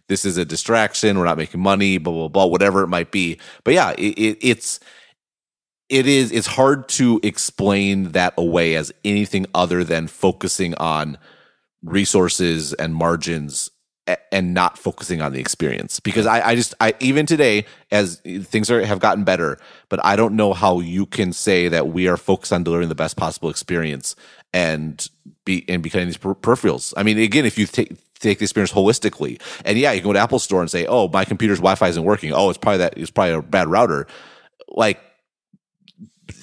this 0.08 0.26
is 0.26 0.38
a 0.38 0.46
distraction. 0.46 1.18
We're 1.18 1.26
not 1.26 1.38
making 1.38 1.62
money, 1.62 1.98
blah, 1.98 2.14
blah, 2.14 2.28
blah, 2.28 2.46
whatever 2.46 2.84
it 2.84 2.88
might 2.88 3.12
be. 3.12 3.40
But 3.64 3.74
yeah, 3.74 3.92
it, 3.92 4.20
it, 4.20 4.38
it's, 4.42 4.80
it 5.90 6.08
is, 6.08 6.32
it's 6.32 6.48
hard 6.48 6.90
to 6.90 7.20
explain 7.24 8.12
that 8.14 8.34
away 8.38 8.76
as 8.76 8.92
anything 9.04 9.46
other 9.54 9.84
than 9.84 10.08
focusing 10.08 10.74
on 10.76 11.18
resources 11.84 12.74
and 12.74 12.96
margins 12.96 13.70
and 14.32 14.54
not 14.54 14.78
focusing 14.78 15.22
on 15.22 15.34
the 15.34 15.40
experience 15.40 16.00
because 16.00 16.28
I, 16.28 16.50
I 16.50 16.56
just 16.56 16.76
I 16.80 16.94
even 17.00 17.26
today 17.26 17.66
as 17.92 18.20
things 18.20 18.70
are 18.70 18.86
have 18.86 19.00
gotten 19.00 19.24
better, 19.24 19.58
but 19.90 20.04
I 20.06 20.16
don't 20.16 20.36
know 20.36 20.54
how 20.54 20.80
you 20.80 21.08
can 21.08 21.34
say 21.34 21.68
that 21.70 21.88
we 21.88 22.08
are 22.08 22.18
focused 22.18 22.54
on 22.54 22.64
delivering 22.64 22.90
the 22.90 22.96
best 22.96 23.18
possible 23.18 23.50
experience 23.50 24.16
and 24.54 25.10
be 25.44 25.66
and 25.68 25.82
becoming 25.82 26.08
these 26.08 26.18
per- 26.18 26.36
peripherals. 26.36 26.94
I 26.96 27.04
mean, 27.04 27.18
again, 27.18 27.46
if 27.46 27.58
you 27.58 27.66
take 27.66 27.96
take 28.20 28.38
the 28.38 28.46
experience 28.46 28.72
holistically, 28.72 29.42
and 29.64 29.78
yeah, 29.78 29.92
you 29.92 30.02
can 30.02 30.10
go 30.10 30.14
to 30.14 30.20
Apple 30.20 30.40
Store 30.40 30.62
and 30.62 30.70
say, 30.70 30.86
"Oh, 30.86 31.08
my 31.08 31.26
computer's 31.26 31.60
Wi-Fi 31.60 31.88
isn't 31.88 32.04
working. 32.04 32.32
Oh, 32.32 32.50
it's 32.50 32.60
probably 32.60 32.80
that 32.80 32.98
it's 32.98 33.12
probably 33.12 33.34
a 33.34 33.42
bad 33.42 33.68
router." 33.68 34.06
Like 34.68 35.00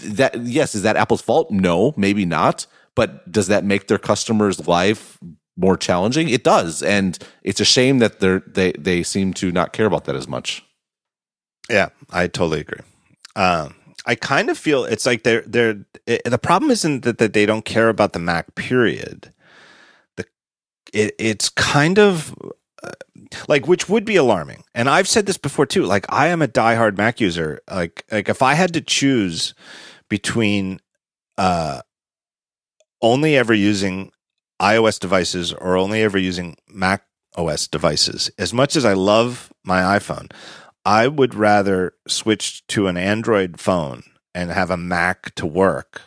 that, 0.04 0.40
yes, 0.42 0.74
is 0.74 0.82
that 0.82 0.96
Apple's 0.96 1.22
fault? 1.22 1.50
No, 1.50 1.94
maybe 1.96 2.24
not. 2.24 2.66
But 2.94 3.30
does 3.30 3.46
that 3.46 3.64
make 3.64 3.88
their 3.88 3.98
customers' 3.98 4.68
life 4.68 5.18
more 5.56 5.76
challenging? 5.76 6.28
It 6.28 6.44
does, 6.44 6.82
and 6.82 7.18
it's 7.42 7.60
a 7.60 7.64
shame 7.64 7.98
that 7.98 8.20
they're 8.20 8.40
they 8.40 8.72
they 8.72 9.02
seem 9.02 9.32
to 9.34 9.50
not 9.50 9.72
care 9.72 9.86
about 9.86 10.04
that 10.04 10.16
as 10.16 10.28
much. 10.28 10.62
Yeah, 11.70 11.88
I 12.10 12.26
totally 12.26 12.60
agree. 12.60 12.80
Um, 13.34 13.74
I 14.04 14.14
kind 14.14 14.50
of 14.50 14.59
feel 14.59 14.84
it's 14.84 15.06
like 15.06 15.22
they're 15.22 15.42
they're 15.46 15.86
it, 16.06 16.22
the 16.24 16.38
problem 16.38 16.70
isn't 16.70 17.04
that, 17.04 17.18
that 17.18 17.32
they 17.32 17.46
don't 17.46 17.64
care 17.64 17.88
about 17.88 18.12
the 18.12 18.18
Mac. 18.18 18.54
Period. 18.54 19.32
The 20.16 20.26
it, 20.92 21.14
it's 21.18 21.48
kind 21.48 21.98
of 21.98 22.34
like 23.48 23.66
which 23.66 23.88
would 23.88 24.04
be 24.04 24.16
alarming. 24.16 24.64
And 24.74 24.88
I've 24.88 25.09
said 25.09 25.26
this 25.26 25.38
before 25.38 25.66
too. 25.66 25.84
Like 25.84 26.06
I 26.09 26.28
am 26.28 26.42
a 26.42 26.48
diehard 26.48 26.96
Mac 26.96 27.20
user. 27.20 27.60
Like 27.70 28.04
like 28.10 28.28
if 28.28 28.42
I 28.42 28.54
had 28.54 28.72
to 28.74 28.80
choose 28.80 29.54
between 30.09 30.80
uh 31.38 31.82
only 33.00 33.36
ever 33.36 33.54
using 33.54 34.12
iOS 34.60 34.98
devices 34.98 35.52
or 35.52 35.76
only 35.76 36.02
ever 36.02 36.18
using 36.18 36.56
Mac 36.68 37.04
OS 37.36 37.66
devices, 37.66 38.30
as 38.38 38.52
much 38.52 38.76
as 38.76 38.84
I 38.84 38.92
love 38.92 39.52
my 39.64 39.98
iPhone, 39.98 40.30
I 40.84 41.09
would 41.09 41.34
rather 41.34 41.94
switch 42.06 42.66
to 42.68 42.86
an 42.86 42.96
Android 42.96 43.60
phone 43.60 44.02
and 44.34 44.50
have 44.50 44.70
a 44.70 44.76
Mac 44.76 45.34
to 45.36 45.46
work 45.46 46.02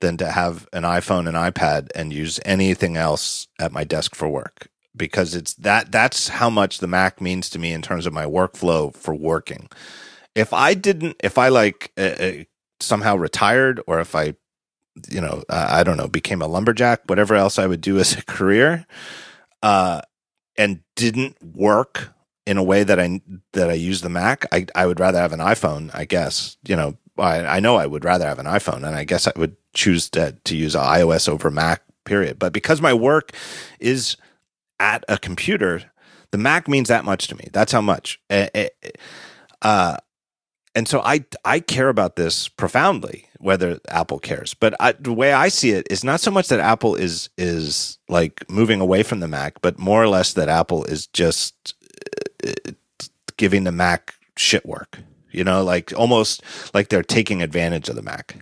than 0.00 0.16
to 0.16 0.30
have 0.30 0.66
an 0.72 0.82
iPhone 0.82 1.28
and 1.28 1.36
iPad 1.36 1.88
and 1.94 2.12
use 2.12 2.40
anything 2.44 2.96
else 2.96 3.46
at 3.60 3.72
my 3.72 3.84
desk 3.84 4.14
for 4.14 4.28
work 4.28 4.68
because 4.96 5.34
it's 5.34 5.54
that 5.54 5.92
that's 5.92 6.28
how 6.28 6.50
much 6.50 6.78
the 6.78 6.86
Mac 6.86 7.20
means 7.20 7.48
to 7.50 7.58
me 7.58 7.72
in 7.72 7.82
terms 7.82 8.06
of 8.06 8.12
my 8.12 8.24
workflow 8.24 8.94
for 8.94 9.14
working. 9.14 9.68
If 10.34 10.52
I 10.52 10.74
didn't 10.74 11.16
if 11.22 11.38
I 11.38 11.48
like 11.48 11.92
uh, 11.96 12.00
uh 12.00 12.32
somehow 12.80 13.16
retired 13.16 13.80
or 13.86 14.00
if 14.00 14.14
I 14.14 14.34
you 15.08 15.20
know 15.20 15.42
uh, 15.48 15.68
I 15.70 15.82
don't 15.82 15.96
know 15.96 16.08
became 16.08 16.42
a 16.42 16.46
lumberjack 16.46 17.02
whatever 17.06 17.34
else 17.34 17.58
I 17.58 17.66
would 17.66 17.80
do 17.80 17.98
as 18.00 18.12
a 18.14 18.22
career 18.22 18.86
uh 19.62 20.02
and 20.56 20.80
didn't 20.96 21.36
work 21.42 22.12
in 22.46 22.58
a 22.58 22.62
way 22.62 22.82
that 22.84 22.98
I 22.98 23.20
that 23.52 23.70
I 23.70 23.74
use 23.74 24.00
the 24.00 24.08
Mac, 24.08 24.46
I 24.52 24.66
I 24.74 24.86
would 24.86 25.00
rather 25.00 25.18
have 25.18 25.32
an 25.32 25.40
iPhone. 25.40 25.90
I 25.94 26.04
guess 26.04 26.56
you 26.66 26.76
know 26.76 26.96
I 27.18 27.44
I 27.44 27.60
know 27.60 27.76
I 27.76 27.86
would 27.86 28.04
rather 28.04 28.26
have 28.26 28.38
an 28.38 28.46
iPhone, 28.46 28.86
and 28.86 28.96
I 28.96 29.04
guess 29.04 29.26
I 29.26 29.32
would 29.36 29.56
choose 29.74 30.10
to 30.10 30.36
to 30.44 30.56
use 30.56 30.74
iOS 30.74 31.28
over 31.28 31.50
Mac. 31.50 31.82
Period. 32.04 32.36
But 32.38 32.52
because 32.52 32.80
my 32.80 32.92
work 32.92 33.30
is 33.78 34.16
at 34.82 35.04
a 35.08 35.16
computer, 35.16 35.84
the 36.32 36.38
Mac 36.38 36.66
means 36.66 36.88
that 36.88 37.04
much 37.04 37.28
to 37.28 37.36
me. 37.36 37.48
That's 37.52 37.70
how 37.70 37.80
much. 37.80 38.20
Eh, 38.28 38.48
eh, 38.52 38.68
eh, 38.82 38.90
uh, 39.62 39.96
and 40.74 40.88
so 40.88 41.00
I 41.00 41.24
I 41.44 41.60
care 41.60 41.88
about 41.88 42.16
this 42.16 42.48
profoundly, 42.48 43.28
whether 43.38 43.78
Apple 43.88 44.18
cares. 44.18 44.54
But 44.54 44.74
I, 44.80 44.92
the 44.92 45.12
way 45.12 45.32
I 45.32 45.48
see 45.48 45.70
it 45.70 45.86
is 45.90 46.02
not 46.02 46.20
so 46.20 46.30
much 46.30 46.48
that 46.48 46.58
Apple 46.58 46.96
is 46.96 47.30
is 47.38 47.98
like 48.08 48.48
moving 48.50 48.80
away 48.80 49.02
from 49.04 49.20
the 49.20 49.28
Mac, 49.28 49.60
but 49.60 49.78
more 49.78 50.02
or 50.02 50.08
less 50.08 50.32
that 50.32 50.48
Apple 50.48 50.84
is 50.84 51.06
just 51.06 51.74
giving 53.36 53.64
the 53.64 53.72
Mac 53.72 54.14
shit 54.36 54.66
work. 54.66 54.98
You 55.30 55.44
know, 55.44 55.62
like 55.62 55.92
almost 55.96 56.42
like 56.74 56.88
they're 56.88 57.02
taking 57.02 57.40
advantage 57.40 57.88
of 57.88 57.94
the 57.94 58.02
Mac. 58.02 58.36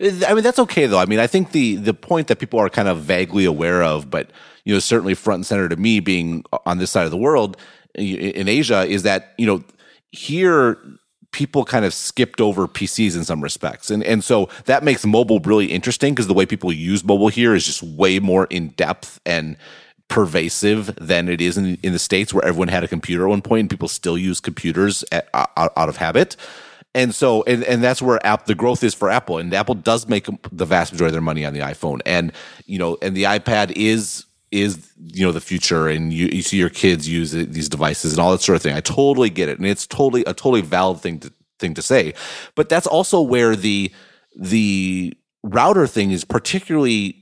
I 0.00 0.34
mean, 0.34 0.42
that's 0.44 0.58
okay 0.58 0.86
though. 0.86 0.98
I 0.98 1.06
mean, 1.06 1.18
I 1.18 1.26
think 1.26 1.52
the 1.52 1.76
the 1.76 1.94
point 1.94 2.28
that 2.28 2.38
people 2.38 2.58
are 2.58 2.68
kind 2.68 2.88
of 2.88 3.00
vaguely 3.00 3.44
aware 3.44 3.82
of, 3.82 4.10
but 4.10 4.30
you 4.64 4.74
know, 4.74 4.80
certainly 4.80 5.14
front 5.14 5.38
and 5.38 5.46
center 5.46 5.68
to 5.68 5.76
me, 5.76 6.00
being 6.00 6.44
on 6.66 6.78
this 6.78 6.90
side 6.90 7.04
of 7.04 7.10
the 7.10 7.16
world 7.16 7.56
in 7.94 8.48
Asia, 8.48 8.84
is 8.84 9.02
that 9.02 9.34
you 9.38 9.46
know 9.46 9.64
here 10.10 10.78
people 11.30 11.64
kind 11.64 11.84
of 11.84 11.92
skipped 11.92 12.40
over 12.40 12.66
PCs 12.66 13.16
in 13.16 13.24
some 13.24 13.42
respects. 13.42 13.90
And 13.90 14.02
and 14.04 14.22
so 14.22 14.48
that 14.64 14.82
makes 14.82 15.04
mobile 15.04 15.40
really 15.40 15.66
interesting 15.66 16.14
because 16.14 16.26
the 16.26 16.34
way 16.34 16.46
people 16.46 16.72
use 16.72 17.04
mobile 17.04 17.28
here 17.28 17.54
is 17.54 17.66
just 17.66 17.82
way 17.82 18.18
more 18.18 18.46
in 18.46 18.68
depth 18.70 19.20
and 19.26 19.56
pervasive 20.08 20.94
than 20.96 21.28
it 21.28 21.40
is 21.40 21.58
in, 21.58 21.78
in 21.82 21.92
the 21.92 21.98
states 21.98 22.32
where 22.32 22.44
everyone 22.44 22.68
had 22.68 22.82
a 22.82 22.88
computer 22.88 23.24
at 23.24 23.28
one 23.28 23.42
point 23.42 23.60
and 23.60 23.70
people 23.70 23.88
still 23.88 24.16
use 24.16 24.40
computers 24.40 25.04
at, 25.12 25.28
out, 25.34 25.50
out 25.76 25.88
of 25.88 25.98
habit 25.98 26.34
and 26.98 27.14
so 27.14 27.44
and, 27.44 27.62
and 27.64 27.82
that's 27.82 28.02
where 28.02 28.24
app 28.26 28.46
the 28.46 28.56
growth 28.56 28.82
is 28.82 28.92
for 28.92 29.08
apple. 29.08 29.38
And 29.38 29.54
apple 29.54 29.76
does 29.76 30.08
make 30.08 30.26
the 30.50 30.64
vast 30.64 30.92
majority 30.92 31.10
of 31.10 31.14
their 31.14 31.22
money 31.22 31.44
on 31.44 31.54
the 31.54 31.60
iphone. 31.60 32.00
And 32.04 32.32
you 32.66 32.78
know 32.78 32.98
and 33.00 33.16
the 33.16 33.22
ipad 33.22 33.72
is 33.76 34.26
is 34.50 34.92
you 34.98 35.24
know 35.24 35.30
the 35.32 35.40
future. 35.40 35.88
And 35.88 36.12
you, 36.12 36.28
you 36.32 36.42
see 36.42 36.56
your 36.56 36.70
kids 36.70 37.08
use 37.08 37.30
these 37.30 37.68
devices 37.68 38.12
and 38.12 38.20
all 38.20 38.32
that 38.32 38.42
sort 38.42 38.56
of 38.56 38.62
thing. 38.62 38.74
I 38.74 38.80
totally 38.80 39.30
get 39.30 39.48
it. 39.48 39.58
And 39.58 39.66
it's 39.66 39.86
totally 39.86 40.22
a 40.22 40.34
totally 40.34 40.62
valid 40.62 41.00
thing 41.00 41.20
to 41.20 41.32
thing 41.60 41.74
to 41.74 41.82
say. 41.82 42.14
But 42.56 42.68
that's 42.68 42.86
also 42.86 43.20
where 43.20 43.54
the 43.54 43.92
the 44.36 45.14
router 45.44 45.86
thing 45.86 46.10
is 46.10 46.24
particularly 46.24 47.17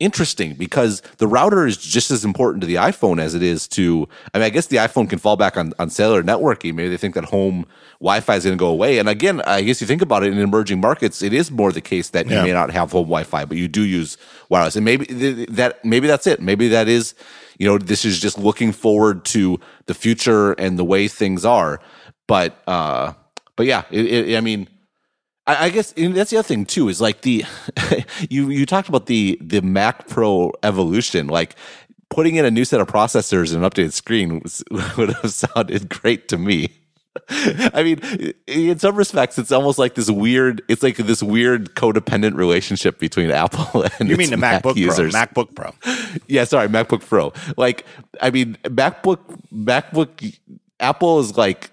interesting 0.00 0.54
because 0.54 1.02
the 1.18 1.26
router 1.26 1.66
is 1.66 1.76
just 1.76 2.10
as 2.10 2.24
important 2.24 2.60
to 2.60 2.66
the 2.66 2.76
iPhone 2.76 3.20
as 3.20 3.34
it 3.34 3.42
is 3.42 3.66
to. 3.68 4.08
I 4.32 4.38
mean, 4.38 4.44
I 4.44 4.50
guess 4.50 4.66
the 4.66 4.76
iPhone 4.76 5.08
can 5.10 5.18
fall 5.18 5.36
back 5.36 5.56
on, 5.56 5.72
on 5.78 5.90
cellular 5.90 6.22
networking. 6.22 6.74
Maybe 6.74 6.88
they 6.88 6.96
think 6.96 7.14
that 7.14 7.24
home 7.24 7.66
Wi-Fi 8.00 8.36
is 8.36 8.44
going 8.44 8.56
to 8.56 8.60
go 8.60 8.68
away. 8.68 8.98
And 8.98 9.08
again, 9.08 9.40
I 9.42 9.62
guess 9.62 9.80
you 9.80 9.86
think 9.86 10.02
about 10.02 10.22
it 10.22 10.32
in 10.32 10.38
emerging 10.38 10.80
markets, 10.80 11.22
it 11.22 11.32
is 11.32 11.50
more 11.50 11.72
the 11.72 11.80
case 11.80 12.10
that 12.10 12.26
yeah. 12.26 12.38
you 12.38 12.46
may 12.46 12.52
not 12.52 12.70
have 12.70 12.92
home 12.92 13.06
Wi-Fi, 13.06 13.44
but 13.44 13.56
you 13.56 13.66
do 13.66 13.82
use 13.82 14.16
wireless. 14.48 14.76
And 14.76 14.84
maybe 14.84 15.46
that 15.46 15.84
maybe 15.84 16.06
that's 16.06 16.26
it. 16.26 16.40
Maybe 16.40 16.68
that 16.68 16.88
is, 16.88 17.14
you 17.58 17.66
know, 17.66 17.78
this 17.78 18.04
is 18.04 18.20
just 18.20 18.38
looking 18.38 18.72
forward 18.72 19.24
to 19.26 19.58
the 19.86 19.94
future 19.94 20.52
and 20.52 20.78
the 20.78 20.84
way 20.84 21.08
things 21.08 21.44
are. 21.44 21.80
But 22.28 22.62
uh, 22.68 23.14
but 23.56 23.66
yeah, 23.66 23.82
it, 23.90 24.06
it, 24.06 24.36
I 24.36 24.40
mean 24.40 24.68
I, 25.48 25.64
I 25.64 25.68
guess 25.70 25.92
that's 25.96 26.30
the 26.30 26.36
other 26.36 26.46
thing 26.46 26.66
too 26.66 26.88
is 26.88 27.00
like 27.00 27.22
the 27.22 27.44
you 28.30 28.50
you 28.50 28.66
talked 28.66 28.88
about 28.88 29.06
the 29.06 29.38
the 29.40 29.62
Mac 29.62 30.06
Pro 30.06 30.52
evolution, 30.62 31.26
like 31.26 31.56
putting 32.10 32.36
in 32.36 32.44
a 32.44 32.50
new 32.50 32.64
set 32.64 32.80
of 32.80 32.86
processors 32.86 33.52
and 33.52 33.64
an 33.64 33.70
updated 33.70 33.92
screen 33.92 34.40
was, 34.40 34.62
would 34.96 35.10
have 35.10 35.32
sounded 35.32 35.88
great 35.88 36.28
to 36.28 36.38
me. 36.38 36.68
I 37.30 37.82
mean, 37.82 38.34
in 38.46 38.78
some 38.78 38.94
respects, 38.94 39.38
it's 39.38 39.50
almost 39.50 39.78
like 39.78 39.94
this 39.94 40.10
weird. 40.10 40.62
It's 40.68 40.82
like 40.82 40.96
this 40.96 41.22
weird 41.22 41.74
codependent 41.74 42.36
relationship 42.36 42.98
between 42.98 43.30
Apple 43.30 43.86
and 43.98 44.08
you 44.08 44.16
mean 44.16 44.30
the 44.30 44.36
Mac 44.36 44.62
MacBook 44.62 44.76
users. 44.76 45.12
Pro, 45.12 45.44
MacBook 45.44 45.54
Pro. 45.54 45.72
yeah, 46.28 46.44
sorry, 46.44 46.68
MacBook 46.68 47.00
Pro. 47.00 47.32
Like, 47.56 47.84
I 48.20 48.30
mean, 48.30 48.56
MacBook, 48.64 49.18
MacBook, 49.52 50.38
Apple 50.78 51.18
is 51.18 51.36
like 51.36 51.70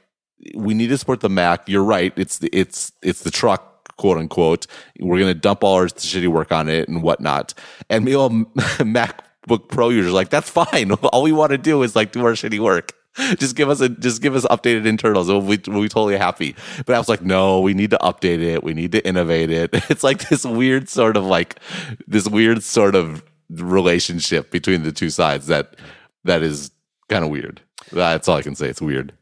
we 0.54 0.74
need 0.74 0.88
to 0.88 0.98
support 0.98 1.22
the 1.22 1.30
Mac. 1.30 1.68
You're 1.68 1.84
right. 1.84 2.14
It's 2.16 2.40
the, 2.40 2.50
it's 2.52 2.92
it's 3.02 3.24
the 3.24 3.32
truck, 3.32 3.96
quote 3.98 4.18
unquote. 4.18 4.68
We're 5.00 5.20
gonna 5.20 5.34
dump 5.34 5.64
all 5.64 5.76
our 5.76 5.88
shitty 5.88 6.28
work 6.28 6.52
on 6.52 6.70
it 6.70 6.88
and 6.88 7.02
whatnot. 7.02 7.54
And 7.90 8.06
me, 8.06 8.16
all 8.16 8.30
MacBook 8.60 9.70
Pro 9.70 9.90
users 9.90 10.14
like 10.14 10.30
that's 10.30 10.50
fine. 10.50 10.92
All 11.04 11.24
we 11.24 11.32
want 11.32 11.52
to 11.52 11.58
do 11.58 11.82
is 11.84 11.96
like 11.96 12.12
do 12.12 12.26
our 12.26 12.34
shitty 12.34 12.60
work. 12.60 12.92
Just 13.38 13.56
give 13.56 13.70
us 13.70 13.80
a 13.80 13.88
just 13.88 14.22
give 14.22 14.36
us 14.36 14.46
updated 14.48 14.86
internals. 14.86 15.30
We'll 15.30 15.40
be, 15.40 15.58
we'll 15.68 15.84
be 15.84 15.88
totally 15.88 16.18
happy. 16.18 16.54
But 16.86 16.96
I 16.96 16.98
was 16.98 17.08
like, 17.08 17.22
no, 17.22 17.62
we 17.62 17.74
need 17.74 17.92
to 17.92 17.98
update 18.00 18.42
it. 18.42 18.62
We 18.62 18.74
need 18.74 18.92
to 18.92 19.08
innovate 19.08 19.50
it. 19.50 19.70
It's 19.90 20.04
like 20.04 20.28
this 20.28 20.44
weird 20.44 20.90
sort 20.90 21.16
of 21.16 21.24
like 21.24 21.60
this 22.08 22.28
weird 22.28 22.62
sort 22.62 22.94
of 22.94 23.24
relationship 23.50 24.52
between 24.52 24.84
the 24.84 24.92
two 24.92 25.10
sides 25.10 25.48
that 25.48 25.78
that 26.26 26.44
is 26.44 26.72
kind 27.08 27.24
of 27.24 27.30
weird. 27.30 27.62
That's 27.92 28.28
all 28.28 28.36
I 28.36 28.42
can 28.42 28.56
say. 28.56 28.68
It's 28.68 28.82
weird. 28.82 29.14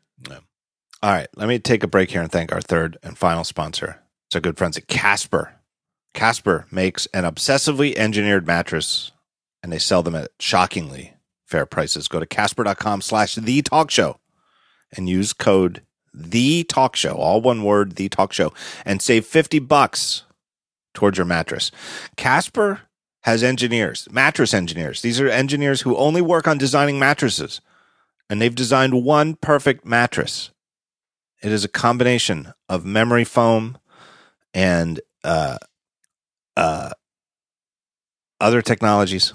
All 1.03 1.11
right, 1.11 1.27
let 1.35 1.49
me 1.49 1.59
take 1.59 1.83
a 1.83 1.87
break 1.87 2.11
here 2.11 2.21
and 2.21 2.31
thank 2.31 2.53
our 2.53 2.61
third 2.61 2.97
and 3.03 3.17
final 3.17 3.43
sponsor. 3.43 3.99
It's 4.29 4.35
our 4.35 4.41
good 4.41 4.57
friends 4.57 4.77
at 4.77 4.87
Casper. 4.87 5.55
Casper 6.13 6.65
makes 6.71 7.07
an 7.07 7.25
obsessively 7.25 7.93
engineered 7.97 8.47
mattress, 8.47 9.11
and 9.61 9.69
they 9.69 9.79
sell 9.79 10.01
them 10.01 10.15
at 10.15 10.31
shockingly 10.39 11.15
fair 11.45 11.65
prices. 11.65 12.07
Go 12.07 12.21
to 12.21 12.25
casper.com 12.25 13.01
slash 13.01 13.35
the 13.35 13.61
talk 13.61 13.91
show 13.91 14.21
and 14.95 15.09
use 15.09 15.33
code 15.33 15.81
the 16.13 16.63
talk 16.63 16.95
show, 16.95 17.15
all 17.15 17.41
one 17.41 17.65
word, 17.65 17.97
the 17.97 18.07
talk 18.07 18.31
show, 18.31 18.53
and 18.85 19.01
save 19.01 19.25
50 19.25 19.59
bucks 19.59 20.23
towards 20.93 21.17
your 21.17 21.25
mattress. 21.25 21.69
Casper 22.15 22.79
has 23.23 23.43
engineers, 23.43 24.07
mattress 24.09 24.53
engineers. 24.53 25.01
These 25.01 25.19
are 25.19 25.27
engineers 25.27 25.81
who 25.81 25.97
only 25.97 26.21
work 26.21 26.47
on 26.47 26.57
designing 26.57 26.97
mattresses, 26.97 27.59
and 28.29 28.41
they've 28.41 28.55
designed 28.55 29.03
one 29.03 29.35
perfect 29.35 29.85
mattress 29.85 30.51
it 31.43 31.51
is 31.51 31.65
a 31.65 31.69
combination 31.69 32.53
of 32.69 32.85
memory 32.85 33.25
foam 33.25 33.77
and 34.53 35.01
uh, 35.23 35.57
uh, 36.55 36.91
other 38.39 38.61
technologies. 38.61 39.33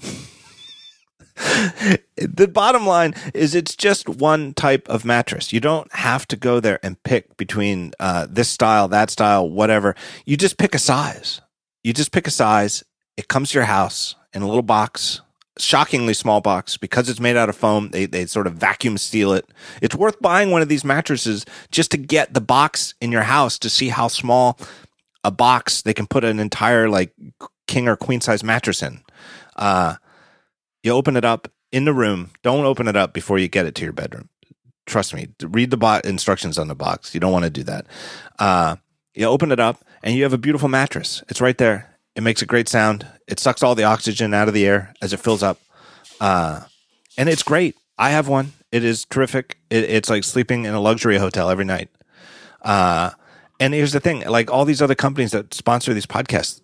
the 2.17 2.49
bottom 2.51 2.85
line 2.85 3.13
is 3.33 3.53
it's 3.53 3.75
just 3.75 4.09
one 4.09 4.53
type 4.53 4.89
of 4.89 5.05
mattress. 5.05 5.53
You 5.53 5.59
don't 5.59 5.91
have 5.93 6.27
to 6.29 6.35
go 6.35 6.59
there 6.59 6.79
and 6.83 7.01
pick 7.03 7.37
between 7.37 7.93
uh, 7.99 8.27
this 8.29 8.49
style, 8.49 8.87
that 8.89 9.11
style, 9.11 9.47
whatever. 9.47 9.95
You 10.25 10.35
just 10.35 10.57
pick 10.57 10.73
a 10.73 10.79
size. 10.79 11.41
You 11.83 11.93
just 11.93 12.11
pick 12.11 12.27
a 12.27 12.31
size. 12.31 12.83
It 13.17 13.27
comes 13.27 13.51
to 13.51 13.59
your 13.59 13.65
house 13.65 14.15
in 14.33 14.41
a 14.41 14.47
little 14.47 14.63
box 14.63 15.21
shockingly 15.59 16.13
small 16.13 16.41
box 16.41 16.77
because 16.77 17.09
it's 17.09 17.19
made 17.19 17.37
out 17.37 17.49
of 17.49 17.55
foam. 17.55 17.89
They 17.89 18.05
they 18.05 18.25
sort 18.25 18.47
of 18.47 18.53
vacuum 18.53 18.97
seal 18.97 19.33
it. 19.33 19.47
It's 19.81 19.95
worth 19.95 20.19
buying 20.21 20.51
one 20.51 20.61
of 20.61 20.69
these 20.69 20.83
mattresses 20.83 21.45
just 21.71 21.91
to 21.91 21.97
get 21.97 22.33
the 22.33 22.41
box 22.41 22.93
in 23.01 23.11
your 23.11 23.23
house 23.23 23.59
to 23.59 23.69
see 23.69 23.89
how 23.89 24.07
small 24.07 24.57
a 25.23 25.31
box 25.31 25.81
they 25.81 25.93
can 25.93 26.07
put 26.07 26.23
an 26.23 26.39
entire 26.39 26.89
like 26.89 27.13
king 27.67 27.87
or 27.87 27.95
queen 27.95 28.21
size 28.21 28.43
mattress 28.43 28.81
in. 28.81 29.01
Uh, 29.55 29.95
you 30.83 30.91
open 30.91 31.15
it 31.15 31.25
up 31.25 31.51
in 31.71 31.85
the 31.85 31.93
room. 31.93 32.31
Don't 32.43 32.65
open 32.65 32.87
it 32.87 32.95
up 32.95 33.13
before 33.13 33.37
you 33.37 33.47
get 33.47 33.65
it 33.65 33.75
to 33.75 33.83
your 33.83 33.93
bedroom. 33.93 34.29
Trust 34.85 35.13
me. 35.13 35.27
Read 35.43 35.71
the 35.71 35.77
bo- 35.77 36.01
instructions 36.03 36.57
on 36.57 36.67
the 36.67 36.75
box. 36.75 37.13
You 37.13 37.19
don't 37.19 37.31
want 37.31 37.45
to 37.45 37.51
do 37.51 37.63
that. 37.63 37.85
Uh, 38.39 38.77
you 39.13 39.25
open 39.25 39.51
it 39.51 39.59
up 39.59 39.83
and 40.01 40.15
you 40.15 40.23
have 40.23 40.33
a 40.33 40.37
beautiful 40.37 40.69
mattress. 40.69 41.23
It's 41.29 41.41
right 41.41 41.57
there. 41.57 41.88
It 42.15 42.21
makes 42.21 42.41
a 42.41 42.45
great 42.45 42.67
sound. 42.67 43.07
It 43.27 43.39
sucks 43.39 43.63
all 43.63 43.75
the 43.75 43.83
oxygen 43.83 44.33
out 44.33 44.47
of 44.47 44.53
the 44.53 44.65
air 44.65 44.93
as 45.01 45.13
it 45.13 45.19
fills 45.19 45.43
up. 45.43 45.59
Uh, 46.19 46.61
and 47.17 47.29
it's 47.29 47.43
great. 47.43 47.75
I 47.97 48.09
have 48.09 48.27
one. 48.27 48.53
It 48.71 48.83
is 48.83 49.05
terrific. 49.05 49.57
It, 49.69 49.85
it's 49.85 50.09
like 50.09 50.23
sleeping 50.23 50.65
in 50.65 50.73
a 50.73 50.79
luxury 50.79 51.17
hotel 51.17 51.49
every 51.49 51.65
night. 51.65 51.89
Uh, 52.61 53.11
and 53.59 53.73
here's 53.73 53.91
the 53.91 53.99
thing: 53.99 54.21
like 54.25 54.51
all 54.51 54.65
these 54.65 54.81
other 54.81 54.95
companies 54.95 55.31
that 55.31 55.53
sponsor 55.53 55.93
these 55.93 56.05
podcasts, 56.05 56.61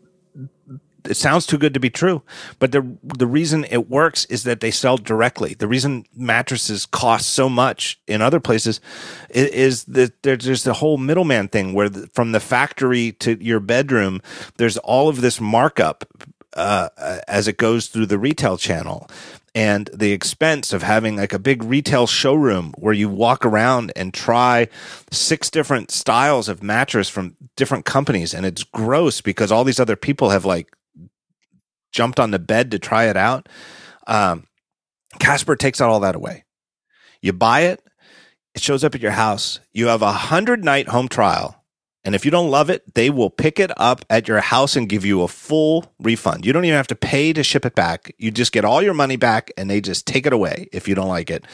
it 1.07 1.15
sounds 1.15 1.45
too 1.45 1.57
good 1.57 1.73
to 1.73 1.79
be 1.79 1.89
true. 1.89 2.21
But 2.59 2.71
the 2.71 2.97
the 3.03 3.27
reason 3.27 3.65
it 3.69 3.89
works 3.89 4.25
is 4.25 4.43
that 4.43 4.59
they 4.59 4.71
sell 4.71 4.97
directly. 4.97 5.53
The 5.53 5.67
reason 5.67 6.05
mattresses 6.15 6.85
cost 6.85 7.29
so 7.29 7.49
much 7.49 7.99
in 8.07 8.21
other 8.21 8.39
places 8.39 8.81
is, 9.29 9.49
is 9.49 9.83
that 9.85 10.23
there's 10.23 10.45
just 10.45 10.67
a 10.67 10.73
whole 10.73 10.97
middleman 10.97 11.47
thing 11.47 11.73
where 11.73 11.89
the, 11.89 12.07
from 12.13 12.31
the 12.31 12.39
factory 12.39 13.11
to 13.13 13.43
your 13.43 13.59
bedroom, 13.59 14.21
there's 14.57 14.77
all 14.77 15.09
of 15.09 15.21
this 15.21 15.39
markup 15.39 16.05
uh, 16.55 16.89
as 17.27 17.47
it 17.47 17.57
goes 17.57 17.87
through 17.87 18.07
the 18.07 18.19
retail 18.19 18.57
channel. 18.57 19.09
And 19.53 19.89
the 19.93 20.11
expense 20.11 20.73
of 20.73 20.83
having 20.83 21.15
like 21.15 21.31
a 21.31 21.39
big 21.39 21.63
retail 21.63 22.07
showroom 22.07 22.73
where 22.77 22.93
you 22.93 23.07
walk 23.07 23.45
around 23.45 23.93
and 23.95 24.13
try 24.13 24.67
six 25.11 25.49
different 25.49 25.91
styles 25.91 26.49
of 26.49 26.61
mattress 26.61 27.07
from 27.07 27.37
different 27.55 27.85
companies. 27.85 28.33
And 28.33 28.45
it's 28.45 28.65
gross 28.65 29.21
because 29.21 29.53
all 29.53 29.63
these 29.63 29.79
other 29.79 29.95
people 29.95 30.29
have 30.31 30.43
like 30.43 30.75
jumped 31.95 32.19
on 32.19 32.31
the 32.31 32.39
bed 32.39 32.71
to 32.71 32.79
try 32.79 33.05
it 33.05 33.15
out. 33.17 33.47
Um, 34.05 34.45
Casper 35.17 35.55
takes 35.55 35.79
out 35.79 35.89
all 35.89 36.01
that 36.01 36.15
away. 36.15 36.43
You 37.21 37.33
buy 37.33 37.61
it, 37.61 37.81
it 38.53 38.61
shows 38.61 38.83
up 38.83 38.93
at 38.93 39.01
your 39.01 39.11
house. 39.11 39.61
You 39.73 39.87
have 39.87 40.01
a 40.01 40.11
hundred 40.11 40.63
night 40.63 40.89
home 40.89 41.07
trial 41.07 41.64
and 42.05 42.13
if 42.13 42.23
you 42.23 42.29
don't 42.29 42.51
love 42.51 42.69
it, 42.69 42.93
they 42.93 43.09
will 43.09 43.31
pick 43.31 43.59
it 43.59 43.71
up 43.77 44.05
at 44.11 44.27
your 44.27 44.39
house 44.39 44.75
and 44.75 44.87
give 44.87 45.03
you 45.03 45.23
a 45.23 45.27
full 45.27 45.91
refund. 45.99 46.45
You 46.45 46.53
don't 46.53 46.63
even 46.63 46.77
have 46.77 46.87
to 46.87 46.95
pay 46.95 47.33
to 47.33 47.43
ship 47.43 47.65
it 47.65 47.73
back. 47.73 48.13
You 48.19 48.29
just 48.29 48.51
get 48.51 48.63
all 48.63 48.83
your 48.83 48.93
money 48.93 49.15
back 49.15 49.51
and 49.57 49.69
they 49.71 49.81
just 49.81 50.05
take 50.05 50.27
it 50.27 50.31
away 50.31 50.69
if 50.71 50.87
you 50.87 50.93
don't 50.93 51.07
like 51.07 51.31
it. 51.31 51.45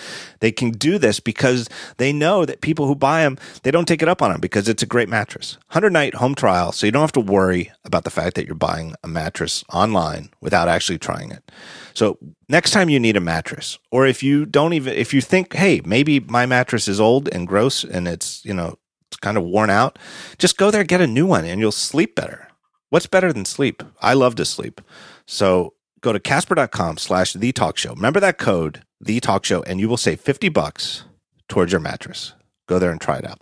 They 0.41 0.51
can 0.51 0.71
do 0.71 0.97
this 0.97 1.21
because 1.21 1.69
they 1.97 2.11
know 2.11 2.43
that 2.43 2.59
people 2.59 2.85
who 2.85 2.95
buy 2.95 3.23
them, 3.23 3.37
they 3.63 3.71
don't 3.71 3.87
take 3.87 4.01
it 4.01 4.09
up 4.09 4.21
on 4.21 4.29
them 4.29 4.41
because 4.41 4.67
it's 4.67 4.83
a 4.83 4.85
great 4.87 5.07
mattress. 5.07 5.55
100 5.69 5.93
night 5.93 6.15
home 6.15 6.35
trial. 6.35 6.73
So 6.73 6.85
you 6.85 6.91
don't 6.91 7.01
have 7.01 7.13
to 7.13 7.21
worry 7.21 7.71
about 7.85 8.03
the 8.03 8.09
fact 8.09 8.35
that 8.35 8.45
you're 8.45 8.53
buying 8.53 8.93
a 9.05 9.07
mattress 9.07 9.63
online 9.73 10.31
without 10.41 10.67
actually 10.67 10.99
trying 10.99 11.31
it. 11.31 11.49
So 11.93 12.17
next 12.49 12.71
time 12.71 12.89
you 12.89 12.99
need 12.99 13.15
a 13.15 13.21
mattress, 13.21 13.79
or 13.89 14.05
if 14.05 14.21
you 14.21 14.45
don't 14.45 14.73
even, 14.73 14.93
if 14.95 15.13
you 15.13 15.21
think, 15.21 15.53
hey, 15.53 15.81
maybe 15.85 16.19
my 16.19 16.45
mattress 16.45 16.89
is 16.89 16.99
old 16.99 17.29
and 17.29 17.47
gross 17.47 17.85
and 17.85 18.05
it's, 18.05 18.43
you 18.43 18.53
know, 18.53 18.77
kind 19.17 19.37
of 19.37 19.43
worn 19.43 19.69
out, 19.69 19.99
just 20.37 20.57
go 20.57 20.71
there, 20.71 20.83
get 20.83 21.01
a 21.01 21.07
new 21.07 21.25
one, 21.25 21.45
and 21.45 21.59
you'll 21.59 21.71
sleep 21.71 22.15
better. 22.15 22.47
What's 22.89 23.07
better 23.07 23.31
than 23.31 23.45
sleep? 23.45 23.83
I 24.01 24.13
love 24.13 24.35
to 24.35 24.45
sleep. 24.45 24.81
So 25.25 25.73
go 26.01 26.11
to 26.11 26.19
casper.com 26.19 26.97
slash 26.97 27.33
the 27.33 27.51
talk 27.51 27.77
show. 27.77 27.93
Remember 27.93 28.19
that 28.19 28.37
code, 28.37 28.83
the 28.99 29.19
talk 29.19 29.45
show, 29.45 29.63
and 29.63 29.79
you 29.79 29.87
will 29.87 29.97
save 29.97 30.19
50 30.19 30.49
bucks 30.49 31.03
towards 31.47 31.71
your 31.71 31.81
mattress. 31.81 32.33
Go 32.67 32.79
there 32.79 32.91
and 32.91 32.99
try 32.99 33.17
it 33.17 33.25
out. 33.27 33.39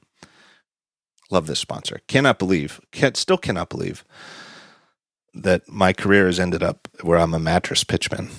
Love 1.32 1.48
this 1.48 1.60
sponsor. 1.60 2.00
Cannot 2.08 2.40
believe, 2.40 2.82
can, 2.91 3.16
still 3.16 3.38
cannot 3.38 3.70
believe 3.70 4.04
that 5.34 5.68
my 5.70 5.94
career 5.94 6.26
has 6.26 6.40
ended 6.40 6.64
up 6.64 6.88
where 7.02 7.20
I'm 7.20 7.34
a 7.34 7.40
mattress 7.40 7.84
pitchman. 7.84 8.32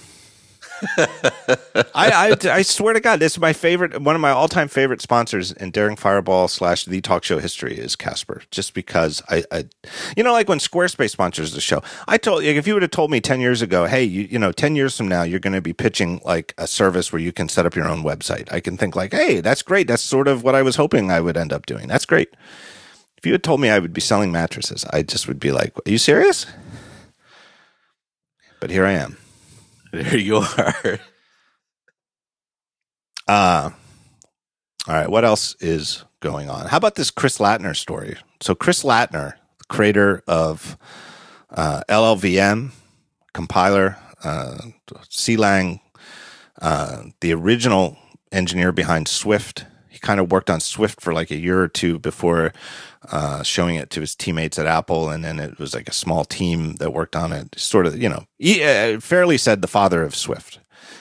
I, 0.96 1.84
I, 1.94 2.36
I 2.48 2.62
swear 2.62 2.94
to 2.94 3.00
God, 3.00 3.20
this 3.20 3.32
is 3.32 3.40
my 3.40 3.52
favorite, 3.52 4.00
one 4.00 4.14
of 4.14 4.20
my 4.20 4.30
all 4.30 4.48
time 4.48 4.68
favorite 4.68 5.02
sponsors 5.02 5.52
in 5.52 5.70
Daring 5.70 5.96
Fireball 5.96 6.48
slash 6.48 6.84
the 6.84 7.00
talk 7.00 7.24
show 7.24 7.38
history 7.38 7.76
is 7.76 7.96
Casper. 7.96 8.42
Just 8.50 8.72
because 8.74 9.22
I, 9.28 9.44
I, 9.50 9.64
you 10.16 10.22
know, 10.22 10.32
like 10.32 10.48
when 10.48 10.58
Squarespace 10.58 11.10
sponsors 11.10 11.52
the 11.52 11.60
show, 11.60 11.82
I 12.08 12.16
told 12.16 12.44
you 12.44 12.50
if 12.50 12.66
you 12.66 12.74
would 12.74 12.82
have 12.82 12.90
told 12.90 13.10
me 13.10 13.20
ten 13.20 13.40
years 13.40 13.62
ago, 13.62 13.86
hey, 13.86 14.04
you, 14.04 14.22
you 14.22 14.38
know, 14.38 14.52
ten 14.52 14.74
years 14.74 14.96
from 14.96 15.08
now, 15.08 15.22
you're 15.22 15.40
going 15.40 15.52
to 15.52 15.60
be 15.60 15.72
pitching 15.72 16.20
like 16.24 16.54
a 16.56 16.66
service 16.66 17.12
where 17.12 17.20
you 17.20 17.32
can 17.32 17.48
set 17.48 17.66
up 17.66 17.74
your 17.74 17.88
own 17.88 18.02
website. 18.02 18.50
I 18.52 18.60
can 18.60 18.76
think 18.76 18.96
like, 18.96 19.12
hey, 19.12 19.40
that's 19.40 19.62
great. 19.62 19.86
That's 19.86 20.02
sort 20.02 20.28
of 20.28 20.42
what 20.42 20.54
I 20.54 20.62
was 20.62 20.76
hoping 20.76 21.10
I 21.10 21.20
would 21.20 21.36
end 21.36 21.52
up 21.52 21.66
doing. 21.66 21.88
That's 21.88 22.06
great. 22.06 22.30
If 23.18 23.26
you 23.26 23.32
had 23.32 23.42
told 23.42 23.60
me 23.60 23.68
I 23.68 23.78
would 23.78 23.92
be 23.92 24.00
selling 24.00 24.32
mattresses, 24.32 24.86
I 24.90 25.02
just 25.02 25.28
would 25.28 25.38
be 25.38 25.52
like, 25.52 25.76
are 25.76 25.90
you 25.90 25.98
serious? 25.98 26.46
But 28.60 28.70
here 28.70 28.86
I 28.86 28.92
am. 28.92 29.18
There 29.92 30.16
you 30.18 30.36
are. 30.38 31.00
Uh, 33.28 33.70
all 34.88 34.94
right. 34.94 35.08
What 35.08 35.24
else 35.24 35.54
is 35.60 36.04
going 36.18 36.50
on? 36.50 36.66
How 36.66 36.78
about 36.78 36.96
this 36.96 37.12
Chris 37.12 37.38
Lattner 37.38 37.76
story? 37.76 38.16
So, 38.40 38.56
Chris 38.56 38.82
Lattner, 38.82 39.34
creator 39.68 40.24
of 40.26 40.76
uh, 41.50 41.82
LLVM, 41.88 42.72
compiler, 43.32 43.96
uh, 44.24 44.58
CLang, 45.10 45.78
uh, 46.60 47.04
the 47.20 47.32
original 47.32 47.96
engineer 48.32 48.72
behind 48.72 49.06
Swift. 49.06 49.64
Kind 50.00 50.20
of 50.20 50.30
worked 50.30 50.50
on 50.50 50.60
Swift 50.60 51.00
for 51.00 51.12
like 51.12 51.30
a 51.30 51.36
year 51.36 51.60
or 51.60 51.68
two 51.68 51.98
before 51.98 52.52
uh, 53.10 53.42
showing 53.42 53.76
it 53.76 53.90
to 53.90 54.00
his 54.00 54.14
teammates 54.14 54.58
at 54.58 54.66
Apple, 54.66 55.10
and 55.10 55.24
then 55.24 55.38
it 55.38 55.58
was 55.58 55.74
like 55.74 55.88
a 55.88 55.92
small 55.92 56.24
team 56.24 56.74
that 56.76 56.92
worked 56.92 57.16
on 57.16 57.32
it. 57.32 57.58
Sort 57.58 57.86
of, 57.86 58.00
you 58.00 58.08
know, 58.08 58.24
he, 58.38 58.62
uh, 58.62 59.00
fairly 59.00 59.38
said 59.38 59.62
the 59.62 59.68
father 59.68 60.02
of 60.02 60.14
Swift 60.14 60.60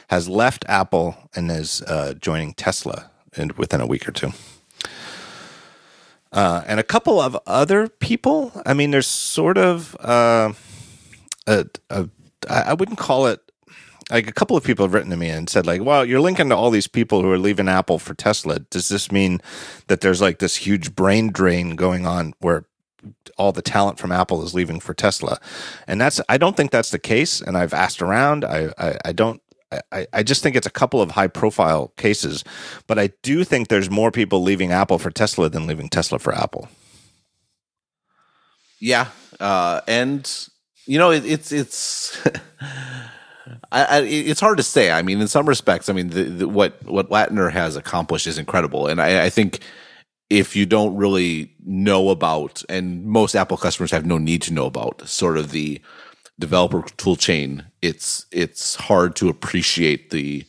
has 0.10 0.28
left 0.28 0.66
Apple 0.68 1.16
and 1.36 1.52
is 1.52 1.82
uh, 1.84 2.14
joining 2.20 2.54
Tesla 2.54 3.12
in, 3.36 3.52
within 3.58 3.82
a 3.82 3.86
week 3.86 4.08
or 4.08 4.12
two. 4.12 4.32
Uh, 6.32 6.64
and 6.68 6.80
a 6.80 6.84
couple 6.84 7.20
of 7.20 7.38
other 7.48 7.88
people. 7.88 8.52
I 8.66 8.74
mean, 8.74 8.92
there's 8.92 9.08
sort 9.08 9.58
of 9.58 9.96
uh, 10.00 10.54
a, 11.48 11.66
a, 11.90 12.10
I 12.48 12.74
wouldn't 12.74 13.00
call 13.00 13.28
it 13.28 13.49
like 14.10 14.28
a 14.28 14.34
couple 14.34 14.58
of 14.58 14.64
people 14.64 14.86
have 14.86 14.94
written 14.94 15.12
to 15.12 15.18
me 15.18 15.30
and 15.30 15.50
said 15.50 15.66
like, 15.66 15.84
"Well, 15.84 16.06
you're 16.06 16.20
linking 16.20 16.50
to 16.50 16.56
all 16.56 16.72
these 16.72 16.88
people 16.88 17.22
who 17.22 17.32
are 17.32 17.38
leaving 17.38 17.70
Apple 17.70 18.00
for 18.00 18.14
Tesla. 18.14 18.60
Does 18.60 18.90
this 18.90 19.12
mean 19.12 19.42
that 19.88 20.02
there's 20.02 20.22
like 20.22 20.40
this 20.40 20.58
huge 20.58 20.96
brain 20.96 21.32
drain 21.32 21.76
going 21.76 22.06
on 22.06 22.34
where 22.40 22.66
all 23.38 23.52
the 23.52 23.62
talent 23.62 23.98
from 23.98 24.12
Apple 24.12 24.44
is 24.44 24.54
leaving 24.54 24.80
for 24.80 24.94
Tesla?" 24.94 25.40
And 25.88 26.02
that's 26.02 26.20
I 26.28 26.38
don't 26.38 26.58
think 26.58 26.72
that's 26.72 26.92
the 26.92 27.00
case. 27.00 27.42
And 27.42 27.58
I've 27.58 27.74
asked 27.74 28.02
around. 28.02 28.46
I 28.46 28.74
I, 28.78 28.98
I 29.06 29.12
don't. 29.12 29.42
I, 29.92 30.08
I 30.12 30.24
just 30.24 30.42
think 30.42 30.56
it's 30.56 30.66
a 30.66 30.72
couple 30.72 31.00
of 31.00 31.12
high 31.12 31.28
profile 31.28 31.90
cases, 31.96 32.44
but 32.88 32.98
I 32.98 33.12
do 33.22 33.44
think 33.44 33.68
there's 33.68 33.90
more 33.90 34.10
people 34.10 34.42
leaving 34.42 34.72
Apple 34.72 34.98
for 34.98 35.12
Tesla 35.12 35.48
than 35.48 35.68
leaving 35.68 35.90
Tesla 35.90 36.18
for 36.18 36.34
Apple. 36.34 36.68
Yeah, 38.80 39.10
uh, 39.40 39.82
and 39.88 40.50
you 40.86 40.98
know 40.98 41.12
it, 41.12 41.26
it's 41.26 41.52
it's 41.52 42.20
I, 43.72 43.84
I, 43.84 44.00
it's 44.02 44.40
hard 44.40 44.58
to 44.58 44.64
say. 44.64 44.92
I 44.92 45.02
mean, 45.02 45.22
in 45.22 45.28
some 45.28 45.48
respects, 45.48 45.90
I 45.90 45.94
mean, 45.94 46.10
the, 46.10 46.24
the, 46.24 46.48
what 46.48 46.84
what 46.86 47.10
Lattner 47.10 47.52
has 47.52 47.76
accomplished 47.76 48.28
is 48.28 48.38
incredible, 48.38 48.88
and 48.88 49.02
I, 49.02 49.26
I, 49.26 49.30
think 49.30 49.60
if 50.30 50.56
you 50.56 50.66
don't 50.66 50.96
really 50.96 51.54
know 51.66 52.10
about, 52.10 52.64
and 52.70 53.06
most 53.06 53.36
Apple 53.36 53.58
customers 53.58 53.92
have 53.92 54.06
no 54.06 54.18
need 54.18 54.42
to 54.44 54.54
know 54.54 54.66
about, 54.66 55.08
sort 55.08 55.38
of 55.38 55.52
the 55.52 55.82
developer 56.40 56.84
tool 56.98 57.16
chain, 57.16 57.66
it's 57.82 58.26
it's 58.32 58.76
hard 58.76 59.16
to 59.18 59.30
appreciate 59.30 60.10
the 60.10 60.46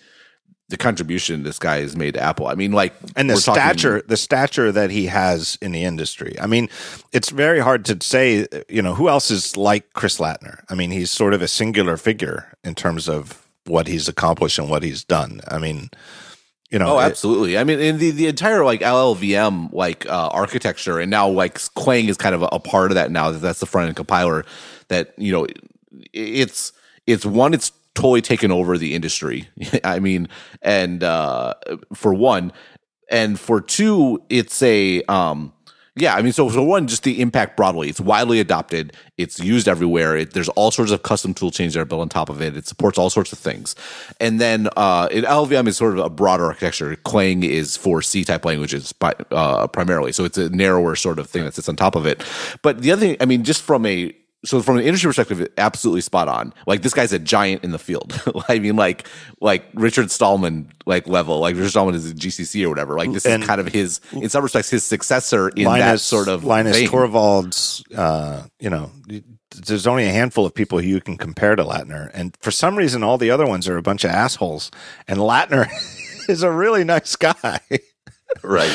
the 0.70 0.76
contribution 0.76 1.42
this 1.42 1.58
guy 1.58 1.80
has 1.80 1.96
made 1.96 2.14
to 2.14 2.20
Apple. 2.20 2.46
I 2.46 2.54
mean, 2.54 2.70
like, 2.70 2.94
and 3.16 3.28
the 3.28 3.36
stature, 3.36 3.96
talking, 3.96 4.08
the 4.08 4.16
stature 4.16 4.70
that 4.70 4.90
he 4.90 5.06
has 5.06 5.58
in 5.60 5.72
the 5.72 5.82
industry. 5.82 6.36
I 6.40 6.46
mean, 6.46 6.68
it's 7.12 7.30
very 7.30 7.58
hard 7.58 7.84
to 7.86 7.98
say, 8.00 8.46
you 8.68 8.80
know, 8.80 8.94
who 8.94 9.08
else 9.08 9.32
is 9.32 9.56
like 9.56 9.92
Chris 9.94 10.18
Lattner. 10.18 10.62
I 10.70 10.76
mean, 10.76 10.92
he's 10.92 11.10
sort 11.10 11.34
of 11.34 11.42
a 11.42 11.48
singular 11.48 11.96
figure 11.96 12.56
in 12.62 12.76
terms 12.76 13.08
of 13.08 13.44
what 13.66 13.88
he's 13.88 14.08
accomplished 14.08 14.58
and 14.58 14.70
what 14.70 14.84
he's 14.84 15.02
done. 15.02 15.40
I 15.48 15.58
mean, 15.58 15.90
you 16.70 16.78
know, 16.78 16.96
oh, 16.96 17.00
absolutely. 17.00 17.56
It, 17.56 17.60
I 17.60 17.64
mean, 17.64 17.80
in 17.80 17.98
the, 17.98 18.12
the 18.12 18.28
entire 18.28 18.64
like 18.64 18.80
LLVM 18.80 19.72
like 19.72 20.06
uh, 20.06 20.28
architecture, 20.28 21.00
and 21.00 21.10
now 21.10 21.28
like 21.28 21.58
Clang 21.74 22.06
is 22.06 22.16
kind 22.16 22.34
of 22.34 22.42
a, 22.42 22.48
a 22.52 22.60
part 22.60 22.92
of 22.92 22.94
that 22.94 23.10
now. 23.10 23.32
That 23.32 23.38
that's 23.38 23.58
the 23.58 23.66
front 23.66 23.88
end 23.88 23.96
compiler. 23.96 24.44
That 24.86 25.14
you 25.18 25.32
know, 25.32 25.48
it's 26.12 26.72
it's 27.08 27.26
one, 27.26 27.54
it's 27.54 27.72
totally 27.94 28.22
taken 28.22 28.50
over 28.50 28.78
the 28.78 28.94
industry. 28.94 29.48
I 29.84 29.98
mean, 30.00 30.28
and 30.62 31.02
uh, 31.02 31.54
for 31.94 32.14
one, 32.14 32.52
and 33.10 33.38
for 33.38 33.60
two, 33.60 34.22
it's 34.28 34.62
a 34.62 35.02
um, 35.04 35.52
yeah. 35.96 36.14
I 36.14 36.22
mean, 36.22 36.32
so 36.32 36.48
for 36.48 36.62
one, 36.62 36.86
just 36.86 37.02
the 37.02 37.20
impact 37.20 37.56
broadly, 37.56 37.88
it's 37.88 38.00
widely 38.00 38.38
adopted. 38.38 38.96
It's 39.18 39.40
used 39.40 39.68
everywhere. 39.68 40.16
It, 40.16 40.32
there's 40.32 40.48
all 40.50 40.70
sorts 40.70 40.92
of 40.92 41.02
custom 41.02 41.34
tool 41.34 41.50
chains 41.50 41.74
that 41.74 41.80
are 41.80 41.84
built 41.84 42.00
on 42.00 42.08
top 42.08 42.28
of 42.28 42.40
it. 42.40 42.56
It 42.56 42.66
supports 42.66 42.96
all 42.96 43.10
sorts 43.10 43.32
of 43.32 43.38
things. 43.38 43.74
And 44.20 44.40
then 44.40 44.68
uh, 44.76 45.08
it, 45.10 45.24
LLVM 45.24 45.66
is 45.66 45.76
sort 45.76 45.98
of 45.98 46.04
a 46.04 46.08
broader 46.08 46.46
architecture. 46.46 46.94
Clang 46.96 47.42
is 47.42 47.76
for 47.76 48.00
C 48.02 48.24
type 48.24 48.44
languages, 48.44 48.94
uh, 49.02 49.66
primarily. 49.66 50.12
So 50.12 50.24
it's 50.24 50.38
a 50.38 50.48
narrower 50.50 50.94
sort 50.94 51.18
of 51.18 51.28
thing 51.28 51.44
that 51.44 51.54
sits 51.54 51.68
on 51.68 51.76
top 51.76 51.96
of 51.96 52.06
it. 52.06 52.24
But 52.62 52.82
the 52.82 52.92
other 52.92 53.00
thing, 53.00 53.16
I 53.20 53.24
mean, 53.24 53.42
just 53.42 53.62
from 53.62 53.84
a 53.84 54.14
so 54.44 54.62
from 54.62 54.78
an 54.78 54.84
industry 54.84 55.08
perspective, 55.08 55.46
absolutely 55.58 56.00
spot 56.00 56.26
on. 56.26 56.54
Like 56.66 56.80
this 56.82 56.94
guy's 56.94 57.12
a 57.12 57.18
giant 57.18 57.62
in 57.62 57.72
the 57.72 57.78
field. 57.78 58.20
I 58.48 58.58
mean, 58.58 58.76
like 58.76 59.06
like 59.40 59.66
Richard 59.74 60.10
Stallman 60.10 60.72
like 60.86 61.06
level. 61.06 61.40
Like 61.40 61.56
Richard 61.56 61.70
Stallman 61.70 61.94
is 61.94 62.10
a 62.10 62.14
GCC 62.14 62.64
or 62.64 62.70
whatever. 62.70 62.96
Like 62.96 63.12
this 63.12 63.26
and 63.26 63.42
is 63.42 63.46
kind 63.46 63.60
of 63.60 63.68
his, 63.68 64.00
in 64.12 64.30
some 64.30 64.42
respects, 64.42 64.70
his 64.70 64.84
successor 64.84 65.50
in 65.50 65.64
Linus, 65.64 65.84
that 65.84 65.98
sort 65.98 66.28
of 66.28 66.44
Linus 66.44 66.76
vein. 66.76 66.88
Torvalds. 66.88 67.82
Uh, 67.94 68.46
you 68.58 68.70
know, 68.70 68.90
there's 69.66 69.86
only 69.86 70.06
a 70.06 70.12
handful 70.12 70.46
of 70.46 70.54
people 70.54 70.78
who 70.78 70.86
you 70.86 71.00
can 71.02 71.18
compare 71.18 71.54
to 71.54 71.64
Lattner, 71.64 72.10
and 72.14 72.34
for 72.40 72.50
some 72.50 72.76
reason, 72.76 73.02
all 73.02 73.18
the 73.18 73.30
other 73.30 73.46
ones 73.46 73.68
are 73.68 73.76
a 73.76 73.82
bunch 73.82 74.04
of 74.04 74.10
assholes. 74.10 74.70
And 75.06 75.18
Lattner 75.18 75.68
is 76.28 76.42
a 76.42 76.50
really 76.50 76.84
nice 76.84 77.14
guy. 77.16 77.60
right. 78.42 78.70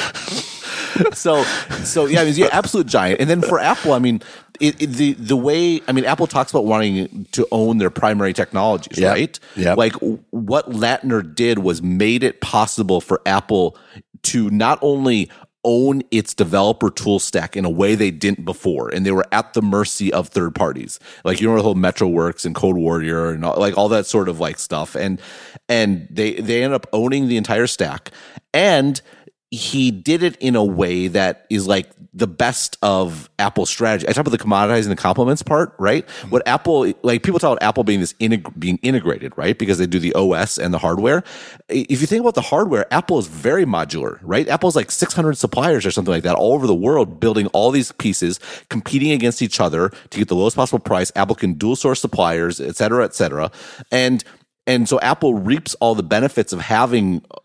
so 1.13 1.43
so 1.83 2.05
yeah, 2.05 2.21
I 2.21 2.25
mean, 2.25 2.35
yeah, 2.35 2.49
absolute 2.51 2.87
giant. 2.87 3.19
And 3.19 3.29
then 3.29 3.41
for 3.41 3.59
Apple, 3.59 3.93
I 3.93 3.99
mean, 3.99 4.21
it, 4.59 4.81
it, 4.81 4.87
the 4.87 5.13
the 5.13 5.37
way 5.37 5.81
I 5.87 5.91
mean, 5.91 6.05
Apple 6.05 6.27
talks 6.27 6.51
about 6.51 6.65
wanting 6.65 7.25
to 7.31 7.47
own 7.51 7.77
their 7.77 7.89
primary 7.89 8.33
technologies, 8.33 8.97
Yep. 8.97 9.11
right? 9.11 9.39
Yep. 9.55 9.77
Like 9.77 9.93
what 10.31 10.69
Lattner 10.71 11.21
did 11.35 11.59
was 11.59 11.81
made 11.81 12.23
it 12.23 12.41
possible 12.41 13.01
for 13.01 13.21
Apple 13.25 13.77
to 14.23 14.49
not 14.49 14.79
only 14.81 15.29
own 15.67 16.03
its 16.11 16.35
developer 16.35 16.91
tool 16.91 17.17
stack 17.17 17.57
in 17.57 17.65
a 17.65 17.69
way 17.71 17.95
they 17.95 18.11
didn't 18.11 18.45
before 18.45 18.87
and 18.89 19.03
they 19.03 19.11
were 19.11 19.25
at 19.31 19.53
the 19.53 19.63
mercy 19.63 20.13
of 20.13 20.27
third 20.27 20.53
parties 20.53 20.99
like 21.23 21.41
you 21.41 21.47
know 21.47 21.55
the 21.55 21.63
whole 21.63 21.73
Metrowerks 21.73 22.45
and 22.45 22.53
code 22.53 22.75
warrior 22.75 23.31
and 23.31 23.43
all, 23.43 23.59
like 23.59 23.75
all 23.75 23.89
that 23.89 24.05
sort 24.05 24.29
of 24.29 24.39
like 24.39 24.59
stuff 24.59 24.93
and 24.95 25.19
and 25.67 26.07
they 26.11 26.33
they 26.35 26.63
end 26.63 26.75
up 26.75 26.85
owning 26.93 27.27
the 27.29 27.35
entire 27.35 27.65
stack 27.65 28.11
and 28.53 29.01
he 29.51 29.91
did 29.91 30.23
it 30.23 30.35
in 30.37 30.55
a 30.55 30.63
way 30.63 31.07
that 31.07 31.45
is 31.49 31.67
like 31.67 31.89
the 32.13 32.27
best 32.27 32.77
of 32.81 33.29
Apple's 33.37 33.69
strategy. 33.69 34.07
I 34.07 34.11
talk 34.11 34.25
about 34.25 34.37
the 34.37 34.43
commoditizing 34.43 34.87
the 34.87 34.95
complements 34.95 35.43
part, 35.43 35.75
right? 35.77 36.05
Mm-hmm. 36.07 36.29
What 36.29 36.47
Apple, 36.47 36.91
like 37.03 37.23
people 37.23 37.39
talk 37.39 37.57
about 37.57 37.63
Apple 37.63 37.83
being 37.83 37.99
this 37.99 38.13
integ- 38.13 38.57
being 38.57 38.79
integrated, 38.81 39.37
right? 39.37 39.57
Because 39.57 39.77
they 39.77 39.85
do 39.85 39.99
the 39.99 40.13
OS 40.13 40.57
and 40.57 40.73
the 40.73 40.77
hardware. 40.77 41.23
If 41.69 42.01
you 42.01 42.07
think 42.07 42.21
about 42.21 42.35
the 42.35 42.41
hardware, 42.41 42.91
Apple 42.91 43.19
is 43.19 43.27
very 43.27 43.65
modular, 43.65 44.19
right? 44.23 44.47
Apple's 44.47 44.75
like 44.75 44.91
600 44.91 45.37
suppliers 45.37 45.85
or 45.85 45.91
something 45.91 46.13
like 46.13 46.23
that 46.23 46.35
all 46.35 46.53
over 46.53 46.65
the 46.65 46.75
world 46.75 47.19
building 47.19 47.47
all 47.47 47.69
these 47.69 47.91
pieces, 47.91 48.39
competing 48.69 49.11
against 49.11 49.41
each 49.41 49.59
other 49.59 49.89
to 50.09 50.17
get 50.17 50.27
the 50.27 50.35
lowest 50.35 50.55
possible 50.55 50.79
price. 50.79 51.11
Apple 51.15 51.35
can 51.35 51.53
dual 51.53 51.75
source 51.75 52.01
suppliers, 52.01 52.59
et 52.59 52.75
cetera, 52.75 53.05
et 53.05 53.13
cetera. 53.13 53.51
And 53.91 54.23
and 54.67 54.89
so 54.89 54.99
Apple 55.01 55.35
reaps 55.35 55.75
all 55.75 55.93
the 55.93 56.03
benefits 56.03 56.51
of 56.51 56.59
having 56.59 57.23
uh, 57.29 57.37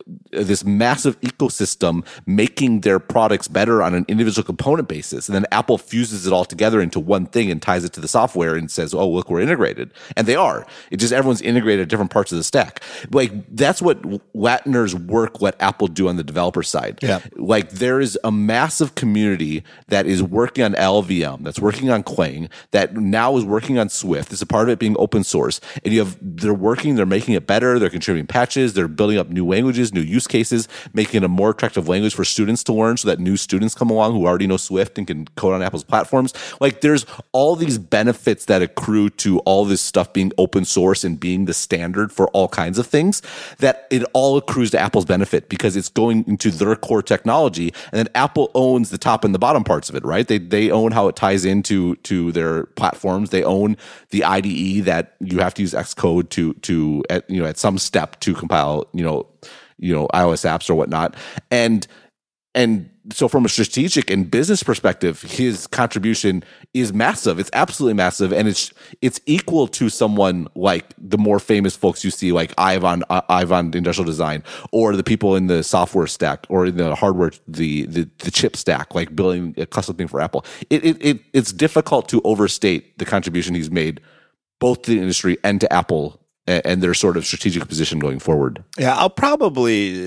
this 0.42 0.64
massive 0.64 1.20
ecosystem 1.20 2.04
making 2.26 2.80
their 2.80 2.98
products 2.98 3.46
better 3.46 3.82
on 3.82 3.94
an 3.94 4.06
individual 4.08 4.44
component 4.44 4.88
basis. 4.88 5.28
And 5.28 5.34
then 5.34 5.44
Apple 5.52 5.76
fuses 5.76 6.26
it 6.26 6.32
all 6.32 6.46
together 6.46 6.80
into 6.80 6.98
one 6.98 7.26
thing 7.26 7.50
and 7.50 7.60
ties 7.60 7.84
it 7.84 7.92
to 7.94 8.00
the 8.00 8.08
software 8.08 8.54
and 8.54 8.70
says, 8.70 8.94
oh, 8.94 9.08
look, 9.08 9.28
we're 9.28 9.40
integrated. 9.40 9.92
And 10.16 10.26
they 10.26 10.34
are. 10.34 10.66
It's 10.90 11.02
just 11.02 11.12
everyone's 11.12 11.42
integrated 11.42 11.82
at 11.82 11.88
different 11.88 12.10
parts 12.10 12.32
of 12.32 12.38
the 12.38 12.44
stack. 12.44 12.82
Like 13.10 13.32
that's 13.54 13.82
what 13.82 14.00
Lattner's 14.34 14.94
work 14.94 15.42
let 15.42 15.60
Apple 15.60 15.88
do 15.88 16.08
on 16.08 16.16
the 16.16 16.24
developer 16.24 16.62
side. 16.62 17.00
Yeah. 17.02 17.20
Like 17.36 17.70
there 17.70 18.00
is 18.00 18.18
a 18.24 18.32
massive 18.32 18.94
community 18.94 19.62
that 19.88 20.06
is 20.06 20.22
working 20.22 20.64
on 20.64 20.72
LVM, 20.72 21.44
that's 21.44 21.60
working 21.60 21.90
on 21.90 22.02
Clang, 22.02 22.48
that 22.70 22.96
now 22.96 23.36
is 23.36 23.44
working 23.44 23.78
on 23.78 23.90
Swift. 23.90 24.32
It's 24.32 24.42
a 24.42 24.46
part 24.46 24.68
of 24.68 24.72
it 24.72 24.78
being 24.78 24.96
open 24.98 25.22
source. 25.22 25.60
And 25.84 25.92
you 25.92 26.00
have, 26.00 26.16
they're 26.20 26.54
working, 26.54 26.94
they're 26.94 27.09
making 27.10 27.34
it 27.34 27.46
better, 27.46 27.78
they're 27.78 27.90
contributing 27.90 28.26
patches, 28.26 28.72
they're 28.72 28.88
building 28.88 29.18
up 29.18 29.28
new 29.28 29.46
languages, 29.46 29.92
new 29.92 30.00
use 30.00 30.26
cases, 30.26 30.68
making 30.94 31.22
it 31.22 31.24
a 31.24 31.28
more 31.28 31.50
attractive 31.50 31.88
language 31.88 32.14
for 32.14 32.24
students 32.24 32.64
to 32.64 32.72
learn 32.72 32.96
so 32.96 33.08
that 33.08 33.20
new 33.20 33.36
students 33.36 33.74
come 33.74 33.90
along 33.90 34.12
who 34.12 34.26
already 34.26 34.46
know 34.46 34.56
Swift 34.56 34.96
and 34.96 35.06
can 35.06 35.26
code 35.36 35.52
on 35.52 35.62
Apple's 35.62 35.84
platforms. 35.84 36.32
Like 36.60 36.80
there's 36.80 37.04
all 37.32 37.56
these 37.56 37.76
benefits 37.76 38.46
that 38.46 38.62
accrue 38.62 39.10
to 39.10 39.40
all 39.40 39.66
this 39.66 39.82
stuff 39.82 40.12
being 40.14 40.32
open 40.38 40.64
source 40.64 41.04
and 41.04 41.20
being 41.20 41.44
the 41.44 41.54
standard 41.54 42.12
for 42.12 42.28
all 42.28 42.48
kinds 42.48 42.78
of 42.78 42.86
things 42.86 43.22
that 43.58 43.86
it 43.90 44.04
all 44.14 44.38
accrues 44.38 44.70
to 44.70 44.78
Apple's 44.78 45.04
benefit 45.04 45.48
because 45.50 45.76
it's 45.76 45.88
going 45.90 46.24
into 46.26 46.50
their 46.50 46.76
core 46.76 47.02
technology 47.02 47.74
and 47.92 47.98
then 47.98 48.08
Apple 48.14 48.50
owns 48.54 48.90
the 48.90 48.98
top 48.98 49.24
and 49.24 49.34
the 49.34 49.38
bottom 49.38 49.64
parts 49.64 49.88
of 49.88 49.94
it, 49.94 50.04
right? 50.04 50.26
They 50.26 50.38
they 50.38 50.70
own 50.70 50.92
how 50.92 51.08
it 51.08 51.16
ties 51.16 51.44
into 51.44 51.96
to 51.96 52.32
their 52.32 52.64
platforms. 52.64 53.30
They 53.30 53.42
own 53.42 53.76
the 54.10 54.24
IDE 54.24 54.84
that 54.84 55.16
you 55.20 55.38
have 55.38 55.54
to 55.54 55.62
use 55.62 55.72
Xcode 55.72 56.28
to 56.30 56.54
to 56.54 56.99
at, 57.08 57.28
you 57.30 57.40
know 57.40 57.48
at 57.48 57.58
some 57.58 57.78
step 57.78 58.18
to 58.20 58.34
compile, 58.34 58.86
you 58.92 59.02
know, 59.02 59.26
you 59.78 59.94
know 59.94 60.08
iOS 60.08 60.44
apps 60.44 60.68
or 60.68 60.74
whatnot. 60.74 61.16
And 61.50 61.86
and 62.54 62.90
so 63.12 63.28
from 63.28 63.44
a 63.44 63.48
strategic 63.48 64.10
and 64.10 64.30
business 64.30 64.62
perspective 64.62 65.22
his 65.22 65.66
contribution 65.66 66.44
is 66.74 66.92
massive. 66.92 67.38
It's 67.38 67.50
absolutely 67.52 67.94
massive. 67.94 68.32
And 68.32 68.48
it's 68.48 68.72
it's 69.00 69.20
equal 69.26 69.66
to 69.68 69.88
someone 69.88 70.48
like 70.54 70.94
the 70.98 71.18
more 71.18 71.38
famous 71.38 71.76
folks 71.76 72.04
you 72.04 72.10
see 72.10 72.32
like 72.32 72.52
ivan 72.58 73.02
uh, 73.08 73.22
ivan 73.28 73.74
industrial 73.74 74.06
design 74.06 74.42
or 74.72 74.96
the 74.96 75.02
people 75.02 75.36
in 75.36 75.46
the 75.46 75.62
software 75.62 76.06
stack 76.06 76.46
or 76.48 76.66
in 76.66 76.76
the 76.76 76.94
hardware 76.94 77.32
the 77.48 77.86
the, 77.86 78.08
the 78.18 78.30
chip 78.30 78.56
stack 78.56 78.94
like 78.94 79.14
building 79.14 79.54
a 79.56 79.66
custom 79.66 79.96
thing 79.96 80.08
for 80.08 80.20
apple. 80.20 80.44
It, 80.68 80.84
it, 80.84 80.96
it 81.00 81.20
it's 81.32 81.52
difficult 81.52 82.08
to 82.10 82.20
overstate 82.22 82.98
the 82.98 83.04
contribution 83.04 83.54
he's 83.54 83.70
made 83.70 84.00
both 84.58 84.82
to 84.82 84.90
the 84.90 85.00
industry 85.00 85.38
and 85.42 85.60
to 85.60 85.72
apple 85.72 86.19
and, 86.46 86.64
and 86.64 86.82
their 86.82 86.94
sort 86.94 87.16
of 87.16 87.24
strategic 87.24 87.66
position 87.68 87.98
going 87.98 88.18
forward 88.18 88.64
Yeah, 88.78 88.96
I'll 88.96 89.10
probably 89.10 90.04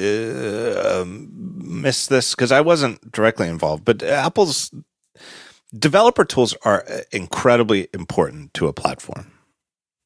uh, 0.75 1.01
um, 1.01 1.29
miss 1.33 2.07
this 2.07 2.35
because 2.35 2.51
I 2.51 2.61
wasn't 2.61 3.11
directly 3.11 3.47
involved. 3.47 3.85
But 3.85 4.03
Apple's 4.03 4.71
developer 5.77 6.25
tools 6.25 6.55
are 6.63 6.83
uh, 6.89 7.01
incredibly 7.11 7.87
important 7.93 8.53
to 8.55 8.67
a 8.67 8.73
platform. 8.73 9.31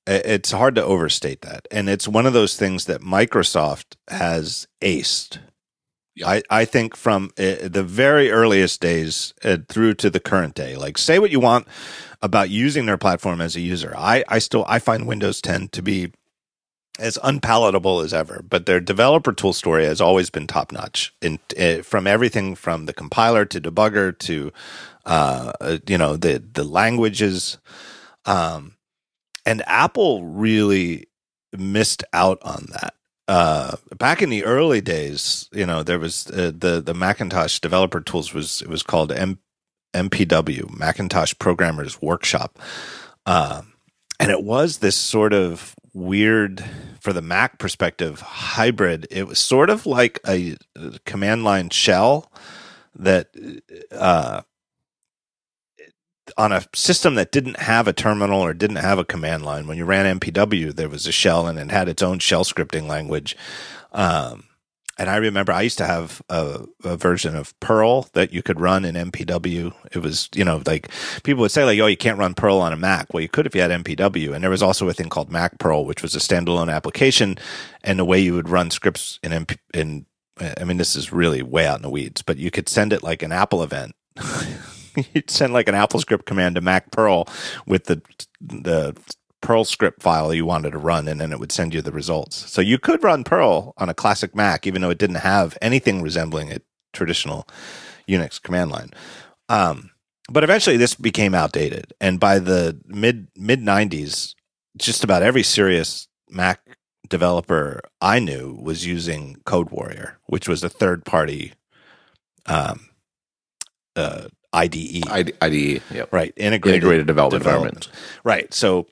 It's 0.10 0.52
hard 0.52 0.76
to 0.76 0.84
overstate 0.84 1.42
that, 1.42 1.68
and 1.70 1.90
it's 1.90 2.08
one 2.08 2.26
of 2.26 2.32
those 2.32 2.56
things 2.56 2.86
that 2.86 3.02
Microsoft 3.02 3.98
has 4.08 4.66
aced. 4.82 5.40
I, 6.26 6.44
I 6.50 6.66
think 6.66 6.96
from 6.96 7.32
uh, 7.38 7.68
the 7.68 7.84
very 7.84 8.32
earliest 8.32 8.82
days 8.82 9.34
uh, 9.44 9.58
through 9.68 9.96
to 9.96 10.10
the 10.10 10.20
current 10.20 10.56
day. 10.56 10.76
Like, 10.76 10.98
say 10.98 11.20
what 11.20 11.32
you 11.32 11.40
want 11.40 11.68
about 12.22 12.50
using 12.50 12.86
their 12.86 12.98
platform 12.98 13.42
as 13.42 13.56
a 13.56 13.62
user. 13.62 13.94
I, 13.98 14.24
I 14.28 14.40
still 14.40 14.66
I 14.68 14.80
find 14.80 15.08
Windows 15.08 15.42
10 15.42 15.70
to 15.70 15.82
be 15.82 16.12
as 17.00 17.18
unpalatable 17.24 18.00
as 18.00 18.14
ever. 18.14 18.44
But 18.48 18.66
their 18.66 18.80
developer 18.80 19.34
tool 19.34 19.54
story 19.54 19.86
has 19.86 20.02
always 20.02 20.30
been 20.30 20.48
top 20.48 20.72
notch. 20.72 21.14
In 21.22 21.40
uh, 21.60 21.82
from 21.84 22.08
everything 22.08 22.56
from 22.56 22.86
the 22.86 22.94
compiler 22.94 23.46
to 23.46 23.62
debugger 23.62 24.18
to 24.20 24.52
uh, 25.06 25.54
uh, 25.62 25.78
you 25.88 25.98
know 25.98 26.18
the 26.18 26.44
the 26.54 26.64
languages, 26.64 27.58
um, 28.26 28.76
and 29.46 29.64
Apple 29.68 30.24
really 30.26 31.08
missed 31.58 32.04
out 32.14 32.40
on 32.42 32.68
that. 32.72 32.94
Uh, 33.28 33.76
back 33.98 34.22
in 34.22 34.30
the 34.30 34.46
early 34.46 34.80
days, 34.80 35.50
you 35.52 35.66
know, 35.66 35.84
there 35.84 36.00
was 36.00 36.28
uh, 36.32 36.52
the 36.56 36.82
the 36.82 36.94
Macintosh 36.94 37.60
developer 37.60 38.00
tools 38.00 38.34
was 38.34 38.62
it 38.62 38.70
was 38.70 38.84
called 38.84 39.12
M- 39.12 39.40
MPW 39.94 40.78
Macintosh 40.78 41.34
Programmers 41.38 42.02
Workshop, 42.02 42.58
um, 43.26 43.74
and 44.20 44.32
it 44.32 44.44
was 44.44 44.78
this 44.78 44.96
sort 44.96 45.34
of 45.34 45.76
weird 45.94 46.64
for 47.02 47.12
the 47.12 47.22
Mac 47.22 47.60
perspective 47.60 48.22
hybrid. 48.22 49.08
It 49.12 49.28
was 49.28 49.40
sort 49.40 49.70
of 49.70 49.86
like 49.86 50.20
a, 50.26 50.56
a 50.76 51.00
command 51.06 51.44
line 51.44 51.70
shell 51.70 52.32
that 52.96 53.30
uh, 53.92 54.42
on 56.38 56.52
a 56.52 56.64
system 56.74 57.16
that 57.16 57.32
didn't 57.32 57.58
have 57.60 57.88
a 57.88 57.94
terminal 57.94 58.42
or 58.42 58.54
didn't 58.54 58.78
have 58.78 59.00
a 59.00 59.06
command 59.06 59.46
line. 59.46 59.68
When 59.68 59.78
you 59.78 59.86
ran 59.86 60.20
MPW, 60.20 60.76
there 60.76 60.90
was 60.90 61.08
a 61.08 61.12
shell 61.12 61.48
and 61.48 61.58
it 61.60 61.72
had 61.72 61.88
its 61.88 62.04
own 62.04 62.20
shell 62.20 62.44
scripting 62.44 62.88
language. 62.88 63.36
Um, 63.92 64.44
and 65.00 65.10
I 65.10 65.18
remember 65.18 65.52
I 65.52 65.62
used 65.62 65.78
to 65.78 65.86
have 65.86 66.22
a, 66.30 66.66
a, 66.84 66.98
version 66.98 67.36
of 67.36 67.58
Perl 67.60 68.08
that 68.14 68.34
you 68.34 68.42
could 68.42 68.60
run 68.60 68.84
in 68.84 68.96
MPW. 68.96 69.74
It 69.92 70.00
was, 70.00 70.28
you 70.34 70.44
know, 70.44 70.64
like 70.66 70.90
people 71.24 71.42
would 71.42 71.52
say, 71.52 71.64
like, 71.64 71.80
oh, 71.80 71.86
you 71.86 71.98
can't 71.98 72.18
run 72.18 72.34
Perl 72.34 72.60
on 72.60 72.74
a 72.74 72.78
Mac. 72.78 73.14
Well, 73.14 73.22
you 73.22 73.30
could 73.30 73.46
if 73.46 73.54
you 73.54 73.62
had 73.62 73.70
MPW. 73.70 74.34
And 74.34 74.44
there 74.44 74.50
was 74.50 74.64
also 74.64 74.90
a 74.90 74.94
thing 74.94 75.10
called 75.10 75.32
Mac 75.32 75.60
Perl, 75.60 75.86
which 75.86 76.02
was 76.02 76.16
a 76.16 76.20
standalone 76.20 76.74
application, 76.74 77.38
and 77.84 78.00
the 78.00 78.06
way 78.06 78.20
you 78.20 78.34
would 78.34 78.50
run 78.50 78.72
scripts 78.72 79.20
in 79.22 79.32
MP, 79.32 79.58
in. 79.74 80.06
I 80.40 80.66
mean, 80.66 80.78
this 80.78 80.96
is 80.96 81.12
really 81.12 81.42
way 81.42 81.66
out 81.66 81.78
in 81.78 81.82
the 81.82 81.90
weeds, 81.90 82.22
but 82.22 82.38
you 82.38 82.52
could 82.52 82.70
send 82.70 82.94
it 82.94 83.02
like 83.02 83.24
an 83.24 83.32
Apple 83.32 83.64
event. 83.64 83.96
You'd 85.14 85.30
send 85.30 85.54
like 85.54 85.68
an 85.68 85.76
Apple 85.76 86.00
script 86.00 86.26
command 86.26 86.56
to 86.56 86.62
Mac 86.62 86.92
Perl 86.92 87.28
with 87.66 87.86
the 87.86 88.02
the 88.42 88.96
Perl 89.42 89.64
script 89.64 90.02
file 90.02 90.34
you 90.34 90.46
wanted 90.46 90.72
to 90.72 90.78
run, 90.78 91.08
and 91.08 91.22
then 91.22 91.32
it 91.32 91.40
would 91.40 91.52
send 91.52 91.74
you 91.74 91.82
the 91.82 91.92
results. 91.92 92.50
So 92.52 92.62
you 92.62 92.80
could 92.80 93.04
run 93.04 93.24
Perl 93.24 93.74
on 93.78 93.90
a 93.90 93.94
classic 93.94 94.36
Mac, 94.36 94.66
even 94.66 94.82
though 94.82 94.90
it 94.90 94.98
didn't 94.98 95.18
have 95.18 95.58
anything 95.62 96.02
resembling 96.02 96.52
a 96.52 96.60
traditional 96.94 97.48
Unix 98.10 98.42
command 98.42 98.72
line. 98.72 98.92
Um, 99.50 99.92
but 100.30 100.44
eventually, 100.44 100.78
this 100.78 100.96
became 100.96 101.36
outdated, 101.36 101.94
and 102.02 102.20
by 102.20 102.40
the 102.40 102.80
mid 102.86 103.28
mid 103.36 103.62
'90s, 103.62 104.34
just 104.78 105.04
about 105.04 105.24
every 105.24 105.44
serious 105.44 106.08
Mac 106.30 106.78
developer 107.08 107.82
I 108.02 108.20
knew 108.20 108.60
was 108.62 108.86
using 108.86 109.38
Code 109.46 109.70
Warrior, 109.70 110.20
which 110.26 110.50
was 110.50 110.64
a 110.64 110.70
third 110.70 111.06
party 111.06 111.54
um, 112.48 112.90
uh, 113.96 114.28
IDE. 114.54 115.08
IDE, 115.42 115.82
yep. 115.92 116.12
right? 116.12 116.34
Integrated, 116.36 116.76
integrated 116.76 117.08
development, 117.08 117.44
environment. 117.46 117.90
Right. 118.24 118.54
So 118.54 118.88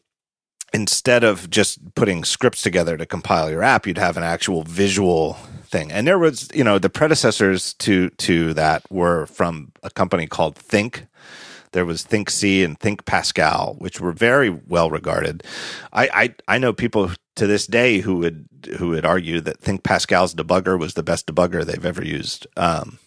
instead 0.73 1.23
of 1.23 1.49
just 1.49 1.95
putting 1.95 2.23
scripts 2.23 2.61
together 2.61 2.97
to 2.97 3.05
compile 3.05 3.49
your 3.49 3.63
app, 3.63 3.87
you'd 3.87 3.97
have 3.97 4.17
an 4.17 4.23
actual 4.23 4.63
visual 4.63 5.33
thing. 5.63 5.91
And 5.91 6.05
there 6.05 6.19
was, 6.19 6.49
you 6.53 6.63
know, 6.63 6.79
the 6.79 6.89
predecessors 6.89 7.73
to 7.75 8.09
to 8.09 8.53
that 8.53 8.83
were 8.91 9.25
from 9.27 9.71
a 9.83 9.89
company 9.89 10.27
called 10.27 10.55
Think. 10.55 11.07
There 11.71 11.85
was 11.85 12.03
Think 12.03 12.29
C 12.29 12.63
and 12.63 12.79
Think 12.79 13.05
Pascal, 13.05 13.75
which 13.79 13.99
were 13.99 14.13
very 14.13 14.49
well 14.49 14.89
regarded. 14.89 15.43
I, 15.91 16.09
I 16.47 16.55
I 16.55 16.57
know 16.57 16.73
people 16.73 17.11
to 17.35 17.47
this 17.47 17.67
day 17.67 17.99
who 17.99 18.17
would 18.17 18.47
who 18.77 18.89
would 18.89 19.05
argue 19.05 19.41
that 19.41 19.59
think 19.59 19.83
Pascal's 19.83 20.33
debugger 20.33 20.79
was 20.79 20.93
the 20.93 21.03
best 21.03 21.27
debugger 21.27 21.65
they've 21.65 21.85
ever 21.85 22.03
used. 22.03 22.47
Um, 22.57 22.99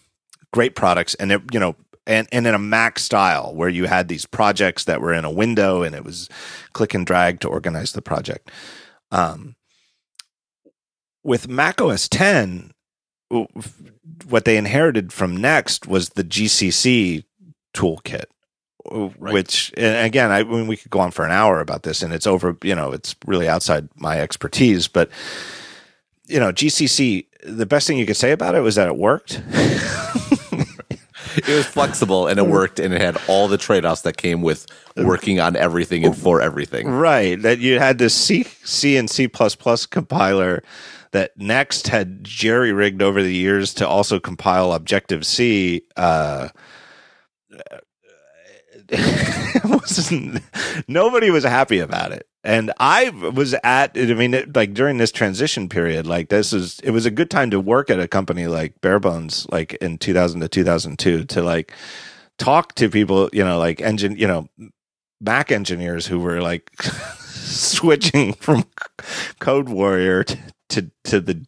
great 0.53 0.75
products, 0.75 1.15
and 1.15 1.31
it, 1.31 1.41
you 1.51 1.59
know, 1.59 1.75
and 2.09 2.27
and 2.31 2.47
in 2.47 2.55
a 2.55 2.59
Mac 2.59 2.99
style 2.99 3.53
where 3.53 3.69
you 3.69 3.85
had 3.85 4.07
these 4.07 4.25
projects 4.25 4.83
that 4.85 4.99
were 4.99 5.13
in 5.13 5.23
a 5.23 5.31
window 5.31 5.83
and 5.83 5.95
it 5.95 6.03
was 6.03 6.27
click 6.73 6.93
and 6.93 7.05
drag 7.05 7.39
to 7.41 7.47
organize 7.47 7.93
the 7.93 8.01
project. 8.01 8.51
Um, 9.11 9.55
with 11.23 11.47
Mac 11.47 11.79
OS 11.79 12.09
10, 12.09 12.71
what 14.27 14.45
they 14.45 14.57
inherited 14.57 15.13
from 15.13 15.37
Next 15.37 15.87
was 15.87 16.09
the 16.09 16.23
GCC 16.23 17.23
toolkit. 17.73 18.25
Right. 18.89 19.33
Which 19.33 19.71
again, 19.77 20.31
I 20.31 20.43
mean, 20.43 20.65
we 20.65 20.77
could 20.77 20.89
go 20.89 20.99
on 20.99 21.11
for 21.11 21.23
an 21.23 21.31
hour 21.31 21.59
about 21.59 21.83
this, 21.83 22.01
and 22.01 22.11
it's 22.11 22.25
over. 22.25 22.57
You 22.63 22.73
know, 22.73 22.91
it's 22.91 23.15
really 23.27 23.47
outside 23.47 23.87
my 23.95 24.19
expertise. 24.19 24.87
But 24.87 25.11
you 26.27 26.39
know, 26.39 26.51
GCC. 26.51 27.27
The 27.43 27.65
best 27.65 27.87
thing 27.87 27.97
you 27.97 28.05
could 28.05 28.17
say 28.17 28.31
about 28.31 28.55
it 28.55 28.61
was 28.61 28.75
that 28.75 28.87
it 28.87 28.97
worked. 28.97 29.41
it 31.47 31.55
was 31.55 31.65
flexible 31.65 32.27
and 32.27 32.39
it 32.39 32.47
worked 32.47 32.79
and 32.79 32.93
it 32.93 33.01
had 33.01 33.17
all 33.27 33.47
the 33.47 33.57
trade-offs 33.57 34.01
that 34.01 34.17
came 34.17 34.41
with 34.41 34.65
working 34.97 35.39
on 35.39 35.55
everything 35.55 36.05
and 36.05 36.17
for 36.17 36.41
everything. 36.41 36.87
Right 36.87 37.41
that 37.41 37.59
you 37.59 37.79
had 37.79 37.97
this 37.97 38.13
c 38.13 38.43
c 38.43 38.97
and 38.97 39.09
c++ 39.09 39.29
compiler 39.89 40.63
that 41.11 41.37
next 41.37 41.87
had 41.87 42.23
jerry 42.23 42.71
rigged 42.71 43.01
over 43.01 43.23
the 43.23 43.33
years 43.33 43.73
to 43.75 43.87
also 43.87 44.19
compile 44.19 44.73
objective 44.73 45.25
c 45.25 45.81
uh, 45.97 46.49
wasn't 49.65 50.41
nobody 50.87 51.29
was 51.29 51.43
happy 51.43 51.79
about 51.79 52.11
it 52.11 52.28
and 52.43 52.71
i 52.79 53.09
was 53.09 53.53
at 53.63 53.91
i 53.95 54.13
mean 54.13 54.33
it, 54.33 54.55
like 54.55 54.73
during 54.73 54.97
this 54.97 55.11
transition 55.11 55.67
period 55.67 56.07
like 56.07 56.29
this 56.29 56.53
is 56.53 56.79
it 56.81 56.91
was 56.91 57.05
a 57.05 57.11
good 57.11 57.29
time 57.29 57.49
to 57.49 57.59
work 57.59 57.89
at 57.89 57.99
a 57.99 58.07
company 58.07 58.47
like 58.47 58.79
barebones 58.81 59.49
like 59.51 59.73
in 59.75 59.97
2000 59.97 60.41
to 60.41 60.47
2002 60.47 61.25
to 61.25 61.41
like 61.41 61.73
talk 62.37 62.75
to 62.75 62.89
people 62.89 63.29
you 63.33 63.43
know 63.43 63.57
like 63.57 63.81
engine 63.81 64.15
you 64.17 64.27
know 64.27 64.47
mac 65.19 65.51
engineers 65.51 66.07
who 66.07 66.19
were 66.19 66.41
like 66.41 66.71
switching 66.81 68.33
from 68.33 68.63
code 69.39 69.67
warrior 69.67 70.23
to, 70.23 70.37
to, 70.69 70.91
to 71.03 71.19
the 71.19 71.45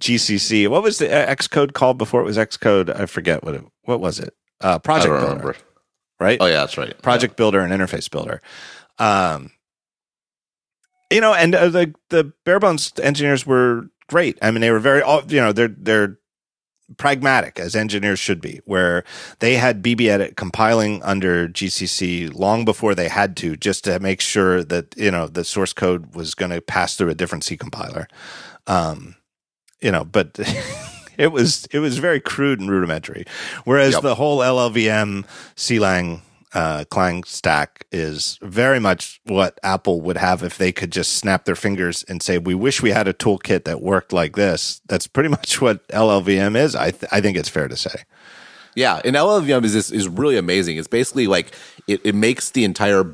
gcc 0.00 0.68
what 0.68 0.82
was 0.82 0.98
the 0.98 1.06
xcode 1.06 1.74
called 1.74 1.98
before 1.98 2.20
it 2.20 2.24
was 2.24 2.38
xcode 2.38 2.94
i 2.98 3.06
forget 3.06 3.44
what 3.44 3.54
it 3.54 3.64
what 3.82 4.00
was 4.00 4.18
it 4.18 4.34
uh 4.62 4.78
project 4.78 5.10
builder 5.10 5.26
remember 5.26 5.56
right? 6.20 6.38
Oh 6.40 6.46
yeah, 6.46 6.60
that's 6.60 6.78
right. 6.78 7.00
Project 7.02 7.32
yeah. 7.32 7.36
Builder 7.36 7.60
and 7.60 7.72
Interface 7.72 8.10
Builder. 8.10 8.40
Um, 8.98 9.50
you 11.14 11.20
know, 11.20 11.32
and 11.32 11.54
uh, 11.54 11.68
the 11.68 11.94
the 12.08 12.32
barebones 12.44 12.92
engineers 13.00 13.46
were 13.46 13.88
great. 14.08 14.36
I 14.42 14.50
mean, 14.50 14.60
they 14.60 14.72
were 14.72 14.80
very, 14.80 15.00
you 15.28 15.40
know, 15.40 15.52
they're 15.52 15.68
they're 15.68 16.18
pragmatic 16.98 17.60
as 17.60 17.76
engineers 17.76 18.18
should 18.18 18.40
be, 18.40 18.60
where 18.64 19.04
they 19.38 19.54
had 19.54 19.82
BBEdit 19.82 20.34
compiling 20.34 21.00
under 21.04 21.48
GCC 21.48 22.34
long 22.34 22.64
before 22.64 22.96
they 22.96 23.08
had 23.08 23.36
to, 23.38 23.56
just 23.56 23.84
to 23.84 24.00
make 24.00 24.20
sure 24.20 24.64
that 24.64 24.92
you 24.96 25.12
know 25.12 25.28
the 25.28 25.44
source 25.44 25.72
code 25.72 26.16
was 26.16 26.34
going 26.34 26.50
to 26.50 26.60
pass 26.60 26.96
through 26.96 27.10
a 27.10 27.14
different 27.14 27.44
C 27.44 27.56
compiler. 27.56 28.08
Um, 28.66 29.14
you 29.80 29.92
know, 29.92 30.04
but. 30.04 30.38
it 31.16 31.30
was 31.30 31.64
it 31.66 31.78
was 31.78 31.98
very 31.98 32.18
crude 32.18 32.58
and 32.58 32.68
rudimentary. 32.68 33.24
Whereas 33.62 33.92
yep. 33.92 34.02
the 34.02 34.16
whole 34.16 34.40
LLVM 34.40 35.24
CLang 35.54 36.22
uh, 36.54 36.84
Clang 36.88 37.24
stack 37.24 37.84
is 37.90 38.38
very 38.40 38.78
much 38.78 39.20
what 39.24 39.58
Apple 39.62 40.00
would 40.02 40.16
have 40.16 40.42
if 40.42 40.56
they 40.56 40.70
could 40.72 40.92
just 40.92 41.14
snap 41.14 41.44
their 41.44 41.56
fingers 41.56 42.04
and 42.04 42.22
say, 42.22 42.38
"We 42.38 42.54
wish 42.54 42.80
we 42.80 42.90
had 42.90 43.08
a 43.08 43.12
toolkit 43.12 43.64
that 43.64 43.82
worked 43.82 44.12
like 44.12 44.36
this." 44.36 44.80
That's 44.86 45.06
pretty 45.06 45.28
much 45.28 45.60
what 45.60 45.86
LLVM 45.88 46.56
is. 46.56 46.76
I 46.76 46.92
th- 46.92 47.10
I 47.12 47.20
think 47.20 47.36
it's 47.36 47.48
fair 47.48 47.68
to 47.68 47.76
say. 47.76 48.04
Yeah, 48.76 49.00
and 49.04 49.16
LLVM 49.16 49.64
is 49.64 49.74
is 49.90 50.08
really 50.08 50.36
amazing. 50.36 50.76
It's 50.76 50.88
basically 50.88 51.26
like 51.26 51.52
it, 51.88 52.00
it 52.04 52.14
makes 52.14 52.50
the 52.50 52.64
entire 52.64 53.04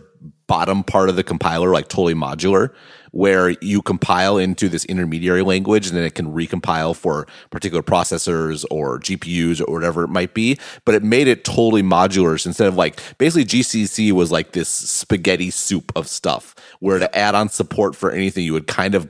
bottom 0.47 0.83
part 0.83 1.09
of 1.09 1.17
the 1.17 1.23
compiler 1.23 1.71
like 1.71 1.89
totally 1.89 2.15
modular 2.15 2.75
where 3.13 3.51
you 3.61 3.83
compile 3.83 4.39
into 4.39 4.69
this 4.69 4.85
intermediary 4.87 5.43
language 5.43 5.89
and 5.89 5.97
then 5.97 6.05
it 6.05 6.15
can 6.15 6.33
recompile 6.33 6.95
for 6.95 7.27
particular 7.51 7.83
processors 7.83 8.65
or 8.71 8.99
GPUs 8.99 9.61
or 9.61 9.73
whatever 9.73 10.05
it 10.05 10.09
might 10.09 10.35
be. 10.35 10.59
But 10.85 10.95
it 10.95 11.03
made 11.03 11.29
it 11.29 11.45
totally 11.45 11.83
modular. 11.83 12.41
So 12.41 12.49
instead 12.49 12.69
of 12.69 12.77
like 12.77 13.01
basically 13.19 13.45
GCC 13.45 14.13
was 14.13 14.31
like 14.31 14.53
this 14.53 14.69
spaghetti 14.69 15.51
soup 15.51 15.93
of 15.97 16.09
stuff 16.09 16.55
where 16.81 16.99
to 16.99 17.17
add 17.17 17.35
on 17.35 17.49
support 17.49 17.97
for 17.97 18.11
anything 18.11 18.45
you 18.45 18.53
would 18.53 18.67
kind 18.67 18.95
of 18.95 19.09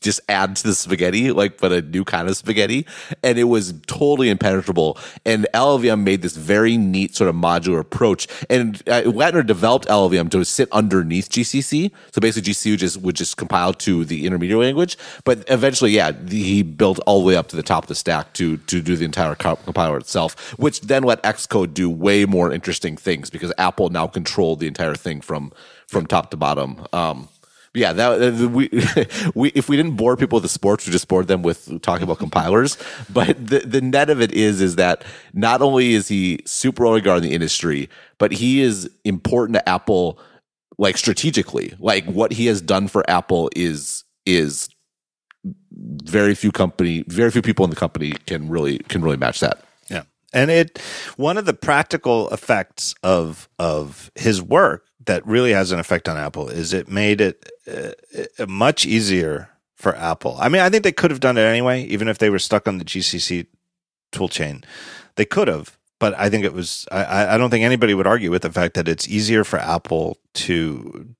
just 0.00 0.20
add 0.28 0.56
to 0.56 0.68
the 0.68 0.74
spaghetti, 0.74 1.32
like 1.32 1.58
but 1.58 1.72
a 1.72 1.82
new 1.82 2.04
kind 2.04 2.28
of 2.28 2.36
spaghetti, 2.36 2.86
and 3.22 3.38
it 3.38 3.44
was 3.44 3.74
totally 3.86 4.28
impenetrable. 4.28 4.98
And 5.24 5.46
LLVM 5.54 6.02
made 6.02 6.22
this 6.22 6.36
very 6.36 6.76
neat 6.76 7.14
sort 7.14 7.28
of 7.28 7.36
modular 7.36 7.80
approach. 7.80 8.26
And 8.48 8.82
uh, 8.88 9.02
developed 9.42 9.86
LLVM 9.86 10.30
to 10.30 10.44
sit 10.44 10.68
underneath 10.72 11.30
GCC, 11.30 11.90
so 12.12 12.20
basically 12.20 12.52
GCC 12.52 12.70
would 12.70 12.80
just 12.80 12.96
would 12.98 13.16
just 13.16 13.36
compile 13.36 13.72
to 13.74 14.04
the 14.04 14.26
intermediate 14.26 14.58
language. 14.58 14.96
But 15.24 15.44
eventually, 15.48 15.92
yeah, 15.92 16.12
the, 16.12 16.42
he 16.42 16.62
built 16.62 16.98
all 17.06 17.20
the 17.20 17.26
way 17.26 17.36
up 17.36 17.48
to 17.48 17.56
the 17.56 17.62
top 17.62 17.84
of 17.84 17.88
the 17.88 17.94
stack 17.94 18.32
to 18.34 18.56
to 18.56 18.80
do 18.80 18.96
the 18.96 19.04
entire 19.04 19.34
compiler 19.34 19.98
itself, 19.98 20.58
which 20.58 20.80
then 20.82 21.02
let 21.02 21.22
Xcode 21.22 21.74
do 21.74 21.90
way 21.90 22.24
more 22.24 22.52
interesting 22.52 22.96
things 22.96 23.30
because 23.30 23.52
Apple 23.58 23.90
now 23.90 24.06
controlled 24.06 24.60
the 24.60 24.66
entire 24.66 24.94
thing 24.94 25.20
from 25.20 25.52
from 25.86 26.06
top 26.06 26.30
to 26.30 26.36
bottom. 26.36 26.86
Um, 26.92 27.28
yeah, 27.74 27.92
that 27.92 28.20
uh, 28.20 28.48
we 28.48 28.68
we 29.34 29.50
if 29.50 29.68
we 29.68 29.76
didn't 29.76 29.96
bore 29.96 30.16
people 30.16 30.36
with 30.36 30.42
the 30.42 30.48
sports, 30.48 30.86
we 30.86 30.92
just 30.92 31.06
bored 31.06 31.28
them 31.28 31.42
with 31.42 31.80
talking 31.82 32.02
about 32.02 32.18
compilers. 32.18 32.76
But 33.12 33.46
the 33.46 33.60
the 33.60 33.80
net 33.80 34.10
of 34.10 34.20
it 34.20 34.32
is 34.32 34.60
is 34.60 34.76
that 34.76 35.04
not 35.34 35.62
only 35.62 35.94
is 35.94 36.08
he 36.08 36.40
super 36.46 36.84
regarded 36.84 37.24
in 37.24 37.30
the 37.30 37.34
industry, 37.34 37.88
but 38.18 38.32
he 38.32 38.60
is 38.60 38.90
important 39.04 39.54
to 39.54 39.68
Apple 39.68 40.18
like 40.78 40.96
strategically. 40.96 41.74
Like 41.78 42.04
what 42.06 42.32
he 42.32 42.46
has 42.46 42.60
done 42.60 42.88
for 42.88 43.08
Apple 43.08 43.50
is 43.54 44.02
is 44.26 44.68
very 45.72 46.34
few 46.34 46.50
company, 46.50 47.04
very 47.06 47.30
few 47.30 47.42
people 47.42 47.64
in 47.64 47.70
the 47.70 47.76
company 47.76 48.12
can 48.26 48.48
really 48.48 48.78
can 48.78 49.00
really 49.00 49.16
match 49.16 49.38
that. 49.40 49.62
Yeah, 49.88 50.02
and 50.32 50.50
it 50.50 50.80
one 51.16 51.38
of 51.38 51.44
the 51.44 51.54
practical 51.54 52.28
effects 52.30 52.96
of 53.04 53.48
of 53.60 54.10
his 54.16 54.42
work 54.42 54.89
that 55.06 55.26
really 55.26 55.52
has 55.52 55.72
an 55.72 55.78
effect 55.78 56.08
on 56.08 56.16
Apple 56.16 56.48
is 56.48 56.72
it 56.72 56.88
made 56.88 57.20
it 57.20 57.50
uh, 57.66 58.46
much 58.46 58.84
easier 58.84 59.48
for 59.76 59.96
Apple. 59.96 60.36
I 60.38 60.48
mean, 60.48 60.60
I 60.60 60.68
think 60.68 60.84
they 60.84 60.92
could 60.92 61.10
have 61.10 61.20
done 61.20 61.38
it 61.38 61.42
anyway, 61.42 61.84
even 61.84 62.06
if 62.06 62.18
they 62.18 62.28
were 62.30 62.38
stuck 62.38 62.68
on 62.68 62.78
the 62.78 62.84
GCC 62.84 63.46
toolchain. 64.12 64.64
They 65.16 65.24
could 65.24 65.48
have, 65.48 65.78
but 65.98 66.14
I 66.18 66.28
think 66.28 66.44
it 66.44 66.52
was. 66.52 66.86
I, 66.92 67.34
I 67.34 67.38
don't 67.38 67.50
think 67.50 67.64
anybody 67.64 67.94
would 67.94 68.06
argue 68.06 68.30
with 68.30 68.42
the 68.42 68.52
fact 68.52 68.74
that 68.74 68.88
it's 68.88 69.08
easier 69.08 69.42
for 69.44 69.58
Apple 69.58 70.18
to, 70.34 71.14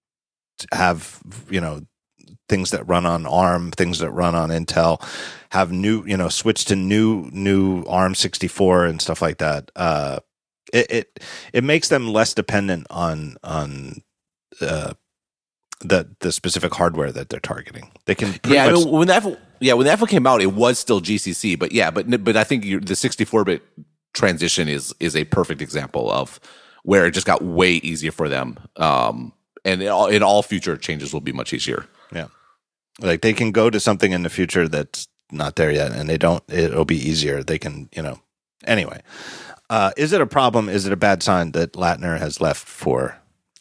to 0.58 0.68
have 0.72 1.20
you 1.48 1.60
know 1.60 1.82
things 2.48 2.70
that 2.70 2.86
run 2.86 3.06
on 3.06 3.26
ARM, 3.26 3.72
things 3.72 3.98
that 3.98 4.10
run 4.10 4.34
on 4.34 4.50
Intel, 4.50 5.02
have 5.50 5.72
new 5.72 6.04
you 6.06 6.16
know 6.16 6.28
switch 6.28 6.64
to 6.66 6.76
new 6.76 7.28
new 7.32 7.84
ARM 7.84 8.14
sixty 8.14 8.48
four 8.48 8.84
and 8.84 9.02
stuff 9.02 9.20
like 9.20 9.38
that. 9.38 9.70
Uh, 9.74 10.20
it, 10.72 10.90
it 10.90 11.20
it 11.52 11.64
makes 11.64 11.88
them 11.88 12.08
less 12.12 12.34
dependent 12.34 12.86
on 12.90 13.36
on 13.42 14.02
uh, 14.60 14.94
the 15.80 16.08
the 16.20 16.32
specific 16.32 16.74
hardware 16.74 17.12
that 17.12 17.28
they're 17.28 17.40
targeting. 17.40 17.90
They 18.06 18.14
can 18.14 18.38
yeah. 18.46 18.70
Much- 18.70 18.80
I 18.82 18.84
mean, 18.84 18.90
when 18.90 19.08
that 19.08 19.38
yeah 19.60 19.74
when 19.74 19.86
the 19.86 19.92
iPhone 19.92 20.08
came 20.08 20.26
out, 20.26 20.42
it 20.42 20.52
was 20.52 20.78
still 20.78 21.00
GCC, 21.00 21.58
but 21.58 21.72
yeah, 21.72 21.90
but 21.90 22.24
but 22.24 22.36
I 22.36 22.44
think 22.44 22.86
the 22.86 22.96
64 22.96 23.44
bit 23.44 23.62
transition 24.12 24.68
is 24.68 24.94
is 25.00 25.16
a 25.16 25.24
perfect 25.24 25.62
example 25.62 26.10
of 26.10 26.40
where 26.82 27.06
it 27.06 27.12
just 27.12 27.26
got 27.26 27.42
way 27.42 27.72
easier 27.72 28.12
for 28.12 28.28
them. 28.28 28.58
Um, 28.76 29.32
and 29.64 29.82
in 29.82 29.88
all, 29.88 30.06
in 30.06 30.22
all 30.22 30.42
future 30.42 30.76
changes 30.76 31.12
will 31.12 31.20
be 31.20 31.32
much 31.32 31.52
easier. 31.52 31.86
Yeah, 32.12 32.28
like 33.00 33.20
they 33.20 33.32
can 33.32 33.52
go 33.52 33.70
to 33.70 33.78
something 33.80 34.12
in 34.12 34.22
the 34.22 34.30
future 34.30 34.68
that's 34.68 35.06
not 35.30 35.56
there 35.56 35.70
yet, 35.70 35.92
and 35.92 36.08
they 36.08 36.18
don't. 36.18 36.42
It'll 36.48 36.84
be 36.84 36.96
easier. 36.96 37.42
They 37.42 37.58
can 37.58 37.88
you 37.94 38.02
know. 38.02 38.20
Anyway, 38.66 39.00
uh, 39.70 39.92
is 39.96 40.12
it 40.12 40.20
a 40.20 40.26
problem? 40.26 40.68
Is 40.68 40.84
it 40.84 40.92
a 40.92 40.96
bad 40.96 41.22
sign 41.22 41.52
that 41.52 41.72
Lattner 41.74 42.18
has 42.18 42.40
left 42.40 42.66
for? 42.66 43.16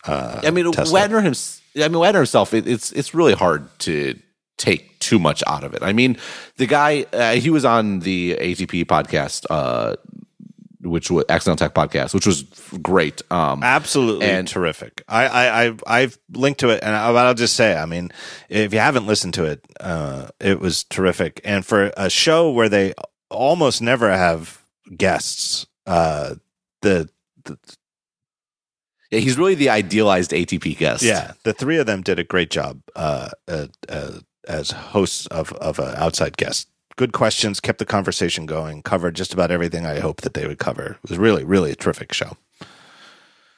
Uh, 0.05 0.41
I 0.43 0.49
mean, 0.49 0.71
Tesla? 0.71 1.01
Lattner 1.01 1.23
himself. 1.23 1.63
I 1.77 1.87
mean, 1.87 2.01
Lattner 2.01 2.15
himself. 2.15 2.53
It, 2.53 2.67
it's 2.67 2.91
it's 2.91 3.13
really 3.13 3.33
hard 3.33 3.67
to 3.81 4.17
take 4.57 4.97
too 4.99 5.19
much 5.19 5.43
out 5.45 5.63
of 5.63 5.75
it. 5.75 5.83
I 5.83 5.93
mean, 5.93 6.17
the 6.57 6.65
guy 6.65 7.05
uh, 7.13 7.33
he 7.33 7.51
was 7.51 7.63
on 7.63 7.99
the 7.99 8.35
ATP 8.35 8.85
podcast, 8.85 9.45
uh, 9.51 9.97
which 10.81 11.11
was 11.11 11.25
Accidental 11.29 11.67
Tech 11.67 11.75
podcast, 11.75 12.15
which 12.15 12.25
was 12.25 12.41
great. 12.81 13.21
Um, 13.31 13.61
Absolutely 13.61 14.25
and 14.25 14.47
terrific. 14.47 15.03
I, 15.07 15.27
I 15.27 15.63
I've, 15.63 15.83
I've 15.85 16.19
linked 16.33 16.61
to 16.61 16.69
it, 16.69 16.81
and 16.81 16.95
I, 16.95 17.11
will 17.11 17.33
just 17.35 17.55
say, 17.55 17.77
I 17.77 17.85
mean, 17.85 18.11
if 18.49 18.73
you 18.73 18.79
haven't 18.79 19.05
listened 19.05 19.35
to 19.35 19.45
it, 19.45 19.63
uh, 19.79 20.29
it 20.39 20.59
was 20.59 20.85
terrific. 20.85 21.39
And 21.43 21.63
for 21.63 21.91
a 21.95 22.09
show 22.09 22.49
where 22.49 22.67
they 22.69 22.95
almost 23.29 23.79
never 23.79 24.09
have 24.09 24.63
guests 24.97 25.67
uh, 25.85 26.35
the, 26.81 27.09
the 27.43 27.57
Yeah, 29.11 29.19
he's 29.19 29.37
really 29.37 29.55
the 29.55 29.69
idealized 29.69 30.31
ATP 30.31 30.77
guest. 30.77 31.03
Yeah, 31.03 31.33
the 31.43 31.53
three 31.53 31.77
of 31.77 31.85
them 31.85 32.01
did 32.01 32.19
a 32.19 32.23
great 32.23 32.49
job 32.49 32.81
uh, 32.95 33.29
uh, 33.47 33.67
uh, 33.87 34.19
as 34.47 34.71
hosts 34.71 35.27
of 35.27 35.53
of 35.53 35.79
an 35.79 35.95
outside 35.95 36.37
guest. 36.37 36.67
Good 36.95 37.13
questions, 37.13 37.59
kept 37.59 37.79
the 37.79 37.85
conversation 37.85 38.45
going, 38.45 38.81
covered 38.81 39.15
just 39.15 39.33
about 39.33 39.51
everything 39.51 39.85
I 39.85 39.99
hoped 39.99 40.23
that 40.23 40.33
they 40.33 40.45
would 40.45 40.59
cover. 40.59 40.97
It 41.03 41.09
was 41.09 41.17
really, 41.17 41.45
really 41.45 41.71
a 41.71 41.75
terrific 41.75 42.11
show. 42.11 42.35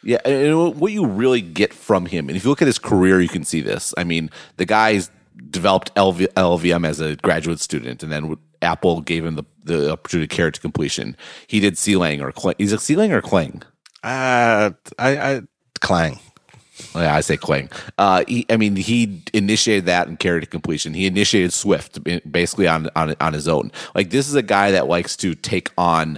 Yeah, 0.04 0.20
and 0.26 0.80
what 0.80 0.92
you 0.92 1.06
really 1.06 1.42
get 1.42 1.74
from 1.74 2.08
him, 2.08 2.28
and 2.28 2.36
if 2.36 2.44
you 2.44 2.50
look 2.50 2.62
at 2.62 2.68
his 2.68 2.80
career, 2.80 3.20
you 3.22 3.28
can 3.28 3.44
see 3.44 3.62
this. 3.62 3.94
I 3.98 4.04
mean, 4.04 4.30
the 4.58 4.66
guy's 4.66 5.12
developed 5.50 5.94
LV, 5.96 6.28
LLVM 6.34 6.86
as 6.88 7.00
a 7.00 7.16
graduate 7.18 7.60
student, 7.60 8.04
and 8.04 8.12
then 8.12 8.36
Apple 8.62 9.02
gave 9.02 9.26
him 9.26 9.36
the, 9.36 9.44
the 9.64 9.92
opportunity 9.92 10.28
to 10.28 10.36
carry 10.36 10.50
it 10.50 10.54
to 10.56 10.62
completion. 10.62 11.18
He 11.48 11.60
did 11.60 11.78
C-Lang 11.78 12.22
or 12.22 12.32
Clang. 12.32 12.56
Is 12.60 12.72
it 12.74 12.82
C-Lang 12.82 13.12
or 13.12 13.22
Clang? 13.22 13.64
Uh, 14.04 14.72
I, 15.00 15.18
I 15.18 15.42
Clang. 15.80 16.20
Yeah, 16.96 17.16
I 17.16 17.22
say 17.22 17.38
Clang. 17.38 17.70
Uh, 17.98 18.24
he, 18.28 18.46
I 18.50 18.58
mean, 18.58 18.76
he 18.76 19.22
initiated 19.34 19.86
that 19.86 20.08
and 20.08 20.18
carried 20.18 20.42
to 20.42 20.48
completion. 20.48 20.94
He 20.96 21.06
initiated 21.06 21.54
Swift 21.54 22.00
basically 22.32 22.68
on, 22.68 22.90
on 22.96 23.16
on 23.22 23.34
his 23.34 23.48
own. 23.48 23.72
Like 23.94 24.10
this 24.10 24.28
is 24.28 24.34
a 24.34 24.42
guy 24.42 24.72
that 24.72 24.88
likes 24.88 25.16
to 25.18 25.36
take 25.36 25.70
on 25.78 26.18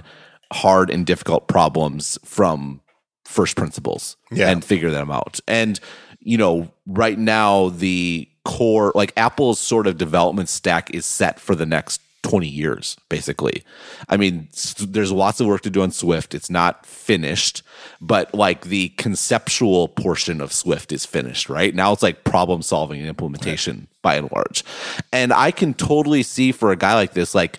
hard 0.52 0.88
and 0.90 1.04
difficult 1.04 1.48
problems 1.48 2.18
from 2.24 2.80
first 3.26 3.56
principles 3.56 4.16
Yeah. 4.30 4.48
and 4.50 4.64
figure 4.64 4.90
them 4.90 5.10
out. 5.10 5.38
And 5.46 5.78
you 6.20 6.38
know, 6.38 6.70
right 6.86 7.18
now 7.18 7.68
the 7.68 8.26
core, 8.44 8.92
like 8.94 9.12
Apple's 9.16 9.58
sort 9.58 9.86
of 9.86 9.98
development 9.98 10.48
stack, 10.48 10.90
is 10.90 11.06
set 11.06 11.40
for 11.40 11.54
the 11.54 11.66
next 11.66 12.00
20 12.24 12.48
years, 12.48 12.96
basically. 13.08 13.62
I 14.08 14.16
mean, 14.16 14.48
there's 14.80 15.12
lots 15.12 15.40
of 15.40 15.46
work 15.46 15.60
to 15.62 15.70
do 15.70 15.82
on 15.82 15.90
Swift. 15.90 16.34
It's 16.34 16.50
not 16.50 16.86
finished, 16.86 17.62
but 18.00 18.34
like 18.34 18.62
the 18.62 18.88
conceptual 18.90 19.88
portion 19.88 20.40
of 20.40 20.52
Swift 20.52 20.90
is 20.90 21.04
finished, 21.04 21.48
right? 21.48 21.74
Now 21.74 21.92
it's 21.92 22.02
like 22.02 22.24
problem 22.24 22.62
solving 22.62 23.00
and 23.00 23.08
implementation 23.08 23.88
by 24.02 24.16
and 24.16 24.30
large. 24.32 24.64
And 25.12 25.32
I 25.32 25.50
can 25.50 25.74
totally 25.74 26.22
see 26.22 26.50
for 26.50 26.72
a 26.72 26.76
guy 26.76 26.94
like 26.94 27.12
this, 27.12 27.34
like, 27.34 27.58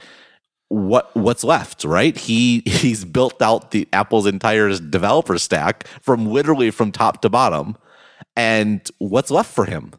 what 0.70 1.16
what's 1.16 1.44
left, 1.44 1.84
right? 1.84 2.18
He 2.18 2.62
he's 2.66 3.06
built 3.06 3.41
out 3.41 3.70
the 3.72 3.88
Apple's 3.94 4.26
entire 4.26 4.76
developer 4.78 5.38
stack 5.38 5.88
from 6.02 6.26
literally 6.26 6.72
from 6.72 6.91
top 6.91 7.22
to 7.22 7.30
bottom. 7.30 7.78
And 8.36 8.82
what's 8.98 9.32
left 9.32 9.53
for 9.53 9.66
him? 9.66 9.94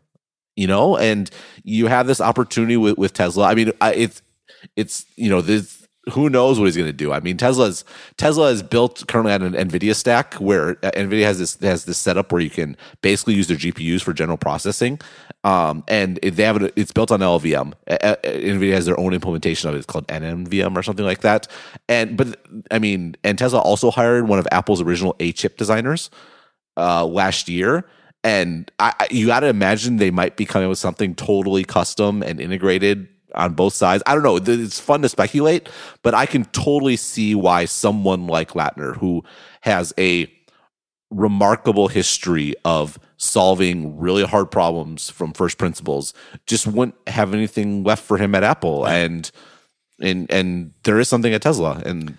You 0.57 0.67
know, 0.67 0.97
and 0.97 1.31
you 1.65 1.87
have 1.87 2.07
this 2.07 2.21
opportunity 2.21 2.77
with, 2.77 2.97
with 2.97 3.13
Tesla. 3.13 3.47
I 3.47 3.55
mean, 3.55 3.73
I, 3.81 3.93
it's 3.95 4.23
it's 4.75 5.07
you 5.17 5.29
know 5.29 5.41
this 5.41 5.87
who 6.13 6.31
knows 6.31 6.59
what 6.59 6.67
he's 6.67 6.77
going 6.77 6.89
to 6.89 6.93
do. 6.93 7.13
I 7.13 7.21
mean, 7.21 7.37
Tesla's 7.37 7.85
Tesla 8.17 8.51
is 8.51 8.63
built 8.63 9.07
currently 9.09 9.33
on 9.33 9.43
an 9.43 9.53
Nvidia 9.55 9.95
stack 9.95 10.35
where 10.35 10.79
uh, 10.85 10.93
Nvidia 10.93 11.25
has 11.25 11.39
this 11.39 11.59
has 11.61 11.85
this 11.85 11.99
setup 11.99 12.31
where 12.31 12.41
you 12.41 12.51
can 12.51 12.77
basically 13.03 13.35
use 13.35 13.49
their 13.49 13.57
GPUs 13.57 14.03
for 14.03 14.13
general 14.13 14.39
processing, 14.39 15.01
um, 15.43 15.83
and 15.89 16.19
they 16.19 16.45
have 16.45 16.63
it, 16.63 16.73
it's 16.77 16.93
built 16.93 17.11
on 17.11 17.21
LLVM. 17.21 17.73
Nvidia 17.89 18.73
has 18.73 18.87
their 18.87 18.99
own 19.01 19.15
implementation 19.15 19.69
of 19.69 19.75
it. 19.75 19.79
It's 19.79 19.87
called 19.87 20.07
NNVM 20.07 20.77
or 20.77 20.83
something 20.83 21.05
like 21.05 21.23
that. 21.23 21.49
And 21.89 22.17
but 22.17 22.41
I 22.71 22.79
mean, 22.79 23.17
and 23.25 23.37
Tesla 23.37 23.59
also 23.59 23.91
hired 23.91 24.29
one 24.29 24.39
of 24.39 24.47
Apple's 24.53 24.81
original 24.81 25.17
A 25.19 25.33
chip 25.33 25.57
designers 25.57 26.11
uh, 26.77 27.05
last 27.05 27.49
year. 27.49 27.85
And 28.27 28.71
I, 28.79 28.93
I- 29.01 29.09
you 29.11 29.27
got 29.27 29.41
to 29.41 29.47
imagine 29.47 29.97
they 29.97 30.11
might 30.11 30.37
be 30.37 30.45
coming 30.45 30.69
with 30.69 30.79
something 30.79 31.15
totally 31.15 31.65
custom 31.65 32.23
and 32.23 32.41
integrated 32.41 33.09
on 33.35 33.55
both 33.55 33.75
sides. 33.75 34.03
I 34.07 34.15
don't 34.15 34.23
know. 34.25 34.37
It's 34.37 34.81
fun 34.81 35.03
to 35.03 35.09
speculate, 35.09 35.69
but 36.03 36.15
I 36.15 36.27
can 36.27 36.45
totally 36.47 36.97
see 36.97 37.35
why 37.35 37.67
someone 37.67 38.27
like 38.27 38.51
Lattner, 38.53 38.97
who 38.97 39.23
has 39.61 39.93
a 39.99 40.31
remarkable 41.11 41.87
history 41.89 42.55
of 42.65 42.99
solving 43.17 43.97
really 43.99 44.25
hard 44.25 44.51
problems 44.51 45.09
from 45.11 45.33
first 45.33 45.57
principles, 45.59 46.13
just 46.47 46.67
wouldn't 46.67 46.97
have 47.07 47.33
anything 47.33 47.85
left 47.85 48.03
for 48.05 48.17
him 48.19 48.35
at 48.35 48.43
Apple. 48.43 48.87
And 48.87 49.31
and 50.01 50.31
and 50.31 50.73
there 50.83 50.99
is 50.99 51.09
something 51.09 51.33
at 51.33 51.43
Tesla, 51.43 51.81
and 51.87 52.17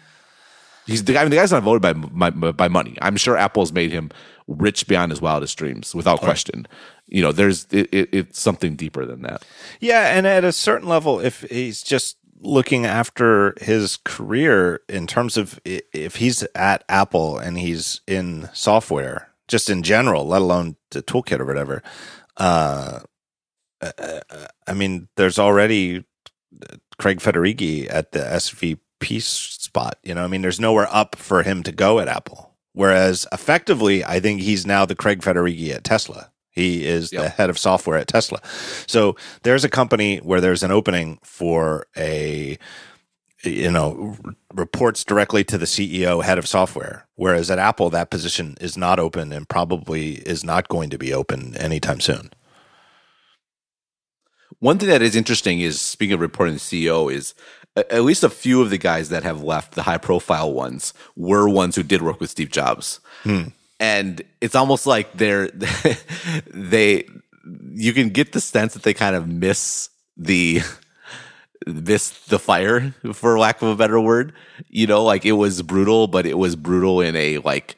he's 0.85 1.03
the 1.03 1.13
guy. 1.13 1.21
I 1.21 1.23
mean, 1.25 1.31
the 1.31 1.35
guy's 1.37 1.51
not 1.51 1.63
voted 1.63 1.81
by 1.81 2.29
by, 2.29 2.51
by 2.51 2.67
money. 2.69 2.95
I'm 3.01 3.17
sure 3.17 3.35
Apple's 3.37 3.71
made 3.73 3.91
him 3.91 4.09
rich 4.47 4.87
beyond 4.87 5.11
his 5.11 5.21
wildest 5.21 5.57
dreams, 5.57 5.93
without 5.93 6.21
question. 6.21 6.67
You 7.05 7.21
know, 7.21 7.31
there's 7.31 7.65
it, 7.71 7.89
it, 7.91 8.09
it's 8.11 8.39
something 8.39 8.75
deeper 8.75 9.05
than 9.05 9.21
that. 9.21 9.45
Yeah, 9.79 10.17
and 10.17 10.25
at 10.25 10.43
a 10.43 10.51
certain 10.51 10.87
level, 10.87 11.19
if 11.19 11.41
he's 11.41 11.83
just 11.83 12.17
looking 12.39 12.85
after 12.85 13.55
his 13.59 13.97
career 14.05 14.81
in 14.87 15.07
terms 15.07 15.37
of 15.37 15.59
if 15.65 16.17
he's 16.17 16.43
at 16.55 16.83
Apple 16.87 17.37
and 17.37 17.57
he's 17.57 18.01
in 18.07 18.49
software, 18.53 19.29
just 19.47 19.69
in 19.69 19.83
general, 19.83 20.25
let 20.27 20.41
alone 20.41 20.75
the 20.91 21.01
toolkit 21.01 21.39
or 21.39 21.45
whatever, 21.45 21.81
uh, 22.37 22.99
uh, 23.81 24.19
I 24.65 24.73
mean, 24.73 25.07
there's 25.15 25.39
already 25.39 26.05
Craig 26.97 27.19
Federighi 27.19 27.87
at 27.89 28.11
the 28.11 28.19
SVP 28.19 29.21
spot. 29.21 29.97
You 30.03 30.15
know, 30.15 30.23
I 30.23 30.27
mean, 30.27 30.41
there's 30.41 30.59
nowhere 30.59 30.87
up 30.91 31.15
for 31.15 31.43
him 31.43 31.63
to 31.63 31.71
go 31.71 31.99
at 31.99 32.07
Apple. 32.07 32.46
Whereas 32.77 33.25
effectively, 33.31 34.05
I 34.05 34.19
think 34.19 34.41
he's 34.41 34.67
now 34.67 34.85
the 34.85 34.93
Craig 34.93 35.21
Federighi 35.21 35.73
at 35.73 35.83
Tesla. 35.83 36.31
He 36.51 36.85
is 36.85 37.09
the 37.09 37.27
head 37.27 37.49
of 37.49 37.57
software 37.57 37.97
at 37.97 38.07
Tesla. 38.07 38.39
So 38.85 39.15
there's 39.41 39.63
a 39.63 39.69
company 39.69 40.17
where 40.19 40.39
there's 40.39 40.61
an 40.61 40.69
opening 40.69 41.17
for 41.23 41.87
a, 41.97 42.59
you 43.43 43.71
know, 43.71 44.15
reports 44.53 45.03
directly 45.03 45.43
to 45.45 45.57
the 45.57 45.65
CEO, 45.65 46.23
head 46.23 46.37
of 46.37 46.47
software. 46.47 47.07
Whereas 47.15 47.49
at 47.49 47.57
Apple, 47.57 47.89
that 47.89 48.11
position 48.11 48.55
is 48.61 48.77
not 48.77 48.99
open 48.99 49.31
and 49.31 49.49
probably 49.49 50.17
is 50.17 50.43
not 50.43 50.67
going 50.67 50.91
to 50.91 50.99
be 50.99 51.11
open 51.11 51.57
anytime 51.57 51.99
soon. 51.99 52.29
One 54.59 54.77
thing 54.77 54.89
that 54.89 55.01
is 55.01 55.15
interesting 55.15 55.61
is 55.61 55.81
speaking 55.81 56.13
of 56.13 56.19
reporting 56.19 56.53
the 56.53 56.59
CEO 56.59 57.11
is 57.11 57.33
at 57.77 58.03
least 58.03 58.23
a 58.23 58.29
few 58.29 58.61
of 58.61 58.69
the 58.69 58.77
guys 58.77 59.09
that 59.09 59.23
have 59.23 59.43
left, 59.43 59.75
the 59.75 59.83
high 59.83 59.97
profile 59.97 60.51
ones, 60.51 60.93
were 61.15 61.47
ones 61.47 61.75
who 61.75 61.83
did 61.83 62.01
work 62.01 62.19
with 62.19 62.29
Steve 62.29 62.49
Jobs. 62.49 62.99
Hmm. 63.23 63.49
And 63.79 64.23
it's 64.41 64.55
almost 64.55 64.87
like 64.87 65.13
they're 65.13 65.49
they 66.47 67.05
you 67.71 67.93
can 67.93 68.09
get 68.09 68.31
the 68.31 68.41
sense 68.41 68.73
that 68.73 68.83
they 68.83 68.93
kind 68.93 69.15
of 69.15 69.27
miss 69.27 69.89
the 70.17 70.61
miss 71.67 72.09
the 72.25 72.39
fire 72.39 72.93
for 73.13 73.37
lack 73.37 73.61
of 73.61 73.67
a 73.67 73.75
better 73.75 73.99
word. 73.99 74.33
You 74.69 74.87
know, 74.87 75.03
like 75.03 75.25
it 75.25 75.33
was 75.33 75.61
brutal, 75.61 76.07
but 76.07 76.25
it 76.25 76.37
was 76.37 76.55
brutal 76.55 77.01
in 77.01 77.15
a 77.15 77.37
like 77.39 77.75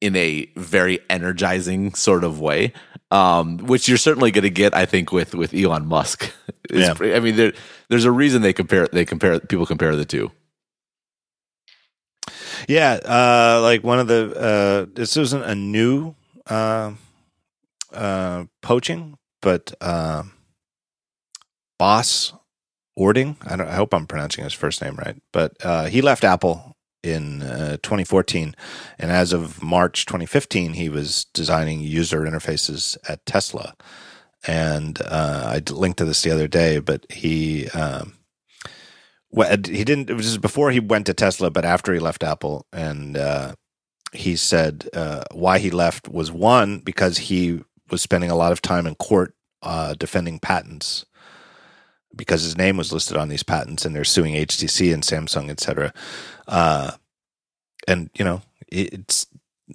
in 0.00 0.16
a 0.16 0.50
very 0.56 0.98
energizing 1.10 1.94
sort 1.94 2.24
of 2.24 2.40
way, 2.40 2.72
um, 3.10 3.58
which 3.58 3.88
you're 3.88 3.98
certainly 3.98 4.30
going 4.30 4.42
to 4.44 4.50
get, 4.50 4.74
I 4.74 4.86
think, 4.86 5.12
with 5.12 5.34
with 5.34 5.54
Elon 5.54 5.86
Musk. 5.86 6.30
Yeah. 6.72 6.94
pretty- 6.94 7.16
I 7.16 7.20
mean, 7.20 7.34
there, 7.34 7.52
there's 7.88 8.04
a 8.04 8.12
reason 8.12 8.42
they 8.42 8.52
compare 8.52 8.86
they 8.92 9.04
compare 9.04 9.40
people 9.40 9.66
compare 9.66 9.96
the 9.96 10.04
two. 10.04 10.30
Yeah, 12.68 12.92
uh, 13.04 13.60
like 13.62 13.82
one 13.82 13.98
of 13.98 14.06
the 14.06 14.32
uh, 14.38 14.86
this 14.94 15.16
isn't 15.16 15.42
a 15.42 15.54
new 15.56 16.14
uh, 16.48 16.92
uh, 17.92 18.44
poaching, 18.62 19.16
but 19.42 19.74
uh, 19.80 20.22
Bas 21.78 22.32
Ording. 22.96 23.36
I 23.42 23.56
don't. 23.56 23.66
I 23.68 23.74
hope 23.74 23.92
I'm 23.94 24.06
pronouncing 24.06 24.44
his 24.44 24.52
first 24.52 24.82
name 24.82 24.94
right, 24.94 25.16
but 25.32 25.56
uh, 25.64 25.86
he 25.86 26.02
left 26.02 26.22
Apple 26.22 26.76
in 27.02 27.42
uh, 27.42 27.78
2014, 27.82 28.54
and 28.98 29.10
as 29.10 29.32
of 29.32 29.62
March 29.62 30.06
2015, 30.06 30.74
he 30.74 30.88
was 30.88 31.24
designing 31.26 31.80
user 31.80 32.22
interfaces 32.22 32.96
at 33.08 33.24
Tesla. 33.26 33.74
And 34.46 35.00
uh, 35.02 35.44
I 35.46 35.72
linked 35.72 35.98
to 35.98 36.04
this 36.04 36.22
the 36.22 36.30
other 36.30 36.48
day, 36.48 36.78
but 36.78 37.04
he. 37.10 37.68
Um, 37.70 38.14
well, 39.30 39.50
he 39.50 39.84
didn't. 39.84 40.10
It 40.10 40.14
was 40.14 40.38
before 40.38 40.70
he 40.70 40.80
went 40.80 41.06
to 41.06 41.14
Tesla, 41.14 41.50
but 41.50 41.64
after 41.64 41.92
he 41.92 42.00
left 42.00 42.24
Apple, 42.24 42.66
and 42.72 43.16
uh, 43.16 43.54
he 44.12 44.36
said 44.36 44.88
uh, 44.94 45.24
why 45.32 45.58
he 45.58 45.70
left 45.70 46.08
was 46.08 46.32
one 46.32 46.78
because 46.78 47.18
he 47.18 47.60
was 47.90 48.02
spending 48.02 48.30
a 48.30 48.34
lot 48.34 48.52
of 48.52 48.62
time 48.62 48.86
in 48.86 48.94
court 48.94 49.34
uh, 49.62 49.94
defending 49.94 50.38
patents 50.38 51.04
because 52.14 52.42
his 52.42 52.56
name 52.56 52.76
was 52.76 52.92
listed 52.92 53.16
on 53.16 53.28
these 53.28 53.42
patents, 53.42 53.84
and 53.84 53.94
they're 53.94 54.04
suing 54.04 54.34
HTC 54.34 54.92
and 54.92 55.02
Samsung, 55.02 55.50
et 55.50 55.60
cetera. 55.60 55.92
Uh, 56.48 56.92
and 57.86 58.10
you 58.14 58.24
know, 58.24 58.42
it's 58.68 59.26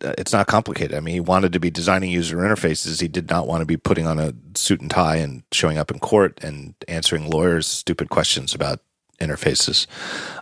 it's 0.01 0.33
not 0.33 0.47
complicated. 0.47 0.95
I 0.95 0.99
mean, 0.99 1.13
he 1.13 1.19
wanted 1.19 1.53
to 1.53 1.59
be 1.59 1.69
designing 1.69 2.11
user 2.11 2.37
interfaces. 2.37 3.01
He 3.01 3.07
did 3.07 3.29
not 3.29 3.47
want 3.47 3.61
to 3.61 3.65
be 3.65 3.77
putting 3.77 4.05
on 4.07 4.19
a 4.19 4.33
suit 4.55 4.81
and 4.81 4.91
tie 4.91 5.17
and 5.17 5.43
showing 5.51 5.77
up 5.77 5.91
in 5.91 5.99
court 5.99 6.39
and 6.43 6.75
answering 6.87 7.29
lawyers' 7.29 7.67
stupid 7.67 8.09
questions 8.09 8.53
about 8.53 8.81
interfaces. 9.19 9.87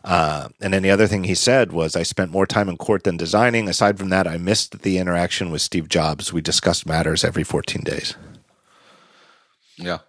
Uh, 0.03 0.49
and 0.60 0.74
then 0.74 0.82
the 0.82 0.91
other 0.91 1.07
thing 1.07 1.24
he 1.24 1.36
said 1.36 1.72
was, 1.72 1.95
I 1.95 2.03
spent 2.03 2.32
more 2.32 2.48
time 2.48 2.70
in 2.70 2.78
court 2.78 3.03
than 3.03 3.18
designing. 3.18 3.70
Aside 3.70 3.99
from 3.99 4.10
that, 4.10 4.28
I 4.28 4.38
missed 4.38 4.82
the 4.82 4.98
interaction 4.98 5.52
with 5.52 5.61
Steve 5.61 5.90
Jobs. 5.90 6.34
We 6.34 6.41
discussed 6.41 6.88
matters 6.88 7.24
every 7.24 7.44
14 7.44 7.84
days. 7.84 8.15
Yeah, 9.78 9.99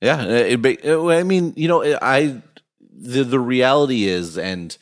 yeah. 0.00 0.22
Uh, 0.22 0.28
it, 0.28 0.66
it, 0.66 0.84
uh, 0.86 1.08
I 1.08 1.22
mean, 1.22 1.52
you 1.56 1.68
know, 1.68 1.82
uh, 1.82 1.98
I 2.00 2.42
the 2.92 3.24
the 3.24 3.40
reality 3.40 4.04
is, 4.04 4.38
and 4.38 4.76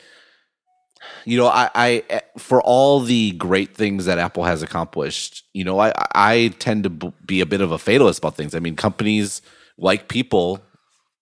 you 1.25 1.37
know, 1.37 1.47
I, 1.47 1.71
I, 1.75 2.23
for 2.39 2.63
all 2.63 3.01
the 3.01 3.33
great 3.33 3.75
things 3.75 4.07
that 4.07 4.19
Apple 4.19 4.45
has 4.45 4.63
accomplished, 4.63 5.45
you 5.53 5.65
know, 5.65 5.79
I, 5.79 5.93
I 6.15 6.55
tend 6.59 6.85
to 6.85 6.91
be 6.91 7.41
a 7.41 7.47
bit 7.47 7.61
of 7.61 7.71
a 7.71 7.79
fatalist 7.79 8.19
about 8.19 8.37
things. 8.37 8.55
I 8.55 8.61
mean, 8.61 8.77
companies 8.77 9.43
like 9.77 10.09
people, 10.09 10.63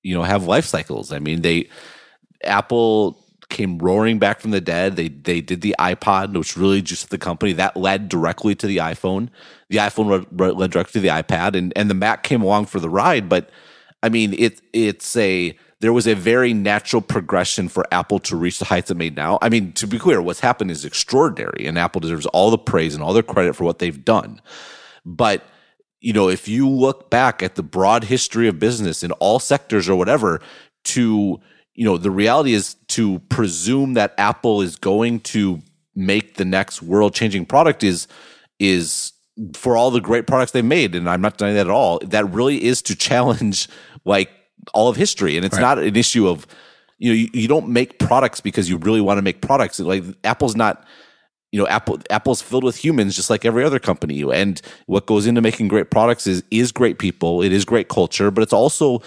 you 0.03 0.15
know, 0.15 0.23
have 0.23 0.47
life 0.47 0.65
cycles. 0.65 1.13
I 1.13 1.19
mean, 1.19 1.43
they, 1.43 1.69
Apple 2.45 3.23
came 3.49 3.79
roaring 3.79 4.19
back 4.19 4.41
from 4.41 4.51
the 4.51 4.61
dead. 4.61 4.97
They 4.97 5.09
they 5.09 5.41
did 5.41 5.61
the 5.61 5.75
iPod, 5.79 6.37
which 6.37 6.57
really 6.57 6.83
just 6.83 7.11
the 7.11 7.19
company 7.19 7.53
that 7.55 7.77
led 7.77 8.09
directly 8.09 8.55
to 8.57 8.67
the 8.67 8.79
iPhone. 8.79 9.29
The 9.71 9.79
iPhone 9.79 10.27
led 10.39 10.71
directly 10.71 11.01
to 11.01 11.01
the 11.01 11.09
iPad, 11.09 11.57
and 11.57 11.73
and 11.77 11.91
the 11.91 11.95
Mac 11.95 12.23
came 12.23 12.43
along 12.43 12.67
for 12.67 12.81
the 12.81 12.91
ride. 12.91 13.29
But 13.29 13.51
I 14.03 14.09
mean, 14.09 14.35
it 14.35 14.61
it's 14.73 15.17
a 15.17 15.57
there 15.81 15.93
was 15.93 16.07
a 16.07 16.15
very 16.15 16.55
natural 16.55 17.03
progression 17.03 17.69
for 17.69 17.85
Apple 17.93 18.19
to 18.21 18.37
reach 18.37 18.59
the 18.59 18.65
heights 18.65 18.91
it 18.91 18.97
made 18.97 19.17
now. 19.17 19.39
I 19.43 19.49
mean, 19.49 19.73
to 19.73 19.87
be 19.87 19.99
clear, 19.99 20.23
what's 20.23 20.41
happened 20.41 20.71
is 20.71 20.85
extraordinary, 20.85 21.67
and 21.67 21.79
Apple 21.79 22.01
deserves 22.01 22.27
all 22.27 22.51
the 22.51 22.59
praise 22.59 22.95
and 22.95 23.03
all 23.03 23.13
the 23.13 23.23
credit 23.23 23.55
for 23.57 23.65
what 23.65 23.79
they've 23.79 24.05
done. 24.05 24.41
But 25.05 25.45
you 26.01 26.13
know, 26.13 26.29
if 26.29 26.47
you 26.47 26.69
look 26.69 27.11
back 27.11 27.43
at 27.43 27.57
the 27.57 27.63
broad 27.63 28.05
history 28.05 28.49
of 28.49 28.59
business 28.59 29.03
in 29.03 29.13
all 29.13 29.39
sectors 29.39 29.89
or 29.89 29.97
whatever, 29.97 30.41
to 30.85 31.41
you 31.75 31.85
know, 31.85 31.99
the 31.99 32.11
reality 32.11 32.55
is 32.55 32.75
to 32.89 33.19
presume 33.29 33.95
that 33.95 34.15
Apple 34.17 34.63
is 34.63 34.77
going 34.77 35.21
to 35.21 35.61
make 35.95 36.35
the 36.35 36.45
next 36.45 36.83
world 36.83 37.15
changing 37.15 37.47
product 37.47 37.85
is 37.85 38.09
is 38.59 39.13
for 39.55 39.77
all 39.77 39.91
the 39.91 40.01
great 40.01 40.27
products 40.27 40.53
they've 40.53 40.65
made, 40.65 40.95
and 40.95 41.09
I'm 41.09 41.21
not 41.21 41.39
denying 41.39 41.57
that 41.57 41.67
at 41.67 41.73
all. 41.73 41.99
That 42.01 42.31
really 42.31 42.65
is 42.65 42.83
to 42.83 42.97
challenge 42.97 43.69
like 44.05 44.31
all 44.75 44.89
of 44.89 44.97
history, 44.97 45.37
and 45.37 45.45
it's 45.45 45.57
right. 45.57 45.63
not 45.63 45.79
an 45.79 45.97
issue 45.97 46.29
of 46.29 46.47
you 46.99 47.11
know 47.11 47.15
you, 47.15 47.29
you 47.33 47.49
don't 47.49 47.69
make 47.69 47.99
products 47.99 48.41
because 48.41 48.69
you 48.69 48.79
really 48.79 49.01
want 49.01 49.19
to 49.19 49.23
make 49.23 49.43
products. 49.43 49.79
Like 49.79 50.05
Apple's 50.25 50.57
not 50.57 50.85
you 51.53 51.61
know 51.61 51.69
apple 51.69 51.99
apple's 52.11 52.43
filled 52.43 52.65
with 52.65 52.77
humans 52.77 53.15
just 53.15 53.31
like 53.31 53.45
every 53.45 53.65
other 53.65 53.79
company 53.79 54.21
and 54.23 54.61
what 54.87 55.07
goes 55.07 55.27
into 55.27 55.41
making 55.41 55.69
great 55.69 55.91
products 55.91 56.27
is 56.27 56.43
is 56.51 56.73
great 56.73 56.99
people 56.99 57.41
it 57.41 57.53
is 57.53 57.65
great 57.65 57.89
culture 57.89 58.33
but 58.33 58.43
it's 58.43 58.53
also 58.53 59.01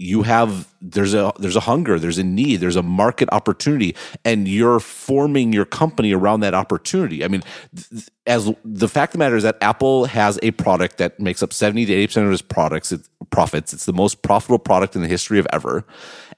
you 0.00 0.22
have 0.22 0.66
there's 0.80 1.12
a 1.12 1.30
there's 1.38 1.56
a 1.56 1.60
hunger 1.60 1.98
there's 1.98 2.16
a 2.16 2.24
need 2.24 2.56
there's 2.56 2.74
a 2.74 2.82
market 2.82 3.28
opportunity 3.32 3.94
and 4.24 4.48
you're 4.48 4.80
forming 4.80 5.52
your 5.52 5.66
company 5.66 6.14
around 6.14 6.40
that 6.40 6.54
opportunity. 6.54 7.22
I 7.22 7.28
mean 7.28 7.42
th- 7.76 8.08
as 8.26 8.50
the 8.64 8.88
fact 8.88 9.10
of 9.10 9.12
the 9.12 9.18
matter 9.18 9.36
is 9.36 9.42
that 9.42 9.58
apple 9.60 10.06
has 10.06 10.38
a 10.42 10.52
product 10.52 10.96
that 10.96 11.20
makes 11.20 11.42
up 11.42 11.52
70 11.52 11.84
to 11.84 11.92
80% 11.92 12.26
of 12.26 12.32
its 12.32 12.40
products 12.40 12.92
its 12.92 13.10
profits. 13.28 13.74
It's 13.74 13.84
the 13.84 13.92
most 13.92 14.22
profitable 14.22 14.58
product 14.58 14.96
in 14.96 15.02
the 15.02 15.08
history 15.08 15.38
of 15.38 15.46
ever. 15.52 15.84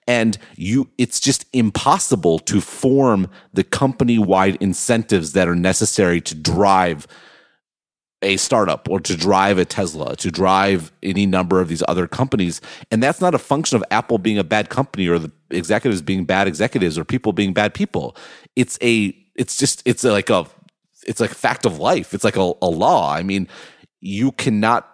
And 0.09 0.37
you 0.57 0.91
it's 0.99 1.21
just 1.21 1.47
impossible 1.53 2.41
to 2.41 2.61
form 2.61 3.31
the 3.53 3.63
company 3.63 4.19
wide 4.19 4.57
incentives 4.57 5.35
that 5.35 5.47
are 5.47 5.55
necessary 5.55 6.21
to 6.23 6.35
drive 6.35 7.07
a 8.23 8.37
startup 8.37 8.89
or 8.89 9.01
to 9.01 9.17
drive 9.17 9.59
a 9.59 9.65
Tesla, 9.65 10.17
to 10.17 10.31
drive 10.31 10.93
any 11.03 11.27
number 11.27 11.61
of 11.61 11.69
these 11.69 11.83
other 11.89 12.07
companies. 12.07 12.61
And 12.91 13.03
that's 13.03 13.21
not 13.21 13.35
a 13.35 13.39
function 13.39 13.77
of 13.77 13.85
Apple 13.91 14.19
being 14.19 14.39
a 14.39 14.45
bad 14.45 14.69
company 14.69 15.09
or 15.09 15.19
the 15.19 15.33
executives 15.51 16.03
being 16.03 16.25
bad 16.25 16.49
executives 16.49 16.99
or 16.99 17.05
people 17.05 17.33
being 17.33 17.53
bad 17.53 17.75
people. 17.75 18.17
It's 18.57 18.79
a, 18.83 19.17
it's 19.35 19.57
just, 19.57 19.83
it's 19.85 20.05
like 20.05 20.31
a, 20.31 20.47
it's 21.07 21.21
like 21.21 21.33
a 21.33 21.37
fact 21.37 21.67
of 21.67 21.79
life. 21.79 22.15
It's 22.15 22.25
like 22.25 22.37
a, 22.37 22.53
a 22.63 22.69
law. 22.69 23.13
I 23.13 23.23
mean, 23.23 23.49
you 24.01 24.33
cannot 24.33 24.89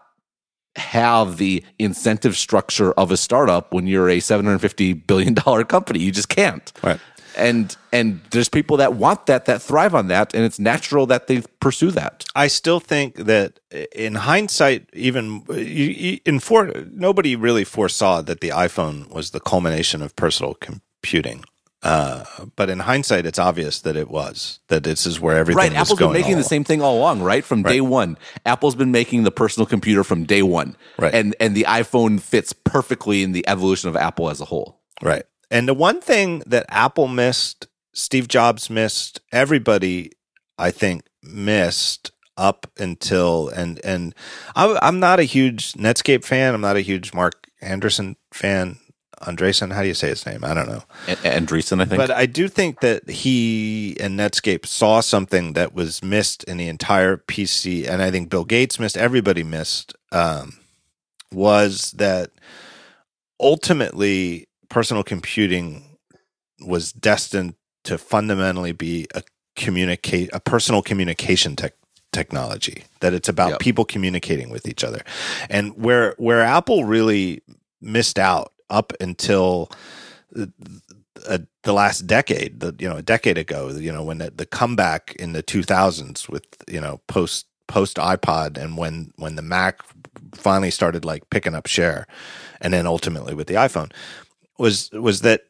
have 0.77 1.39
the 1.39 1.65
incentive 1.79 2.37
structure 2.37 2.93
of 2.93 3.11
a 3.11 3.17
startup 3.17 3.73
when 3.73 3.87
you're 3.87 4.09
a 4.09 4.19
$750 4.19 5.07
billion 5.07 5.35
company. 5.35 5.99
You 5.99 6.13
just 6.13 6.29
can't. 6.29 6.73
Right 6.83 7.01
and 7.37 7.77
and 7.93 8.21
there's 8.31 8.49
people 8.49 8.77
that 8.77 8.95
want 8.95 9.27
that 9.27 9.45
that 9.47 9.63
thrive 9.63 9.95
on 9.95 10.09
that 10.09 10.35
and 10.35 10.45
it's 10.45 10.59
natural 10.59 11.07
that 11.07 11.27
they 11.27 11.43
pursue 11.61 11.91
that 11.91 12.25
i 12.35 12.47
still 12.47 12.81
think 12.81 13.17
that 13.17 13.61
in 13.95 14.15
hindsight 14.15 14.89
even 14.93 15.43
in 16.25 16.41
for 16.41 16.73
nobody 16.93 17.37
really 17.37 17.65
foresaw 17.65 18.21
that 18.23 18.41
the 18.41 18.49
iphone 18.49 19.09
was 19.11 19.31
the 19.31 19.41
culmination 19.41 20.03
of 20.03 20.15
personal 20.17 20.55
computing 20.55 21.45
uh, 21.83 22.25
but 22.57 22.69
in 22.69 22.81
hindsight, 22.81 23.25
it's 23.25 23.39
obvious 23.39 23.83
that 23.83 23.97
it 23.97 24.11
was 24.11 24.59
that 24.67 24.83
this 24.83 25.07
is 25.07 25.21
where 25.21 25.37
everything. 25.37 25.59
Right, 25.59 25.75
Apple's 25.75 25.99
been 25.99 26.13
making 26.13 26.37
the 26.37 26.43
same 26.43 26.65
thing 26.65 26.83
all 26.83 26.99
along, 26.99 27.23
right? 27.23 27.45
From 27.45 27.63
right. 27.63 27.75
day 27.75 27.81
one, 27.81 28.19
Apple's 28.45 28.75
been 28.75 28.91
making 28.91 29.23
the 29.23 29.31
personal 29.31 29.65
computer 29.65 30.03
from 30.03 30.25
day 30.25 30.43
one, 30.43 30.77
right? 30.99 31.15
And 31.15 31.37
and 31.39 31.57
the 31.57 31.67
iPhone 31.69 32.21
fits 32.21 32.53
perfectly 32.53 33.23
in 33.23 33.31
the 33.31 33.47
evolution 33.47 33.89
of 33.89 33.97
Apple 33.97 34.29
as 34.29 34.41
a 34.41 34.45
whole, 34.45 34.81
right? 35.03 35.23
And 35.51 35.69
the 35.69 35.75
one 35.75 36.01
thing 36.01 36.43
that 36.47 36.67
Apple 36.69 37.09
missed, 37.09 37.69
Steve 37.93 38.29
Jobs 38.29 38.69
missed, 38.69 39.21
everybody, 39.33 40.13
I 40.59 40.71
think, 40.71 41.05
missed 41.23 42.13
up 42.37 42.71
until 42.79 43.49
and 43.49 43.85
and 43.85 44.15
I'm 44.55 45.01
not 45.01 45.19
a 45.19 45.25
huge 45.25 45.73
Netscape 45.73 46.25
fan. 46.25 46.55
I'm 46.55 46.61
not 46.61 46.77
a 46.77 46.81
huge 46.81 47.13
Marc 47.13 47.49
Andreessen 47.63 48.17
fan. 48.33 48.79
Andreessen, 49.23 49.73
how 49.73 49.83
do 49.83 49.89
you 49.89 49.95
say 49.95 50.09
his 50.09 50.25
name? 50.25 50.45
I 50.45 50.55
don't 50.55 50.69
know. 50.69 50.85
Andreessen, 51.07 51.83
I 51.83 51.87
think. 51.87 51.99
But 51.99 52.13
I 52.13 52.27
do 52.27 52.47
think 52.47 52.81
that 52.81 53.11
he 53.11 53.97
and 53.99 54.17
Netscape 54.19 54.65
saw 54.65 55.01
something 55.01 55.55
that 55.55 55.75
was 55.75 56.05
missed 56.05 56.45
in 56.45 56.57
the 56.57 56.69
entire 56.69 57.17
PC, 57.17 57.89
and 57.89 58.01
I 58.01 58.13
think 58.13 58.31
Bill 58.31 58.45
Gates 58.45 58.79
missed. 58.79 58.97
Everybody 58.97 59.43
missed. 59.43 59.95
Um, 60.13 60.59
was 61.33 61.93
that 61.93 62.31
ultimately 63.41 64.48
personal 64.69 65.03
computing 65.03 65.99
was 66.61 66.93
destined 66.93 67.55
to 67.85 67.99
fundamentally 67.99 68.73
be 68.73 69.07
a 69.15 69.23
communicate 69.57 70.31
a 70.33 70.41
personal 70.41 70.83
communication 70.83 71.57
tech 71.57 71.75
technology 72.13 72.85
that 73.01 73.13
it's 73.13 73.29
about 73.29 73.51
yep. 73.51 73.59
people 73.59 73.85
communicating 73.85 74.51
with 74.51 74.67
each 74.67 74.83
other 74.85 75.03
and 75.51 75.77
where 75.77 76.15
where 76.17 76.43
apple 76.43 76.85
really 76.85 77.43
missed 77.81 78.19
out 78.19 78.53
up 78.71 78.93
until 79.01 79.69
the, 80.33 80.53
the 81.65 81.73
last 81.73 82.07
decade 82.07 82.61
the 82.61 82.75
you 82.79 82.89
know 82.89 82.97
a 82.97 83.03
decade 83.03 83.37
ago 83.37 83.69
you 83.71 83.93
know 83.93 84.03
when 84.03 84.19
the, 84.19 84.31
the 84.31 84.47
comeback 84.47 85.15
in 85.19 85.33
the 85.33 85.43
2000s 85.43 86.29
with 86.29 86.45
you 86.67 86.81
know 86.81 87.01
post 87.09 87.47
post 87.67 87.97
ipod 87.97 88.57
and 88.57 88.79
when 88.79 89.13
when 89.17 89.35
the 89.35 89.43
mac 89.43 89.81
finally 90.35 90.71
started 90.71 91.05
like 91.05 91.29
picking 91.31 91.55
up 91.55 91.67
share 91.67 92.07
and 92.61 92.73
then 92.73 92.87
ultimately 92.87 93.35
with 93.35 93.49
the 93.49 93.55
iphone 93.55 93.93
was 94.59 94.91
was 94.93 95.21
that 95.23 95.43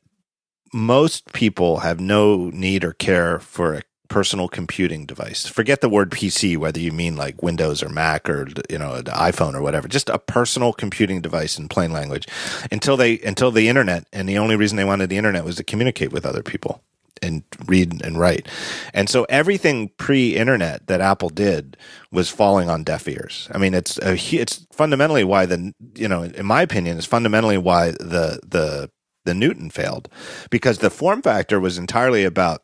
most 0.73 1.33
people 1.33 1.79
have 1.79 2.01
no 2.01 2.51
need 2.51 2.85
or 2.85 2.93
care 2.93 3.39
for 3.39 3.75
a 3.75 3.83
personal 4.09 4.49
computing 4.49 5.07
device. 5.07 5.47
Forget 5.47 5.81
the 5.81 5.89
word 5.89 6.11
PC, 6.11 6.57
whether 6.57 6.81
you 6.81 6.93
mean 6.93 7.17
like 7.17 7.43
Windows 7.43 7.83
or 7.83 7.89
Mac 7.89 8.29
or 8.29 8.49
you 8.69 8.79
know 8.79 9.01
the 9.01 9.13
iPhone 9.13 9.55
or 9.55 9.63
whatever. 9.63 9.89
Just 9.89 10.09
a 10.09 10.19
personal 10.19 10.73
computing 10.73 11.21
device 11.21 11.59
in 11.59 11.69
plain 11.69 11.93
language. 11.93 12.27
Until 12.73 12.97
they 12.97 13.19
until 13.21 13.51
the 13.51 13.69
internet, 13.69 14.07
and 14.13 14.29
the 14.29 14.39
only 14.39 14.57
reason 14.57 14.77
they 14.77 14.85
wanted 14.85 15.11
the 15.11 15.19
internet 15.19 15.45
was 15.45 15.57
to 15.57 15.65
communicate 15.65 16.13
with 16.13 16.27
other 16.27 16.43
people 16.43 16.83
and 17.23 17.43
read 17.67 18.01
and 18.03 18.19
write. 18.19 18.49
And 18.95 19.09
so 19.09 19.25
everything 19.25 19.91
pre-internet 19.99 20.87
that 20.87 21.01
Apple 21.01 21.31
did 21.31 21.77
was 22.13 22.31
falling 22.31 22.71
on 22.71 22.85
deaf 22.85 23.09
ears. 23.09 23.49
I 23.53 23.59
mean, 23.59 23.75
it's 23.75 23.99
a, 23.99 24.15
it's 24.37 24.67
fundamentally 24.73 25.25
why 25.25 25.47
the 25.47 25.73
you 25.95 26.09
know, 26.09 26.23
in 26.23 26.47
my 26.47 26.63
opinion, 26.63 26.99
is 26.99 27.07
fundamentally 27.07 27.59
why 27.59 27.91
the 27.93 28.41
the 28.47 28.91
the 29.29 29.35
Newton 29.35 29.69
failed 29.69 30.09
because 30.49 30.79
the 30.79 30.89
form 30.89 31.21
factor 31.21 31.61
was 31.61 31.77
entirely 31.77 32.25
about 32.25 32.63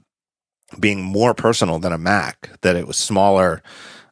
being 0.80 1.02
more 1.02 1.34
personal 1.34 1.78
than 1.78 1.92
a 1.92 1.98
Mac, 1.98 2.50
that 2.62 2.74
it 2.74 2.86
was 2.86 2.96
smaller. 2.96 3.62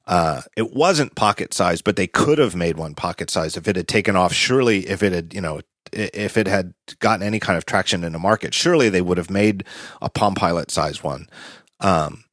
Uh, 0.06 0.42
it 0.54 0.74
wasn't 0.74 1.14
pocket 1.14 1.54
sized, 1.54 1.82
but 1.82 1.96
they 1.96 2.06
could 2.06 2.36
have 2.36 2.54
made 2.54 2.76
one 2.76 2.94
pocket 2.94 3.30
sized 3.30 3.56
if 3.56 3.66
it 3.66 3.76
had 3.76 3.88
taken 3.88 4.16
off. 4.16 4.34
Surely, 4.34 4.86
if 4.86 5.02
it 5.02 5.12
had, 5.12 5.32
you 5.32 5.40
know, 5.40 5.60
if 5.92 6.36
it 6.36 6.46
had 6.46 6.74
gotten 6.98 7.26
any 7.26 7.40
kind 7.40 7.56
of 7.56 7.64
traction 7.64 8.04
in 8.04 8.12
the 8.12 8.18
market, 8.18 8.52
surely 8.52 8.90
they 8.90 9.00
would 9.00 9.16
have 9.16 9.30
made 9.30 9.64
a 10.02 10.10
Palm 10.10 10.34
Pilot 10.34 10.70
size 10.70 11.02
one. 11.02 11.28
Um, 11.80 12.24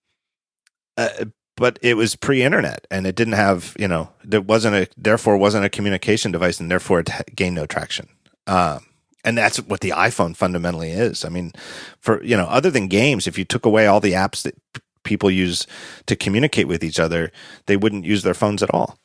uh, 0.98 1.26
but 1.56 1.80
it 1.82 1.96
was 1.96 2.16
pre-internet 2.16 2.86
and 2.92 3.08
it 3.08 3.16
didn't 3.16 3.34
have, 3.34 3.76
you 3.80 3.88
know, 3.88 4.10
there 4.24 4.42
wasn't 4.42 4.76
a, 4.76 4.88
therefore 4.98 5.38
wasn't 5.38 5.66
a 5.66 5.70
communication 5.70 6.32
device 6.32 6.60
and 6.60 6.70
therefore 6.70 7.00
it 7.00 7.10
gained 7.36 7.56
no 7.56 7.66
traction. 7.66 8.10
Um, 8.48 8.86
and 9.24 9.38
that's 9.38 9.58
what 9.62 9.82
the 9.82 9.92
iPhone 9.92 10.36
fundamentally 10.36 10.92
is. 10.92 11.26
I 11.26 11.30
mean, 11.30 11.52
for 12.00 12.24
you 12.24 12.38
know, 12.38 12.46
other 12.46 12.72
than 12.72 12.88
games, 12.88 13.28
if 13.28 13.38
you 13.38 13.46
took 13.46 13.66
away 13.66 13.88
all 13.88 14.00
the 14.00 14.14
apps 14.14 14.44
that 14.44 14.56
people 15.04 15.32
use 15.32 15.68
to 16.06 16.16
communicate 16.16 16.68
with 16.68 16.84
each 16.84 17.00
other, 17.00 17.32
they 17.66 17.78
wouldn't 17.78 18.06
use 18.06 18.24
their 18.24 18.34
phones 18.34 18.64
at 18.64 18.74
all. 18.74 19.00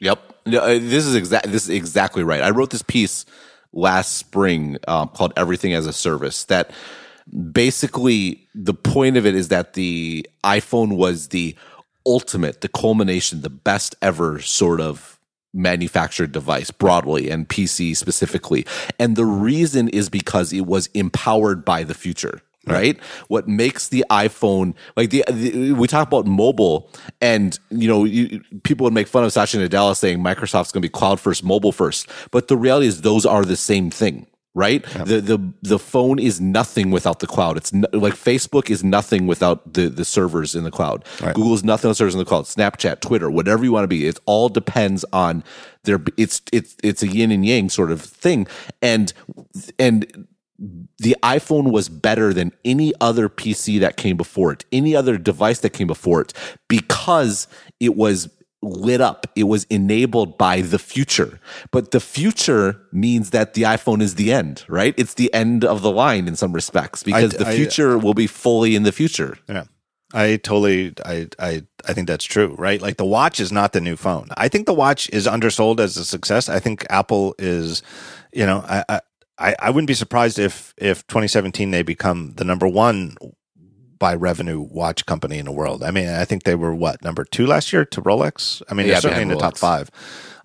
Yep, 0.00 0.20
uh, 0.46 0.66
this 0.74 1.06
is 1.06 1.14
exactly 1.14 1.50
this 1.50 1.64
is 1.64 1.70
exactly 1.70 2.22
right. 2.22 2.42
I 2.42 2.50
wrote 2.50 2.70
this 2.70 2.82
piece 2.82 3.24
last 3.72 4.14
spring 4.14 4.78
um, 4.86 5.08
called 5.08 5.32
"Everything 5.36 5.72
as 5.72 5.86
a 5.86 5.92
Service." 5.92 6.44
That 6.44 6.70
basically 7.52 8.48
the 8.54 8.74
point 8.74 9.16
of 9.16 9.26
it 9.26 9.34
is 9.34 9.48
that 9.48 9.74
the 9.74 10.28
iPhone 10.44 10.96
was 10.96 11.28
the 11.28 11.56
ultimate, 12.06 12.60
the 12.60 12.68
culmination, 12.68 13.42
the 13.42 13.50
best 13.50 13.94
ever 14.00 14.40
sort 14.40 14.80
of 14.80 15.17
manufactured 15.54 16.32
device 16.32 16.70
broadly 16.70 17.30
and 17.30 17.48
PC 17.48 17.96
specifically. 17.96 18.66
And 18.98 19.16
the 19.16 19.24
reason 19.24 19.88
is 19.88 20.08
because 20.08 20.52
it 20.52 20.66
was 20.66 20.88
empowered 20.88 21.64
by 21.64 21.84
the 21.84 21.94
future. 21.94 22.42
right? 22.66 22.98
What 23.28 23.48
makes 23.48 23.88
the 23.88 24.04
iPhone 24.10 24.74
like 24.94 25.08
the, 25.08 25.24
the, 25.30 25.72
we 25.72 25.88
talk 25.88 26.06
about 26.06 26.26
mobile, 26.26 26.90
and 27.20 27.58
you 27.70 27.88
know, 27.88 28.04
you, 28.04 28.42
people 28.62 28.84
would 28.84 28.92
make 28.92 29.08
fun 29.08 29.24
of 29.24 29.32
Satya 29.32 29.66
Nadella 29.66 29.96
saying 29.96 30.18
Microsoft's 30.18 30.70
going 30.72 30.82
to 30.82 30.88
be 30.88 30.90
cloud 30.90 31.18
first, 31.18 31.42
mobile 31.42 31.72
first, 31.72 32.10
but 32.30 32.48
the 32.48 32.56
reality 32.58 32.86
is 32.86 33.00
those 33.00 33.24
are 33.24 33.44
the 33.44 33.56
same 33.56 33.90
thing. 33.90 34.26
Right, 34.54 34.82
the 34.82 35.20
the 35.20 35.52
the 35.62 35.78
phone 35.78 36.18
is 36.18 36.40
nothing 36.40 36.90
without 36.90 37.20
the 37.20 37.28
cloud. 37.28 37.56
It's 37.56 37.72
no, 37.72 37.86
like 37.92 38.14
Facebook 38.14 38.70
is 38.70 38.82
nothing 38.82 39.26
without 39.28 39.74
the 39.74 39.88
the 39.88 40.04
servers 40.04 40.56
in 40.56 40.64
the 40.64 40.70
cloud. 40.70 41.04
Right. 41.22 41.34
Google's 41.34 41.62
nothing 41.62 41.88
without 41.88 41.98
servers 41.98 42.14
in 42.14 42.18
the 42.18 42.24
cloud. 42.24 42.46
Snapchat, 42.46 43.00
Twitter, 43.00 43.30
whatever 43.30 43.62
you 43.62 43.70
want 43.70 43.84
to 43.84 43.88
be, 43.88 44.08
it 44.08 44.18
all 44.26 44.48
depends 44.48 45.04
on 45.12 45.44
their. 45.84 46.00
It's 46.16 46.42
it's 46.50 46.76
it's 46.82 47.02
a 47.02 47.06
yin 47.06 47.30
and 47.30 47.46
yang 47.46 47.68
sort 47.68 47.92
of 47.92 48.00
thing, 48.00 48.48
and 48.82 49.12
and 49.78 50.26
the 50.98 51.16
iPhone 51.22 51.70
was 51.70 51.88
better 51.88 52.32
than 52.32 52.52
any 52.64 52.92
other 53.00 53.28
PC 53.28 53.78
that 53.80 53.96
came 53.96 54.16
before 54.16 54.52
it, 54.52 54.64
any 54.72 54.96
other 54.96 55.16
device 55.16 55.60
that 55.60 55.70
came 55.70 55.86
before 55.86 56.20
it, 56.20 56.32
because 56.68 57.46
it 57.78 57.96
was 57.96 58.28
lit 58.62 59.00
up. 59.00 59.26
It 59.36 59.44
was 59.44 59.64
enabled 59.70 60.36
by 60.38 60.60
the 60.62 60.78
future. 60.78 61.38
But 61.70 61.92
the 61.92 62.00
future 62.00 62.80
means 62.92 63.30
that 63.30 63.54
the 63.54 63.62
iPhone 63.62 64.02
is 64.02 64.16
the 64.16 64.32
end, 64.32 64.64
right? 64.68 64.94
It's 64.96 65.14
the 65.14 65.32
end 65.32 65.64
of 65.64 65.82
the 65.82 65.90
line 65.92 66.26
in 66.26 66.34
some 66.36 66.52
respects 66.52 67.02
because 67.02 67.34
I- 67.34 67.38
the 67.38 67.46
I- 67.46 67.52
uh, 67.52 67.54
future 67.56 67.98
will 67.98 68.14
be 68.14 68.26
fully 68.26 68.74
in 68.74 68.82
the 68.82 68.92
future. 68.92 69.38
Yeah. 69.48 69.64
I 70.14 70.36
totally 70.36 70.94
I 71.04 71.28
I 71.38 71.62
I 71.86 71.92
think 71.92 72.08
that's 72.08 72.24
true, 72.24 72.54
right? 72.58 72.80
Like 72.80 72.96
the 72.96 73.04
watch 73.04 73.40
is 73.40 73.52
not 73.52 73.74
the 73.74 73.80
new 73.80 73.94
phone. 73.94 74.28
I 74.38 74.48
think 74.48 74.64
the 74.64 74.72
watch 74.72 75.10
is 75.10 75.26
undersold 75.26 75.80
as 75.80 75.98
a 75.98 76.04
success. 76.04 76.48
I 76.48 76.60
think 76.60 76.86
Apple 76.88 77.34
is, 77.38 77.82
you 78.32 78.46
know, 78.46 78.64
I 78.66 78.84
I 78.88 79.00
I 79.38 79.54
I 79.60 79.70
wouldn't 79.70 79.86
be 79.86 79.92
surprised 79.94 80.38
if 80.38 80.72
if 80.78 81.06
2017 81.08 81.72
they 81.72 81.82
become 81.82 82.32
the 82.36 82.44
number 82.44 82.66
one 82.66 83.16
by 83.98 84.14
revenue 84.14 84.60
watch 84.60 85.06
company 85.06 85.38
in 85.38 85.46
the 85.46 85.52
world. 85.52 85.82
I 85.82 85.90
mean, 85.90 86.08
I 86.08 86.24
think 86.24 86.44
they 86.44 86.54
were 86.54 86.74
what 86.74 87.02
number 87.02 87.24
two 87.24 87.46
last 87.46 87.72
year 87.72 87.84
to 87.86 88.02
Rolex. 88.02 88.62
I 88.68 88.74
mean, 88.74 88.86
Yeah, 88.86 88.94
they're 88.94 89.02
certainly 89.02 89.22
in 89.22 89.28
the 89.28 89.36
behind 89.36 89.54
top 89.54 89.58
five. 89.58 89.90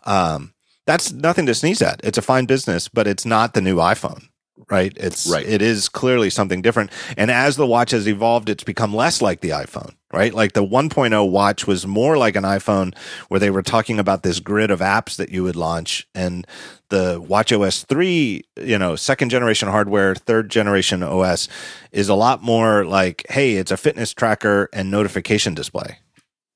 Um, 0.06 0.54
that's 0.86 1.12
nothing 1.12 1.46
to 1.46 1.56
sneeze 1.56 1.82
at. 1.82 2.02
It's 2.04 2.18
a 2.18 2.22
fine 2.22 2.46
business, 2.46 2.90
but 2.90 3.08
it's 3.08 3.26
not 3.26 3.54
the 3.54 3.62
new 3.62 3.78
iPhone, 3.78 4.28
right? 4.70 4.92
It's 4.98 5.28
Right. 5.28 5.46
It 5.46 5.62
is 5.62 5.88
clearly 5.88 6.30
something 6.30 6.62
different. 6.62 6.92
And 7.16 7.32
as 7.32 7.56
the 7.56 7.68
watch 7.68 7.92
has 7.92 8.08
evolved, 8.08 8.50
it's 8.50 8.64
become 8.64 8.94
less 8.94 9.22
like 9.22 9.40
the 9.42 9.52
iPhone, 9.52 9.96
right? 10.14 10.34
Like 10.34 10.53
the 10.53 10.64
1.0 10.64 11.30
watch 11.30 11.68
was 11.68 11.85
more 11.85 12.18
like 12.18 12.35
an 12.35 12.44
iPhone, 12.44 12.95
where 13.27 13.40
they 13.40 13.49
were 13.49 13.64
talking 13.64 13.99
about 13.99 14.23
this 14.23 14.40
grid 14.40 14.72
of 14.72 14.80
apps 14.80 15.18
that 15.18 15.30
you 15.30 15.44
would 15.44 15.56
launch, 15.56 16.07
and 16.15 16.48
the 16.90 17.19
Watch 17.27 17.52
OS 17.52 17.84
3, 17.84 18.44
you 18.57 18.77
know, 18.77 18.95
second 18.95 19.30
generation 19.30 19.68
hardware, 19.68 20.14
third 20.14 20.49
generation 20.49 21.02
OS 21.02 21.49
is 21.91 22.07
a 22.07 22.15
lot 22.15 22.44
more 22.44 22.85
like, 22.85 23.26
hey, 23.30 23.56
it's 23.56 23.72
a 23.72 23.77
fitness 23.77 24.14
tracker 24.14 24.69
and 24.72 24.91
notification 24.91 25.56
display 25.56 25.98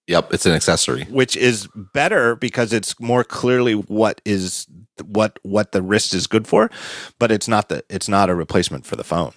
Yep, 0.07 0.34
it's 0.34 0.45
an 0.45 0.53
accessory. 0.53 1.03
which 1.05 1.35
is 1.35 1.67
better 1.75 2.35
because 2.35 2.71
it's 2.71 2.97
more 2.99 3.25
clearly 3.25 3.73
what 3.73 4.21
is 4.23 4.65
what 5.03 5.38
what 5.43 5.73
the 5.73 5.81
wrist 5.81 6.13
is 6.13 6.27
good 6.27 6.47
for, 6.47 6.71
but 7.19 7.29
it's 7.29 7.47
not 7.47 7.67
the 7.67 7.84
it's 7.89 8.07
not 8.07 8.29
a 8.29 8.35
replacement 8.35 8.85
for 8.85 8.95
the 8.95 9.03
phone. 9.03 9.34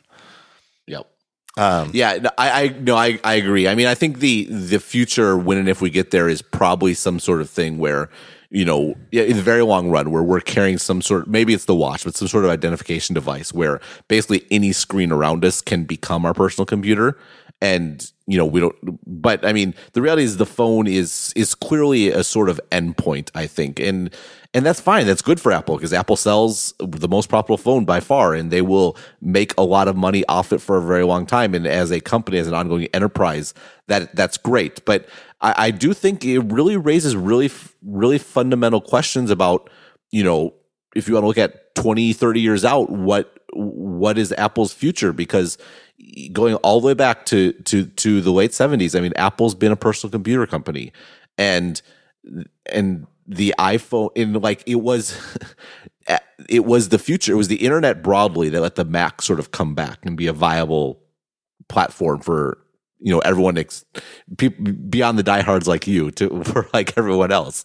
Yep. 0.86 1.10
Um, 1.60 1.90
Yeah, 1.92 2.28
I, 2.38 2.62
I 2.62 2.68
no, 2.68 2.96
I, 2.96 3.20
I 3.22 3.34
agree. 3.34 3.68
I 3.68 3.74
mean, 3.74 3.86
I 3.86 3.94
think 3.94 4.18
the 4.20 4.44
the 4.44 4.80
future, 4.80 5.36
when 5.36 5.58
and 5.58 5.68
if 5.68 5.80
we 5.80 5.90
get 5.90 6.10
there, 6.10 6.28
is 6.28 6.42
probably 6.42 6.94
some 6.94 7.18
sort 7.18 7.40
of 7.40 7.50
thing 7.50 7.78
where 7.78 8.08
you 8.52 8.64
know, 8.64 8.96
in 9.12 9.36
the 9.36 9.42
very 9.42 9.62
long 9.62 9.90
run, 9.90 10.10
where 10.10 10.24
we're 10.24 10.40
carrying 10.40 10.76
some 10.76 11.00
sort, 11.00 11.28
maybe 11.28 11.54
it's 11.54 11.66
the 11.66 11.74
watch, 11.74 12.04
but 12.04 12.16
some 12.16 12.26
sort 12.26 12.44
of 12.44 12.50
identification 12.50 13.14
device 13.14 13.54
where 13.54 13.80
basically 14.08 14.44
any 14.50 14.72
screen 14.72 15.12
around 15.12 15.44
us 15.44 15.60
can 15.60 15.84
become 15.84 16.26
our 16.26 16.34
personal 16.34 16.66
computer, 16.66 17.16
and 17.60 18.10
you 18.26 18.36
know, 18.36 18.46
we 18.46 18.60
don't. 18.60 18.76
But 19.06 19.44
I 19.44 19.52
mean, 19.52 19.74
the 19.92 20.02
reality 20.02 20.22
is 20.22 20.36
the 20.36 20.46
phone 20.46 20.86
is 20.86 21.32
is 21.34 21.54
clearly 21.54 22.10
a 22.10 22.22
sort 22.22 22.48
of 22.48 22.60
endpoint, 22.70 23.30
I 23.34 23.46
think, 23.46 23.80
and 23.80 24.14
and 24.54 24.64
that's 24.64 24.80
fine. 24.80 25.06
That's 25.06 25.22
good 25.22 25.40
for 25.40 25.52
Apple 25.52 25.76
because 25.76 25.92
Apple 25.92 26.16
sells 26.16 26.74
the 26.78 27.08
most 27.08 27.28
profitable 27.28 27.56
phone 27.56 27.84
by 27.84 28.00
far, 28.00 28.34
and 28.34 28.50
they 28.50 28.62
will 28.62 28.96
make 29.20 29.52
a 29.58 29.62
lot 29.62 29.88
of 29.88 29.96
money 29.96 30.24
off 30.26 30.52
it 30.52 30.60
for 30.60 30.76
a 30.76 30.82
very 30.82 31.04
long 31.04 31.26
time. 31.26 31.54
And 31.54 31.66
as 31.66 31.90
a 31.90 32.00
company, 32.00 32.38
as 32.38 32.46
an 32.46 32.54
ongoing 32.54 32.86
enterprise, 32.94 33.52
that 33.88 34.14
that's 34.14 34.36
great. 34.36 34.84
But 34.84 35.08
I, 35.40 35.54
I 35.66 35.70
do 35.70 35.92
think 35.92 36.24
it 36.24 36.40
really 36.40 36.76
raises 36.76 37.16
really, 37.16 37.50
really 37.84 38.18
fundamental 38.18 38.80
questions 38.80 39.30
about, 39.30 39.70
you 40.10 40.24
know, 40.24 40.54
if 40.94 41.08
you 41.08 41.14
want 41.14 41.24
to 41.24 41.28
look 41.28 41.38
at 41.38 41.74
20, 41.74 42.12
30 42.12 42.40
years 42.40 42.64
out, 42.64 42.90
what 42.90 43.36
what 43.52 44.16
is 44.18 44.32
Apple's 44.32 44.72
future? 44.72 45.12
Because 45.12 45.58
going 46.32 46.54
all 46.56 46.80
the 46.80 46.86
way 46.86 46.94
back 46.94 47.26
to 47.26 47.52
to 47.52 47.86
to 47.86 48.20
the 48.20 48.32
late 48.32 48.52
70s, 48.52 48.96
I 48.96 49.00
mean, 49.00 49.12
Apple's 49.16 49.54
been 49.54 49.72
a 49.72 49.76
personal 49.76 50.10
computer 50.10 50.46
company, 50.46 50.92
and 51.38 51.80
and 52.72 53.06
the 53.26 53.54
iPhone 53.58 54.10
in 54.14 54.34
like 54.34 54.62
it 54.66 54.76
was 54.76 55.18
it 56.48 56.64
was 56.64 56.88
the 56.88 56.98
future. 56.98 57.32
It 57.32 57.36
was 57.36 57.48
the 57.48 57.64
internet 57.64 58.02
broadly 58.02 58.48
that 58.50 58.60
let 58.60 58.74
the 58.74 58.84
Mac 58.84 59.22
sort 59.22 59.38
of 59.38 59.50
come 59.50 59.74
back 59.74 60.04
and 60.04 60.16
be 60.16 60.26
a 60.26 60.32
viable 60.32 61.00
platform 61.68 62.20
for 62.20 62.58
you 63.00 63.12
know 63.12 63.20
everyone 63.20 63.58
ex- 63.58 63.84
people 64.36 64.64
beyond 64.72 65.18
the 65.18 65.22
diehards 65.22 65.66
like 65.66 65.86
you 65.86 66.10
to 66.12 66.44
for 66.44 66.68
like 66.72 66.96
everyone 66.96 67.32
else. 67.32 67.64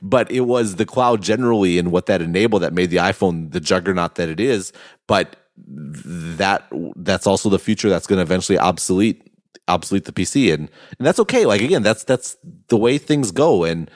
But 0.00 0.30
it 0.30 0.42
was 0.42 0.76
the 0.76 0.86
cloud 0.86 1.22
generally 1.22 1.78
and 1.78 1.90
what 1.92 2.06
that 2.06 2.22
enabled 2.22 2.62
that 2.62 2.72
made 2.72 2.90
the 2.90 2.98
iPhone 2.98 3.52
the 3.52 3.60
juggernaut 3.60 4.14
that 4.16 4.28
it 4.28 4.40
is. 4.40 4.72
But 5.06 5.36
that 5.66 6.68
that's 6.96 7.26
also 7.26 7.48
the 7.48 7.58
future 7.58 7.88
that's 7.88 8.06
going 8.06 8.18
to 8.18 8.22
eventually 8.22 8.58
obsolete 8.58 9.22
obsolete 9.66 10.04
the 10.04 10.12
PC 10.12 10.52
and 10.54 10.70
and 10.98 11.06
that's 11.06 11.18
okay. 11.18 11.44
Like 11.44 11.60
again, 11.60 11.82
that's 11.82 12.04
that's 12.04 12.36
the 12.68 12.76
way 12.76 12.98
things 12.98 13.30
go 13.32 13.64
and 13.64 13.90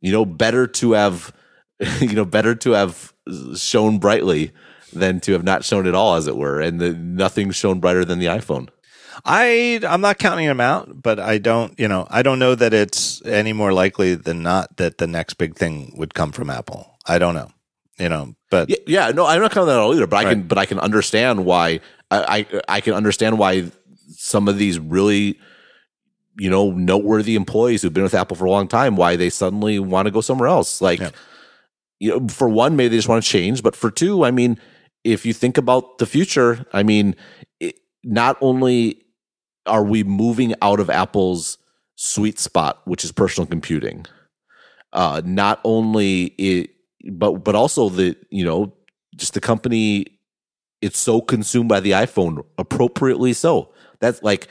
you 0.00 0.12
know 0.12 0.24
better 0.24 0.66
to 0.66 0.92
have 0.92 1.32
you 2.00 2.14
know 2.14 2.24
better 2.24 2.54
to 2.54 2.72
have 2.72 3.12
shown 3.56 3.98
brightly 3.98 4.52
than 4.92 5.20
to 5.20 5.32
have 5.32 5.44
not 5.44 5.64
shown 5.64 5.86
at 5.86 5.94
all 5.94 6.14
as 6.14 6.26
it 6.26 6.36
were 6.36 6.60
and 6.60 6.80
the, 6.80 6.92
nothing 6.92 7.50
shone 7.50 7.80
brighter 7.80 8.04
than 8.04 8.18
the 8.18 8.26
iphone 8.26 8.68
I 9.24 9.80
I'm 9.86 10.00
not 10.00 10.18
counting 10.18 10.46
them 10.46 10.60
out, 10.60 11.02
but 11.02 11.18
I 11.18 11.38
don't 11.38 11.78
you 11.78 11.88
know 11.88 12.06
I 12.10 12.22
don't 12.22 12.38
know 12.38 12.54
that 12.54 12.72
it's 12.74 13.24
any 13.24 13.52
more 13.52 13.72
likely 13.72 14.14
than 14.14 14.42
not 14.42 14.76
that 14.76 14.98
the 14.98 15.06
next 15.06 15.34
big 15.34 15.56
thing 15.56 15.94
would 15.96 16.14
come 16.14 16.32
from 16.32 16.50
Apple. 16.50 16.96
I 17.06 17.18
don't 17.18 17.34
know, 17.34 17.50
you 17.98 18.08
know, 18.08 18.34
but 18.50 18.68
yeah, 18.68 18.76
yeah 18.86 19.10
no 19.10 19.26
i'm 19.26 19.40
not 19.40 19.50
counting 19.52 19.68
that 19.68 19.74
at 19.76 19.80
all 19.80 19.94
either 19.94 20.06
but 20.06 20.16
i 20.18 20.24
can 20.30 20.42
but 20.42 20.58
i 20.58 20.66
can 20.66 20.78
understand 20.78 21.44
why 21.44 21.80
I, 22.10 22.46
I 22.50 22.60
i 22.76 22.80
can 22.80 22.94
understand 22.94 23.38
why 23.38 23.70
some 24.10 24.48
of 24.48 24.58
these 24.58 24.78
really 24.78 25.38
you 26.38 26.50
know 26.50 26.70
noteworthy 26.72 27.34
employees 27.34 27.82
who've 27.82 27.92
been 27.92 28.02
with 28.04 28.14
apple 28.14 28.36
for 28.36 28.44
a 28.44 28.50
long 28.50 28.68
time 28.68 28.96
why 28.96 29.16
they 29.16 29.30
suddenly 29.30 29.78
want 29.78 30.06
to 30.06 30.12
go 30.12 30.20
somewhere 30.20 30.48
else 30.48 30.80
like 30.80 31.00
Yeah. 31.00 31.10
you 31.98 32.10
know 32.20 32.28
for 32.28 32.48
one 32.48 32.76
maybe 32.76 32.88
they 32.90 32.96
just 32.98 33.08
want 33.08 33.22
to 33.24 33.28
change 33.28 33.62
but 33.62 33.74
for 33.74 33.90
two 33.90 34.24
i 34.24 34.30
mean 34.30 34.58
if 35.02 35.24
you 35.26 35.32
think 35.32 35.56
about 35.58 35.98
the 35.98 36.06
future 36.06 36.66
i 36.72 36.82
mean 36.84 37.14
it, 37.60 37.78
not 38.04 38.36
only 38.40 39.02
are 39.66 39.84
we 39.84 40.04
moving 40.04 40.54
out 40.62 40.80
of 40.80 40.90
apple's 40.90 41.58
sweet 41.96 42.38
spot 42.38 42.80
which 42.84 43.04
is 43.04 43.12
personal 43.12 43.46
computing? 43.46 44.06
Uh 44.92 45.22
not 45.24 45.60
only 45.64 46.26
it 46.38 46.70
but 47.12 47.44
but 47.44 47.54
also 47.54 47.88
the 47.88 48.16
you 48.30 48.44
know 48.44 48.72
just 49.16 49.34
the 49.34 49.40
company 49.40 50.06
it's 50.82 50.98
so 50.98 51.20
consumed 51.20 51.68
by 51.68 51.80
the 51.80 51.92
iphone 51.92 52.44
appropriately 52.58 53.32
so. 53.32 53.72
That's 54.00 54.22
like 54.22 54.48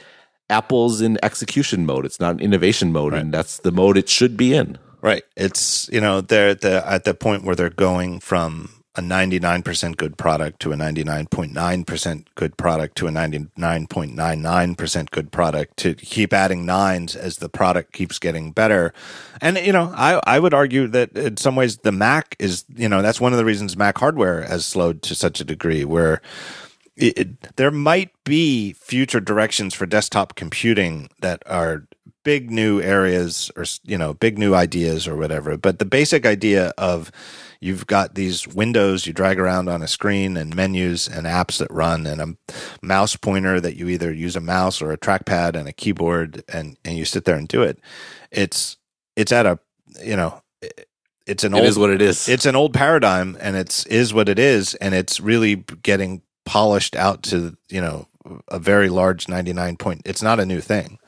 apple's 0.50 1.00
in 1.00 1.18
execution 1.22 1.86
mode. 1.86 2.04
It's 2.04 2.20
not 2.20 2.36
in 2.36 2.40
innovation 2.40 2.92
mode 2.92 3.14
and 3.14 3.32
that's 3.32 3.58
the 3.58 3.72
mode 3.72 3.96
it 3.96 4.08
should 4.08 4.36
be 4.36 4.54
in. 4.54 4.78
Right. 5.02 5.22
It's 5.36 5.88
you 5.92 6.00
know 6.00 6.20
they're 6.20 6.50
at 6.50 6.60
the 6.62 6.86
at 6.86 7.04
the 7.04 7.14
point 7.14 7.44
where 7.44 7.54
they're 7.54 7.70
going 7.70 8.20
from 8.20 8.70
a 8.96 9.00
99% 9.00 9.96
good 9.96 10.16
product 10.16 10.60
to 10.60 10.72
a 10.72 10.76
99.9% 10.76 12.26
good 12.34 12.56
product 12.56 12.96
to 12.96 13.06
a 13.06 13.10
99.99% 13.10 15.10
good 15.10 15.32
product 15.32 15.76
to 15.78 15.94
keep 15.94 16.32
adding 16.32 16.64
nines 16.64 17.14
as 17.14 17.38
the 17.38 17.48
product 17.48 17.92
keeps 17.92 18.18
getting 18.18 18.52
better. 18.52 18.92
And 19.40 19.58
you 19.58 19.72
know, 19.72 19.92
I 19.94 20.20
I 20.26 20.38
would 20.38 20.54
argue 20.54 20.86
that 20.88 21.16
in 21.16 21.36
some 21.36 21.56
ways 21.56 21.78
the 21.78 21.92
Mac 21.92 22.36
is, 22.38 22.64
you 22.74 22.88
know, 22.88 23.02
that's 23.02 23.20
one 23.20 23.32
of 23.32 23.38
the 23.38 23.44
reasons 23.44 23.76
Mac 23.76 23.98
hardware 23.98 24.42
has 24.42 24.64
slowed 24.64 25.02
to 25.02 25.14
such 25.14 25.40
a 25.40 25.44
degree 25.44 25.84
where 25.84 26.20
it, 26.96 27.18
it- 27.18 27.56
there 27.56 27.70
might 27.70 28.10
be 28.24 28.72
future 28.72 29.20
directions 29.20 29.74
for 29.74 29.86
desktop 29.86 30.34
computing 30.34 31.08
that 31.20 31.42
are 31.46 31.86
big 32.24 32.50
new 32.50 32.80
areas 32.80 33.52
or 33.56 33.64
you 33.84 33.96
know 33.96 34.14
big 34.14 34.36
new 34.36 34.52
ideas 34.52 35.06
or 35.06 35.14
whatever 35.14 35.56
but 35.56 35.78
the 35.78 35.84
basic 35.84 36.26
idea 36.26 36.72
of 36.76 37.12
you've 37.60 37.86
got 37.86 38.14
these 38.14 38.46
windows 38.46 39.06
you 39.06 39.12
drag 39.12 39.38
around 39.38 39.68
on 39.68 39.82
a 39.82 39.88
screen 39.88 40.36
and 40.36 40.54
menus 40.54 41.08
and 41.08 41.26
apps 41.26 41.58
that 41.58 41.70
run 41.70 42.06
and 42.06 42.20
a 42.20 42.36
mouse 42.82 43.16
pointer 43.16 43.60
that 43.60 43.76
you 43.76 43.88
either 43.88 44.12
use 44.12 44.36
a 44.36 44.40
mouse 44.40 44.80
or 44.82 44.92
a 44.92 44.98
trackpad 44.98 45.54
and 45.56 45.68
a 45.68 45.72
keyboard 45.72 46.42
and 46.48 46.76
and 46.84 46.96
you 46.96 47.04
sit 47.04 47.24
there 47.24 47.36
and 47.36 47.48
do 47.48 47.62
it 47.62 47.78
it's 48.30 48.76
it's 49.16 49.32
at 49.32 49.46
a 49.46 49.58
you 50.02 50.16
know 50.16 50.42
it's 51.26 51.44
an 51.44 51.54
It 51.54 51.58
old 51.58 51.66
is 51.66 51.78
what 51.78 51.90
it 51.90 52.02
is 52.02 52.28
it's 52.28 52.46
an 52.46 52.56
old 52.56 52.74
paradigm 52.74 53.36
and 53.40 53.56
it's 53.56 53.86
is 53.86 54.14
what 54.14 54.28
it 54.28 54.38
is 54.38 54.74
and 54.74 54.94
it's 54.94 55.20
really 55.20 55.56
getting 55.82 56.22
polished 56.44 56.94
out 56.94 57.22
to 57.24 57.56
you 57.68 57.80
know 57.80 58.06
a 58.48 58.58
very 58.58 58.88
large 58.88 59.28
99 59.28 59.76
point. 59.76 60.02
It's 60.04 60.22
not 60.22 60.40
a 60.40 60.46
new 60.46 60.60
thing. 60.60 60.98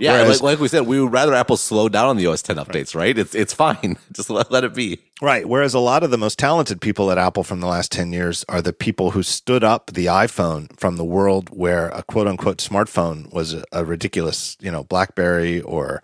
Yeah, 0.00 0.12
Whereas- 0.22 0.40
like, 0.40 0.54
like 0.54 0.60
we 0.60 0.68
said, 0.68 0.86
we 0.86 1.00
would 1.00 1.12
rather 1.12 1.34
Apple 1.34 1.58
slow 1.58 1.88
down 1.90 2.08
on 2.08 2.16
the 2.16 2.26
OS 2.26 2.40
10 2.42 2.56
updates, 2.56 2.94
right? 2.94 3.16
It's 3.16 3.34
it's 3.34 3.52
fine. 3.52 3.98
Just 4.12 4.30
let, 4.30 4.50
let 4.50 4.64
it 4.64 4.74
be. 4.74 4.98
Right. 5.20 5.46
Whereas 5.46 5.74
a 5.74 5.78
lot 5.78 6.02
of 6.02 6.10
the 6.10 6.16
most 6.16 6.38
talented 6.38 6.80
people 6.80 7.10
at 7.10 7.18
Apple 7.18 7.44
from 7.44 7.60
the 7.60 7.66
last 7.66 7.92
10 7.92 8.10
years 8.10 8.42
are 8.48 8.62
the 8.62 8.72
people 8.72 9.10
who 9.10 9.22
stood 9.22 9.62
up 9.62 9.90
the 9.92 10.06
iPhone 10.06 10.74
from 10.80 10.96
the 10.96 11.04
world 11.04 11.50
where 11.50 11.88
a 11.90 12.02
quote 12.02 12.26
unquote 12.26 12.56
smartphone 12.58 13.30
was 13.30 13.52
a, 13.52 13.62
a 13.72 13.84
ridiculous, 13.84 14.56
you 14.60 14.70
know, 14.70 14.84
Blackberry 14.84 15.60
or 15.60 16.02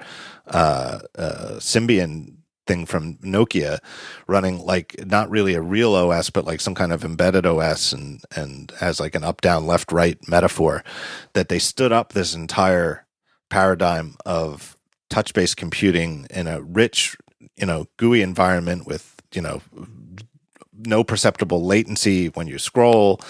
uh, 0.49 0.99
uh, 1.17 1.53
Symbian 1.59 2.35
thing 2.67 2.85
from 2.85 3.15
Nokia 3.19 3.79
running 4.27 4.59
like 4.59 4.97
not 5.07 5.31
really 5.31 5.55
a 5.55 5.63
real 5.63 5.95
OS, 5.95 6.29
but 6.29 6.45
like 6.45 6.61
some 6.61 6.75
kind 6.75 6.93
of 6.93 7.03
embedded 7.05 7.47
OS 7.47 7.93
and, 7.93 8.21
and 8.35 8.73
as 8.81 9.01
like 9.01 9.15
an 9.15 9.25
up, 9.25 9.41
down, 9.41 9.67
left, 9.67 9.91
right 9.91 10.19
metaphor 10.29 10.85
that 11.33 11.49
they 11.49 11.59
stood 11.61 11.93
up 11.93 12.13
this 12.13 12.35
entire 12.35 13.06
paradigm 13.49 14.17
of 14.25 14.77
touch 15.11 15.35
based 15.35 15.57
computing 15.57 16.27
in 16.31 16.47
a 16.47 16.61
rich, 16.61 17.17
you 17.57 17.67
know, 17.67 17.87
GUI 17.97 18.23
environment 18.23 18.87
with, 18.87 19.15
you 19.33 19.43
know, 19.43 19.63
no 20.73 21.05
perceptible 21.05 21.65
latency 21.65 22.29
when 22.29 22.47
you 22.47 22.59
scroll. 22.59 23.21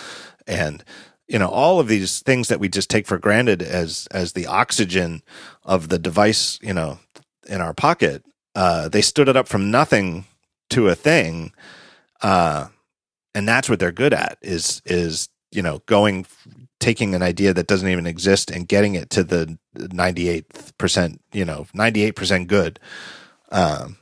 And 0.47 0.85
you 1.29 1.39
know 1.39 1.49
all 1.49 1.81
of 1.81 1.89
these 1.89 2.21
things 2.21 2.49
that 2.49 2.61
we 2.61 2.69
just 2.69 2.91
take 2.91 3.07
for 3.07 3.19
granted 3.19 3.63
as 3.63 4.07
as 4.11 4.33
the 4.33 4.47
oxygen 4.47 5.23
of 5.65 5.89
the 5.89 5.99
device 5.99 6.59
you 6.63 6.73
know 6.73 6.99
in 7.49 7.61
our 7.61 7.75
pocket 7.75 8.25
uh 8.55 8.89
they 8.89 9.03
stood 9.03 9.29
it 9.29 9.37
up 9.37 9.49
from 9.49 9.71
nothing 9.71 10.25
to 10.71 10.89
a 10.89 10.95
thing 10.95 11.53
uh 12.23 12.67
and 13.35 13.49
that's 13.49 13.69
what 13.69 13.79
they're 13.79 13.93
good 13.93 14.15
at 14.15 14.39
is 14.41 14.81
is 14.85 15.29
you 15.51 15.63
know 15.63 15.83
going 15.87 16.27
taking 16.81 17.15
an 17.15 17.23
idea 17.23 17.55
that 17.55 17.67
doesn't 17.67 17.89
even 17.89 18.07
exist 18.07 18.51
and 18.51 18.69
getting 18.69 18.95
it 18.95 19.11
to 19.11 19.25
the 19.25 19.59
98th 19.77 20.77
percent 20.79 21.21
you 21.33 21.45
know 21.45 21.67
98% 21.75 22.47
good 22.47 22.79
um 23.51 23.97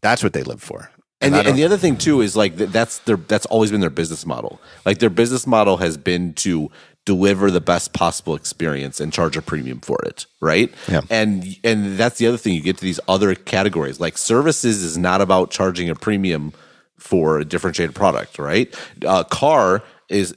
that's 0.00 0.22
what 0.22 0.32
they 0.32 0.42
live 0.42 0.62
for 0.62 0.90
And 1.20 1.34
I 1.34 1.42
the, 1.42 1.48
and 1.50 1.58
the 1.58 1.64
other 1.64 1.76
thing 1.76 1.96
too 1.96 2.20
is 2.20 2.36
like 2.36 2.56
that's 2.56 2.98
their 3.00 3.16
that's 3.16 3.46
always 3.46 3.70
been 3.70 3.80
their 3.80 3.90
business 3.90 4.24
model. 4.24 4.60
Like 4.86 4.98
their 4.98 5.10
business 5.10 5.46
model 5.46 5.78
has 5.78 5.96
been 5.96 6.32
to 6.34 6.70
deliver 7.04 7.50
the 7.50 7.60
best 7.60 7.92
possible 7.92 8.34
experience 8.36 9.00
and 9.00 9.12
charge 9.12 9.36
a 9.36 9.42
premium 9.42 9.80
for 9.80 9.98
it, 10.04 10.26
right? 10.40 10.72
Yeah. 10.88 11.00
And 11.10 11.56
and 11.64 11.96
that's 11.96 12.18
the 12.18 12.26
other 12.26 12.36
thing 12.36 12.54
you 12.54 12.60
get 12.60 12.76
to 12.78 12.84
these 12.84 13.00
other 13.08 13.34
categories. 13.34 13.98
Like 13.98 14.16
services 14.18 14.82
is 14.82 14.96
not 14.96 15.20
about 15.20 15.50
charging 15.50 15.88
a 15.88 15.94
premium 15.96 16.52
for 16.98 17.38
a 17.38 17.44
differentiated 17.44 17.96
product, 17.96 18.38
right? 18.38 18.72
Uh, 19.04 19.24
car 19.24 19.82
is 20.08 20.36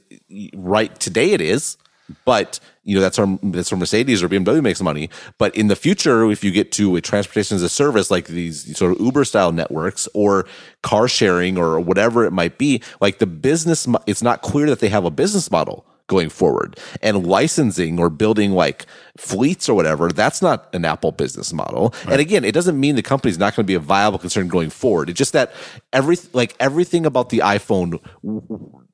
right 0.54 0.98
today 1.00 1.32
it 1.32 1.40
is, 1.40 1.76
but 2.24 2.60
you 2.84 2.94
know 2.94 3.00
that's 3.00 3.18
where 3.18 3.38
that's 3.42 3.70
where 3.70 3.78
Mercedes 3.78 4.22
or 4.22 4.28
BMW 4.28 4.62
makes 4.62 4.80
money. 4.80 5.08
But 5.38 5.54
in 5.56 5.68
the 5.68 5.76
future, 5.76 6.30
if 6.30 6.42
you 6.42 6.50
get 6.50 6.72
to 6.72 6.96
a 6.96 7.00
transportation 7.00 7.54
as 7.54 7.62
a 7.62 7.68
service 7.68 8.10
like 8.10 8.26
these 8.26 8.76
sort 8.76 8.92
of 8.92 9.00
Uber 9.00 9.24
style 9.24 9.52
networks 9.52 10.08
or 10.14 10.46
car 10.82 11.08
sharing 11.08 11.56
or 11.58 11.78
whatever 11.80 12.24
it 12.24 12.32
might 12.32 12.58
be, 12.58 12.82
like 13.00 13.18
the 13.18 13.26
business, 13.26 13.86
it's 14.06 14.22
not 14.22 14.42
clear 14.42 14.66
that 14.66 14.80
they 14.80 14.88
have 14.88 15.04
a 15.04 15.10
business 15.10 15.50
model 15.50 15.86
going 16.06 16.28
forward. 16.28 16.78
And 17.02 17.26
licensing 17.26 17.98
or 17.98 18.10
building 18.10 18.52
like 18.52 18.86
fleets 19.16 19.68
or 19.68 19.74
whatever, 19.74 20.08
that's 20.10 20.42
not 20.42 20.68
an 20.74 20.84
Apple 20.84 21.12
business 21.12 21.52
model. 21.52 21.94
And 22.08 22.20
again, 22.20 22.44
it 22.44 22.52
doesn't 22.52 22.78
mean 22.78 22.96
the 22.96 23.02
company's 23.02 23.38
not 23.38 23.54
going 23.54 23.64
to 23.64 23.70
be 23.70 23.74
a 23.74 23.80
viable 23.80 24.18
concern 24.18 24.48
going 24.48 24.70
forward. 24.70 25.10
It's 25.10 25.18
just 25.18 25.32
that 25.32 25.52
every 25.92 26.16
like 26.32 26.54
everything 26.60 27.06
about 27.06 27.30
the 27.30 27.38
iPhone, 27.38 28.00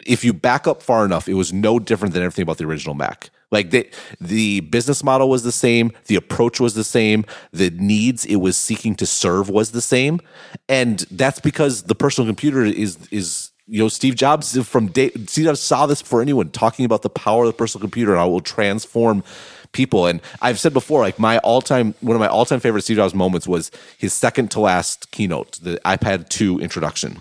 if 0.05 0.25
you 0.25 0.33
back 0.33 0.67
up 0.67 0.83
far 0.83 1.05
enough, 1.05 1.29
it 1.29 1.35
was 1.35 1.53
no 1.53 1.79
different 1.79 2.15
than 2.15 2.23
everything 2.23 2.43
about 2.43 2.59
the 2.59 2.65
original 2.65 2.95
Mac. 2.95 3.31
Like 3.51 3.71
the 3.71 3.89
the 4.21 4.61
business 4.61 5.03
model 5.03 5.31
was 5.31 5.43
the 5.43 5.53
same, 5.53 5.93
the 6.07 6.17
approach 6.17 6.61
was 6.61 6.75
the 6.75 6.85
same, 6.85 7.25
the 7.51 7.71
needs 7.71 8.27
it 8.27 8.37
was 8.37 8.59
seeking 8.59 8.95
to 8.97 9.07
serve 9.07 9.49
was 9.49 9.71
the 9.71 9.81
same, 9.81 10.21
and 10.69 11.01
that's 11.11 11.41
because 11.41 11.85
the 11.85 11.95
personal 11.95 12.29
computer 12.29 12.63
is 12.65 12.99
is 13.11 13.48
you 13.69 13.83
know 13.83 13.89
Steve 13.89 14.17
Jobs 14.17 14.59
from 14.67 14.89
day 14.89 15.11
Steve 15.27 15.45
Jobs 15.45 15.61
saw 15.61 15.87
this 15.87 16.03
before 16.03 16.23
anyone 16.23 16.51
talking 16.51 16.85
about 16.85 17.03
the 17.03 17.11
power 17.11 17.45
of 17.45 17.49
the 17.49 17.53
personal 17.53 17.83
computer 17.83 18.13
and 18.13 18.19
how 18.19 18.29
it 18.29 18.31
will 18.31 18.41
transform 18.41 19.23
people. 19.73 20.07
And 20.07 20.21
I've 20.41 20.59
said 20.59 20.73
before, 20.73 21.01
like 21.01 21.19
my 21.19 21.39
all 21.39 21.61
time 21.61 21.95
one 22.01 22.17
of 22.17 22.21
my 22.21 22.29
all 22.29 22.45
time 22.45 22.61
favorite 22.61 22.83
Steve 22.83 22.97
Jobs 22.97 23.15
moments 23.15 23.47
was 23.47 23.71
his 23.97 24.13
second 24.13 24.51
to 24.53 24.61
last 24.61 25.11
keynote, 25.11 25.59
the 25.63 25.81
iPad 25.85 26.29
2 26.29 26.61
introduction. 26.61 27.21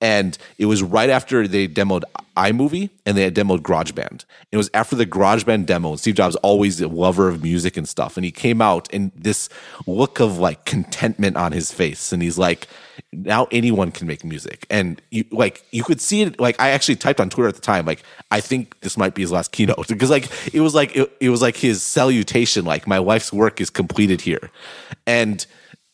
And 0.00 0.36
it 0.58 0.66
was 0.66 0.82
right 0.82 1.10
after 1.10 1.48
they 1.48 1.66
demoed 1.66 2.02
iMovie 2.36 2.90
and 3.04 3.16
they 3.16 3.22
had 3.22 3.34
demoed 3.34 3.60
GarageBand. 3.60 4.24
It 4.52 4.56
was 4.56 4.70
after 4.72 4.96
the 4.96 5.06
GarageBand 5.06 5.66
demo. 5.66 5.96
Steve 5.96 6.14
Jobs 6.14 6.36
always 6.36 6.80
a 6.80 6.88
lover 6.88 7.28
of 7.28 7.42
music 7.42 7.76
and 7.76 7.88
stuff. 7.88 8.16
And 8.16 8.24
he 8.24 8.30
came 8.30 8.62
out 8.62 8.92
and 8.92 9.10
this 9.14 9.48
look 9.86 10.20
of 10.20 10.38
like 10.38 10.64
contentment 10.64 11.36
on 11.36 11.52
his 11.52 11.72
face. 11.72 12.12
And 12.12 12.22
he's 12.22 12.38
like, 12.38 12.68
now 13.12 13.46
anyone 13.50 13.90
can 13.92 14.06
make 14.06 14.24
music. 14.24 14.66
And 14.70 15.00
you 15.10 15.24
like 15.30 15.64
you 15.72 15.82
could 15.84 16.00
see 16.00 16.22
it 16.22 16.38
like 16.40 16.60
I 16.60 16.70
actually 16.70 16.96
typed 16.96 17.20
on 17.20 17.30
Twitter 17.30 17.48
at 17.48 17.54
the 17.54 17.60
time, 17.60 17.86
like, 17.86 18.02
I 18.30 18.40
think 18.40 18.78
this 18.80 18.96
might 18.96 19.14
be 19.14 19.22
his 19.22 19.32
last 19.32 19.52
keynote. 19.52 19.88
Because 19.88 20.10
like 20.10 20.28
it 20.54 20.60
was 20.60 20.74
like 20.74 20.94
it, 20.96 21.10
it 21.20 21.30
was 21.30 21.42
like 21.42 21.56
his 21.56 21.82
salutation, 21.82 22.64
like 22.64 22.86
my 22.86 22.98
life's 22.98 23.32
work 23.32 23.60
is 23.60 23.70
completed 23.70 24.20
here. 24.20 24.50
And 25.06 25.44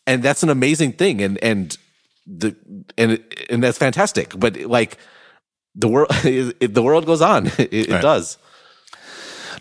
and 0.06 0.22
that's 0.22 0.42
an 0.42 0.50
amazing 0.50 0.92
thing. 0.92 1.22
And 1.22 1.38
and 1.42 1.76
the 2.26 2.54
and 2.98 3.22
and 3.50 3.62
that's 3.62 3.78
fantastic. 3.78 4.32
But 4.38 4.56
like 4.62 4.98
the 5.74 5.88
world, 5.88 6.08
it, 6.24 6.74
the 6.74 6.82
world 6.82 7.06
goes 7.06 7.20
on. 7.22 7.46
It, 7.58 7.72
it 7.72 7.90
Right. 7.90 8.02
does. 8.02 8.38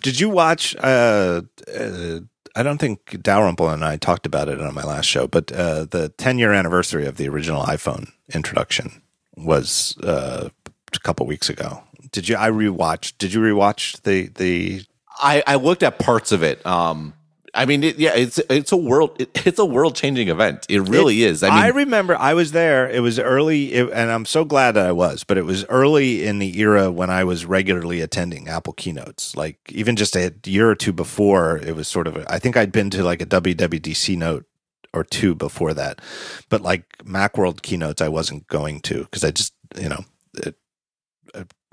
Did 0.02 0.20
you 0.20 0.30
watch? 0.30 0.76
Uh, 0.78 1.42
uh, 1.74 2.20
I 2.56 2.64
don't 2.64 2.78
think 2.78 3.22
Dalrymple 3.22 3.70
and 3.70 3.84
I 3.84 3.98
talked 3.98 4.26
about 4.26 4.48
it 4.48 4.62
on 4.62 4.74
my 4.74 4.84
last 4.84 5.06
show, 5.06 5.28
but 5.28 5.52
uh, 5.52 5.86
the 5.86 6.10
10 6.18 6.40
year 6.40 6.54
anniversary 6.54 7.06
of 7.06 7.18
the 7.18 7.28
original 7.28 7.64
iPhone 7.64 8.12
introduction 8.34 9.02
was 9.36 9.98
uh, 10.04 10.50
a 10.96 11.00
couple 11.00 11.26
weeks 11.26 11.50
ago. 11.50 11.84
Did 12.12 12.30
you? 12.30 12.38
I 12.38 12.50
rewatched. 12.50 13.18
Did 13.18 13.34
you 13.34 13.42
rewatch 13.42 14.02
the 14.04 14.28
the? 14.28 14.84
I, 15.18 15.44
I 15.46 15.56
looked 15.56 15.84
at 15.84 16.00
parts 16.00 16.32
of 16.32 16.44
it. 16.44 16.66
Um, 16.66 17.14
I 17.56 17.66
mean, 17.66 17.84
it, 17.84 17.98
yeah, 17.98 18.14
it's 18.14 18.38
it's 18.50 18.72
a 18.72 18.78
world 18.78 19.16
it, 19.20 19.30
it's 19.48 19.60
a 19.60 19.66
world 19.66 19.96
changing 19.96 20.28
event. 20.28 20.66
It 20.70 20.82
really 20.82 21.24
is. 21.24 21.42
I 21.42 21.50
mean, 21.50 21.58
I 21.58 21.68
remember 21.70 22.16
I 22.18 22.34
was 22.34 22.52
there. 22.52 22.90
It 22.90 23.00
was 23.00 23.18
early, 23.18 23.74
it, 23.74 23.90
and 23.92 24.12
I'm 24.12 24.26
so 24.26 24.44
glad 24.46 24.74
that 24.74 24.86
I 24.86 24.92
was. 24.92 25.24
But 25.24 25.38
it 25.38 25.46
was 25.46 25.66
early 25.66 26.26
in 26.26 26.40
the 26.40 26.60
era 26.60 26.92
when 26.92 27.10
I 27.10 27.24
was 27.24 27.46
regularly 27.46 28.02
attending 28.02 28.48
Apple 28.48 28.74
keynotes. 28.74 29.36
Like 29.36 29.58
even 29.72 29.96
just 29.96 30.16
a 30.16 30.34
year 30.46 30.70
or 30.70 30.76
two 30.76 30.94
before, 30.94 31.58
it 31.58 31.76
was 31.76 31.88
sort 31.88 32.08
of. 32.08 32.18
A, 32.18 32.32
I 32.32 32.40
think 32.40 32.58
I'd 32.58 32.72
been 32.72 32.90
to 32.92 33.04
like 33.04 33.22
a 33.22 33.26
WWDC 33.26 34.18
note 34.18 34.46
or 34.94 35.04
two 35.04 35.34
before 35.34 35.74
that, 35.74 36.02
but 36.50 36.62
like 36.62 36.98
MacWorld 37.00 37.62
keynotes, 37.62 38.02
I 38.02 38.10
wasn't 38.10 38.48
going 38.48 38.82
to 38.82 39.04
because 39.06 39.24
I 39.24 39.32
just 39.32 39.54
you 39.80 39.90
know, 39.90 40.04
it, 40.36 40.56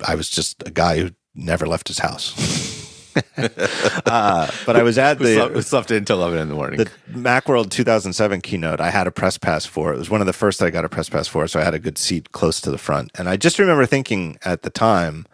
I 0.06 0.14
was 0.14 0.30
just 0.30 0.62
a 0.66 0.70
guy 0.70 0.98
who 0.98 1.10
never 1.34 1.66
left 1.66 1.88
his 1.88 1.98
house. 1.98 2.78
uh, 3.16 4.51
but 4.66 4.76
I 4.76 4.82
was 4.82 4.98
at 4.98 5.18
we 5.18 5.26
the 5.26 5.34
slept, 5.34 5.55
we 5.55 5.62
slept 5.62 5.90
until 5.90 6.18
eleven 6.18 6.39
in 6.40 6.48
the 6.48 6.55
morning. 6.55 6.78
the 6.78 6.90
Macworld 7.10 7.70
2007 7.70 8.40
keynote, 8.40 8.80
I 8.80 8.90
had 8.90 9.06
a 9.06 9.10
press 9.10 9.39
pass 9.39 9.66
for. 9.66 9.93
It 9.93 9.98
was 9.98 10.10
one 10.10 10.20
of 10.20 10.26
the 10.26 10.32
first 10.32 10.62
I 10.62 10.70
got 10.70 10.84
a 10.84 10.89
press 10.89 11.09
pass 11.09 11.28
for, 11.28 11.47
so 11.47 11.60
I 11.60 11.64
had 11.64 11.74
a 11.74 11.78
good 11.78 11.98
seat 11.98 12.32
close 12.32 12.60
to 12.62 12.70
the 12.70 12.78
front. 12.78 13.10
And 13.16 13.28
I 13.28 13.36
just 13.36 13.59
remember 13.59 13.86
thinking 13.86 14.39
at 14.44 14.62
the 14.62 14.70
time 14.70 15.26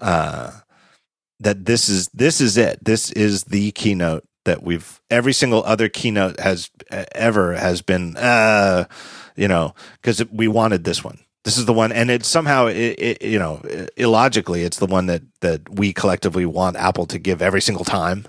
uh, 0.00 0.52
that 1.40 1.64
this 1.64 1.88
is 1.88 2.08
this 2.08 2.40
is 2.40 2.56
it. 2.56 2.84
This 2.84 3.10
is 3.12 3.44
the 3.44 3.72
keynote 3.72 4.24
that 4.44 4.62
we've 4.62 5.00
every 5.10 5.32
single 5.32 5.62
other 5.64 5.88
keynote 5.88 6.40
has 6.40 6.70
ever 7.12 7.54
has 7.54 7.82
been 7.82 8.16
uh, 8.16 8.84
you 9.36 9.48
know 9.48 9.74
because 10.00 10.24
we 10.30 10.48
wanted 10.48 10.84
this 10.84 11.04
one. 11.04 11.18
This 11.44 11.56
is 11.56 11.64
the 11.64 11.72
one, 11.72 11.90
and 11.90 12.10
it 12.10 12.24
somehow, 12.24 12.66
it, 12.66 12.74
it, 12.98 13.22
you 13.22 13.38
know, 13.38 13.62
illogically, 13.96 14.62
it's 14.62 14.78
the 14.78 14.86
one 14.86 15.06
that 15.06 15.22
that 15.40 15.68
we 15.70 15.92
collectively 15.92 16.44
want 16.44 16.76
Apple 16.76 17.06
to 17.06 17.18
give 17.18 17.40
every 17.40 17.62
single 17.62 17.84
time. 17.84 18.26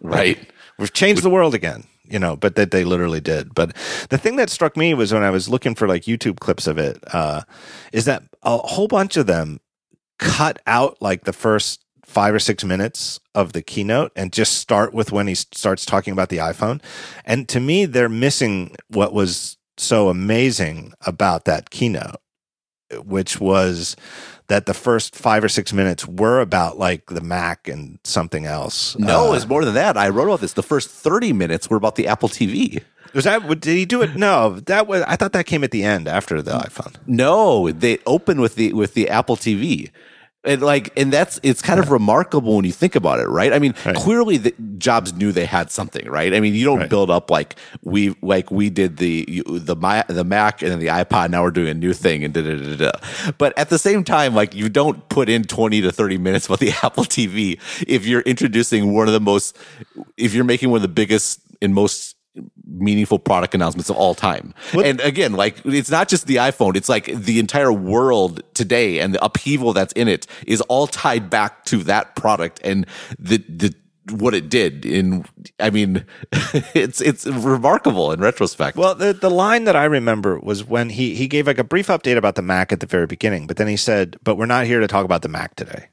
Right. 0.00 0.38
we've 0.78 0.92
changed 0.94 1.22
the 1.22 1.30
world 1.30 1.54
again 1.54 1.84
you 2.10 2.18
know 2.18 2.36
but 2.36 2.56
that 2.56 2.72
they 2.72 2.84
literally 2.84 3.20
did. 3.20 3.54
But 3.54 3.74
the 4.10 4.18
thing 4.18 4.36
that 4.36 4.50
struck 4.50 4.76
me 4.76 4.92
was 4.92 5.12
when 5.12 5.22
i 5.22 5.30
was 5.30 5.48
looking 5.48 5.74
for 5.74 5.88
like 5.88 6.02
youtube 6.02 6.40
clips 6.40 6.66
of 6.66 6.76
it 6.76 6.98
uh 7.14 7.42
is 7.92 8.04
that 8.04 8.24
a 8.42 8.58
whole 8.58 8.88
bunch 8.88 9.16
of 9.16 9.26
them 9.26 9.60
cut 10.18 10.60
out 10.66 11.00
like 11.00 11.24
the 11.24 11.32
first 11.32 11.84
five 12.04 12.34
or 12.34 12.40
six 12.40 12.64
minutes 12.64 13.20
of 13.34 13.52
the 13.52 13.62
keynote 13.62 14.10
and 14.16 14.32
just 14.32 14.54
start 14.54 14.92
with 14.92 15.12
when 15.12 15.28
he 15.28 15.34
starts 15.34 15.86
talking 15.86 16.12
about 16.12 16.28
the 16.28 16.38
iphone. 16.38 16.82
And 17.24 17.48
to 17.48 17.60
me 17.60 17.86
they're 17.86 18.08
missing 18.08 18.74
what 18.88 19.12
was 19.12 19.56
so 19.76 20.08
amazing 20.08 20.92
about 21.06 21.44
that 21.44 21.70
keynote 21.70 22.16
which 23.04 23.40
was 23.40 23.96
that 24.48 24.66
the 24.66 24.74
first 24.74 25.14
five 25.14 25.44
or 25.44 25.48
six 25.48 25.72
minutes 25.72 26.06
were 26.06 26.40
about 26.40 26.78
like 26.78 27.06
the 27.06 27.20
Mac 27.20 27.68
and 27.68 27.98
something 28.04 28.46
else. 28.46 28.98
No, 28.98 29.30
Uh, 29.32 29.34
it's 29.36 29.46
more 29.46 29.64
than 29.64 29.74
that. 29.74 29.96
I 29.96 30.08
wrote 30.08 30.26
about 30.26 30.40
this. 30.40 30.54
The 30.54 30.62
first 30.62 30.90
thirty 30.90 31.32
minutes 31.32 31.70
were 31.70 31.76
about 31.76 31.94
the 31.96 32.08
Apple 32.08 32.28
TV. 32.28 32.82
Was 33.14 33.24
that? 33.24 33.42
Did 33.48 33.64
he 33.64 33.84
do 33.86 34.02
it? 34.02 34.14
No, 34.16 34.60
that 34.60 34.86
was. 34.86 35.02
I 35.02 35.16
thought 35.16 35.32
that 35.32 35.46
came 35.46 35.64
at 35.64 35.70
the 35.72 35.82
end 35.82 36.06
after 36.06 36.40
the 36.42 36.52
iPhone. 36.52 36.94
No, 37.06 37.70
they 37.70 37.98
open 38.06 38.40
with 38.40 38.54
the 38.54 38.72
with 38.72 38.94
the 38.94 39.08
Apple 39.08 39.36
TV. 39.36 39.90
And 40.42 40.62
like, 40.62 40.90
and 40.98 41.12
that's 41.12 41.38
it's 41.42 41.60
kind 41.60 41.78
of 41.78 41.90
remarkable 41.90 42.56
when 42.56 42.64
you 42.64 42.72
think 42.72 42.94
about 42.94 43.20
it, 43.20 43.28
right? 43.28 43.52
I 43.52 43.58
mean, 43.58 43.74
Right. 43.84 43.94
clearly 43.94 44.38
the 44.38 44.54
Jobs 44.78 45.12
knew 45.12 45.32
they 45.32 45.44
had 45.44 45.70
something, 45.70 46.08
right? 46.08 46.32
I 46.32 46.40
mean, 46.40 46.54
you 46.54 46.64
don't 46.64 46.78
Right. 46.78 46.88
build 46.88 47.10
up 47.10 47.30
like 47.30 47.56
we 47.82 48.16
like 48.22 48.50
we 48.50 48.70
did 48.70 48.96
the 48.96 49.42
the 49.46 49.76
my 49.76 50.02
the 50.08 50.24
Mac 50.24 50.62
and 50.62 50.70
then 50.72 50.78
the 50.78 50.86
iPod. 50.86 51.28
Now 51.28 51.42
we're 51.42 51.50
doing 51.50 51.68
a 51.68 51.74
new 51.74 51.92
thing 51.92 52.24
and 52.24 52.32
da 52.32 52.40
da 52.40 52.56
da 52.56 52.76
da. 52.90 53.32
But 53.36 53.52
at 53.58 53.68
the 53.68 53.78
same 53.78 54.02
time, 54.02 54.34
like 54.34 54.54
you 54.54 54.70
don't 54.70 55.06
put 55.10 55.28
in 55.28 55.44
twenty 55.44 55.82
to 55.82 55.92
thirty 55.92 56.16
minutes 56.16 56.46
about 56.46 56.60
the 56.60 56.70
Apple 56.82 57.04
TV 57.04 57.60
if 57.86 58.06
you're 58.06 58.22
introducing 58.22 58.94
one 58.94 59.08
of 59.08 59.12
the 59.12 59.20
most, 59.20 59.58
if 60.16 60.32
you're 60.32 60.44
making 60.44 60.70
one 60.70 60.76
of 60.78 60.82
the 60.82 60.88
biggest 60.88 61.40
and 61.60 61.74
most 61.74 62.16
meaningful 62.70 63.18
product 63.18 63.54
announcements 63.54 63.90
of 63.90 63.96
all 63.96 64.14
time. 64.14 64.54
And 64.72 65.00
again, 65.00 65.32
like 65.32 65.60
it's 65.64 65.90
not 65.90 66.08
just 66.08 66.26
the 66.26 66.36
iPhone, 66.36 66.76
it's 66.76 66.88
like 66.88 67.06
the 67.06 67.38
entire 67.38 67.72
world 67.72 68.42
today 68.54 69.00
and 69.00 69.14
the 69.14 69.24
upheaval 69.24 69.72
that's 69.72 69.92
in 69.94 70.08
it 70.08 70.26
is 70.46 70.60
all 70.62 70.86
tied 70.86 71.28
back 71.30 71.64
to 71.66 71.78
that 71.84 72.16
product 72.16 72.60
and 72.64 72.86
the 73.18 73.38
the 73.48 73.74
what 74.10 74.34
it 74.34 74.48
did 74.48 74.84
in 74.84 75.24
I 75.58 75.70
mean 75.70 76.04
it's 76.74 77.00
it's 77.00 77.26
remarkable 77.26 78.12
in 78.12 78.20
retrospect. 78.20 78.76
Well, 78.76 78.94
the 78.94 79.12
the 79.12 79.30
line 79.30 79.64
that 79.64 79.76
I 79.76 79.84
remember 79.84 80.38
was 80.38 80.64
when 80.64 80.90
he 80.90 81.14
he 81.14 81.28
gave 81.28 81.46
like 81.46 81.58
a 81.58 81.64
brief 81.64 81.88
update 81.88 82.16
about 82.16 82.34
the 82.34 82.42
Mac 82.42 82.72
at 82.72 82.80
the 82.80 82.86
very 82.86 83.06
beginning, 83.06 83.46
but 83.46 83.56
then 83.56 83.68
he 83.68 83.76
said, 83.76 84.16
"But 84.24 84.36
we're 84.36 84.46
not 84.46 84.66
here 84.66 84.80
to 84.80 84.88
talk 84.88 85.04
about 85.04 85.22
the 85.22 85.28
Mac 85.28 85.54
today." 85.56 85.88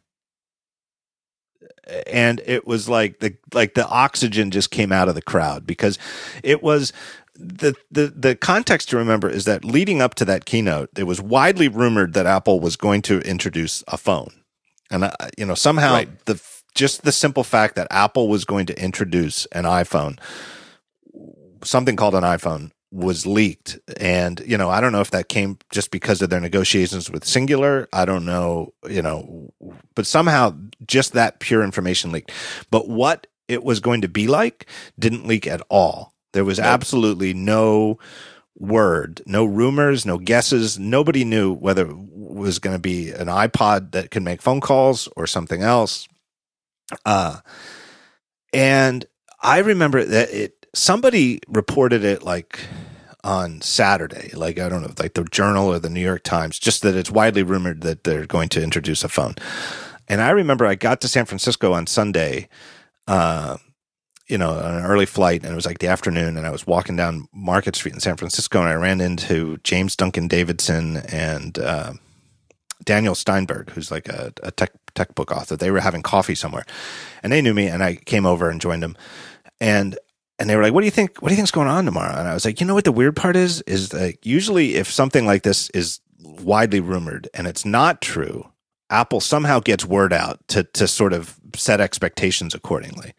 And 2.07 2.41
it 2.45 2.67
was 2.67 2.89
like 2.89 3.19
the 3.19 3.35
like 3.53 3.73
the 3.75 3.87
oxygen 3.87 4.51
just 4.51 4.71
came 4.71 4.91
out 4.91 5.09
of 5.09 5.15
the 5.15 5.21
crowd 5.21 5.65
because 5.65 5.97
it 6.43 6.61
was 6.63 6.93
the 7.35 7.75
the 7.91 8.07
the 8.07 8.35
context 8.35 8.89
to 8.89 8.97
remember 8.97 9.29
is 9.29 9.45
that 9.45 9.63
leading 9.63 10.01
up 10.01 10.15
to 10.15 10.25
that 10.25 10.45
keynote, 10.45 10.89
it 10.97 11.03
was 11.03 11.21
widely 11.21 11.67
rumored 11.67 12.13
that 12.13 12.25
Apple 12.25 12.59
was 12.59 12.75
going 12.75 13.01
to 13.03 13.19
introduce 13.21 13.83
a 13.87 13.97
phone, 13.97 14.31
and 14.91 15.03
uh, 15.05 15.11
you 15.37 15.45
know 15.45 15.55
somehow 15.55 15.93
Right. 15.93 16.25
the 16.25 16.41
just 16.75 17.03
the 17.03 17.11
simple 17.11 17.43
fact 17.43 17.75
that 17.75 17.87
Apple 17.91 18.27
was 18.27 18.45
going 18.45 18.65
to 18.67 18.81
introduce 18.81 19.45
an 19.47 19.63
iPhone 19.65 20.19
something 21.63 21.95
called 21.95 22.15
an 22.15 22.23
iPhone 22.23 22.71
was 22.91 23.25
leaked. 23.25 23.79
And, 23.97 24.41
you 24.45 24.57
know, 24.57 24.69
I 24.69 24.79
don't 24.81 24.91
know 24.91 25.01
if 25.01 25.11
that 25.11 25.29
came 25.29 25.57
just 25.71 25.91
because 25.91 26.21
of 26.21 26.29
their 26.29 26.39
negotiations 26.39 27.09
with 27.09 27.25
Cingular. 27.25 27.87
I 27.91 28.05
don't 28.05 28.25
know, 28.25 28.73
you 28.89 29.01
know, 29.01 29.53
but 29.95 30.05
somehow 30.05 30.55
just 30.85 31.13
that 31.13 31.39
pure 31.39 31.63
information 31.63 32.11
leaked. 32.11 32.31
But 32.71 32.87
what 32.87 33.27
it 33.47 33.63
was 33.63 33.79
going 33.79 34.01
to 34.01 34.07
be 34.07 34.27
like 34.27 34.67
didn't 34.97 35.27
leak 35.27 35.47
at 35.47 35.61
all. 35.69 36.13
There 36.33 36.45
was 36.45 36.59
absolutely 36.59 37.33
no 37.33 37.97
word, 38.57 39.21
no 39.25 39.45
rumors, 39.45 40.05
no 40.05 40.17
guesses. 40.17 40.77
Nobody 40.77 41.23
knew 41.23 41.53
whether 41.53 41.89
it 41.89 41.97
was 41.97 42.59
going 42.59 42.75
to 42.75 42.81
be 42.81 43.11
an 43.11 43.27
iPod 43.27 43.91
that 43.91 44.11
could 44.11 44.23
make 44.23 44.41
phone 44.41 44.61
calls 44.61 45.07
or 45.15 45.27
something 45.27 45.61
else. 45.61 46.07
Uh, 47.05 47.39
and 48.53 49.05
I 49.41 49.59
remember 49.59 50.03
that 50.03 50.29
it 50.31 50.56
somebody 50.77 51.39
reported 51.47 52.03
it 52.03 52.23
like 52.23 52.59
on 53.23 53.61
Saturday, 53.61 54.31
like 54.33 54.59
I 54.59 54.69
don't 54.69 54.81
know, 54.81 54.93
like 54.99 55.15
the 55.15 55.23
Journal 55.25 55.67
or 55.67 55.79
the 55.79 55.89
New 55.89 56.01
York 56.01 56.23
Times, 56.23 56.59
just 56.59 56.81
that 56.83 56.95
it's 56.95 57.11
widely 57.11 57.43
rumored 57.43 57.81
that 57.81 58.03
they're 58.03 58.25
going 58.25 58.49
to 58.49 58.63
introduce 58.63 59.03
a 59.03 59.09
phone. 59.09 59.35
And 60.07 60.21
I 60.21 60.29
remember 60.29 60.65
I 60.65 60.75
got 60.75 61.01
to 61.01 61.07
San 61.07 61.25
Francisco 61.25 61.73
on 61.73 61.87
Sunday, 61.87 62.47
uh, 63.07 63.57
you 64.27 64.37
know, 64.37 64.51
on 64.51 64.75
an 64.75 64.85
early 64.85 65.05
flight, 65.05 65.43
and 65.43 65.51
it 65.51 65.55
was 65.55 65.65
like 65.65 65.79
the 65.79 65.87
afternoon, 65.87 66.37
and 66.37 66.45
I 66.45 66.51
was 66.51 66.67
walking 66.67 66.95
down 66.95 67.27
Market 67.33 67.75
Street 67.75 67.93
in 67.93 67.99
San 67.99 68.15
Francisco, 68.15 68.59
and 68.59 68.69
I 68.69 68.75
ran 68.75 69.01
into 69.01 69.57
James 69.63 69.95
Duncan 69.95 70.27
Davidson 70.27 70.97
and 70.97 71.57
uh, 71.59 71.93
Daniel 72.85 73.15
Steinberg, 73.15 73.71
who's 73.71 73.91
like 73.91 74.07
a, 74.07 74.31
a 74.43 74.51
tech 74.51 74.71
tech 74.95 75.15
book 75.15 75.31
author. 75.31 75.55
They 75.55 75.71
were 75.71 75.79
having 75.79 76.01
coffee 76.01 76.35
somewhere, 76.35 76.65
and 77.23 77.33
they 77.33 77.41
knew 77.41 77.53
me, 77.53 77.67
and 77.67 77.83
I 77.83 77.95
came 77.95 78.25
over 78.25 78.49
and 78.49 78.61
joined 78.61 78.83
them, 78.83 78.95
and 79.59 79.97
and 80.39 80.49
they 80.49 80.55
were 80.55 80.63
like, 80.63 80.73
"What 80.73 80.81
do 80.81 80.85
you 80.85 80.91
think? 80.91 81.21
What 81.21 81.29
do 81.29 81.33
you 81.33 81.37
think's 81.37 81.51
going 81.51 81.67
on 81.67 81.85
tomorrow?" 81.85 82.17
And 82.17 82.27
I 82.27 82.33
was 82.33 82.45
like, 82.45 82.59
"You 82.59 82.67
know 82.67 82.75
what? 82.75 82.85
The 82.85 82.91
weird 82.91 83.15
part 83.15 83.35
is, 83.35 83.61
is 83.61 83.89
that 83.89 84.25
usually 84.25 84.75
if 84.75 84.91
something 84.91 85.25
like 85.25 85.43
this 85.43 85.69
is 85.71 85.99
widely 86.19 86.79
rumored 86.79 87.29
and 87.33 87.47
it's 87.47 87.65
not 87.65 88.01
true, 88.01 88.49
Apple 88.89 89.19
somehow 89.19 89.59
gets 89.59 89.85
word 89.85 90.13
out 90.13 90.45
to 90.49 90.63
to 90.63 90.87
sort 90.87 91.13
of 91.13 91.39
set 91.55 91.81
expectations 91.81 92.53
accordingly. 92.53 93.13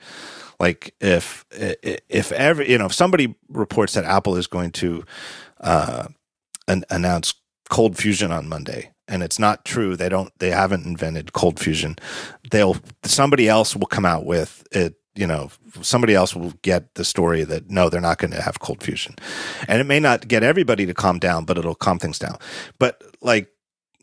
Like 0.60 0.94
if 1.00 1.44
if 1.50 2.32
ever 2.32 2.62
you 2.62 2.78
know 2.78 2.86
if 2.86 2.94
somebody 2.94 3.34
reports 3.48 3.94
that 3.94 4.04
Apple 4.04 4.36
is 4.36 4.46
going 4.46 4.72
to 4.72 5.04
uh, 5.60 6.08
an, 6.66 6.84
announce 6.90 7.34
Cold 7.68 7.96
Fusion 7.96 8.32
on 8.32 8.48
Monday 8.48 8.90
and 9.06 9.22
it's 9.22 9.38
not 9.38 9.64
true, 9.64 9.96
they 9.96 10.08
don't 10.08 10.32
they 10.38 10.50
haven't 10.50 10.86
invented 10.86 11.32
Cold 11.32 11.60
Fusion. 11.60 11.96
They'll 12.50 12.76
somebody 13.04 13.48
else 13.48 13.76
will 13.76 13.86
come 13.86 14.04
out 14.04 14.24
with 14.24 14.66
it 14.72 14.94
you 15.18 15.26
know, 15.26 15.50
somebody 15.82 16.14
else 16.14 16.34
will 16.34 16.52
get 16.62 16.94
the 16.94 17.04
story 17.04 17.42
that 17.42 17.68
no, 17.68 17.88
they're 17.88 18.00
not 18.00 18.18
going 18.18 18.30
to 18.30 18.40
have 18.40 18.60
cold 18.60 18.82
fusion. 18.82 19.16
And 19.66 19.80
it 19.80 19.84
may 19.84 19.98
not 19.98 20.28
get 20.28 20.44
everybody 20.44 20.86
to 20.86 20.94
calm 20.94 21.18
down, 21.18 21.44
but 21.44 21.58
it'll 21.58 21.74
calm 21.74 21.98
things 21.98 22.20
down. 22.20 22.38
But 22.78 23.02
like 23.20 23.50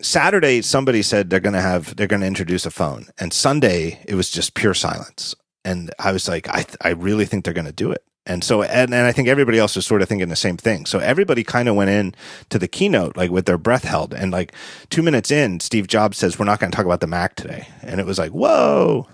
Saturday, 0.02 0.62
somebody 0.62 1.02
said 1.02 1.30
they're 1.30 1.40
going 1.40 1.54
to 1.54 1.62
have, 1.62 1.96
they're 1.96 2.06
going 2.06 2.22
to 2.22 2.28
introduce 2.28 2.66
a 2.66 2.72
phone. 2.72 3.08
And 3.18 3.32
Sunday, 3.32 4.04
it 4.06 4.16
was 4.16 4.30
just 4.30 4.56
pure 4.56 4.74
silence. 4.74 5.34
And 5.64 5.90
I 6.00 6.12
was 6.12 6.28
like, 6.28 6.50
I, 6.50 6.66
I 6.82 6.90
really 6.90 7.26
think 7.26 7.46
they're 7.46 7.54
going 7.54 7.66
to 7.66 7.72
do 7.72 7.92
it. 7.92 8.04
And 8.26 8.44
so, 8.44 8.64
and, 8.64 8.94
and 8.94 9.08
I 9.08 9.14
think 9.14 9.28
everybody 9.28 9.58
else 9.58 9.78
is 9.78 9.86
sort 9.86 10.02
of 10.02 10.10
thinking 10.10 10.28
the 10.28 10.36
same 10.36 10.58
thing. 10.58 10.86
So 10.86 11.00
everybody 11.00 11.44
kind 11.44 11.70
of 11.70 11.76
went 11.76 11.92
in 11.92 12.14
to 12.50 12.60
the 12.60 12.68
keynote, 12.68 13.16
like 13.16 13.32
with 13.32 13.46
their 13.46 13.58
breath 13.58 13.84
held. 13.84 14.14
And 14.14 14.32
like 14.32 14.52
two 14.90 15.02
minutes 15.02 15.32
in, 15.32 15.62
Steve 15.62 15.88
Jobs 15.88 16.18
says, 16.18 16.38
we're 16.38 16.46
not 16.46 16.60
going 16.60 16.72
to 16.72 16.76
talk 16.76 16.86
about 16.86 17.00
the 17.00 17.08
Mac 17.08 17.36
today. 17.36 17.70
And 17.84 18.02
it 18.02 18.06
was 18.06 18.20
like, 18.20 18.32
whoa. 18.32 19.08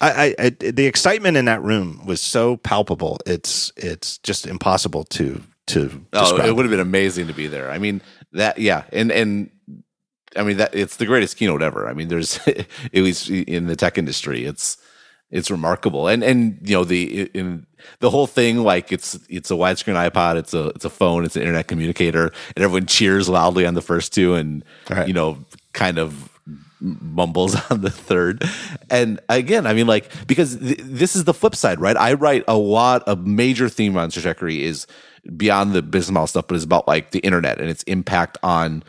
I, 0.00 0.34
I, 0.38 0.50
the 0.50 0.86
excitement 0.86 1.36
in 1.36 1.46
that 1.46 1.62
room 1.62 2.04
was 2.04 2.20
so 2.20 2.58
palpable. 2.58 3.18
It's, 3.26 3.72
it's 3.76 4.18
just 4.18 4.46
impossible 4.46 5.04
to, 5.04 5.42
to. 5.68 6.04
Oh, 6.12 6.20
describe. 6.20 6.46
it 6.46 6.52
would 6.56 6.64
have 6.64 6.70
been 6.70 6.80
amazing 6.80 7.28
to 7.28 7.32
be 7.32 7.46
there. 7.46 7.70
I 7.70 7.78
mean, 7.78 8.02
that, 8.32 8.58
yeah. 8.58 8.84
And, 8.92 9.10
and, 9.10 9.50
I 10.36 10.42
mean 10.42 10.58
that 10.58 10.74
it's 10.74 10.96
the 10.96 11.06
greatest 11.06 11.36
keynote 11.36 11.62
ever. 11.62 11.88
I 11.88 11.94
mean, 11.94 12.08
there's 12.08 12.38
at 12.46 12.66
least 12.92 13.30
in 13.30 13.66
the 13.66 13.76
tech 13.76 13.98
industry, 13.98 14.44
it's 14.44 14.76
it's 15.30 15.50
remarkable. 15.50 16.08
And 16.08 16.22
and 16.22 16.58
you 16.62 16.76
know 16.76 16.84
the 16.84 17.22
in 17.34 17.66
the 18.00 18.10
whole 18.10 18.26
thing 18.26 18.58
like 18.58 18.92
it's 18.92 19.18
it's 19.28 19.50
a 19.50 19.54
widescreen 19.54 20.10
iPod, 20.10 20.36
it's 20.36 20.54
a 20.54 20.68
it's 20.68 20.84
a 20.84 20.90
phone, 20.90 21.24
it's 21.24 21.36
an 21.36 21.42
internet 21.42 21.68
communicator, 21.68 22.32
and 22.54 22.64
everyone 22.64 22.86
cheers 22.86 23.28
loudly 23.28 23.66
on 23.66 23.74
the 23.74 23.82
first 23.82 24.12
two, 24.12 24.34
and 24.34 24.64
Right. 24.90 25.08
you 25.08 25.14
know 25.14 25.44
kind 25.72 25.98
of 25.98 26.30
mumbles 26.80 27.56
on 27.70 27.80
the 27.80 27.90
third. 27.90 28.44
And 28.90 29.20
again, 29.28 29.66
I 29.66 29.74
mean, 29.74 29.86
like 29.86 30.10
because 30.26 30.58
th- 30.58 30.80
this 30.82 31.16
is 31.16 31.24
the 31.24 31.34
flip 31.34 31.54
side, 31.54 31.80
right? 31.80 31.96
I 31.96 32.14
write 32.14 32.44
a 32.48 32.56
lot 32.56 33.02
of 33.08 33.26
major 33.26 33.68
theme 33.68 33.96
on 33.96 34.10
Stratechery 34.10 34.60
is 34.60 34.86
beyond 35.36 35.72
the 35.72 35.82
business 35.82 36.12
model 36.12 36.26
stuff, 36.26 36.46
but 36.46 36.54
it's 36.54 36.64
about 36.64 36.86
like 36.86 37.10
the 37.10 37.20
internet 37.20 37.60
and 37.60 37.68
its 37.68 37.82
impact 37.84 38.38
on 38.42 38.82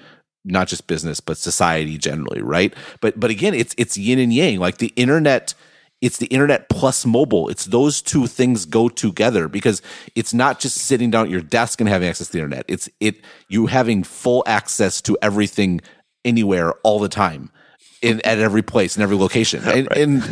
not 0.45 0.67
just 0.67 0.87
business 0.87 1.19
but 1.19 1.37
society 1.37 1.97
generally, 1.97 2.41
right? 2.41 2.73
But 3.01 3.19
but 3.19 3.29
again, 3.29 3.53
it's 3.53 3.75
it's 3.77 3.97
yin 3.97 4.19
and 4.19 4.33
yang. 4.33 4.59
Like 4.59 4.77
the 4.77 4.93
internet, 4.95 5.53
it's 6.01 6.17
the 6.17 6.27
internet 6.27 6.69
plus 6.69 7.05
mobile. 7.05 7.49
It's 7.49 7.65
those 7.65 8.01
two 8.01 8.27
things 8.27 8.65
go 8.65 8.89
together 8.89 9.47
because 9.47 9.81
it's 10.15 10.33
not 10.33 10.59
just 10.59 10.77
sitting 10.77 11.11
down 11.11 11.25
at 11.25 11.31
your 11.31 11.41
desk 11.41 11.81
and 11.81 11.89
having 11.89 12.07
access 12.07 12.27
to 12.27 12.33
the 12.33 12.39
internet. 12.39 12.65
It's 12.67 12.89
it 12.99 13.17
you 13.49 13.67
having 13.67 14.03
full 14.03 14.43
access 14.45 15.01
to 15.03 15.17
everything 15.21 15.81
anywhere 16.23 16.73
all 16.83 16.99
the 16.99 17.09
time. 17.09 17.51
In, 17.99 18.21
at 18.21 18.37
every 18.37 18.61
place 18.61 18.95
in 18.95 19.01
every 19.01 19.15
location 19.15 19.63
and 19.63 19.91
and, 19.97 20.23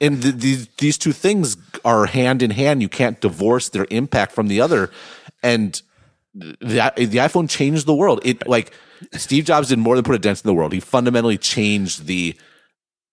and 0.00 0.22
the, 0.22 0.32
these 0.32 0.68
these 0.78 0.96
two 0.96 1.12
things 1.12 1.58
are 1.84 2.06
hand 2.06 2.40
in 2.42 2.50
hand 2.50 2.80
you 2.80 2.88
can't 2.88 3.20
divorce 3.20 3.68
their 3.68 3.86
impact 3.90 4.32
from 4.32 4.48
the 4.48 4.58
other 4.58 4.90
and 5.42 5.82
the 6.34 6.92
the 6.96 7.18
iPhone 7.18 7.48
changed 7.48 7.86
the 7.86 7.94
world. 7.94 8.20
It 8.24 8.46
like 8.46 8.72
Steve 9.12 9.44
Jobs 9.44 9.68
did 9.68 9.78
more 9.78 9.96
than 9.96 10.04
put 10.04 10.14
a 10.14 10.18
dent 10.18 10.42
in 10.44 10.48
the 10.48 10.54
world. 10.54 10.72
He 10.72 10.80
fundamentally 10.80 11.38
changed 11.38 12.06
the 12.06 12.36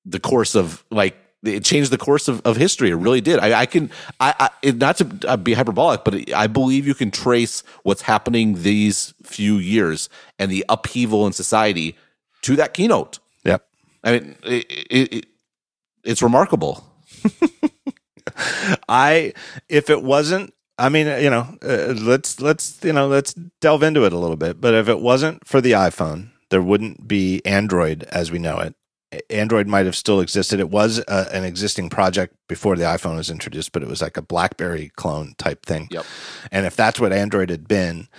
the 0.05 0.19
course 0.19 0.55
of 0.55 0.83
like 0.91 1.15
it 1.43 1.63
changed 1.63 1.91
the 1.91 1.97
course 1.97 2.27
of, 2.27 2.41
of 2.45 2.57
history. 2.57 2.89
It 2.89 2.95
really 2.95 3.21
did. 3.21 3.39
I, 3.39 3.61
I 3.61 3.65
can 3.65 3.89
I, 4.19 4.33
I 4.39 4.49
it, 4.61 4.77
not 4.77 4.97
to 4.97 5.19
uh, 5.27 5.37
be 5.37 5.53
hyperbolic, 5.53 6.03
but 6.03 6.31
I 6.33 6.47
believe 6.47 6.85
you 6.85 6.95
can 6.95 7.11
trace 7.11 7.63
what's 7.83 8.03
happening 8.03 8.61
these 8.61 9.13
few 9.23 9.55
years 9.55 10.09
and 10.37 10.51
the 10.51 10.65
upheaval 10.69 11.25
in 11.25 11.33
society 11.33 11.95
to 12.43 12.55
that 12.57 12.73
keynote. 12.73 13.19
I 14.07 14.11
mean, 14.11 14.35
it, 14.43 14.65
it, 14.89 15.13
it, 15.13 15.25
it's 16.03 16.21
remarkable. 16.21 16.85
I 18.89 19.33
if 19.67 19.89
it 19.89 20.01
wasn't 20.03 20.53
I 20.79 20.89
mean, 20.89 21.07
you 21.21 21.29
know, 21.29 21.57
uh, 21.63 21.93
let's 21.97 22.39
let's 22.39 22.79
you 22.83 22.93
know, 22.93 23.07
let's 23.07 23.33
delve 23.33 23.83
into 23.83 24.05
it 24.05 24.13
a 24.13 24.17
little 24.17 24.35
bit. 24.35 24.61
But 24.61 24.75
if 24.75 24.87
it 24.87 25.01
wasn't 25.01 25.45
for 25.45 25.59
the 25.59 25.71
iPhone, 25.71 26.29
there 26.49 26.61
wouldn't 26.61 27.07
be 27.07 27.41
Android 27.45 28.03
as 28.03 28.31
we 28.31 28.39
know 28.39 28.59
it. 28.59 28.75
Android 29.29 29.67
might 29.67 29.85
have 29.85 29.95
still 29.95 30.19
existed. 30.19 30.59
It 30.59 30.69
was 30.69 30.99
uh, 31.07 31.29
an 31.33 31.45
existing 31.45 31.89
project 31.89 32.35
before 32.47 32.75
the 32.75 32.83
iPhone 32.83 33.15
was 33.15 33.29
introduced, 33.29 33.71
but 33.71 33.81
it 33.81 33.87
was 33.87 34.01
like 34.01 34.17
a 34.17 34.21
BlackBerry 34.21 34.91
clone 34.95 35.33
type 35.37 35.65
thing. 35.65 35.87
Yep. 35.91 36.05
And 36.51 36.65
if 36.65 36.75
that's 36.75 36.99
what 36.99 37.13
Android 37.13 37.49
had 37.49 37.67
been, 37.67 38.09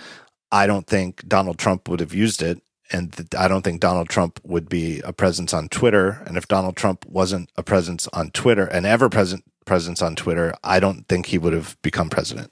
I 0.51 0.65
don't 0.67 0.87
think 0.87 1.27
Donald 1.27 1.59
Trump 1.59 1.87
would 1.87 1.99
have 1.99 2.13
used 2.13 2.41
it. 2.41 2.61
And 2.91 3.27
I 3.37 3.47
don't 3.47 3.61
think 3.61 3.81
Donald 3.81 4.09
Trump 4.09 4.39
would 4.43 4.67
be 4.67 4.99
a 5.01 5.13
presence 5.13 5.53
on 5.53 5.69
Twitter. 5.69 6.21
And 6.25 6.37
if 6.37 6.47
Donald 6.47 6.75
Trump 6.75 7.05
wasn't 7.05 7.51
a 7.55 7.63
presence 7.63 8.07
on 8.13 8.31
Twitter, 8.31 8.65
an 8.65 8.85
ever 8.85 9.09
present 9.09 9.43
presence 9.65 10.01
on 10.01 10.15
Twitter, 10.15 10.53
I 10.63 10.79
don't 10.79 11.07
think 11.07 11.27
he 11.27 11.37
would 11.37 11.53
have 11.53 11.77
become 11.81 12.09
president. 12.09 12.51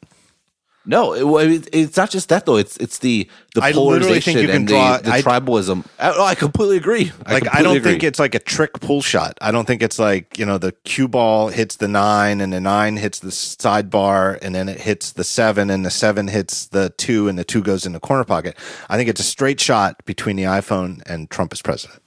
No, 0.90 1.36
it, 1.38 1.68
it's 1.74 1.98
not 1.98 2.10
just 2.10 2.30
that 2.30 2.46
though. 2.46 2.56
It's 2.56 2.78
it's 2.78 3.00
the 3.00 3.30
the 3.54 3.62
I 3.62 3.74
polarization 3.74 4.34
think 4.36 4.42
you 4.44 4.48
can 4.48 4.56
and 4.56 4.68
draw- 4.70 4.98
the, 4.98 5.04
the 5.04 5.12
I- 5.16 5.22
tribalism. 5.22 5.86
I, 6.00 6.14
oh, 6.16 6.24
I 6.24 6.34
completely 6.34 6.78
agree. 6.78 7.12
I 7.26 7.34
Like 7.34 7.54
I 7.54 7.62
don't 7.62 7.76
agree. 7.76 7.92
think 7.92 8.04
it's 8.06 8.20
like 8.20 8.34
a 8.36 8.40
trick 8.40 8.72
pull 8.80 9.02
shot. 9.02 9.38
I 9.42 9.52
don't 9.52 9.66
think 9.66 9.82
it's 9.84 10.00
like 10.00 10.40
you 10.40 10.46
know 10.46 10.58
the 10.58 10.72
cue 10.86 11.10
ball 11.10 11.50
hits 11.50 11.76
the 11.76 11.90
nine 11.90 12.40
and 12.40 12.54
the 12.54 12.62
nine 12.62 12.96
hits 12.96 13.20
the 13.20 13.32
sidebar 13.32 14.40
and 14.42 14.56
then 14.56 14.70
it 14.70 14.80
hits 14.80 15.12
the 15.12 15.26
seven 15.26 15.70
and 15.70 15.86
the 15.86 15.92
seven 15.92 16.30
hits 16.30 16.68
the 16.68 16.90
two 16.92 17.28
and 17.28 17.38
the 17.38 17.44
two 17.44 17.62
goes 17.62 17.86
in 17.86 17.92
the 17.92 18.00
corner 18.00 18.24
pocket. 18.24 18.56
I 18.90 18.96
think 18.96 19.10
it's 19.10 19.20
a 19.20 19.24
straight 19.26 19.60
shot 19.60 20.04
between 20.06 20.38
the 20.38 20.44
iPhone 20.44 21.02
and 21.06 21.30
Trump 21.30 21.52
as 21.52 21.62
president. 21.62 22.02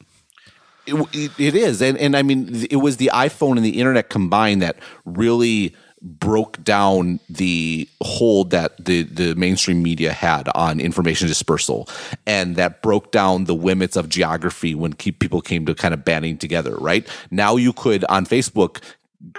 It, 0.86 0.94
it- 1.12 1.30
it 1.38 1.54
is, 1.54 1.82
and 1.82 1.98
and 1.98 2.16
I 2.16 2.22
mean, 2.22 2.66
it 2.70 2.76
was 2.76 2.96
the 2.96 3.10
iPhone 3.12 3.56
and 3.56 3.64
the 3.64 3.78
internet 3.78 4.08
combined 4.08 4.62
that 4.62 4.76
really 5.04 5.74
broke 6.02 6.62
down 6.64 7.20
the 7.28 7.88
hold 8.02 8.50
that 8.50 8.82
the 8.82 9.02
the 9.02 9.34
mainstream 9.34 9.82
media 9.82 10.12
had 10.12 10.48
on 10.54 10.80
information 10.80 11.28
dispersal, 11.28 11.88
and 12.26 12.56
that 12.56 12.82
broke 12.82 13.12
down 13.12 13.44
the 13.44 13.54
limits 13.54 13.96
of 13.96 14.08
geography 14.08 14.74
when 14.74 14.94
people 14.94 15.40
came 15.40 15.66
to 15.66 15.74
kind 15.74 15.94
of 15.94 16.04
banding 16.04 16.38
together. 16.38 16.74
Right 16.76 17.06
now, 17.30 17.56
you 17.56 17.72
could 17.72 18.04
on 18.04 18.24
Facebook 18.26 18.80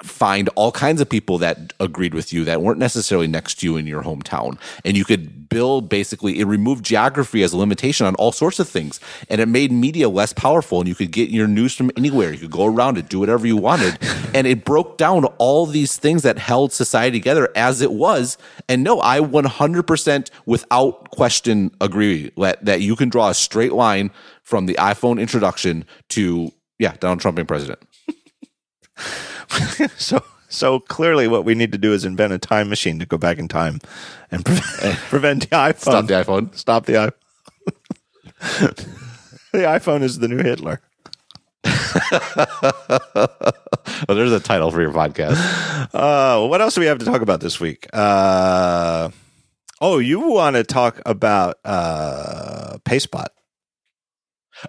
find 0.04 0.48
all 0.56 0.72
kinds 0.72 1.02
of 1.02 1.10
people 1.10 1.40
that 1.40 1.74
agreed 1.80 2.14
with 2.14 2.32
you 2.32 2.46
that 2.46 2.62
weren't 2.62 2.78
necessarily 2.78 3.28
next 3.28 3.56
to 3.56 3.66
you 3.66 3.78
in 3.78 3.88
your 3.88 4.04
hometown. 4.04 4.60
And 4.86 4.96
you 4.96 5.04
could 5.04 5.50
build 5.50 5.90
basically, 5.90 6.40
it 6.40 6.46
removed 6.46 6.86
geography 6.86 7.42
as 7.42 7.52
a 7.52 7.58
limitation 7.58 8.06
on 8.06 8.14
all 8.16 8.32
sorts 8.32 8.60
of 8.60 8.70
things. 8.70 9.00
And 9.28 9.42
it 9.42 9.48
made 9.48 9.72
media 9.72 10.08
less 10.08 10.34
powerful. 10.34 10.80
And 10.80 10.88
you 10.88 10.94
could 10.94 11.12
get 11.12 11.30
your 11.30 11.48
news 11.48 11.76
from 11.76 11.90
anywhere. 11.98 12.32
You 12.32 12.38
could 12.38 12.52
go 12.52 12.66
around 12.66 13.00
it, 13.00 13.10
do 13.10 13.20
whatever 13.20 13.48
you 13.48 13.58
wanted. 13.58 13.98
and 14.36 14.46
it 14.46 14.66
broke 14.66 14.98
down 15.00 15.26
all 15.40 15.66
these 15.66 15.98
things 15.98 16.22
that 16.22 16.38
held 16.38 16.72
society 16.72 17.20
together 17.20 17.50
as 17.56 17.82
it 17.82 17.92
was. 17.92 18.38
And 18.70 18.84
no, 18.84 19.02
I 19.02 19.20
100% 19.20 20.30
without 20.46 21.10
question 21.10 21.72
agree 21.82 22.32
that, 22.38 22.64
that 22.64 22.82
you 22.82 22.96
can 22.96 23.10
draw 23.10 23.30
a 23.30 23.34
straight 23.34 23.74
line 23.74 24.12
from 24.44 24.68
the 24.68 24.76
iPhone 24.76 25.20
introduction 25.20 25.86
to, 26.10 26.52
yeah, 26.78 26.96
Donald 27.00 27.20
Trump 27.20 27.36
being 27.36 27.48
president. 27.48 27.80
So 29.98 30.24
so 30.52 30.80
clearly, 30.82 31.28
what 31.30 31.46
we 31.46 31.56
need 31.56 31.72
to 31.72 31.78
do 31.78 31.94
is 31.94 32.04
invent 32.04 32.34
a 32.34 32.38
time 32.38 32.68
machine 32.70 33.00
to 33.00 33.06
go 33.06 33.18
back 33.18 33.40
in 33.40 33.48
time 33.48 33.80
and 34.32 34.44
prevent, 34.44 34.98
prevent 35.10 35.50
the 35.50 35.56
iPhone. 35.56 35.80
Stop 35.80 36.08
the 36.08 36.14
iPhone. 36.14 36.56
Stop 36.56 36.86
the 36.86 36.94
iPhone. 36.94 37.14
the 39.54 39.60
iPhone 39.60 40.02
is 40.02 40.20
the 40.20 40.28
new 40.28 40.44
Hitler. 40.44 40.82
Oh, 44.10 44.14
there's 44.14 44.32
a 44.32 44.40
title 44.40 44.72
for 44.72 44.82
your 44.82 44.92
podcast. 44.92 45.38
Uh, 45.94 46.46
what 46.48 46.60
else 46.60 46.76
do 46.76 46.82
we 46.82 46.88
have 46.88 47.00
to 47.00 47.06
talk 47.06 47.22
about 47.22 47.40
this 47.40 47.60
week? 47.60 47.88
Uh, 47.94 49.10
oh, 49.80 50.00
you 50.00 50.20
want 50.20 50.56
to 50.56 50.64
talk 50.64 51.02
about 51.06 51.60
uh, 51.64 52.78
PasteBot? 52.84 53.28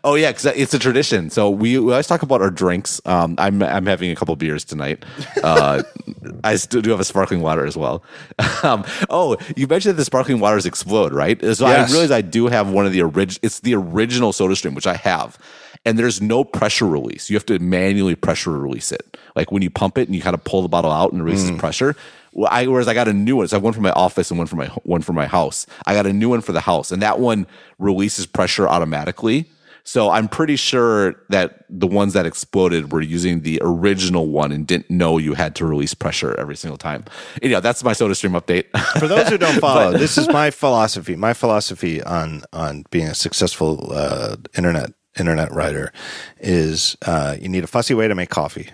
Oh 0.04 0.14
yeah, 0.14 0.30
because 0.30 0.46
it's 0.46 0.74
a 0.74 0.78
tradition. 0.78 1.30
So 1.30 1.50
we, 1.50 1.78
we 1.78 1.92
always 1.92 2.06
talk 2.06 2.22
about 2.22 2.40
our 2.40 2.50
drinks. 2.50 3.00
Um, 3.04 3.34
I'm 3.38 3.62
I'm 3.62 3.86
having 3.86 4.10
a 4.10 4.14
couple 4.16 4.34
beers 4.36 4.64
tonight. 4.64 5.04
Uh, 5.42 5.82
I 6.44 6.56
still 6.56 6.80
do 6.82 6.90
have 6.90 7.00
a 7.00 7.04
sparkling 7.04 7.40
water 7.40 7.66
as 7.66 7.76
well. 7.76 8.02
Um, 8.64 8.84
oh, 9.10 9.36
you 9.56 9.66
mentioned 9.66 9.94
that 9.94 9.96
the 9.96 10.04
sparkling 10.04 10.38
waters 10.38 10.66
explode, 10.66 11.12
right? 11.12 11.40
So 11.40 11.66
Yes. 11.66 11.90
I 11.90 11.92
realize 11.92 12.12
I 12.12 12.20
do 12.20 12.46
have 12.46 12.70
one 12.70 12.86
of 12.86 12.92
the 12.92 13.02
original. 13.02 13.40
It's 13.42 13.58
the 13.60 13.74
original 13.74 14.32
Soda 14.32 14.54
Stream, 14.54 14.74
which 14.74 14.86
I 14.86 14.94
have, 14.94 15.36
and 15.84 15.98
there's 15.98 16.22
no 16.22 16.44
pressure 16.44 16.86
release. 16.86 17.28
You 17.28 17.34
have 17.36 17.46
to 17.46 17.58
manually 17.58 18.14
pressure 18.14 18.50
release 18.52 18.92
it. 18.92 19.16
Like 19.34 19.50
when 19.50 19.62
you 19.62 19.70
pump 19.70 19.98
it 19.98 20.06
and 20.08 20.14
you 20.14 20.22
kind 20.22 20.34
of 20.34 20.44
pull 20.44 20.62
the 20.62 20.68
bottle 20.68 20.92
out 20.92 21.10
and 21.12 21.20
it 21.20 21.24
releases 21.24 21.50
pressure. 21.58 21.96
Well, 22.34 22.48
I, 22.52 22.66
whereas 22.68 22.86
I 22.88 22.94
got 22.94 23.08
a 23.08 23.12
new 23.12 23.36
one. 23.36 23.48
So 23.48 23.56
I 23.56 23.58
have 23.58 23.64
one 23.64 23.72
for 23.72 23.80
my 23.80 23.90
office 23.92 24.30
and 24.30 24.38
one 24.38 24.46
for 24.46 24.56
my 24.56 24.68
one 24.84 25.02
for 25.02 25.12
my 25.12 25.26
house. 25.26 25.66
I 25.84 25.94
got 25.94 26.06
a 26.06 26.12
new 26.12 26.28
one 26.28 26.40
for 26.40 26.52
the 26.52 26.60
house, 26.60 26.92
and 26.92 27.02
that 27.02 27.18
one 27.18 27.46
releases 27.78 28.26
pressure 28.26 28.68
automatically. 28.68 29.46
So 29.84 30.10
I'm 30.10 30.28
pretty 30.28 30.56
sure 30.56 31.16
that 31.28 31.64
the 31.68 31.86
ones 31.86 32.12
that 32.12 32.26
exploded 32.26 32.92
were 32.92 33.00
using 33.00 33.40
the 33.40 33.60
original 33.62 34.28
one 34.28 34.52
and 34.52 34.66
didn't 34.66 34.90
know 34.90 35.18
you 35.18 35.34
had 35.34 35.54
to 35.56 35.66
release 35.66 35.92
pressure 35.94 36.38
every 36.38 36.56
single 36.56 36.78
time. 36.78 37.04
Anyhow, 37.42 37.60
that's 37.60 37.82
my 37.82 37.92
Soda 37.92 38.14
Stream 38.14 38.32
update. 38.32 38.66
For 39.00 39.08
those 39.08 39.28
who 39.28 39.38
don't 39.38 39.60
follow, 39.60 39.92
this 39.92 40.16
is 40.16 40.28
my 40.28 40.50
philosophy. 40.50 41.16
My 41.16 41.32
philosophy 41.32 42.02
on 42.02 42.42
on 42.52 42.84
being 42.90 43.08
a 43.08 43.14
successful 43.14 43.92
uh, 43.92 44.36
internet 44.56 44.92
internet 45.18 45.52
writer 45.52 45.92
is 46.38 46.96
uh, 47.04 47.36
you 47.40 47.48
need 47.48 47.64
a 47.64 47.68
fussy 47.68 47.94
way 47.94 48.08
to 48.08 48.14
make 48.14 48.30
coffee. 48.30 48.70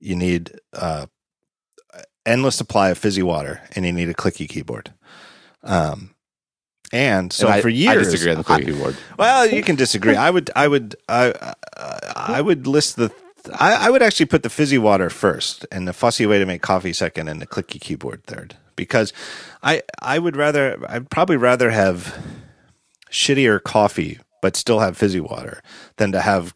You 0.00 0.16
need 0.16 0.52
uh, 0.74 1.06
endless 2.26 2.56
supply 2.56 2.90
of 2.90 2.98
fizzy 2.98 3.22
water, 3.22 3.62
and 3.74 3.84
you 3.86 3.92
need 3.92 4.08
a 4.08 4.14
clicky 4.14 4.48
keyboard. 4.48 4.92
Um, 5.62 6.13
and 6.94 7.32
so 7.32 7.46
And 7.48 7.56
I- 7.56 7.60
for 7.60 7.68
years, 7.68 8.06
I 8.08 8.10
disagree 8.10 8.30
on 8.30 8.38
the 8.38 8.44
quick 8.44 8.64
keyboard. 8.66 8.96
Well, 9.18 9.46
you 9.48 9.62
can 9.64 9.74
disagree. 9.74 10.14
I 10.14 10.30
would, 10.30 10.48
I 10.54 10.68
would, 10.68 10.94
I, 11.08 11.34
I, 11.76 12.12
I 12.38 12.40
would 12.40 12.66
list 12.68 12.94
the. 12.96 13.10
I, 13.58 13.86
I 13.86 13.90
would 13.90 14.00
actually 14.00 14.26
put 14.26 14.42
the 14.44 14.48
fizzy 14.48 14.78
water 14.78 15.10
first, 15.10 15.66
and 15.72 15.86
the 15.88 15.92
fussy 15.92 16.24
way 16.24 16.38
to 16.38 16.46
make 16.46 16.62
coffee 16.62 16.92
second, 16.92 17.28
and 17.28 17.42
the 17.42 17.46
clicky 17.46 17.80
keyboard 17.80 18.22
third. 18.24 18.56
Because 18.76 19.12
I, 19.62 19.82
I 20.00 20.18
would 20.18 20.36
rather, 20.36 20.78
I'd 20.88 21.10
probably 21.10 21.36
rather 21.36 21.70
have 21.70 22.16
shittier 23.10 23.62
coffee 23.62 24.18
but 24.40 24.56
still 24.56 24.80
have 24.80 24.96
fizzy 24.96 25.20
water 25.20 25.62
than 25.96 26.12
to 26.12 26.20
have 26.20 26.54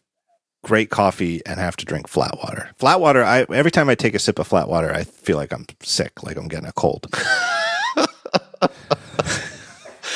great 0.63 0.89
coffee 0.89 1.41
and 1.45 1.59
have 1.59 1.75
to 1.77 1.85
drink 1.85 2.07
flat 2.07 2.37
water. 2.43 2.69
Flat 2.77 2.99
water. 3.01 3.23
I 3.23 3.45
every 3.53 3.71
time 3.71 3.89
I 3.89 3.95
take 3.95 4.15
a 4.15 4.19
sip 4.19 4.39
of 4.39 4.47
flat 4.47 4.67
water, 4.69 4.91
I 4.93 5.03
feel 5.03 5.37
like 5.37 5.51
I'm 5.53 5.65
sick, 5.81 6.23
like 6.23 6.37
I'm 6.37 6.47
getting 6.47 6.67
a 6.67 6.71
cold. 6.73 7.07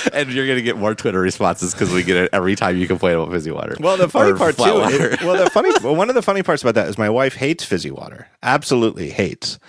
and 0.14 0.32
you're 0.34 0.46
going 0.46 0.58
to 0.58 0.64
get 0.64 0.78
more 0.78 0.94
Twitter 0.96 1.20
responses 1.20 1.74
because 1.74 1.92
we 1.92 2.04
get 2.04 2.18
it 2.18 2.30
every 2.34 2.56
time 2.56 2.78
you 2.78 2.88
complain 2.88 3.16
about 3.16 3.32
fizzy 3.32 3.52
water. 3.52 3.78
Well, 3.80 3.98
the 3.98 4.10
funny 4.10 4.38
part 4.38 4.58
too. 4.58 4.64
it- 4.66 5.22
well, 5.22 5.42
the 5.42 5.50
funny 5.50 5.72
well, 5.84 5.96
one 6.04 6.10
of 6.10 6.16
the 6.16 6.22
funny 6.22 6.44
parts 6.44 6.62
about 6.62 6.76
that 6.76 6.88
is 6.88 6.98
my 6.98 7.10
wife 7.10 7.36
hates 7.36 7.64
fizzy 7.64 7.92
water. 7.92 8.28
Absolutely 8.42 9.10
hates. 9.10 9.60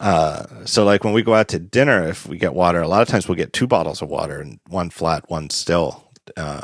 Uh, 0.00 0.46
so 0.64 0.84
like 0.84 1.04
when 1.04 1.12
we 1.12 1.22
go 1.22 1.34
out 1.34 1.48
to 1.48 1.58
dinner, 1.58 2.06
if 2.08 2.26
we 2.26 2.38
get 2.38 2.54
water, 2.54 2.80
a 2.80 2.88
lot 2.88 3.02
of 3.02 3.08
times 3.08 3.28
we'll 3.28 3.36
get 3.36 3.52
two 3.52 3.66
bottles 3.66 4.00
of 4.00 4.08
water 4.08 4.40
and 4.40 4.58
one 4.68 4.90
flat, 4.90 5.28
one 5.28 5.50
still. 5.50 6.10
Uh, 6.36 6.62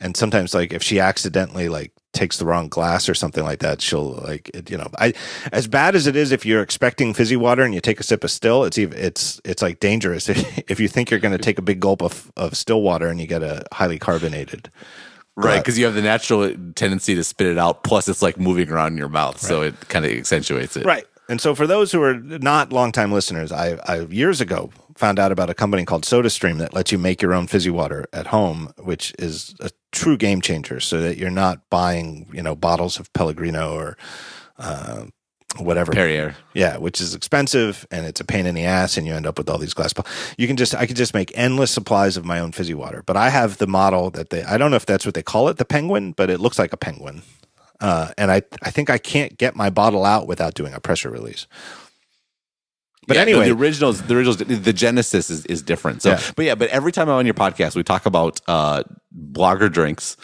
and 0.00 0.16
sometimes 0.16 0.54
like 0.54 0.72
if 0.72 0.82
she 0.82 1.00
accidentally 1.00 1.68
like 1.68 1.92
takes 2.16 2.38
the 2.38 2.46
wrong 2.46 2.68
glass 2.68 3.08
or 3.08 3.14
something 3.14 3.44
like 3.44 3.60
that, 3.60 3.80
she'll 3.80 4.14
like 4.14 4.50
it, 4.54 4.70
you 4.70 4.78
know. 4.78 4.88
I 4.98 5.12
as 5.52 5.68
bad 5.68 5.94
as 5.94 6.06
it 6.06 6.16
is 6.16 6.32
if 6.32 6.44
you're 6.44 6.62
expecting 6.62 7.14
fizzy 7.14 7.36
water 7.36 7.62
and 7.62 7.74
you 7.74 7.80
take 7.80 8.00
a 8.00 8.02
sip 8.02 8.24
of 8.24 8.30
still, 8.30 8.64
it's 8.64 8.78
even 8.78 8.98
it's 8.98 9.40
it's 9.44 9.62
like 9.62 9.78
dangerous 9.78 10.28
if, 10.28 10.58
if 10.70 10.80
you 10.80 10.88
think 10.88 11.10
you're 11.10 11.20
going 11.20 11.36
to 11.36 11.42
take 11.42 11.58
a 11.58 11.62
big 11.62 11.78
gulp 11.78 12.02
of 12.02 12.32
of 12.36 12.56
still 12.56 12.82
water 12.82 13.08
and 13.08 13.20
you 13.20 13.26
get 13.26 13.42
a 13.42 13.64
highly 13.72 13.98
carbonated. 13.98 14.70
right, 15.36 15.58
because 15.58 15.78
you 15.78 15.84
have 15.84 15.94
the 15.94 16.02
natural 16.02 16.52
tendency 16.74 17.14
to 17.14 17.22
spit 17.22 17.46
it 17.46 17.58
out. 17.58 17.84
Plus, 17.84 18.08
it's 18.08 18.22
like 18.22 18.38
moving 18.38 18.70
around 18.70 18.92
in 18.92 18.98
your 18.98 19.10
mouth, 19.10 19.38
so 19.38 19.62
it 19.62 19.88
kind 19.88 20.06
of 20.06 20.10
accentuates 20.10 20.76
it. 20.76 20.86
Right. 20.86 21.06
And 21.28 21.40
so 21.40 21.54
for 21.54 21.66
those 21.66 21.92
who 21.92 22.02
are 22.02 22.14
not 22.14 22.72
longtime 22.72 23.12
listeners, 23.12 23.50
I, 23.50 23.78
I 23.84 24.00
years 24.02 24.40
ago 24.40 24.70
found 24.96 25.18
out 25.18 25.32
about 25.32 25.50
a 25.50 25.54
company 25.54 25.84
called 25.84 26.04
SodaStream 26.04 26.58
that 26.58 26.72
lets 26.72 26.92
you 26.92 26.98
make 26.98 27.20
your 27.20 27.34
own 27.34 27.46
fizzy 27.46 27.70
water 27.70 28.06
at 28.12 28.28
home, 28.28 28.72
which 28.78 29.12
is 29.18 29.54
a 29.60 29.70
true 29.92 30.16
game 30.16 30.40
changer 30.40 30.80
so 30.80 31.00
that 31.00 31.18
you're 31.18 31.30
not 31.30 31.68
buying, 31.68 32.28
you 32.32 32.42
know, 32.42 32.54
bottles 32.54 32.98
of 32.98 33.12
Pellegrino 33.12 33.74
or 33.74 33.96
uh, 34.58 35.06
whatever. 35.58 35.92
Perrier. 35.92 36.36
Yeah, 36.54 36.78
which 36.78 37.00
is 37.00 37.14
expensive 37.14 37.86
and 37.90 38.06
it's 38.06 38.20
a 38.20 38.24
pain 38.24 38.46
in 38.46 38.54
the 38.54 38.64
ass, 38.64 38.96
and 38.96 39.06
you 39.06 39.12
end 39.12 39.26
up 39.26 39.36
with 39.36 39.50
all 39.50 39.58
these 39.58 39.74
glass. 39.74 39.92
bottles. 39.92 40.14
You 40.38 40.46
can 40.46 40.56
just, 40.56 40.74
I 40.74 40.86
could 40.86 40.96
just 40.96 41.12
make 41.12 41.32
endless 41.34 41.70
supplies 41.70 42.16
of 42.16 42.24
my 42.24 42.38
own 42.38 42.52
fizzy 42.52 42.74
water. 42.74 43.02
But 43.04 43.16
I 43.16 43.30
have 43.30 43.58
the 43.58 43.66
model 43.66 44.10
that 44.10 44.30
they, 44.30 44.44
I 44.44 44.56
don't 44.58 44.70
know 44.70 44.76
if 44.76 44.86
that's 44.86 45.04
what 45.04 45.14
they 45.14 45.22
call 45.22 45.48
it, 45.48 45.58
the 45.58 45.64
penguin, 45.64 46.12
but 46.12 46.30
it 46.30 46.40
looks 46.40 46.58
like 46.58 46.72
a 46.72 46.78
penguin. 46.78 47.22
Uh, 47.80 48.12
and 48.16 48.30
I, 48.30 48.42
I 48.62 48.70
think 48.70 48.88
I 48.90 48.98
can't 48.98 49.36
get 49.36 49.54
my 49.56 49.70
bottle 49.70 50.04
out 50.04 50.26
without 50.26 50.54
doing 50.54 50.72
a 50.74 50.80
pressure 50.80 51.10
release. 51.10 51.46
But 53.06 53.16
Yeah, 53.16 53.24
no, 53.24 53.30
anyway, 53.40 53.48
the 53.50 53.54
originals, 53.54 54.02
the 54.02 54.14
originals, 54.16 54.38
the 54.38 54.72
genesis 54.72 55.30
is, 55.30 55.46
is 55.46 55.62
different. 55.62 56.02
So, 56.02 56.10
Yeah. 56.10 56.20
but 56.34 56.44
yeah, 56.44 56.54
but 56.56 56.68
every 56.70 56.90
time 56.90 57.08
I'm 57.08 57.16
on 57.16 57.26
your 57.26 57.34
podcast, 57.34 57.76
we 57.76 57.82
talk 57.84 58.06
about 58.06 58.40
uh, 58.48 58.82
blogger 59.16 59.70
drinks. 59.70 60.16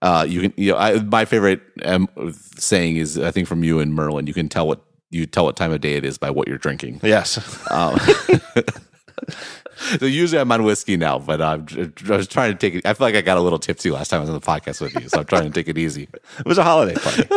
Uh, 0.00 0.24
you 0.26 0.40
can, 0.42 0.54
you 0.56 0.72
know, 0.72 0.78
I, 0.78 1.00
my 1.00 1.24
favorite 1.26 1.60
um, 1.84 2.08
saying 2.56 2.96
is, 2.96 3.18
I 3.18 3.30
think 3.30 3.46
from 3.48 3.62
you 3.64 3.80
and 3.80 3.92
Merlin, 3.92 4.26
you 4.26 4.32
can 4.32 4.48
tell 4.48 4.66
what 4.66 4.82
you 5.10 5.26
tell 5.26 5.44
what 5.44 5.56
time 5.56 5.72
of 5.72 5.80
day 5.80 5.94
it 5.94 6.04
is 6.04 6.16
by 6.16 6.30
what 6.30 6.46
you're 6.48 6.56
drinking. 6.58 7.00
yes, 7.02 7.36
Um, 7.70 7.98
so 9.98 10.06
usually 10.06 10.40
I'm 10.40 10.50
on 10.52 10.62
whiskey 10.64 10.96
now, 10.96 11.18
but 11.18 11.40
I'm, 11.40 11.66
I 12.08 12.16
was 12.16 12.28
trying 12.28 12.52
to 12.52 12.58
take 12.58 12.74
it. 12.74 12.86
I 12.86 12.94
feel 12.94 13.06
like 13.06 13.14
I 13.14 13.20
got 13.20 13.38
a 13.38 13.40
little 13.40 13.58
tipsy 13.58 13.90
last 13.90 14.08
time 14.08 14.18
I 14.18 14.20
was 14.20 14.30
on 14.30 14.34
the 14.34 14.40
podcast 14.40 14.80
with 14.80 14.94
you, 14.94 15.08
so 15.08 15.20
I'm 15.20 15.26
trying 15.26 15.44
to 15.44 15.50
take 15.50 15.68
it 15.68 15.78
easy. 15.78 16.08
it 16.38 16.46
was 16.46 16.58
a 16.58 16.64
holiday 16.64 16.94
party. 16.94 17.24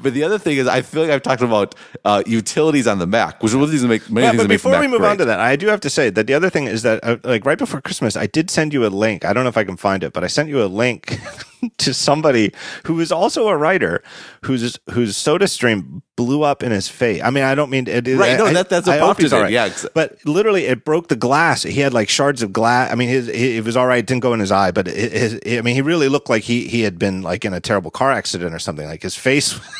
but 0.00 0.12
the 0.14 0.22
other 0.24 0.38
thing 0.38 0.56
is, 0.56 0.66
I 0.66 0.82
feel 0.82 1.02
like 1.02 1.10
I've 1.10 1.22
talked 1.22 1.42
about 1.42 1.74
uh, 2.04 2.22
utilities 2.26 2.86
on 2.86 2.98
the 2.98 3.06
Mac, 3.06 3.42
which 3.42 3.52
will 3.52 3.66
make 3.66 4.10
many 4.10 4.26
Yeah, 4.26 4.30
things 4.32 4.42
but 4.42 4.42
that 4.44 4.48
make 4.48 4.62
the 4.62 4.68
before 4.68 4.80
we 4.80 4.86
move 4.88 5.00
great. 5.00 5.10
on 5.10 5.18
to 5.18 5.24
that, 5.26 5.40
I 5.40 5.56
do 5.56 5.66
have 5.68 5.80
to 5.80 5.90
say 5.90 6.10
that 6.10 6.26
the 6.26 6.34
other 6.34 6.50
thing 6.50 6.64
is 6.66 6.82
that, 6.82 7.00
uh, 7.04 7.16
like 7.24 7.44
right 7.44 7.58
before 7.58 7.80
Christmas, 7.80 8.16
I 8.16 8.26
did 8.26 8.50
send 8.50 8.72
you 8.72 8.84
a 8.86 8.88
link. 8.88 9.24
I 9.24 9.32
don't 9.32 9.44
know 9.44 9.48
if 9.50 9.56
I 9.56 9.64
can 9.64 9.76
find 9.76 10.02
it, 10.02 10.12
but 10.12 10.24
I 10.24 10.26
sent 10.28 10.48
you 10.48 10.62
a 10.62 10.66
link 10.66 11.18
to 11.78 11.94
somebody 11.94 12.52
who 12.84 13.00
is 13.00 13.12
also 13.12 13.48
a 13.48 13.56
writer 13.56 14.02
whose 14.42 14.78
whose 14.90 15.16
Soda 15.16 15.48
Stream 15.48 16.02
blew 16.16 16.42
up 16.42 16.62
in 16.62 16.70
his 16.70 16.88
face. 16.88 17.20
I 17.22 17.30
mean, 17.30 17.44
I 17.44 17.54
don't 17.54 17.70
mean 17.70 17.86
it. 17.88 18.06
Right, 18.06 18.38
no, 18.38 18.52
that- 18.52 18.68
that's 18.68 18.86
a 18.86 18.98
prompted 18.98 19.22
he's 19.22 19.32
all 19.32 19.42
right. 19.42 19.52
yeah, 19.52 19.72
but 19.94 20.16
literally, 20.24 20.66
it 20.66 20.84
broke 20.84 21.08
the 21.08 21.16
glass. 21.16 21.62
He 21.62 21.80
had 21.80 21.92
like 21.92 22.08
shards 22.08 22.42
of 22.42 22.52
glass. 22.52 22.92
I 22.92 22.94
mean, 22.94 23.08
his 23.08 23.26
he, 23.26 23.56
it 23.56 23.64
was 23.64 23.76
all 23.76 23.86
right. 23.86 23.98
It 23.98 24.06
didn't 24.06 24.22
go 24.22 24.32
in 24.32 24.40
his 24.40 24.52
eye, 24.52 24.70
but 24.70 24.88
it, 24.88 25.12
his, 25.12 25.58
I 25.58 25.62
mean, 25.62 25.74
he 25.74 25.82
really 25.82 26.08
looked 26.08 26.30
like 26.30 26.44
he 26.44 26.68
he 26.68 26.82
had 26.82 26.98
been 26.98 27.22
like 27.22 27.44
in 27.44 27.52
a 27.52 27.60
terrible 27.60 27.90
car 27.90 28.12
accident 28.12 28.54
or 28.54 28.58
something. 28.58 28.86
Like 28.86 29.02
his 29.02 29.16
face. 29.16 29.58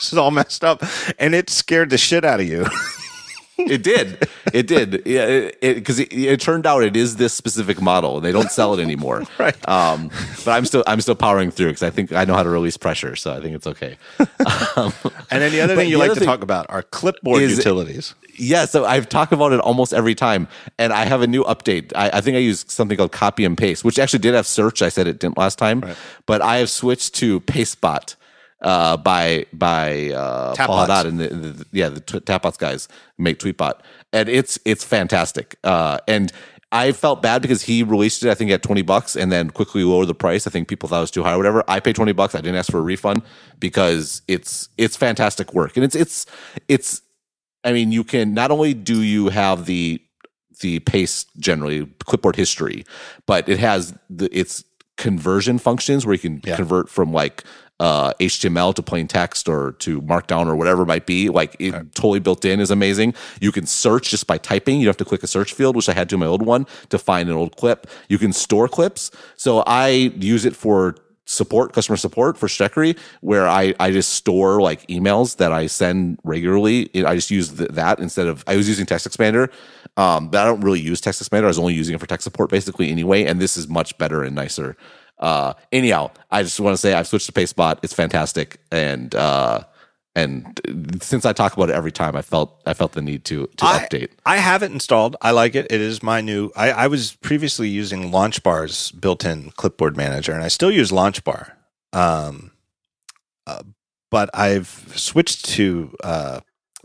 was 0.00 0.18
all 0.18 0.30
messed 0.32 0.64
up 0.64 0.82
and 1.18 1.34
it 1.34 1.48
scared 1.48 1.88
the 1.88 1.96
shit 1.96 2.24
out 2.24 2.40
of 2.40 2.46
you. 2.46 2.66
It 3.56 3.82
did. 3.84 4.28
It 4.52 4.66
did. 4.66 5.02
Yeah, 5.06 5.50
because 5.60 6.00
it, 6.00 6.12
it, 6.12 6.22
it 6.32 6.40
turned 6.40 6.66
out 6.66 6.82
it 6.82 6.96
is 6.96 7.16
this 7.16 7.32
specific 7.32 7.80
model, 7.80 8.16
and 8.16 8.24
they 8.24 8.32
don't 8.32 8.50
sell 8.50 8.74
it 8.78 8.82
anymore. 8.82 9.22
Right. 9.38 9.56
Um, 9.68 10.10
but 10.44 10.52
I'm 10.52 10.64
still 10.64 10.82
I'm 10.86 11.00
still 11.00 11.14
powering 11.14 11.50
through 11.50 11.68
because 11.68 11.82
I 11.82 11.90
think 11.90 12.12
I 12.12 12.24
know 12.24 12.34
how 12.34 12.42
to 12.42 12.48
release 12.48 12.76
pressure, 12.76 13.14
so 13.16 13.32
I 13.32 13.40
think 13.40 13.54
it's 13.54 13.66
okay. 13.66 13.96
Um, 14.76 14.92
And 15.30 15.42
then 15.42 15.52
the 15.52 15.60
other 15.60 15.76
thing 15.76 15.88
you 15.88 15.98
like 15.98 16.14
to 16.14 16.24
talk 16.24 16.42
about 16.42 16.66
are 16.68 16.82
clipboard 16.82 17.42
is- 17.42 17.56
utilities. 17.58 18.14
yeah, 18.38 18.64
so 18.64 18.84
I've 18.84 19.08
talked 19.08 19.32
about 19.32 19.52
it 19.52 19.60
almost 19.60 19.92
every 19.94 20.14
time, 20.14 20.48
and 20.78 20.92
I 20.92 21.04
have 21.04 21.22
a 21.22 21.26
new 21.26 21.44
update. 21.44 21.92
I, 21.94 22.10
I 22.14 22.20
think 22.20 22.36
I 22.36 22.40
use 22.40 22.64
something 22.68 22.96
called 22.96 23.12
copy 23.12 23.44
and 23.44 23.56
paste, 23.56 23.84
which 23.84 23.98
actually 23.98 24.18
did 24.20 24.34
have 24.34 24.46
search. 24.46 24.82
I 24.82 24.88
said 24.88 25.06
it 25.06 25.18
didn't 25.20 25.38
last 25.38 25.58
time, 25.58 25.84
but 26.26 26.42
I 26.42 26.56
have 26.56 26.70
switched 26.70 27.14
to 27.16 27.40
PasteBot 27.42 28.16
uh, 28.64 28.96
by 28.96 29.46
by 29.52 30.10
uh, 30.10 30.56
Paul. 30.56 30.86
Haddad 30.86 31.06
and 31.06 31.20
the, 31.20 31.28
the 31.28 31.66
yeah 31.72 31.88
the 31.90 32.00
t- 32.00 32.18
Tapbots 32.20 32.58
guys 32.58 32.88
make 33.18 33.38
Tweetbot, 33.38 33.74
and 34.12 34.28
it's 34.28 34.58
it's 34.64 34.82
fantastic. 34.82 35.56
Uh, 35.62 35.98
and 36.08 36.32
I 36.72 36.90
felt 36.90 37.22
bad 37.22 37.40
because 37.40 37.62
he 37.62 37.84
released 37.84 38.24
it, 38.24 38.30
I 38.30 38.34
think, 38.34 38.50
at 38.50 38.62
twenty 38.62 38.82
bucks, 38.82 39.14
and 39.14 39.30
then 39.30 39.50
quickly 39.50 39.84
lowered 39.84 40.08
the 40.08 40.14
price. 40.14 40.46
I 40.46 40.50
think 40.50 40.66
people 40.66 40.88
thought 40.88 40.98
it 40.98 41.02
was 41.02 41.10
too 41.12 41.22
high, 41.22 41.34
or 41.34 41.36
whatever. 41.36 41.62
I 41.68 41.78
paid 41.78 41.94
twenty 41.94 42.12
bucks. 42.12 42.34
I 42.34 42.38
didn't 42.40 42.56
ask 42.56 42.70
for 42.70 42.78
a 42.78 42.82
refund 42.82 43.22
because 43.60 44.22
it's 44.26 44.68
it's 44.76 44.96
fantastic 44.96 45.54
work, 45.54 45.76
and 45.76 45.84
it's 45.84 45.94
it's 45.94 46.26
it's 46.66 47.02
I 47.62 47.72
mean, 47.72 47.92
you 47.92 48.02
can 48.02 48.34
not 48.34 48.50
only 48.50 48.74
do 48.74 49.02
you 49.02 49.28
have 49.28 49.66
the 49.66 50.00
the 50.60 50.80
paste 50.80 51.28
generally 51.38 51.86
clipboard 52.04 52.36
history, 52.36 52.84
but 53.26 53.48
it 53.48 53.58
has 53.58 53.94
the 54.10 54.28
its 54.36 54.64
conversion 54.96 55.58
functions 55.58 56.06
where 56.06 56.12
you 56.14 56.20
can 56.20 56.40
Yeah. 56.44 56.56
convert 56.56 56.88
from 56.88 57.12
like 57.12 57.42
uh, 57.80 58.12
HTML 58.14 58.74
to 58.74 58.82
plain 58.82 59.08
text 59.08 59.48
or 59.48 59.72
to 59.72 60.00
Markdown 60.02 60.46
or 60.46 60.56
whatever 60.56 60.82
it 60.82 60.86
might 60.86 61.06
be. 61.06 61.28
Like 61.28 61.56
it 61.58 61.72
totally 61.94 62.20
built 62.20 62.44
in 62.44 62.60
is 62.60 62.70
amazing. 62.70 63.14
You 63.40 63.52
can 63.52 63.66
search 63.66 64.10
just 64.10 64.26
by 64.26 64.38
typing. 64.38 64.78
You 64.78 64.84
don't 64.84 64.90
have 64.90 64.96
to 64.98 65.04
click 65.04 65.22
a 65.22 65.26
search 65.26 65.52
field, 65.52 65.76
which 65.76 65.88
I 65.88 65.92
had 65.92 66.08
to 66.10 66.14
in 66.16 66.20
my 66.20 66.26
old 66.26 66.42
one 66.42 66.66
to 66.90 66.98
find 66.98 67.28
an 67.28 67.34
old 67.34 67.56
clip. 67.56 67.86
You 68.08 68.18
can 68.18 68.32
store 68.32 68.68
clips. 68.68 69.10
So 69.36 69.64
I 69.66 69.88
use 69.88 70.44
it 70.44 70.54
for 70.54 70.96
support, 71.26 71.72
customer 71.72 71.96
support 71.96 72.36
for 72.36 72.48
Stratechery, 72.48 72.98
where 73.22 73.48
I, 73.48 73.74
I 73.80 73.90
just 73.90 74.12
store 74.12 74.60
like 74.60 74.86
emails 74.88 75.36
that 75.38 75.52
I 75.52 75.66
send 75.66 76.18
regularly. 76.22 76.90
I 77.04 77.14
just 77.14 77.30
use 77.30 77.50
th- 77.50 77.70
that 77.70 77.98
instead 77.98 78.26
of, 78.26 78.44
I 78.46 78.56
was 78.56 78.68
using 78.68 78.86
Text 78.86 79.08
Expander, 79.08 79.50
um, 79.96 80.28
but 80.28 80.40
I 80.40 80.44
don't 80.44 80.60
really 80.60 80.80
use 80.80 81.00
Text 81.00 81.22
Expander. 81.22 81.44
I 81.44 81.48
was 81.48 81.58
only 81.58 81.74
using 81.74 81.94
it 81.94 82.00
for 82.00 82.06
tech 82.06 82.20
support 82.20 82.50
basically 82.50 82.90
anyway. 82.90 83.24
And 83.24 83.40
this 83.40 83.56
is 83.56 83.68
much 83.68 83.96
better 83.98 84.22
and 84.22 84.34
nicer. 84.34 84.76
Uh, 85.18 85.54
anyhow, 85.72 86.10
I 86.30 86.42
just 86.42 86.58
want 86.60 86.74
to 86.74 86.78
say 86.78 86.94
I've 86.94 87.06
switched 87.06 87.26
to 87.26 87.32
PasteBot. 87.32 87.78
It's 87.82 87.94
fantastic. 87.94 88.58
And, 88.70 89.14
uh, 89.14 89.64
and 90.16 90.60
since 91.02 91.24
I 91.24 91.32
talk 91.32 91.54
about 91.54 91.70
it 91.70 91.74
every 91.74 91.90
time, 91.90 92.14
I 92.14 92.22
felt 92.22 92.62
I 92.66 92.74
felt 92.74 92.92
the 92.92 93.02
need 93.02 93.24
to 93.24 93.48
to 93.56 93.64
I, 93.64 93.78
update. 93.80 94.10
I 94.24 94.36
have 94.36 94.62
it 94.62 94.70
installed. 94.70 95.16
I 95.20 95.32
like 95.32 95.56
it. 95.56 95.66
It 95.70 95.80
is 95.80 96.04
my 96.04 96.20
new. 96.20 96.52
I, 96.54 96.70
I 96.70 96.86
was 96.86 97.16
previously 97.16 97.68
using 97.68 98.12
LaunchBar's 98.12 98.92
built-in 98.92 99.50
clipboard 99.56 99.96
manager, 99.96 100.32
and 100.32 100.44
I 100.44 100.48
still 100.48 100.70
use 100.70 100.92
LaunchBar. 100.92 101.52
Um, 101.92 102.52
uh, 103.44 103.64
but 104.08 104.30
I've 104.32 104.92
switched 104.94 105.46
to 105.46 105.96
uh, 106.04 106.40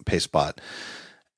PasteBot, 0.06 0.58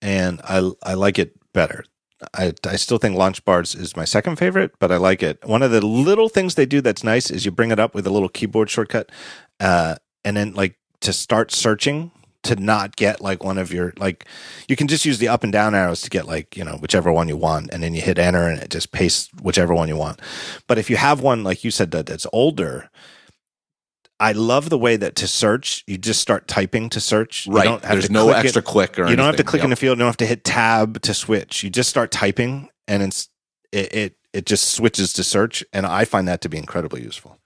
and 0.02 0.40
I 0.46 0.72
I 0.82 0.94
like 0.94 1.20
it 1.20 1.36
better. 1.52 1.84
I, 2.34 2.54
I 2.66 2.76
still 2.76 2.98
think 2.98 3.16
LaunchBars 3.16 3.78
is 3.80 3.96
my 3.96 4.06
second 4.06 4.38
favorite, 4.38 4.74
but 4.80 4.92
I 4.92 4.98
like 4.98 5.24
it. 5.24 5.40
One 5.46 5.64
of 5.64 5.72
the 5.72 5.86
little 5.86 6.30
things 6.30 6.56
they 6.56 6.66
do 6.66 6.82
that's 6.82 7.04
nice 7.04 7.30
is 7.30 7.46
you 7.46 7.52
bring 7.52 7.72
it 7.72 7.80
up 7.80 7.96
with 7.96 8.06
a 8.06 8.12
little 8.12 8.30
keyboard 8.30 8.70
shortcut, 8.70 9.12
uh, 9.60 9.96
and 10.24 10.38
then 10.38 10.54
like 10.54 10.78
to 11.02 11.14
start 11.14 11.52
searching 11.52 12.12
to 12.44 12.56
not 12.56 12.96
get 12.96 13.22
like 13.22 13.44
one 13.44 13.58
of 13.58 13.72
your 13.72 13.94
like 13.98 14.26
you 14.68 14.76
can 14.76 14.88
just 14.88 15.06
use 15.06 15.20
the 15.20 15.28
up 15.28 15.44
and 15.44 15.54
down 15.54 15.76
arrows 15.76 16.02
to 16.02 16.10
get 16.10 16.26
like 16.26 16.58
you 16.58 16.64
know 16.64 16.78
whichever 16.78 17.12
one 17.12 17.28
you 17.28 17.38
want, 17.38 17.70
and 17.72 17.84
then 17.84 17.94
you 17.94 18.02
hit 18.02 18.20
enter 18.20 18.48
and 18.48 18.62
it 18.62 18.70
just 18.70 18.92
pastes 18.92 19.30
whichever 19.42 19.74
one 19.74 19.88
you 19.88 19.98
want. 19.98 20.20
But 20.68 20.78
if 20.78 20.90
you 20.90 20.98
have 20.98 21.22
one 21.22 21.44
like 21.44 21.64
you 21.64 21.72
said 21.72 21.92
that 21.92 22.06
that's 22.06 22.28
older. 22.34 22.90
I 24.22 24.34
love 24.34 24.70
the 24.70 24.78
way 24.78 24.98
that 24.98 25.16
to 25.16 25.28
search, 25.28 25.84
you 25.88 25.98
just 25.98 26.22
start 26.22 26.48
typing 26.48 26.90
to 26.92 27.02
search. 27.02 27.48
You 27.48 27.54
Right. 27.54 27.64
don't 27.66 27.84
have 27.84 27.94
There's 27.94 28.06
to 28.08 28.14
no 28.14 28.26
click 28.26 28.36
it. 28.38 28.46
extra 28.46 28.62
click 28.62 29.00
or 29.00 29.10
You 29.10 29.16
don't 29.16 29.26
have 29.26 29.36
to 29.38 29.44
click 29.44 29.64
in 29.64 29.72
the 29.72 29.76
field. 29.76 29.98
You 29.98 30.02
don't 30.02 30.10
have 30.10 30.18
to 30.18 30.28
hit 30.28 30.44
tab 30.44 31.02
to 31.02 31.14
switch. 31.16 31.64
You 31.64 31.72
just 31.72 31.90
start 31.90 32.12
typing, 32.12 32.70
and 32.88 33.02
it's 33.04 33.30
it 33.72 33.94
it, 33.94 34.16
it 34.32 34.46
just 34.46 34.70
switches 34.70 35.12
to 35.14 35.24
search. 35.24 35.66
And 35.74 35.86
I 35.88 36.06
find 36.06 36.28
that 36.28 36.40
to 36.42 36.50
be 36.50 36.58
incredibly 36.60 37.02
useful. 37.02 37.40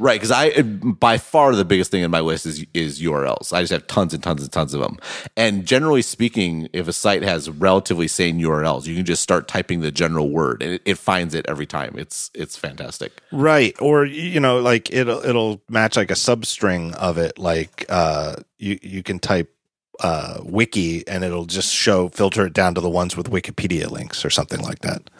Right, 0.00 0.18
because 0.18 0.30
I 0.30 0.62
by 0.62 1.18
far 1.18 1.54
the 1.54 1.62
biggest 1.62 1.90
thing 1.90 2.02
in 2.02 2.10
my 2.10 2.20
list 2.20 2.46
is 2.46 2.64
is 2.72 3.02
URLs. 3.02 3.52
I 3.52 3.60
just 3.60 3.70
have 3.70 3.86
tons 3.86 4.14
and 4.14 4.22
tons 4.22 4.40
and 4.40 4.50
tons 4.50 4.72
of 4.72 4.80
them. 4.80 4.98
And 5.36 5.66
generally 5.66 6.00
speaking, 6.00 6.70
if 6.72 6.88
a 6.88 6.92
site 6.94 7.22
has 7.22 7.50
relatively 7.50 8.08
sane 8.08 8.40
URLs, 8.40 8.86
you 8.86 8.96
can 8.96 9.04
just 9.04 9.22
start 9.22 9.46
typing 9.46 9.82
the 9.82 9.90
general 9.90 10.30
word, 10.30 10.62
and 10.62 10.72
it, 10.72 10.82
it 10.86 10.94
finds 10.96 11.34
it 11.34 11.44
every 11.50 11.66
time. 11.66 11.96
It's 11.98 12.30
it's 12.32 12.56
fantastic. 12.56 13.20
Right. 13.30 13.76
Or 13.78 14.06
you 14.06 14.40
know, 14.40 14.60
like 14.60 14.90
it'll 14.90 15.22
it'll 15.22 15.60
match 15.68 15.98
like 15.98 16.10
a 16.10 16.14
substring 16.14 16.94
of 16.94 17.18
it. 17.18 17.38
Like 17.38 17.84
uh, 17.90 18.36
you 18.56 18.78
you 18.80 19.02
can 19.02 19.18
type 19.18 19.54
uh, 20.02 20.38
wiki, 20.42 21.06
and 21.06 21.24
it'll 21.24 21.44
just 21.44 21.74
show 21.74 22.08
filter 22.08 22.46
it 22.46 22.54
down 22.54 22.74
to 22.74 22.80
the 22.80 22.88
ones 22.88 23.18
with 23.18 23.30
Wikipedia 23.30 23.90
links 23.90 24.24
or 24.24 24.30
something 24.30 24.60
like 24.62 24.78
that. 24.78 25.10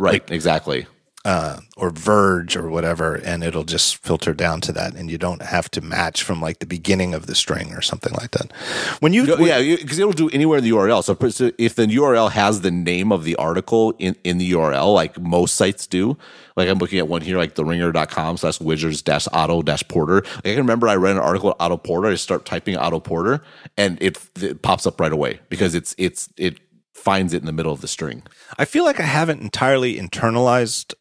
Right, 0.00 0.28
exactly. 0.32 0.88
Uh, 1.26 1.58
or 1.76 1.90
Verge 1.90 2.56
or 2.56 2.70
whatever, 2.70 3.16
and 3.16 3.42
it'll 3.42 3.64
just 3.64 3.96
filter 3.96 4.32
down 4.32 4.60
to 4.60 4.70
that, 4.70 4.94
and 4.94 5.10
you 5.10 5.18
don't 5.18 5.42
have 5.42 5.68
to 5.72 5.80
match 5.80 6.22
from 6.22 6.40
like 6.40 6.60
the 6.60 6.66
beginning 6.66 7.14
of 7.14 7.26
the 7.26 7.34
string 7.34 7.72
or 7.72 7.82
something 7.82 8.12
like 8.12 8.30
that. 8.30 8.52
When 9.00 9.12
you, 9.12 9.26
No, 9.26 9.36
yeah, 9.38 9.58
because 9.60 9.98
it'll 9.98 10.12
do 10.12 10.28
anywhere 10.28 10.58
in 10.58 10.64
the 10.64 10.70
URL. 10.70 11.02
So 11.02 11.16
if 11.58 11.74
the 11.74 11.86
URL 11.86 12.30
has 12.30 12.60
the 12.60 12.70
name 12.70 13.10
of 13.10 13.24
the 13.24 13.34
article 13.36 13.92
in, 13.98 14.14
in 14.22 14.38
the 14.38 14.52
URL, 14.52 14.94
like 14.94 15.18
most 15.20 15.56
sites 15.56 15.88
do, 15.88 16.16
like 16.56 16.68
I'm 16.68 16.78
looking 16.78 17.00
at 17.00 17.08
one 17.08 17.22
here, 17.22 17.38
like 17.38 17.56
theringer.com 17.56 18.36
slash 18.36 18.60
wizards 18.60 19.02
dash 19.02 19.26
otto 19.32 19.62
dash 19.62 19.86
porter. 19.88 20.22
Like 20.22 20.46
I 20.46 20.50
can 20.50 20.58
remember 20.58 20.86
I 20.88 20.94
read 20.94 21.16
an 21.16 21.22
article 21.22 21.50
at 21.50 21.56
Otto 21.58 21.76
Porter. 21.76 22.08
I 22.08 22.14
start 22.14 22.46
typing 22.46 22.76
Otto 22.76 23.00
Porter 23.00 23.42
and 23.76 24.00
it, 24.00 24.18
it 24.40 24.62
pops 24.62 24.86
up 24.86 25.00
right 25.00 25.12
away 25.12 25.40
because 25.48 25.74
it's, 25.74 25.94
it's, 25.98 26.28
it 26.36 26.60
finds 26.96 27.32
it 27.32 27.38
in 27.38 27.46
the 27.46 27.52
middle 27.52 27.72
of 27.72 27.80
the 27.80 27.88
string. 27.88 28.22
I 28.58 28.64
feel 28.64 28.84
like 28.84 28.98
I 28.98 29.04
haven't 29.04 29.40
entirely 29.40 29.96
internalized 29.96 30.94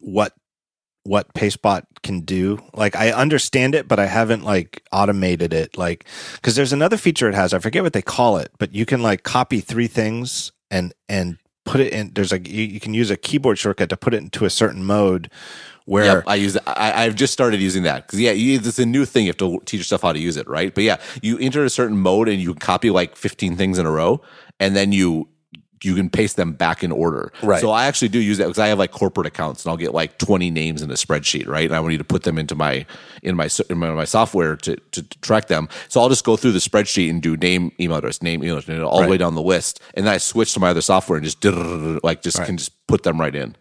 what 0.00 0.34
what 1.08 1.32
Pastebot 1.32 1.84
can 2.02 2.20
do. 2.20 2.58
Like 2.74 2.94
I 2.94 3.10
understand 3.10 3.74
it, 3.74 3.88
but 3.88 3.98
I 3.98 4.06
haven't 4.06 4.44
like 4.44 4.82
automated 4.92 5.54
it. 5.54 5.78
Like 5.78 6.04
because 6.34 6.54
there's 6.54 6.72
another 6.72 6.96
feature 6.96 7.28
it 7.28 7.34
has. 7.34 7.54
I 7.54 7.58
forget 7.58 7.82
what 7.82 7.94
they 7.94 8.02
call 8.02 8.36
it, 8.36 8.52
but 8.58 8.74
you 8.74 8.84
can 8.84 9.02
like 9.02 9.22
copy 9.22 9.60
three 9.60 9.86
things 9.86 10.52
and 10.70 10.92
and 11.08 11.38
put 11.64 11.80
it 11.80 11.92
in. 11.92 12.12
There's 12.14 12.30
like 12.30 12.46
you, 12.46 12.64
you 12.64 12.78
can 12.80 12.94
use 12.94 13.10
a 13.10 13.16
keyboard 13.16 13.58
shortcut 13.58 13.88
to 13.88 13.96
put 13.96 14.14
it 14.14 14.18
into 14.18 14.44
a 14.44 14.50
certain 14.50 14.84
mode. 14.84 15.30
Where 15.86 16.04
Yep, 16.04 16.24
I 16.26 16.34
use. 16.34 16.58
I, 16.66 17.04
I've 17.04 17.14
just 17.14 17.32
started 17.32 17.60
using 17.62 17.84
that 17.84 18.06
because 18.06 18.20
yeah, 18.20 18.32
you, 18.32 18.58
it's 18.58 18.78
a 18.78 18.84
new 18.84 19.06
thing. 19.06 19.24
You 19.24 19.30
have 19.30 19.38
to 19.38 19.58
teach 19.64 19.80
yourself 19.80 20.02
how 20.02 20.12
to 20.12 20.18
use 20.18 20.36
it, 20.36 20.46
right? 20.46 20.74
But 20.74 20.84
yeah, 20.84 20.98
you 21.22 21.38
enter 21.38 21.64
a 21.64 21.70
certain 21.70 21.96
mode 21.96 22.28
and 22.28 22.42
you 22.42 22.54
copy 22.54 22.90
like 22.90 23.16
15 23.16 23.56
things 23.56 23.78
in 23.78 23.86
a 23.86 23.90
row, 23.90 24.20
and 24.60 24.76
then 24.76 24.92
you 24.92 25.28
you 25.82 25.94
can 25.94 26.10
paste 26.10 26.36
them 26.36 26.52
back 26.52 26.82
in 26.82 26.92
order. 26.92 27.32
Right. 27.42 27.60
So 27.60 27.70
I 27.70 27.86
actually 27.86 28.08
do 28.08 28.18
use 28.18 28.38
that 28.38 28.44
because 28.44 28.58
I 28.58 28.68
have 28.68 28.78
like 28.78 28.92
corporate 28.92 29.26
accounts 29.26 29.64
and 29.64 29.70
I'll 29.70 29.76
get 29.76 29.94
like 29.94 30.18
20 30.18 30.50
names 30.50 30.82
in 30.82 30.90
a 30.90 30.94
spreadsheet, 30.94 31.46
right? 31.46 31.64
And 31.64 31.74
I 31.74 31.86
need 31.86 31.98
to 31.98 32.04
put 32.04 32.22
them 32.24 32.38
into 32.38 32.54
my 32.54 32.86
in 33.22 33.36
my 33.36 33.48
in 33.68 33.78
my, 33.78 33.90
my 33.90 34.04
software 34.04 34.56
to, 34.56 34.76
to 34.76 35.02
to 35.02 35.20
track 35.20 35.48
them. 35.48 35.68
So 35.88 36.00
I'll 36.00 36.08
just 36.08 36.24
go 36.24 36.36
through 36.36 36.52
the 36.52 36.58
spreadsheet 36.58 37.10
and 37.10 37.22
do 37.22 37.36
name, 37.36 37.72
email 37.80 37.98
address, 37.98 38.22
name, 38.22 38.42
email 38.42 38.58
address, 38.58 38.80
all 38.82 39.02
the 39.02 39.08
way 39.08 39.16
down 39.16 39.34
the 39.34 39.42
list, 39.42 39.80
and 39.94 40.06
then 40.06 40.14
I 40.14 40.18
switch 40.18 40.54
to 40.54 40.60
my 40.60 40.70
other 40.70 40.80
software 40.80 41.16
and 41.16 41.24
just 41.24 41.44
like 42.04 42.22
just 42.22 42.42
can 42.44 42.56
just 42.56 42.72
put 42.86 43.02
them 43.02 43.20
right 43.20 43.34
in. 43.34 43.56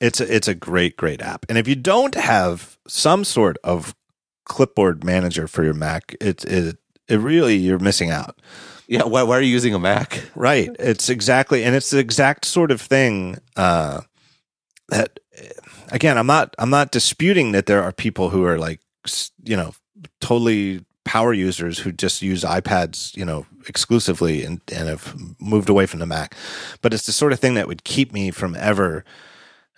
It's 0.00 0.20
a, 0.20 0.34
it's 0.34 0.48
a 0.48 0.54
great 0.54 0.96
great 0.96 1.22
app. 1.22 1.46
And 1.48 1.58
if 1.58 1.68
you 1.68 1.76
don't 1.76 2.14
have 2.14 2.76
some 2.88 3.24
sort 3.24 3.56
of 3.62 3.94
clipboard 4.44 5.04
manager 5.04 5.46
for 5.46 5.64
your 5.64 5.74
Mac, 5.74 6.16
it 6.20 6.44
it 6.44 6.76
it 7.08 7.16
really 7.16 7.56
you're 7.56 7.78
missing 7.78 8.10
out. 8.10 8.40
Yeah. 8.86 9.04
Why, 9.04 9.22
why 9.22 9.38
are 9.38 9.40
you 9.40 9.50
using 9.52 9.74
a 9.74 9.78
Mac? 9.78 10.22
Right. 10.34 10.70
It's 10.78 11.08
exactly 11.08 11.64
and 11.64 11.74
it's 11.74 11.90
the 11.90 11.98
exact 11.98 12.44
sort 12.44 12.70
of 12.70 12.80
thing 12.80 13.38
uh 13.56 14.02
that 14.88 15.20
again, 15.90 16.18
I'm 16.18 16.26
not 16.26 16.54
I'm 16.58 16.70
not 16.70 16.90
disputing 16.90 17.52
that 17.52 17.66
there 17.66 17.82
are 17.82 17.92
people 17.92 18.30
who 18.30 18.44
are 18.44 18.58
like 18.58 18.80
you 19.44 19.56
know 19.56 19.74
totally 20.20 20.84
power 21.04 21.32
users 21.32 21.78
who 21.80 21.92
just 21.92 22.22
use 22.22 22.44
iPads, 22.44 23.16
you 23.16 23.24
know, 23.24 23.46
exclusively 23.68 24.44
and, 24.44 24.60
and 24.72 24.88
have 24.88 25.16
moved 25.40 25.68
away 25.68 25.86
from 25.86 26.00
the 26.00 26.06
Mac. 26.06 26.34
But 26.80 26.94
it's 26.94 27.06
the 27.06 27.12
sort 27.12 27.32
of 27.32 27.40
thing 27.40 27.54
that 27.54 27.66
would 27.68 27.84
keep 27.84 28.12
me 28.12 28.30
from 28.30 28.54
ever 28.54 29.04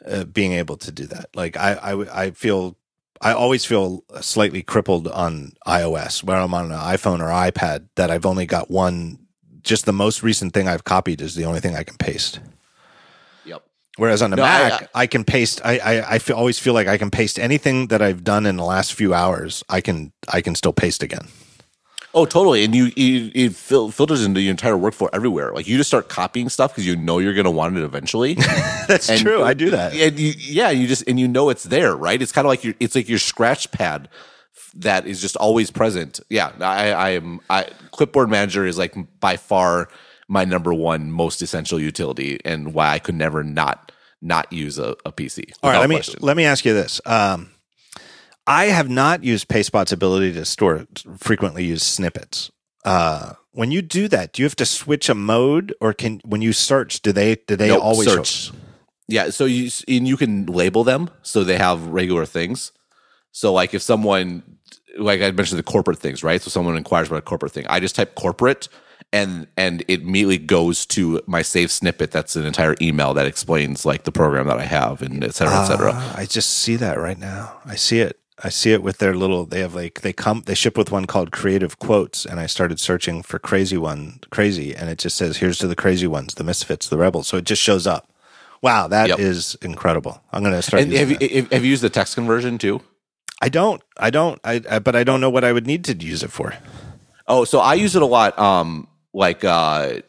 uh, 0.07 0.25
being 0.25 0.53
able 0.53 0.77
to 0.77 0.93
do 0.93 1.07
that. 1.07 1.31
Like 1.35 1.57
I, 1.57 1.73
I, 1.75 2.25
I 2.25 2.31
feel, 2.33 2.77
I 3.21 3.33
always 3.33 3.65
feel 3.65 4.03
slightly 4.21 4.63
crippled 4.63 5.09
on 5.09 5.53
iOS 5.67 6.23
where 6.23 6.37
I'm 6.37 6.53
on 6.55 6.73
an 6.73 6.79
iPhone 6.79 7.21
or 7.21 7.29
iPad 7.31 7.89
that 7.97 8.11
I've 8.11 8.27
only 8.27 8.45
got 8.47 8.71
one, 8.71 9.19
just 9.63 9.87
the 9.87 9.93
most 9.93 10.23
recent 10.23 10.53
thing 10.53 10.69
I've 10.69 10.85
copied 10.85 11.21
is 11.21 11.35
the 11.35 11.45
only 11.45 11.61
thing 11.61 11.75
I 11.77 11.85
can 11.85 11.97
paste. 11.97 12.41
Yep. 13.45 13.63
Whereas 13.97 14.21
on 14.21 14.31
the 14.31 14.37
No, 14.37 14.43
I- 14.43 14.69
Mac, 14.69 14.83
uh, 14.83 14.87
I, 14.95 15.07
can 15.07 15.25
paste. 15.25 15.61
I 15.65 15.79
I, 15.79 16.15
I 16.15 16.19
feel, 16.19 16.37
always 16.37 16.59
feel 16.59 16.75
like 16.75 16.89
I 16.89 16.99
can 16.99 17.11
paste 17.11 17.39
anything 17.39 17.87
that 17.89 18.03
I've 18.03 18.25
done 18.25 18.45
in 18.47 18.57
the 18.57 18.65
last 18.65 18.93
few 18.95 19.15
hours. 19.15 19.63
I 19.69 19.81
can 19.81 20.13
I 20.29 20.41
can 20.41 20.55
still 20.55 20.73
paste 20.73 21.03
again. 21.03 21.29
Oh, 22.15 22.25
totally. 22.25 22.65
And 22.65 22.75
you, 22.75 22.93
you 22.97 23.31
it 23.35 23.55
fil- 23.57 23.91
filters 23.91 24.25
into 24.25 24.41
your 24.41 24.53
entire 24.53 24.75
workflow 24.75 25.09
everywhere. 25.13 25.53
Like 25.53 25.67
you 25.67 25.77
just 25.77 25.91
start 25.91 26.09
copying 26.09 26.49
stuff 26.49 26.71
because 26.73 26.87
you 26.87 26.95
know 26.97 27.19
you're 27.19 27.35
going 27.35 27.45
to 27.45 27.51
want 27.51 27.77
it 27.77 27.83
eventually. 27.83 28.35
That's 28.89 29.09
And- 29.11 29.21
true. 29.21 29.43
I 29.43 29.53
do 29.55 29.71
that. 29.71 29.93
and 29.95 30.19
you, 30.19 30.33
yeah, 30.39 30.71
you 30.71 30.87
just 30.87 31.03
and 31.09 31.19
you 31.19 31.27
know 31.29 31.51
it's 31.51 31.65
there, 31.65 31.97
right? 31.97 32.21
It's 32.23 32.33
kind 32.33 32.47
of 32.47 32.51
like 32.51 32.63
your 32.65 32.75
it's 32.81 32.95
like 32.95 33.09
your 33.09 33.19
scratch 33.19 33.71
pad 33.73 34.09
that 34.77 35.07
is 35.07 35.21
just 35.21 35.37
always 35.37 35.71
present. 35.71 36.21
Yeah, 36.31 36.53
I, 36.61 36.93
I 36.93 37.11
am. 37.11 37.41
I 37.51 37.69
clipboard 37.91 38.29
manager 38.31 38.65
is 38.67 38.79
like 38.79 38.95
by 39.21 39.37
far 39.37 39.89
my 40.29 40.45
number 40.45 40.73
one 40.73 41.11
most 41.11 41.43
essential 41.43 41.79
utility, 41.81 42.41
and 42.45 42.75
why 42.75 42.91
I 42.91 42.99
could 42.99 43.15
never 43.15 43.43
not 43.45 43.93
not 44.23 44.53
use 44.53 44.79
a, 44.79 44.97
a 45.05 45.13
PC. 45.13 45.51
All 45.63 45.71
right, 45.71 45.79
let 45.81 45.89
me 45.89 45.97
question. 45.97 46.21
let 46.23 46.37
me 46.37 46.45
ask 46.45 46.65
you 46.65 46.73
this. 46.75 47.01
Um, 47.07 47.51
I 48.47 48.67
have 48.67 48.89
not 48.91 49.25
used 49.25 49.49
PasteBot's 49.49 49.93
ability 49.93 50.33
to 50.35 50.45
store 50.45 50.87
frequently 51.19 51.65
used 51.65 51.85
snippets. 51.85 52.51
Uh, 52.85 53.35
when 53.53 53.71
you 53.71 53.81
do 53.81 54.09
that, 54.09 54.33
do 54.33 54.43
you 54.43 54.47
have 54.47 54.57
to 54.57 54.67
switch 54.67 55.09
a 55.09 55.15
mode, 55.15 55.75
or 55.81 55.95
can 55.95 56.21
when 56.25 56.43
you 56.43 56.53
search, 56.53 57.01
do 57.01 57.13
they 57.13 57.37
do 57.47 57.57
they 57.57 57.69
Nope, 57.69 57.83
always 57.83 58.09
search. 58.09 58.53
Yeah, 59.09 59.31
so 59.31 59.45
you 59.45 59.71
and 59.89 60.07
you 60.09 60.17
can 60.17 60.47
label 60.47 60.85
them 60.85 61.11
so 61.23 61.45
they 61.45 61.57
have 61.57 61.87
regular 61.87 62.27
things. 62.27 62.73
So 63.33 63.53
like 63.53 63.73
if 63.75 63.83
someone 63.83 64.43
like 64.99 65.23
I 65.23 65.31
mentioned 65.31 65.59
the 65.59 65.65
corporate 65.65 65.99
things, 65.99 66.23
right? 66.23 66.41
So 66.41 66.51
someone 66.51 66.77
inquires 66.77 67.09
about 67.09 67.19
a 67.19 67.23
corporate 67.23 67.53
thing. 67.53 67.67
I 67.69 67.81
just 67.81 67.97
type 67.97 68.15
corporate 68.15 68.69
and 69.13 69.47
and 69.57 69.83
it 69.89 70.03
immediately 70.03 70.39
goes 70.39 70.85
to 70.87 71.21
my 71.27 71.43
save 71.43 71.71
snippet 71.71 72.11
that's 72.11 72.37
an 72.37 72.45
entire 72.45 72.75
email 72.83 73.15
that 73.15 73.27
explains 73.27 73.87
like 73.87 74.05
the 74.05 74.13
program 74.13 74.47
that 74.49 74.59
I 74.59 74.65
have 74.65 75.01
and 75.03 75.23
et 75.25 75.35
cetera, 75.35 75.55
et 75.55 75.67
cetera. 75.67 75.93
Ah, 75.95 76.15
I 76.17 76.27
just 76.27 76.51
see 76.51 76.77
that 76.77 76.99
right 76.99 77.19
now. 77.19 77.61
I 77.65 77.77
see 77.77 78.01
it. 78.01 78.19
I 78.43 78.49
see 78.49 78.73
it 78.73 78.83
with 78.83 78.99
their 78.99 79.15
little. 79.15 79.47
They 79.47 79.61
have 79.61 79.75
like 79.75 80.01
they 80.01 80.13
come. 80.13 80.43
They 80.47 80.55
ship 80.55 80.77
with 80.77 80.91
one 80.91 81.05
called 81.07 81.31
Creative 81.31 81.79
Quotes, 81.79 82.27
and 82.27 82.41
I 82.41 82.47
started 82.47 82.81
searching 82.81 83.23
for 83.23 83.39
crazy 83.39 83.77
one, 83.77 84.19
crazy, 84.31 84.75
and 84.75 84.91
it 84.91 84.99
just 84.99 85.17
says, 85.17 85.37
"Here's 85.37 85.59
to 85.59 85.69
the 85.69 85.77
crazy 85.77 86.09
ones, 86.09 86.35
the 86.35 86.45
misfits, 86.45 86.89
the 86.89 86.99
rebels." 86.99 87.29
So 87.29 87.37
it 87.37 87.45
just 87.45 87.63
shows 87.63 87.87
up. 87.87 88.11
Wow, 88.61 88.89
that 88.89 89.21
is 89.21 89.57
Yep. 89.61 89.71
incredible. 89.71 90.21
I'm 90.33 90.43
going 90.43 90.55
to 90.55 90.63
start. 90.63 90.83
And 90.83 90.93
have 90.95 91.11
you, 91.11 91.19
that. 91.19 91.31
have 91.31 91.53
have 91.53 91.65
you 91.65 91.71
used 91.71 91.83
the 91.83 91.91
text 91.91 92.15
conversion 92.17 92.59
too? 92.59 92.81
I 93.41 93.49
don't. 93.51 93.83
I 93.99 94.11
don't. 94.11 94.41
I, 94.43 94.63
I. 94.69 94.79
But 94.81 94.97
I 94.97 95.05
don't 95.05 95.21
know 95.21 95.31
what 95.31 95.45
I 95.45 95.53
would 95.53 95.67
need 95.67 95.85
to 95.85 95.95
use 95.95 96.23
it 96.23 96.33
for. 96.33 96.55
Oh, 97.29 97.45
so 97.45 97.61
I 97.61 97.75
use 97.75 97.95
it 97.95 98.03
a 98.03 98.07
lot. 98.07 98.39
Um, 98.39 98.89
like, 99.13 99.45
uh, 99.45 100.01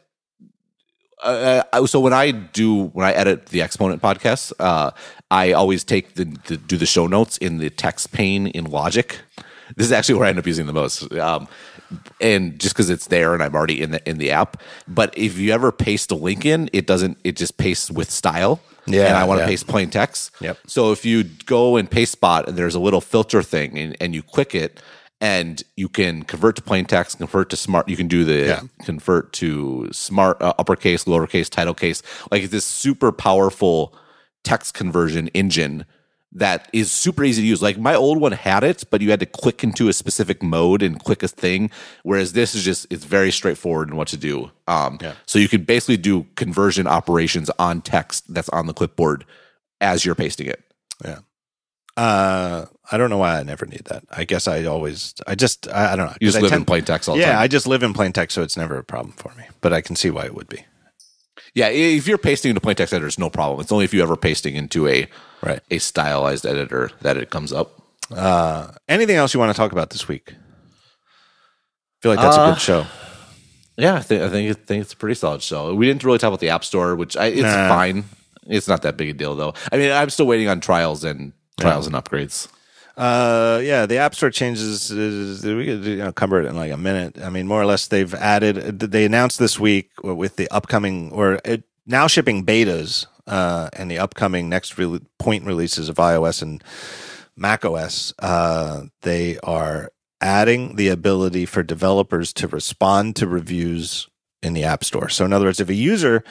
uh, 1.23 1.63
uh, 1.73 1.85
so 1.85 1.99
when 1.99 2.13
I 2.13 2.31
do 2.31 2.85
when 2.87 3.05
I 3.05 3.11
edit 3.13 3.47
the 3.47 3.61
Exponent 3.61 4.01
podcast, 4.01 4.51
uh, 4.59 4.91
I 5.31 5.51
always 5.53 5.83
take 5.83 6.15
the, 6.15 6.25
the 6.47 6.57
do 6.57 6.77
the 6.77 6.85
show 6.85 7.07
notes 7.07 7.37
in 7.37 7.57
the 7.57 7.69
text 7.69 8.11
pane 8.11 8.47
in 8.47 8.65
Logic. 8.65 9.19
This 9.75 9.87
is 9.87 9.91
actually 9.91 10.15
where 10.15 10.27
I 10.27 10.29
end 10.29 10.39
up 10.39 10.45
using 10.45 10.67
the 10.67 10.73
most, 10.73 11.11
um, 11.13 11.47
and 12.21 12.59
just 12.59 12.75
because 12.75 12.91
it's 12.91 13.07
there 13.07 13.33
and 13.33 13.41
I'm 13.41 13.55
already 13.55 13.81
in 13.81 13.91
the 13.91 14.09
in 14.09 14.19
the 14.19 14.31
app. 14.31 14.61
But 14.87 15.17
if 15.17 15.37
you 15.39 15.51
ever 15.51 15.71
paste 15.71 16.11
a 16.11 16.15
link 16.15 16.45
in, 16.45 16.69
it 16.71 16.85
doesn't. 16.85 17.17
It 17.23 17.35
just 17.35 17.57
pastes 17.57 17.89
with 17.89 18.11
style. 18.11 18.61
Yeah, 18.85 19.07
and 19.07 19.17
I 19.17 19.23
want 19.23 19.39
to 19.39 19.43
yeah. 19.43 19.49
paste 19.49 19.67
plain 19.67 19.89
text. 19.89 20.31
Yep. 20.41 20.59
So 20.67 20.91
if 20.91 21.05
you 21.05 21.23
go 21.23 21.75
and 21.75 21.89
PasteBot 21.89 22.47
and 22.47 22.55
there's 22.55 22.75
a 22.75 22.79
little 22.79 23.01
filter 23.01 23.41
thing 23.41 23.79
and, 23.79 23.97
and 23.99 24.13
you 24.13 24.21
click 24.21 24.53
it 24.53 24.79
and 25.19 25.63
you 25.75 25.89
can 25.89 26.21
convert 26.21 26.55
to 26.57 26.61
plain 26.61 26.85
text, 26.85 27.17
convert 27.17 27.49
to 27.49 27.57
smart. 27.57 27.89
You 27.89 27.97
can 27.97 28.07
do 28.07 28.23
the 28.23 28.45
Yeah. 28.45 28.61
convert 28.83 29.33
to 29.33 29.89
smart 29.91 30.39
uh, 30.39 30.53
uppercase, 30.59 31.05
lowercase, 31.05 31.49
title 31.49 31.73
case. 31.73 32.03
Like 32.29 32.43
it's 32.43 32.51
this 32.51 32.65
super 32.65 33.11
powerful 33.11 33.95
text 34.45 34.73
conversion 34.73 35.27
engine 35.29 35.85
that 36.31 36.69
is 36.73 36.91
super 36.91 37.23
easy 37.23 37.41
to 37.41 37.47
use. 37.47 37.61
Like 37.61 37.77
my 37.77 37.95
old 37.95 38.19
one 38.19 38.33
had 38.33 38.63
it, 38.63 38.83
but 38.89 38.99
you 39.01 39.09
had 39.09 39.21
to 39.21 39.25
click 39.25 39.63
into 39.63 39.87
a 39.87 39.93
specific 39.93 40.43
mode 40.43 40.81
and 40.81 41.01
click 41.01 41.23
a 41.23 41.29
thing. 41.29 41.71
Whereas 42.03 42.33
this 42.33 42.53
is 42.55 42.63
just 42.63 42.87
it's 42.89 43.05
very 43.05 43.31
straightforward 43.31 43.89
in 43.89 43.95
what 43.95 44.09
to 44.09 44.17
do. 44.17 44.51
Um, 44.67 44.97
Yeah. 45.01 45.13
So 45.25 45.39
you 45.39 45.47
can 45.47 45.63
basically 45.63 45.97
do 45.97 46.25
conversion 46.35 46.87
operations 46.87 47.49
on 47.57 47.81
text 47.81 48.33
that's 48.33 48.49
on 48.49 48.67
the 48.67 48.73
clipboard 48.73 49.25
as 49.79 50.05
you're 50.05 50.15
pasting 50.15 50.47
it. 50.47 50.61
Yeah. 51.03 51.19
Uh, 51.97 52.65
I 52.91 52.97
don't 52.97 53.09
know 53.09 53.17
why 53.17 53.39
I 53.39 53.43
never 53.43 53.65
need 53.65 53.85
that. 53.85 54.03
I 54.11 54.25
guess 54.25 54.47
I 54.47 54.65
always. 54.65 55.13
I 55.25 55.35
just. 55.35 55.69
I, 55.69 55.93
I 55.93 55.95
don't 55.95 56.07
know. 56.07 56.15
You 56.19 56.27
just 56.27 56.37
I 56.37 56.41
live 56.41 56.51
in 56.51 56.65
plain 56.65 56.83
text 56.83 57.07
all 57.07 57.15
the 57.15 57.21
Yeah, 57.21 57.31
time. 57.31 57.41
I 57.41 57.47
just 57.47 57.67
live 57.67 57.83
in 57.83 57.93
plain 57.93 58.11
text, 58.11 58.35
so 58.35 58.43
it's 58.43 58.57
never 58.57 58.77
a 58.77 58.83
problem 58.83 59.13
for 59.13 59.33
me. 59.37 59.45
But 59.61 59.71
I 59.71 59.79
can 59.79 59.95
see 59.95 60.09
why 60.09 60.25
it 60.25 60.35
would 60.35 60.49
be. 60.49 60.65
Yeah, 61.55 61.69
if 61.69 62.05
you're 62.07 62.17
pasting 62.17 62.49
into 62.49 62.61
plain 62.61 62.75
text 62.75 62.93
editor, 62.93 63.07
it's 63.07 63.17
no 63.17 63.29
problem. 63.29 63.61
It's 63.61 63.71
only 63.71 63.85
if 63.85 63.93
you 63.93 64.03
ever 64.03 64.15
pasting 64.17 64.55
into 64.55 64.87
a 64.87 65.07
Right. 65.41 65.61
a 65.71 65.77
stylized 65.79 66.45
editor 66.45 66.91
that 67.01 67.17
it 67.17 67.29
comes 67.29 67.51
up. 67.53 67.81
Uh, 68.15 68.67
anything 68.89 69.15
else 69.15 69.33
you 69.33 69.39
want 69.39 69.51
to 69.51 69.57
talk 69.57 69.71
about 69.71 69.89
this 69.89 70.07
week? 70.07 70.33
I 70.33 72.01
feel 72.01 72.11
like 72.11 72.21
that's 72.21 72.37
a 72.37 72.41
Uh, 72.41 72.51
good 72.53 72.61
show. 72.61 72.85
Yeah, 73.77 73.95
I 73.95 74.01
think 74.01 74.21
I 74.21 74.29
think, 74.29 74.49
I 74.49 74.53
think 74.53 74.81
it's 74.81 74.93
a 74.93 74.97
pretty 74.97 75.15
solid 75.15 75.41
show. 75.41 75.73
We 75.73 75.85
didn't 75.85 76.03
really 76.03 76.17
talk 76.17 76.27
about 76.29 76.39
the 76.39 76.49
App 76.49 76.63
Store, 76.63 76.95
which 76.95 77.15
I, 77.17 77.27
it's 77.27 77.41
Nah. 77.41 77.67
fine. 77.69 78.05
It's 78.47 78.67
not 78.67 78.81
that 78.83 78.95
big 78.97 79.09
a 79.09 79.13
deal 79.13 79.35
though. 79.35 79.53
I 79.71 79.77
mean, 79.77 79.91
I'm 79.91 80.09
still 80.09 80.27
waiting 80.27 80.47
on 80.49 80.59
trials 80.61 81.03
and 81.03 81.33
trials 81.59 81.87
and 81.87 81.95
upgrades. 81.95 82.47
Uh, 82.97 83.59
yeah, 83.63 83.85
the 83.85 83.97
App 83.97 84.15
Store 84.15 84.29
changes. 84.29 84.89
Is, 84.91 85.43
we 85.45 85.65
could 85.65 85.85
you 85.85 85.97
know, 85.97 86.11
cover 86.11 86.41
it 86.41 86.45
in 86.45 86.55
like 86.55 86.71
a 86.71 86.77
minute. 86.77 87.19
I 87.21 87.29
mean, 87.29 87.47
more 87.47 87.61
or 87.61 87.65
less, 87.65 87.87
they've 87.87 88.13
added. 88.13 88.79
They 88.79 89.05
announced 89.05 89.39
this 89.39 89.59
week 89.59 89.89
with 90.03 90.37
the 90.37 90.49
upcoming 90.49 91.11
or 91.11 91.39
it, 91.43 91.63
now 91.85 92.07
shipping 92.07 92.45
betas 92.45 93.05
uh, 93.27 93.69
and 93.73 93.91
the 93.91 93.99
upcoming 93.99 94.49
next 94.49 94.77
re- 94.77 95.01
point 95.19 95.45
releases 95.45 95.89
of 95.89 95.97
iOS 95.97 96.41
and 96.41 96.63
Mac 97.35 97.65
OS. 97.65 98.13
Uh, 98.19 98.83
they 99.01 99.37
are 99.39 99.91
adding 100.21 100.75
the 100.75 100.87
ability 100.87 101.45
for 101.45 101.63
developers 101.63 102.31
to 102.33 102.47
respond 102.47 103.15
to 103.17 103.27
reviews 103.27 104.07
in 104.41 104.53
the 104.53 104.63
App 104.63 104.83
Store. 104.83 105.09
So, 105.09 105.25
in 105.25 105.33
other 105.33 105.45
words, 105.45 105.59
if 105.59 105.69
a 105.69 105.73
user 105.73 106.23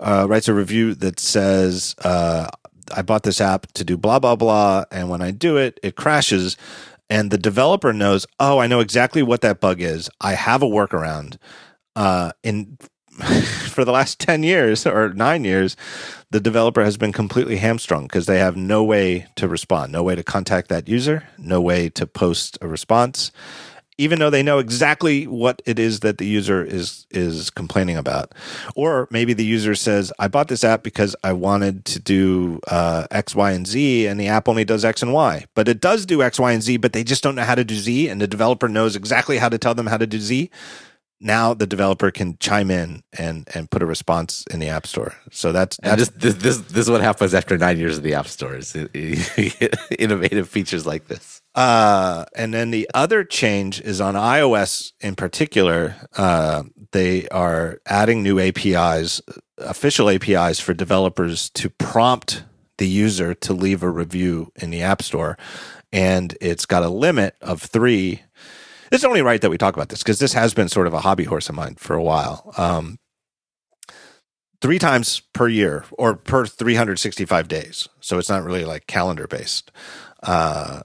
uh, 0.00 0.26
writes 0.28 0.48
a 0.48 0.54
review 0.54 0.94
that 0.96 1.20
says, 1.20 1.94
uh, 2.04 2.48
I 2.96 3.02
bought 3.02 3.22
this 3.22 3.40
app 3.40 3.66
to 3.72 3.84
do 3.84 3.96
blah, 3.96 4.18
blah, 4.18 4.36
blah, 4.36 4.84
and 4.90 5.08
when 5.08 5.22
I 5.22 5.30
do 5.30 5.56
it, 5.56 5.78
it 5.82 5.96
crashes, 5.96 6.56
and 7.08 7.30
the 7.30 7.38
developer 7.38 7.92
knows, 7.92 8.26
oh, 8.38 8.58
I 8.58 8.66
know 8.66 8.80
exactly 8.80 9.22
what 9.22 9.40
that 9.40 9.60
bug 9.60 9.80
is. 9.80 10.08
I 10.20 10.34
have 10.34 10.62
a 10.62 10.66
workaround. 10.66 11.36
Uh, 11.96 12.32
in 12.42 12.78
for 13.68 13.84
the 13.84 13.92
last 13.92 14.18
10 14.20 14.42
years 14.42 14.86
or 14.86 15.12
nine 15.12 15.44
years, 15.44 15.76
the 16.30 16.40
developer 16.40 16.82
has 16.82 16.96
been 16.96 17.12
completely 17.12 17.56
hamstrung 17.56 18.04
because 18.04 18.26
they 18.26 18.38
have 18.38 18.56
no 18.56 18.82
way 18.84 19.26
to 19.36 19.48
respond, 19.48 19.92
no 19.92 20.02
way 20.02 20.14
to 20.14 20.22
contact 20.22 20.68
that 20.68 20.88
user, 20.88 21.24
no 21.36 21.60
way 21.60 21.88
to 21.90 22.06
post 22.06 22.56
a 22.62 22.68
response, 22.68 23.32
even 24.00 24.18
though 24.18 24.30
they 24.30 24.42
know 24.42 24.58
exactly 24.58 25.26
what 25.26 25.60
it 25.66 25.78
is 25.78 26.00
that 26.00 26.16
the 26.16 26.24
user 26.24 26.64
is 26.64 27.06
is 27.10 27.50
complaining 27.50 27.98
about. 27.98 28.32
Or 28.74 29.06
maybe 29.10 29.34
the 29.34 29.44
user 29.44 29.74
says, 29.74 30.10
"I 30.18 30.26
bought 30.26 30.48
this 30.48 30.64
app 30.64 30.82
because 30.82 31.14
I 31.22 31.34
wanted 31.34 31.84
to 31.84 31.98
do 32.00 32.60
uh, 32.68 33.06
X, 33.10 33.34
Y, 33.34 33.52
and 33.52 33.66
Z, 33.66 34.06
and 34.06 34.18
the 34.18 34.28
app 34.28 34.48
only 34.48 34.64
does 34.64 34.86
X 34.86 35.02
and 35.02 35.12
Y, 35.12 35.44
but 35.54 35.68
it 35.68 35.80
does 35.82 36.06
do 36.06 36.22
X, 36.22 36.40
Y, 36.40 36.50
and 36.50 36.62
Z, 36.62 36.78
but 36.78 36.94
they 36.94 37.04
just 37.04 37.22
don't 37.22 37.34
know 37.34 37.44
how 37.44 37.54
to 37.54 37.64
do 37.64 37.74
Z, 37.74 38.08
and 38.08 38.22
the 38.22 38.26
developer 38.26 38.68
knows 38.68 38.96
exactly 38.96 39.36
how 39.36 39.50
to 39.50 39.58
tell 39.58 39.74
them 39.74 39.86
how 39.86 39.98
to 39.98 40.06
do 40.06 40.18
Z." 40.18 40.50
Now 41.22 41.52
the 41.52 41.66
developer 41.66 42.10
can 42.10 42.38
chime 42.38 42.70
in 42.70 43.02
and 43.18 43.46
and 43.52 43.70
put 43.70 43.82
a 43.82 43.86
response 43.86 44.46
in 44.50 44.60
the 44.60 44.70
app 44.70 44.86
store. 44.86 45.14
So 45.30 45.52
that's 45.52 45.76
that's 45.82 45.98
just 45.98 46.18
this, 46.18 46.34
this 46.36 46.56
this 46.56 46.84
is 46.86 46.90
what 46.90 47.02
happens 47.02 47.34
after 47.34 47.58
nine 47.58 47.76
years 47.76 47.98
of 47.98 48.02
the 48.02 48.14
App 48.14 48.28
Stores. 48.28 48.74
Innovative 49.98 50.48
features 50.48 50.86
like 50.86 51.08
this. 51.08 51.39
Uh, 51.54 52.24
and 52.36 52.54
then 52.54 52.70
the 52.70 52.88
other 52.94 53.24
change 53.24 53.80
is 53.80 54.00
on 54.00 54.14
iOS 54.14 54.92
in 55.00 55.16
particular. 55.16 55.96
Uh, 56.16 56.62
they 56.92 57.28
are 57.28 57.80
adding 57.86 58.22
new 58.22 58.38
APIs, 58.38 59.20
official 59.58 60.08
APIs 60.08 60.60
for 60.60 60.74
developers 60.74 61.50
to 61.50 61.68
prompt 61.70 62.44
the 62.78 62.88
user 62.88 63.34
to 63.34 63.52
leave 63.52 63.82
a 63.82 63.90
review 63.90 64.52
in 64.56 64.70
the 64.70 64.82
App 64.82 65.02
Store. 65.02 65.36
And 65.92 66.36
it's 66.40 66.66
got 66.66 66.82
a 66.82 66.88
limit 66.88 67.34
of 67.40 67.62
three. 67.62 68.22
It's 68.92 69.04
only 69.04 69.22
right 69.22 69.40
that 69.40 69.50
we 69.50 69.58
talk 69.58 69.74
about 69.74 69.88
this 69.88 70.02
because 70.02 70.18
this 70.18 70.32
has 70.32 70.54
been 70.54 70.68
sort 70.68 70.86
of 70.86 70.94
a 70.94 71.00
hobby 71.00 71.24
horse 71.24 71.48
of 71.48 71.56
mine 71.56 71.74
for 71.76 71.94
a 71.94 72.02
while. 72.02 72.52
Um, 72.56 72.98
three 74.60 74.78
times 74.78 75.20
per 75.32 75.48
year 75.48 75.84
or 75.92 76.14
per 76.14 76.46
365 76.46 77.48
days. 77.48 77.88
So 78.00 78.18
it's 78.18 78.28
not 78.28 78.44
really 78.44 78.64
like 78.64 78.86
calendar 78.86 79.26
based. 79.26 79.72
Uh, 80.22 80.82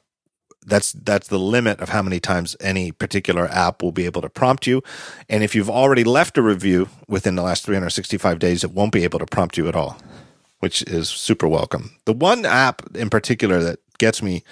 that's 0.66 0.94
that's 0.94 1.28
the 1.28 1.40
limit 1.40 1.80
of 1.80 1.90
how 1.90 2.02
many 2.02 2.20
times 2.20 2.56
any 2.60 2.92
particular 2.92 3.48
app 3.48 3.82
will 3.82 3.92
be 3.92 4.06
able 4.06 4.22
to 4.22 4.30
prompt 4.30 4.68
you. 4.68 4.82
And 5.30 5.44
if 5.44 5.56
you've 5.56 5.70
already 5.70 6.04
left 6.04 6.38
a 6.38 6.42
review 6.42 6.90
within 7.08 7.36
the 7.36 7.44
last 7.44 7.66
365 7.66 8.40
days, 8.40 8.64
it 8.64 8.72
won't 8.72 8.92
be 8.92 9.04
able 9.04 9.20
to 9.20 9.26
prompt 9.26 9.58
you 9.58 9.68
at 9.68 9.76
all, 9.76 9.98
which 10.60 10.82
is 10.84 11.10
super 11.10 11.48
welcome. 11.48 11.96
The 12.06 12.14
one 12.14 12.46
app 12.46 12.82
in 12.96 13.10
particular 13.10 13.62
that 13.64 13.80
gets 13.98 14.22
me 14.22 14.44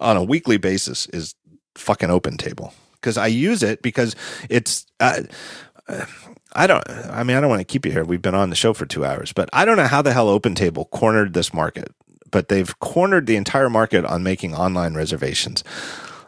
on 0.00 0.16
a 0.16 0.24
weekly 0.24 0.56
basis 0.58 1.06
is 1.06 1.34
fucking 1.76 2.10
Open 2.10 2.36
Table 2.36 2.74
because 2.94 3.16
I 3.16 3.28
use 3.28 3.62
it 3.62 3.82
because 3.82 4.16
it's. 4.50 4.86
Uh, 5.00 5.22
I 6.52 6.66
don't. 6.66 6.82
I 6.88 7.22
mean, 7.22 7.36
I 7.36 7.40
don't 7.40 7.50
want 7.50 7.60
to 7.60 7.64
keep 7.64 7.84
you 7.86 7.92
here. 7.92 8.04
We've 8.04 8.22
been 8.22 8.34
on 8.34 8.50
the 8.50 8.56
show 8.56 8.72
for 8.72 8.86
two 8.86 9.04
hours, 9.04 9.32
but 9.32 9.48
I 9.52 9.64
don't 9.64 9.76
know 9.76 9.86
how 9.86 10.02
the 10.02 10.12
hell 10.12 10.28
Open 10.28 10.54
Table 10.54 10.86
cornered 10.86 11.34
this 11.34 11.54
market. 11.54 11.94
But 12.30 12.48
they've 12.48 12.78
cornered 12.80 13.26
the 13.26 13.36
entire 13.36 13.70
market 13.70 14.04
on 14.04 14.22
making 14.22 14.54
online 14.54 14.94
reservations, 14.94 15.64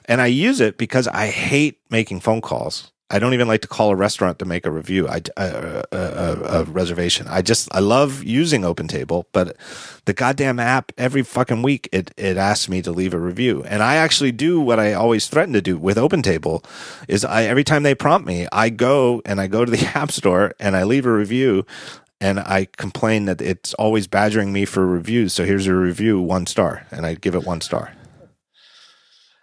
and 0.07 0.21
I 0.21 0.27
use 0.27 0.61
it 0.61 0.79
because 0.79 1.09
I 1.09 1.27
hate 1.29 1.81
making 1.91 2.21
phone 2.21 2.41
calls. 2.41 2.93
I 3.11 3.19
don't 3.19 3.33
even 3.33 3.49
like 3.49 3.63
to 3.63 3.69
call 3.69 3.91
a 3.91 3.97
restaurant 3.97 4.39
to 4.41 4.45
make 4.45 4.67
a 4.67 4.71
review. 4.71 5.09
I 5.09 5.23
uh, 5.39 5.83
a, 5.93 5.97
a, 5.97 6.61
a 6.61 6.65
reservation. 6.65 7.27
I 7.27 7.41
just 7.41 7.75
I 7.75 7.79
love 7.79 8.23
using 8.23 8.63
OpenTable, 8.63 9.25
but 9.33 9.57
the 10.05 10.13
goddamn 10.13 10.61
app 10.61 10.93
every 10.99 11.23
fucking 11.23 11.63
week 11.63 11.89
it 11.91 12.13
it 12.19 12.37
asks 12.37 12.69
me 12.69 12.83
to 12.83 12.93
leave 12.93 13.15
a 13.15 13.19
review, 13.19 13.65
and 13.65 13.83
I 13.83 13.97
actually 13.97 14.33
do 14.33 14.61
what 14.61 14.79
I 14.79 14.93
always 14.93 15.27
threaten 15.27 15.55
to 15.55 15.63
do 15.63 15.79
with 15.79 15.97
OpenTable. 15.97 16.63
Is 17.09 17.25
I 17.25 17.45
every 17.45 17.65
time 17.65 17.83
they 17.83 17.95
prompt 17.95 18.27
me, 18.27 18.47
I 18.53 18.69
go 18.69 19.23
and 19.25 19.41
I 19.41 19.47
go 19.47 19.65
to 19.65 19.71
the 19.71 19.87
app 19.95 20.13
store 20.13 20.53
and 20.61 20.77
I 20.77 20.85
leave 20.85 21.07
a 21.07 21.13
review, 21.13 21.65
and 22.21 22.41
I 22.41 22.67
complain 22.77 23.27
that 23.27 23.41
it's 23.41 23.75
always 23.75 24.07
badgering 24.07 24.53
me 24.53 24.65
for 24.65 24.87
reviews. 24.87 25.33
So 25.33 25.45
here's 25.45 25.67
a 25.67 25.75
review, 25.75 26.21
one 26.21 26.47
star, 26.47 26.87
and 26.91 27.07
I 27.07 27.15
give 27.15 27.35
it 27.35 27.45
one 27.45 27.61
star. 27.61 27.93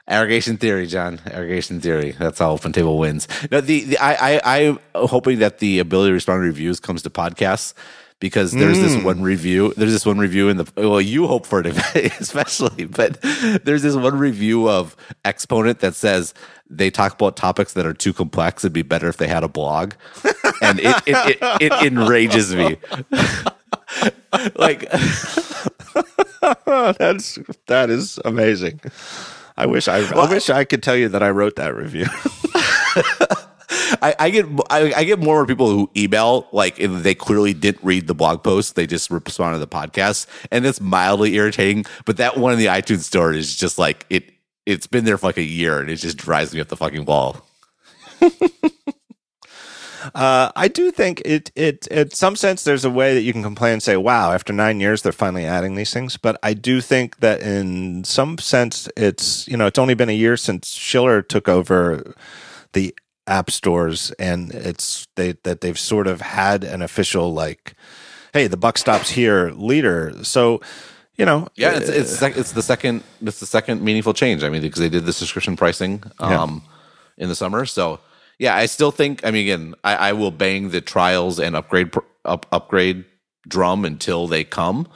Aggregation 0.07 0.57
theory, 0.57 0.85
John. 0.85 1.19
Aggregation 1.25 1.81
theory. 1.81 2.11
That's 2.11 2.37
how 2.37 2.51
Open 2.51 2.71
Table 2.71 2.99
wins. 2.99 3.27
No, 3.49 3.59
the, 3.59 3.85
the 3.85 3.97
I, 3.97 4.35
I 4.35 4.67
I'm 4.67 4.79
hoping 4.93 5.39
that 5.39 5.57
the 5.57 5.79
ability 5.79 6.09
to 6.09 6.13
respond 6.13 6.41
to 6.41 6.45
reviews 6.45 6.79
comes 6.79 7.01
to 7.03 7.09
podcasts 7.09 7.73
because 8.19 8.51
there's 8.51 8.77
mm. 8.77 8.83
this 8.83 9.03
one 9.03 9.21
review. 9.21 9.73
There's 9.75 9.91
this 9.91 10.05
one 10.05 10.17
review 10.17 10.49
in 10.49 10.57
the 10.57 10.71
well, 10.75 11.01
you 11.01 11.27
hope 11.27 11.45
for 11.45 11.59
it 11.59 11.67
especially, 12.19 12.85
but 12.85 13.21
there's 13.63 13.83
this 13.83 13.95
one 13.95 14.17
review 14.17 14.69
of 14.69 14.95
Exponent 15.23 15.79
that 15.79 15.95
says 15.95 16.33
they 16.69 16.89
talk 16.89 17.13
about 17.13 17.35
topics 17.35 17.73
that 17.73 17.85
are 17.85 17.93
too 17.93 18.13
complex. 18.13 18.63
It'd 18.63 18.73
be 18.73 18.81
better 18.81 19.07
if 19.07 19.17
they 19.17 19.27
had 19.27 19.43
a 19.43 19.47
blog, 19.47 19.93
and 20.61 20.79
it 20.79 20.95
it, 21.05 21.37
it, 21.41 21.61
it 21.61 21.73
enrages 21.85 22.55
me. 22.55 22.77
like 24.55 24.89
that's 26.65 27.39
that 27.67 27.89
is 27.89 28.19
amazing. 28.23 28.79
I 29.57 29.65
wish 29.67 29.87
I, 29.87 29.99
I 29.99 30.29
wish 30.29 30.49
I 30.49 30.65
could 30.65 30.83
tell 30.83 30.95
you 30.95 31.09
that 31.09 31.23
I 31.23 31.29
wrote 31.29 31.55
that 31.57 31.75
review. 31.75 32.07
I, 34.01 34.15
I, 34.19 34.29
get 34.29 34.45
I, 34.69 34.93
I, 34.95 35.03
get 35.03 35.19
more 35.19 35.45
people 35.45 35.69
who 35.69 35.89
email 35.95 36.47
like 36.51 36.77
they 36.77 37.15
clearly 37.15 37.53
didn't 37.53 37.83
read 37.83 38.07
the 38.07 38.15
blog 38.15 38.43
post; 38.43 38.75
they 38.75 38.87
just 38.87 39.09
respond 39.09 39.55
to 39.55 39.59
the 39.59 39.67
podcast, 39.67 40.27
and 40.51 40.65
it's 40.65 40.81
mildly 40.81 41.35
irritating. 41.35 41.85
But 42.05 42.17
that 42.17 42.37
one 42.37 42.53
in 42.53 42.59
the 42.59 42.67
iTunes 42.67 43.01
store 43.01 43.33
is 43.33 43.55
just 43.55 43.77
like 43.77 44.05
it. 44.09 44.31
It's 44.65 44.87
been 44.87 45.05
there 45.05 45.17
for 45.17 45.27
like 45.27 45.37
a 45.37 45.43
year, 45.43 45.79
and 45.79 45.89
it 45.89 45.97
just 45.97 46.17
drives 46.17 46.53
me 46.53 46.61
up 46.61 46.69
the 46.69 46.77
fucking 46.77 47.05
wall. 47.05 47.45
Uh, 50.13 50.51
I 50.55 50.67
do 50.67 50.91
think 50.91 51.21
it, 51.25 51.51
it, 51.55 51.87
in 51.87 52.11
some 52.11 52.35
sense, 52.35 52.63
there's 52.63 52.85
a 52.85 52.89
way 52.89 53.15
that 53.15 53.21
you 53.21 53.33
can 53.33 53.41
complain 53.41 53.73
and 53.73 53.83
say, 53.83 53.97
wow, 53.97 54.31
after 54.31 54.53
nine 54.53 54.79
years, 54.79 55.01
they're 55.01 55.11
finally 55.11 55.45
adding 55.45 55.75
these 55.75 55.91
things. 55.91 56.17
But 56.17 56.37
I 56.43 56.53
do 56.53 56.81
think 56.81 57.17
that 57.19 57.41
in 57.41 58.03
some 58.03 58.37
sense, 58.37 58.87
it's, 58.95 59.47
you 59.47 59.57
know, 59.57 59.65
it's 59.65 59.79
only 59.79 59.95
been 59.95 60.09
a 60.09 60.13
year 60.13 60.37
since 60.37 60.69
Schiller 60.69 61.21
took 61.21 61.49
over 61.49 62.13
the 62.73 62.93
app 63.27 63.49
stores 63.49 64.11
and 64.19 64.51
it's 64.51 65.07
they, 65.15 65.33
that 65.43 65.61
they've 65.61 65.79
sort 65.79 66.07
of 66.07 66.21
had 66.21 66.63
an 66.63 66.81
official, 66.81 67.33
like, 67.33 67.73
hey, 68.33 68.47
the 68.47 68.57
buck 68.57 68.77
stops 68.77 69.09
here 69.09 69.51
leader. 69.51 70.13
So, 70.23 70.61
you 71.15 71.25
know, 71.25 71.47
yeah, 71.55 71.75
it's, 71.75 71.89
it's, 71.89 72.21
it's 72.21 72.51
the 72.51 72.61
second, 72.61 73.03
it's 73.21 73.39
the 73.39 73.45
second 73.45 73.81
meaningful 73.81 74.13
change. 74.13 74.43
I 74.43 74.49
mean, 74.49 74.61
because 74.61 74.79
they 74.79 74.89
did 74.89 75.05
the 75.05 75.13
subscription 75.13 75.55
pricing, 75.55 76.03
um, 76.19 76.63
yeah. 77.17 77.23
in 77.23 77.29
the 77.29 77.35
summer. 77.35 77.65
So, 77.65 77.99
yeah, 78.37 78.55
I 78.55 78.65
still 78.65 78.91
think. 78.91 79.25
I 79.25 79.31
mean, 79.31 79.43
again, 79.43 79.75
I, 79.83 79.95
I 80.09 80.13
will 80.13 80.31
bang 80.31 80.69
the 80.69 80.81
trials 80.81 81.39
and 81.39 81.55
upgrade 81.55 81.93
up, 82.25 82.45
upgrade 82.51 83.05
drum 83.47 83.85
until 83.85 84.27
they 84.27 84.43
come. 84.43 84.87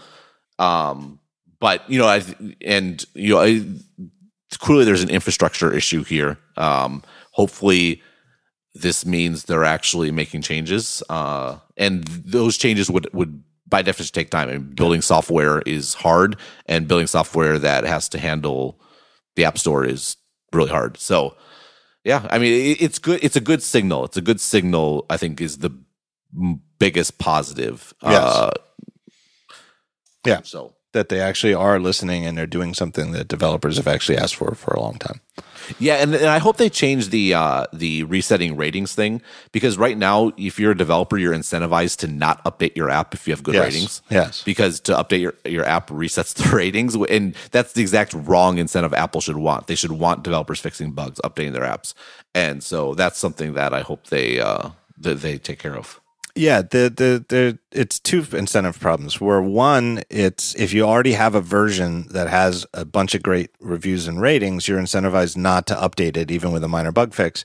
Um, 0.58 1.20
but 1.60 1.90
you 1.90 2.00
know, 2.00 2.08
I 2.08 2.24
and 2.66 3.04
you 3.14 3.34
know, 3.34 3.42
I, 3.42 3.64
clearly 4.58 4.86
there's 4.86 5.04
an 5.04 5.10
infrastructure 5.10 5.74
issue 5.74 6.04
here. 6.04 6.38
Um, 6.58 7.04
hopefully, 7.32 8.02
this 8.76 9.06
means 9.06 9.46
they're 9.46 9.66
actually 9.66 10.12
making 10.12 10.42
changes, 10.42 11.04
uh, 11.10 11.58
and 11.78 12.04
those 12.04 12.58
changes 12.58 12.90
would 12.90 13.12
would 13.14 13.44
by 13.68 13.82
definition 13.82 14.14
take 14.14 14.30
time. 14.30 14.50
I 14.50 14.54
mean, 14.54 14.74
building 14.74 15.02
software 15.02 15.62
is 15.66 15.94
hard, 15.96 16.38
and 16.66 16.88
building 16.88 17.08
software 17.08 17.60
that 17.60 17.84
has 17.84 18.10
to 18.10 18.20
handle 18.20 18.80
the 19.36 19.46
App 19.46 19.58
Store 19.58 19.86
is 19.86 20.18
really 20.54 20.70
hard. 20.70 20.98
So 20.98 21.36
yeah, 22.04 22.28
I 22.30 22.40
mean, 22.40 22.78
it's 22.80 23.00
good. 23.00 23.20
It's 23.24 23.36
a 23.36 23.42
good 23.42 23.62
signal. 23.62 24.06
It's 24.06 24.18
a 24.18 24.22
good 24.22 24.40
signal. 24.40 25.06
I 25.10 25.18
think 25.18 25.42
is 25.42 25.58
the 25.58 25.72
biggest 26.80 27.18
positive. 27.18 27.94
Yes. 28.02 28.14
Uh, 28.14 28.52
yeah. 30.26 30.42
So 30.44 30.76
that 30.94 31.10
they 31.10 31.20
actually 31.20 31.54
are 31.54 31.80
listening 31.80 32.26
and 32.26 32.38
they're 32.38 32.48
doing 32.48 32.74
something 32.74 33.12
that 33.12 33.28
developers 33.28 33.78
have 33.78 33.88
actually 33.88 34.18
asked 34.18 34.36
for 34.36 34.56
for 34.56 34.74
a 34.74 34.80
long 34.80 34.98
time. 34.98 35.22
Yeah, 35.78 35.96
and, 35.96 36.16
and 36.16 36.26
I 36.26 36.40
hope 36.40 36.58
they 36.58 36.70
change 36.70 37.10
the 37.10 37.36
uh, 37.36 37.66
the 37.72 38.04
resetting 38.04 38.56
ratings 38.56 38.96
thing 38.96 39.22
because 39.52 39.78
right 39.78 39.98
now, 39.98 40.32
if 40.38 40.60
you're 40.60 40.72
a 40.72 40.78
developer, 40.78 41.18
you're 41.18 41.34
incentivized 41.34 41.98
to 41.98 42.08
not 42.08 42.44
update 42.46 42.76
your 42.76 42.90
app 42.90 43.14
if 43.14 43.28
you 43.28 43.34
have 43.34 43.44
good 43.44 43.54
yes. 43.54 43.66
ratings. 43.66 44.02
Yes, 44.10 44.44
because 44.44 44.80
to 44.82 44.94
update 44.94 45.22
your 45.22 45.36
your 45.46 45.66
app 45.66 45.90
resets 45.90 46.34
the 46.50 46.56
ratings, 46.56 46.96
and 46.96 47.36
that's 47.52 47.74
the 47.74 47.82
exact 47.82 48.14
wrong 48.14 48.58
incentive 48.58 48.94
Apple 48.94 49.22
should 49.22 49.38
want. 49.38 49.68
They 49.68 49.76
should 49.76 49.92
want 49.92 50.24
developers 50.24 50.60
fixing 50.60 50.94
bugs, 50.94 51.20
updating 51.24 51.54
their 51.54 51.64
apps, 51.64 51.94
and 52.34 52.64
so 52.64 52.96
that's 52.96 53.20
something 53.20 53.54
that 53.54 53.74
I 53.74 53.82
hope 53.82 54.08
they 54.08 54.40
uh, 54.40 54.70
that 54.98 55.22
they 55.22 55.38
take 55.38 55.60
care 55.60 55.76
of. 55.76 56.00
Yeah, 56.40 56.62
the, 56.62 56.90
the 56.90 57.26
the 57.28 57.60
it's 57.70 58.00
two 58.00 58.26
incentive 58.32 58.80
problems. 58.80 59.20
Where 59.20 59.42
one, 59.42 60.04
it's 60.10 60.56
if 60.56 60.72
you 60.72 60.84
already 60.84 61.12
have 61.12 61.36
a 61.36 61.42
version 61.42 62.08
that 62.12 62.30
has 62.30 62.66
a 62.74 62.86
bunch 62.86 63.14
of 63.14 63.22
great 63.22 63.50
reviews 63.60 64.08
and 64.08 64.22
ratings, 64.22 64.66
you're 64.66 64.80
incentivized 64.80 65.36
not 65.36 65.68
to 65.68 65.76
update 65.76 66.16
it, 66.16 66.32
even 66.32 66.54
with 66.54 66.64
a 66.64 66.70
minor 66.70 66.94
bug 66.94 67.14
fix. 67.14 67.44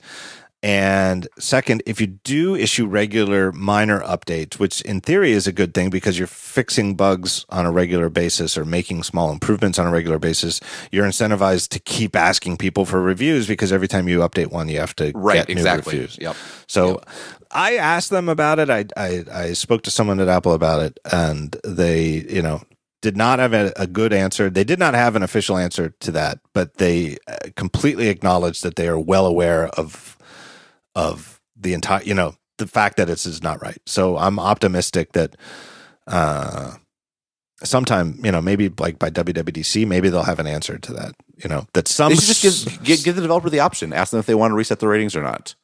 And 0.63 1.27
second, 1.37 1.83
if 1.85 2.01
you 2.01 2.07
do 2.07 2.55
issue 2.55 2.87
regular 2.87 3.51
minor 3.51 3.99
updates, 3.99 4.57
which 4.57 4.81
in 4.81 4.99
theory 4.99 5.31
is 5.31 5.45
a 5.45 5.51
good 5.51 5.75
thing 5.75 5.91
because 5.91 6.17
you're 6.17 6.25
fixing 6.25 6.95
bugs 6.95 7.45
on 7.49 7.67
a 7.67 7.71
regular 7.71 8.09
basis 8.09 8.57
or 8.57 8.65
making 8.65 9.03
small 9.03 9.31
improvements 9.31 9.77
on 9.77 9.85
a 9.85 9.91
regular 9.91 10.17
basis, 10.17 10.61
you're 10.91 11.05
incentivized 11.05 11.67
to 11.69 11.79
keep 11.79 12.15
asking 12.15 12.57
people 12.57 12.83
for 12.85 12.99
reviews 12.99 13.45
because 13.45 13.71
every 13.71 13.87
time 13.87 14.07
you 14.07 14.21
update 14.21 14.51
one, 14.51 14.67
you 14.67 14.79
have 14.79 14.95
to 14.95 15.11
right, 15.13 15.45
get 15.45 15.49
exactly. 15.51 15.93
new 15.93 16.01
reviews. 16.01 16.17
Yep. 16.19 16.35
So 16.65 16.87
yep. 16.87 17.09
I 17.55 17.77
asked 17.77 18.09
them 18.09 18.27
about 18.27 18.59
it. 18.59 18.69
I, 18.69 18.85
I, 18.97 19.23
I 19.31 19.53
spoke 19.53 19.83
to 19.83 19.91
someone 19.91 20.19
at 20.19 20.27
Apple 20.27 20.51
about 20.51 20.81
it, 20.81 20.99
and 21.09 21.55
they, 21.63 22.25
you 22.29 22.41
know, 22.41 22.61
did 23.01 23.15
not 23.15 23.39
have 23.39 23.53
a, 23.53 23.71
a, 23.77 23.87
good 23.87 24.11
answer. 24.11 24.49
They 24.49 24.65
did 24.65 24.77
not 24.77 24.93
have 24.93 25.15
an 25.15 25.23
official 25.23 25.57
answer 25.57 25.89
to 26.01 26.11
that, 26.11 26.39
but 26.53 26.75
they 26.75 27.17
uh, 27.27 27.37
completely 27.55 28.09
acknowledged 28.09 28.63
that 28.63 28.75
they 28.75 28.89
are 28.89 28.99
well 28.99 29.25
aware 29.25 29.67
of 29.69 30.17
of 30.95 31.39
the 31.55 31.73
entire, 31.73 32.03
you 32.03 32.13
know, 32.13 32.35
the 32.57 32.67
fact 32.67 32.97
that 32.97 33.07
this 33.07 33.25
is 33.25 33.41
not 33.41 33.61
right. 33.61 33.77
So 33.85 34.17
I'm 34.17 34.39
optimistic 34.39 35.13
that 35.13 35.35
uh, 36.07 36.73
sometime, 37.63 38.19
you 38.23 38.31
know, 38.31 38.41
maybe 38.41 38.69
like 38.79 38.99
by 38.99 39.09
WWDC, 39.09 39.87
maybe 39.87 40.09
they'll 40.09 40.23
have 40.23 40.39
an 40.39 40.47
answer 40.47 40.77
to 40.77 40.93
that. 40.93 41.15
You 41.41 41.49
know, 41.49 41.67
that 41.73 41.87
some 41.87 42.09
they 42.09 42.15
should 42.15 42.35
just 42.35 42.65
give, 42.65 42.83
give, 42.83 43.03
give 43.03 43.15
the 43.15 43.21
developer 43.21 43.49
the 43.49 43.59
option, 43.59 43.93
ask 43.93 44.11
them 44.11 44.19
if 44.19 44.25
they 44.25 44.35
want 44.35 44.51
to 44.51 44.55
reset 44.55 44.79
the 44.79 44.87
ratings 44.87 45.15
or 45.15 45.21
not. 45.21 45.55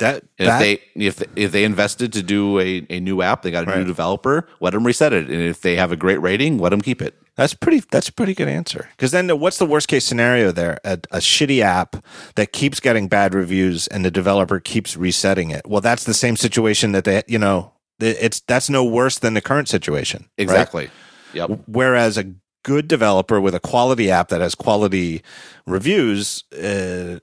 That, 0.00 0.24
that, 0.38 0.60
if 0.62 0.82
they 0.94 1.04
if 1.04 1.22
if 1.36 1.52
they 1.52 1.62
invested 1.62 2.12
to 2.14 2.22
do 2.22 2.58
a, 2.58 2.84
a 2.90 2.98
new 2.98 3.22
app, 3.22 3.42
they 3.42 3.52
got 3.52 3.64
a 3.64 3.66
right. 3.66 3.78
new 3.78 3.84
developer, 3.84 4.48
let 4.60 4.72
them 4.72 4.84
reset 4.84 5.12
it. 5.12 5.30
And 5.30 5.40
if 5.40 5.60
they 5.60 5.76
have 5.76 5.92
a 5.92 5.96
great 5.96 6.20
rating, 6.20 6.58
let 6.58 6.70
them 6.70 6.80
keep 6.80 7.00
it. 7.00 7.14
That's 7.36 7.54
pretty. 7.54 7.80
That's 7.90 8.08
a 8.08 8.12
pretty 8.12 8.34
good 8.34 8.48
answer. 8.48 8.88
Because 8.90 9.12
then, 9.12 9.28
what's 9.38 9.58
the 9.58 9.66
worst 9.66 9.88
case 9.88 10.04
scenario 10.04 10.52
there? 10.52 10.78
A, 10.84 10.98
a, 11.10 11.18
shitty 11.18 11.60
app 11.60 12.04
that 12.36 12.52
keeps 12.52 12.80
getting 12.80 13.08
bad 13.08 13.34
reviews, 13.34 13.86
and 13.88 14.04
the 14.04 14.10
developer 14.10 14.60
keeps 14.60 14.96
resetting 14.96 15.50
it. 15.50 15.66
Well, 15.66 15.80
that's 15.80 16.04
the 16.04 16.14
same 16.14 16.36
situation 16.36 16.92
that 16.92 17.04
they, 17.04 17.22
you 17.26 17.38
know, 17.38 17.72
it's 18.00 18.40
that's 18.40 18.70
no 18.70 18.84
worse 18.84 19.18
than 19.18 19.34
the 19.34 19.40
current 19.40 19.68
situation. 19.68 20.28
Exactly. 20.38 20.84
Right? 20.84 21.48
Yep. 21.50 21.60
Whereas 21.66 22.16
a 22.18 22.34
good 22.62 22.88
developer 22.88 23.40
with 23.40 23.54
a 23.54 23.60
quality 23.60 24.10
app 24.10 24.28
that 24.28 24.40
has 24.40 24.54
quality 24.54 25.22
reviews, 25.66 26.44
uh, 26.52 27.18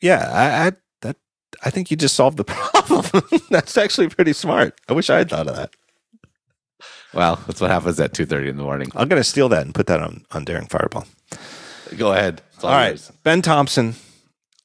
yeah, 0.00 0.30
I, 0.32 0.66
I 0.66 0.72
I 1.64 1.70
think 1.70 1.90
you 1.90 1.96
just 1.96 2.14
solved 2.14 2.36
the 2.36 2.44
problem. 2.44 3.22
that's 3.50 3.76
actually 3.76 4.08
pretty 4.08 4.32
smart. 4.32 4.78
I 4.88 4.92
wish 4.92 5.10
I 5.10 5.18
had 5.18 5.30
thought 5.30 5.48
of 5.48 5.56
that. 5.56 5.70
Well, 7.14 7.40
that's 7.46 7.60
what 7.60 7.70
happens 7.70 7.98
at 8.00 8.12
two 8.12 8.26
thirty 8.26 8.48
in 8.48 8.56
the 8.56 8.62
morning. 8.62 8.90
I'm 8.94 9.08
going 9.08 9.20
to 9.20 9.24
steal 9.24 9.48
that 9.50 9.62
and 9.62 9.74
put 9.74 9.86
that 9.86 10.00
on 10.00 10.24
on 10.32 10.44
Daring 10.44 10.66
Fireball. 10.66 11.06
Go 11.96 12.12
ahead. 12.12 12.42
All, 12.62 12.70
All 12.70 12.76
right, 12.76 12.88
yours. 12.90 13.12
Ben 13.22 13.42
Thompson. 13.42 13.94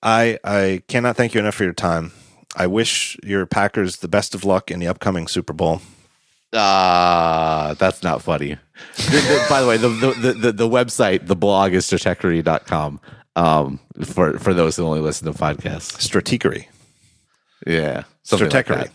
I 0.03 0.37
I 0.43 0.83
cannot 0.87 1.15
thank 1.15 1.33
you 1.33 1.39
enough 1.39 1.55
for 1.55 1.63
your 1.63 1.73
time. 1.73 2.11
I 2.55 2.67
wish 2.67 3.15
your 3.23 3.45
Packers 3.45 3.97
the 3.97 4.07
best 4.09 4.35
of 4.35 4.43
luck 4.43 4.69
in 4.71 4.79
the 4.79 4.87
upcoming 4.87 5.27
Super 5.27 5.53
Bowl. 5.53 5.81
Ah, 6.53 7.75
that's 7.79 8.03
not 8.03 8.21
funny. 8.21 8.57
By 9.49 9.61
the 9.61 9.67
way, 9.67 9.77
the, 9.77 9.87
the, 9.87 10.33
the, 10.33 10.51
the 10.51 10.67
website, 10.67 11.27
the 11.27 11.35
blog 11.35 11.71
is 11.73 11.85
stratechery.com 11.85 12.99
um, 13.37 13.79
for, 14.03 14.37
for 14.37 14.53
those 14.53 14.75
who 14.75 14.83
only 14.85 14.99
listen 14.99 15.31
to 15.31 15.37
podcasts. 15.39 15.95
Stratechery. 16.05 16.65
Yeah. 17.67 18.03
something 18.23 18.49
like 18.49 18.65
Stratechery. 18.67 18.83
that. 18.83 18.91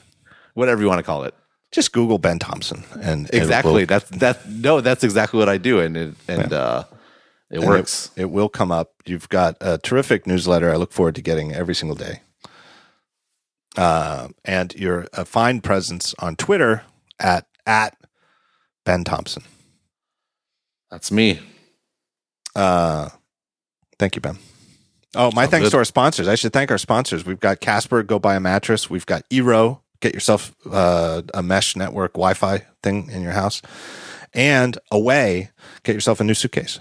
Whatever 0.55 0.83
you 0.83 0.89
want 0.89 0.99
to 0.99 1.03
call 1.05 1.25
it. 1.25 1.35
Just 1.73 1.93
Google 1.93 2.19
Ben 2.19 2.39
Thompson 2.39 2.85
and 3.03 3.29
Exactly. 3.33 3.73
will- 3.83 3.87
That's 3.87 4.09
that's 4.11 4.47
no, 4.47 4.81
that's 4.81 5.05
exactly 5.05 5.39
what 5.39 5.49
I 5.49 5.59
do, 5.59 5.81
and 5.81 5.97
it, 5.97 6.15
and 6.29 6.53
uh, 6.53 6.85
it 7.51 7.59
and 7.59 7.67
works. 7.67 8.11
It, 8.17 8.23
it 8.23 8.31
will 8.31 8.49
come 8.49 8.71
up. 8.73 8.93
You've 9.05 9.29
got 9.29 9.57
a 9.61 9.77
terrific 9.79 10.27
newsletter. 10.27 10.73
I 10.73 10.77
look 10.77 10.93
forward 10.93 11.17
to 11.17 11.23
getting 11.23 11.53
every 11.53 11.75
single 11.75 11.97
day. 11.97 12.21
Uh, 13.77 14.29
and 14.45 14.75
you're 14.75 15.07
a 15.13 15.25
fine 15.25 15.61
presence 15.61 16.15
on 16.19 16.37
Twitter 16.37 16.83
at 17.19 17.47
at 17.67 17.97
Ben 18.85 19.05
Thompson. 19.05 19.43
That's 20.91 21.11
me. 21.13 21.41
Uh, 22.55 23.11
thank 23.99 24.15
you, 24.15 24.23
Ben. 24.23 24.39
Oh, 25.17 25.31
my 25.35 25.43
Sounds 25.43 25.51
thanks 25.51 25.67
good. 25.67 25.71
to 25.73 25.77
our 25.79 25.85
sponsors. 25.85 26.29
I 26.29 26.35
should 26.35 26.53
thank 26.53 26.71
our 26.71 26.79
sponsors. 26.79 27.25
We've 27.25 27.41
got 27.41 27.61
Casper, 27.61 28.03
go 28.03 28.19
buy 28.19 28.37
a 28.37 28.41
mattress. 28.41 28.91
We've 28.91 29.07
got 29.07 29.29
Eero, 29.31 29.81
get 30.01 30.15
yourself 30.15 30.55
uh, 30.71 31.23
a 31.35 31.43
mesh 31.43 31.75
network 31.77 32.13
Wi 32.13 32.35
Fi 32.35 32.65
thing 32.83 33.11
in 33.11 33.23
your 33.23 33.33
house. 33.33 33.63
And 34.35 34.79
Away, 34.91 35.51
get 35.83 35.95
yourself 35.95 36.21
a 36.21 36.25
new 36.25 36.35
suitcase. 36.35 36.79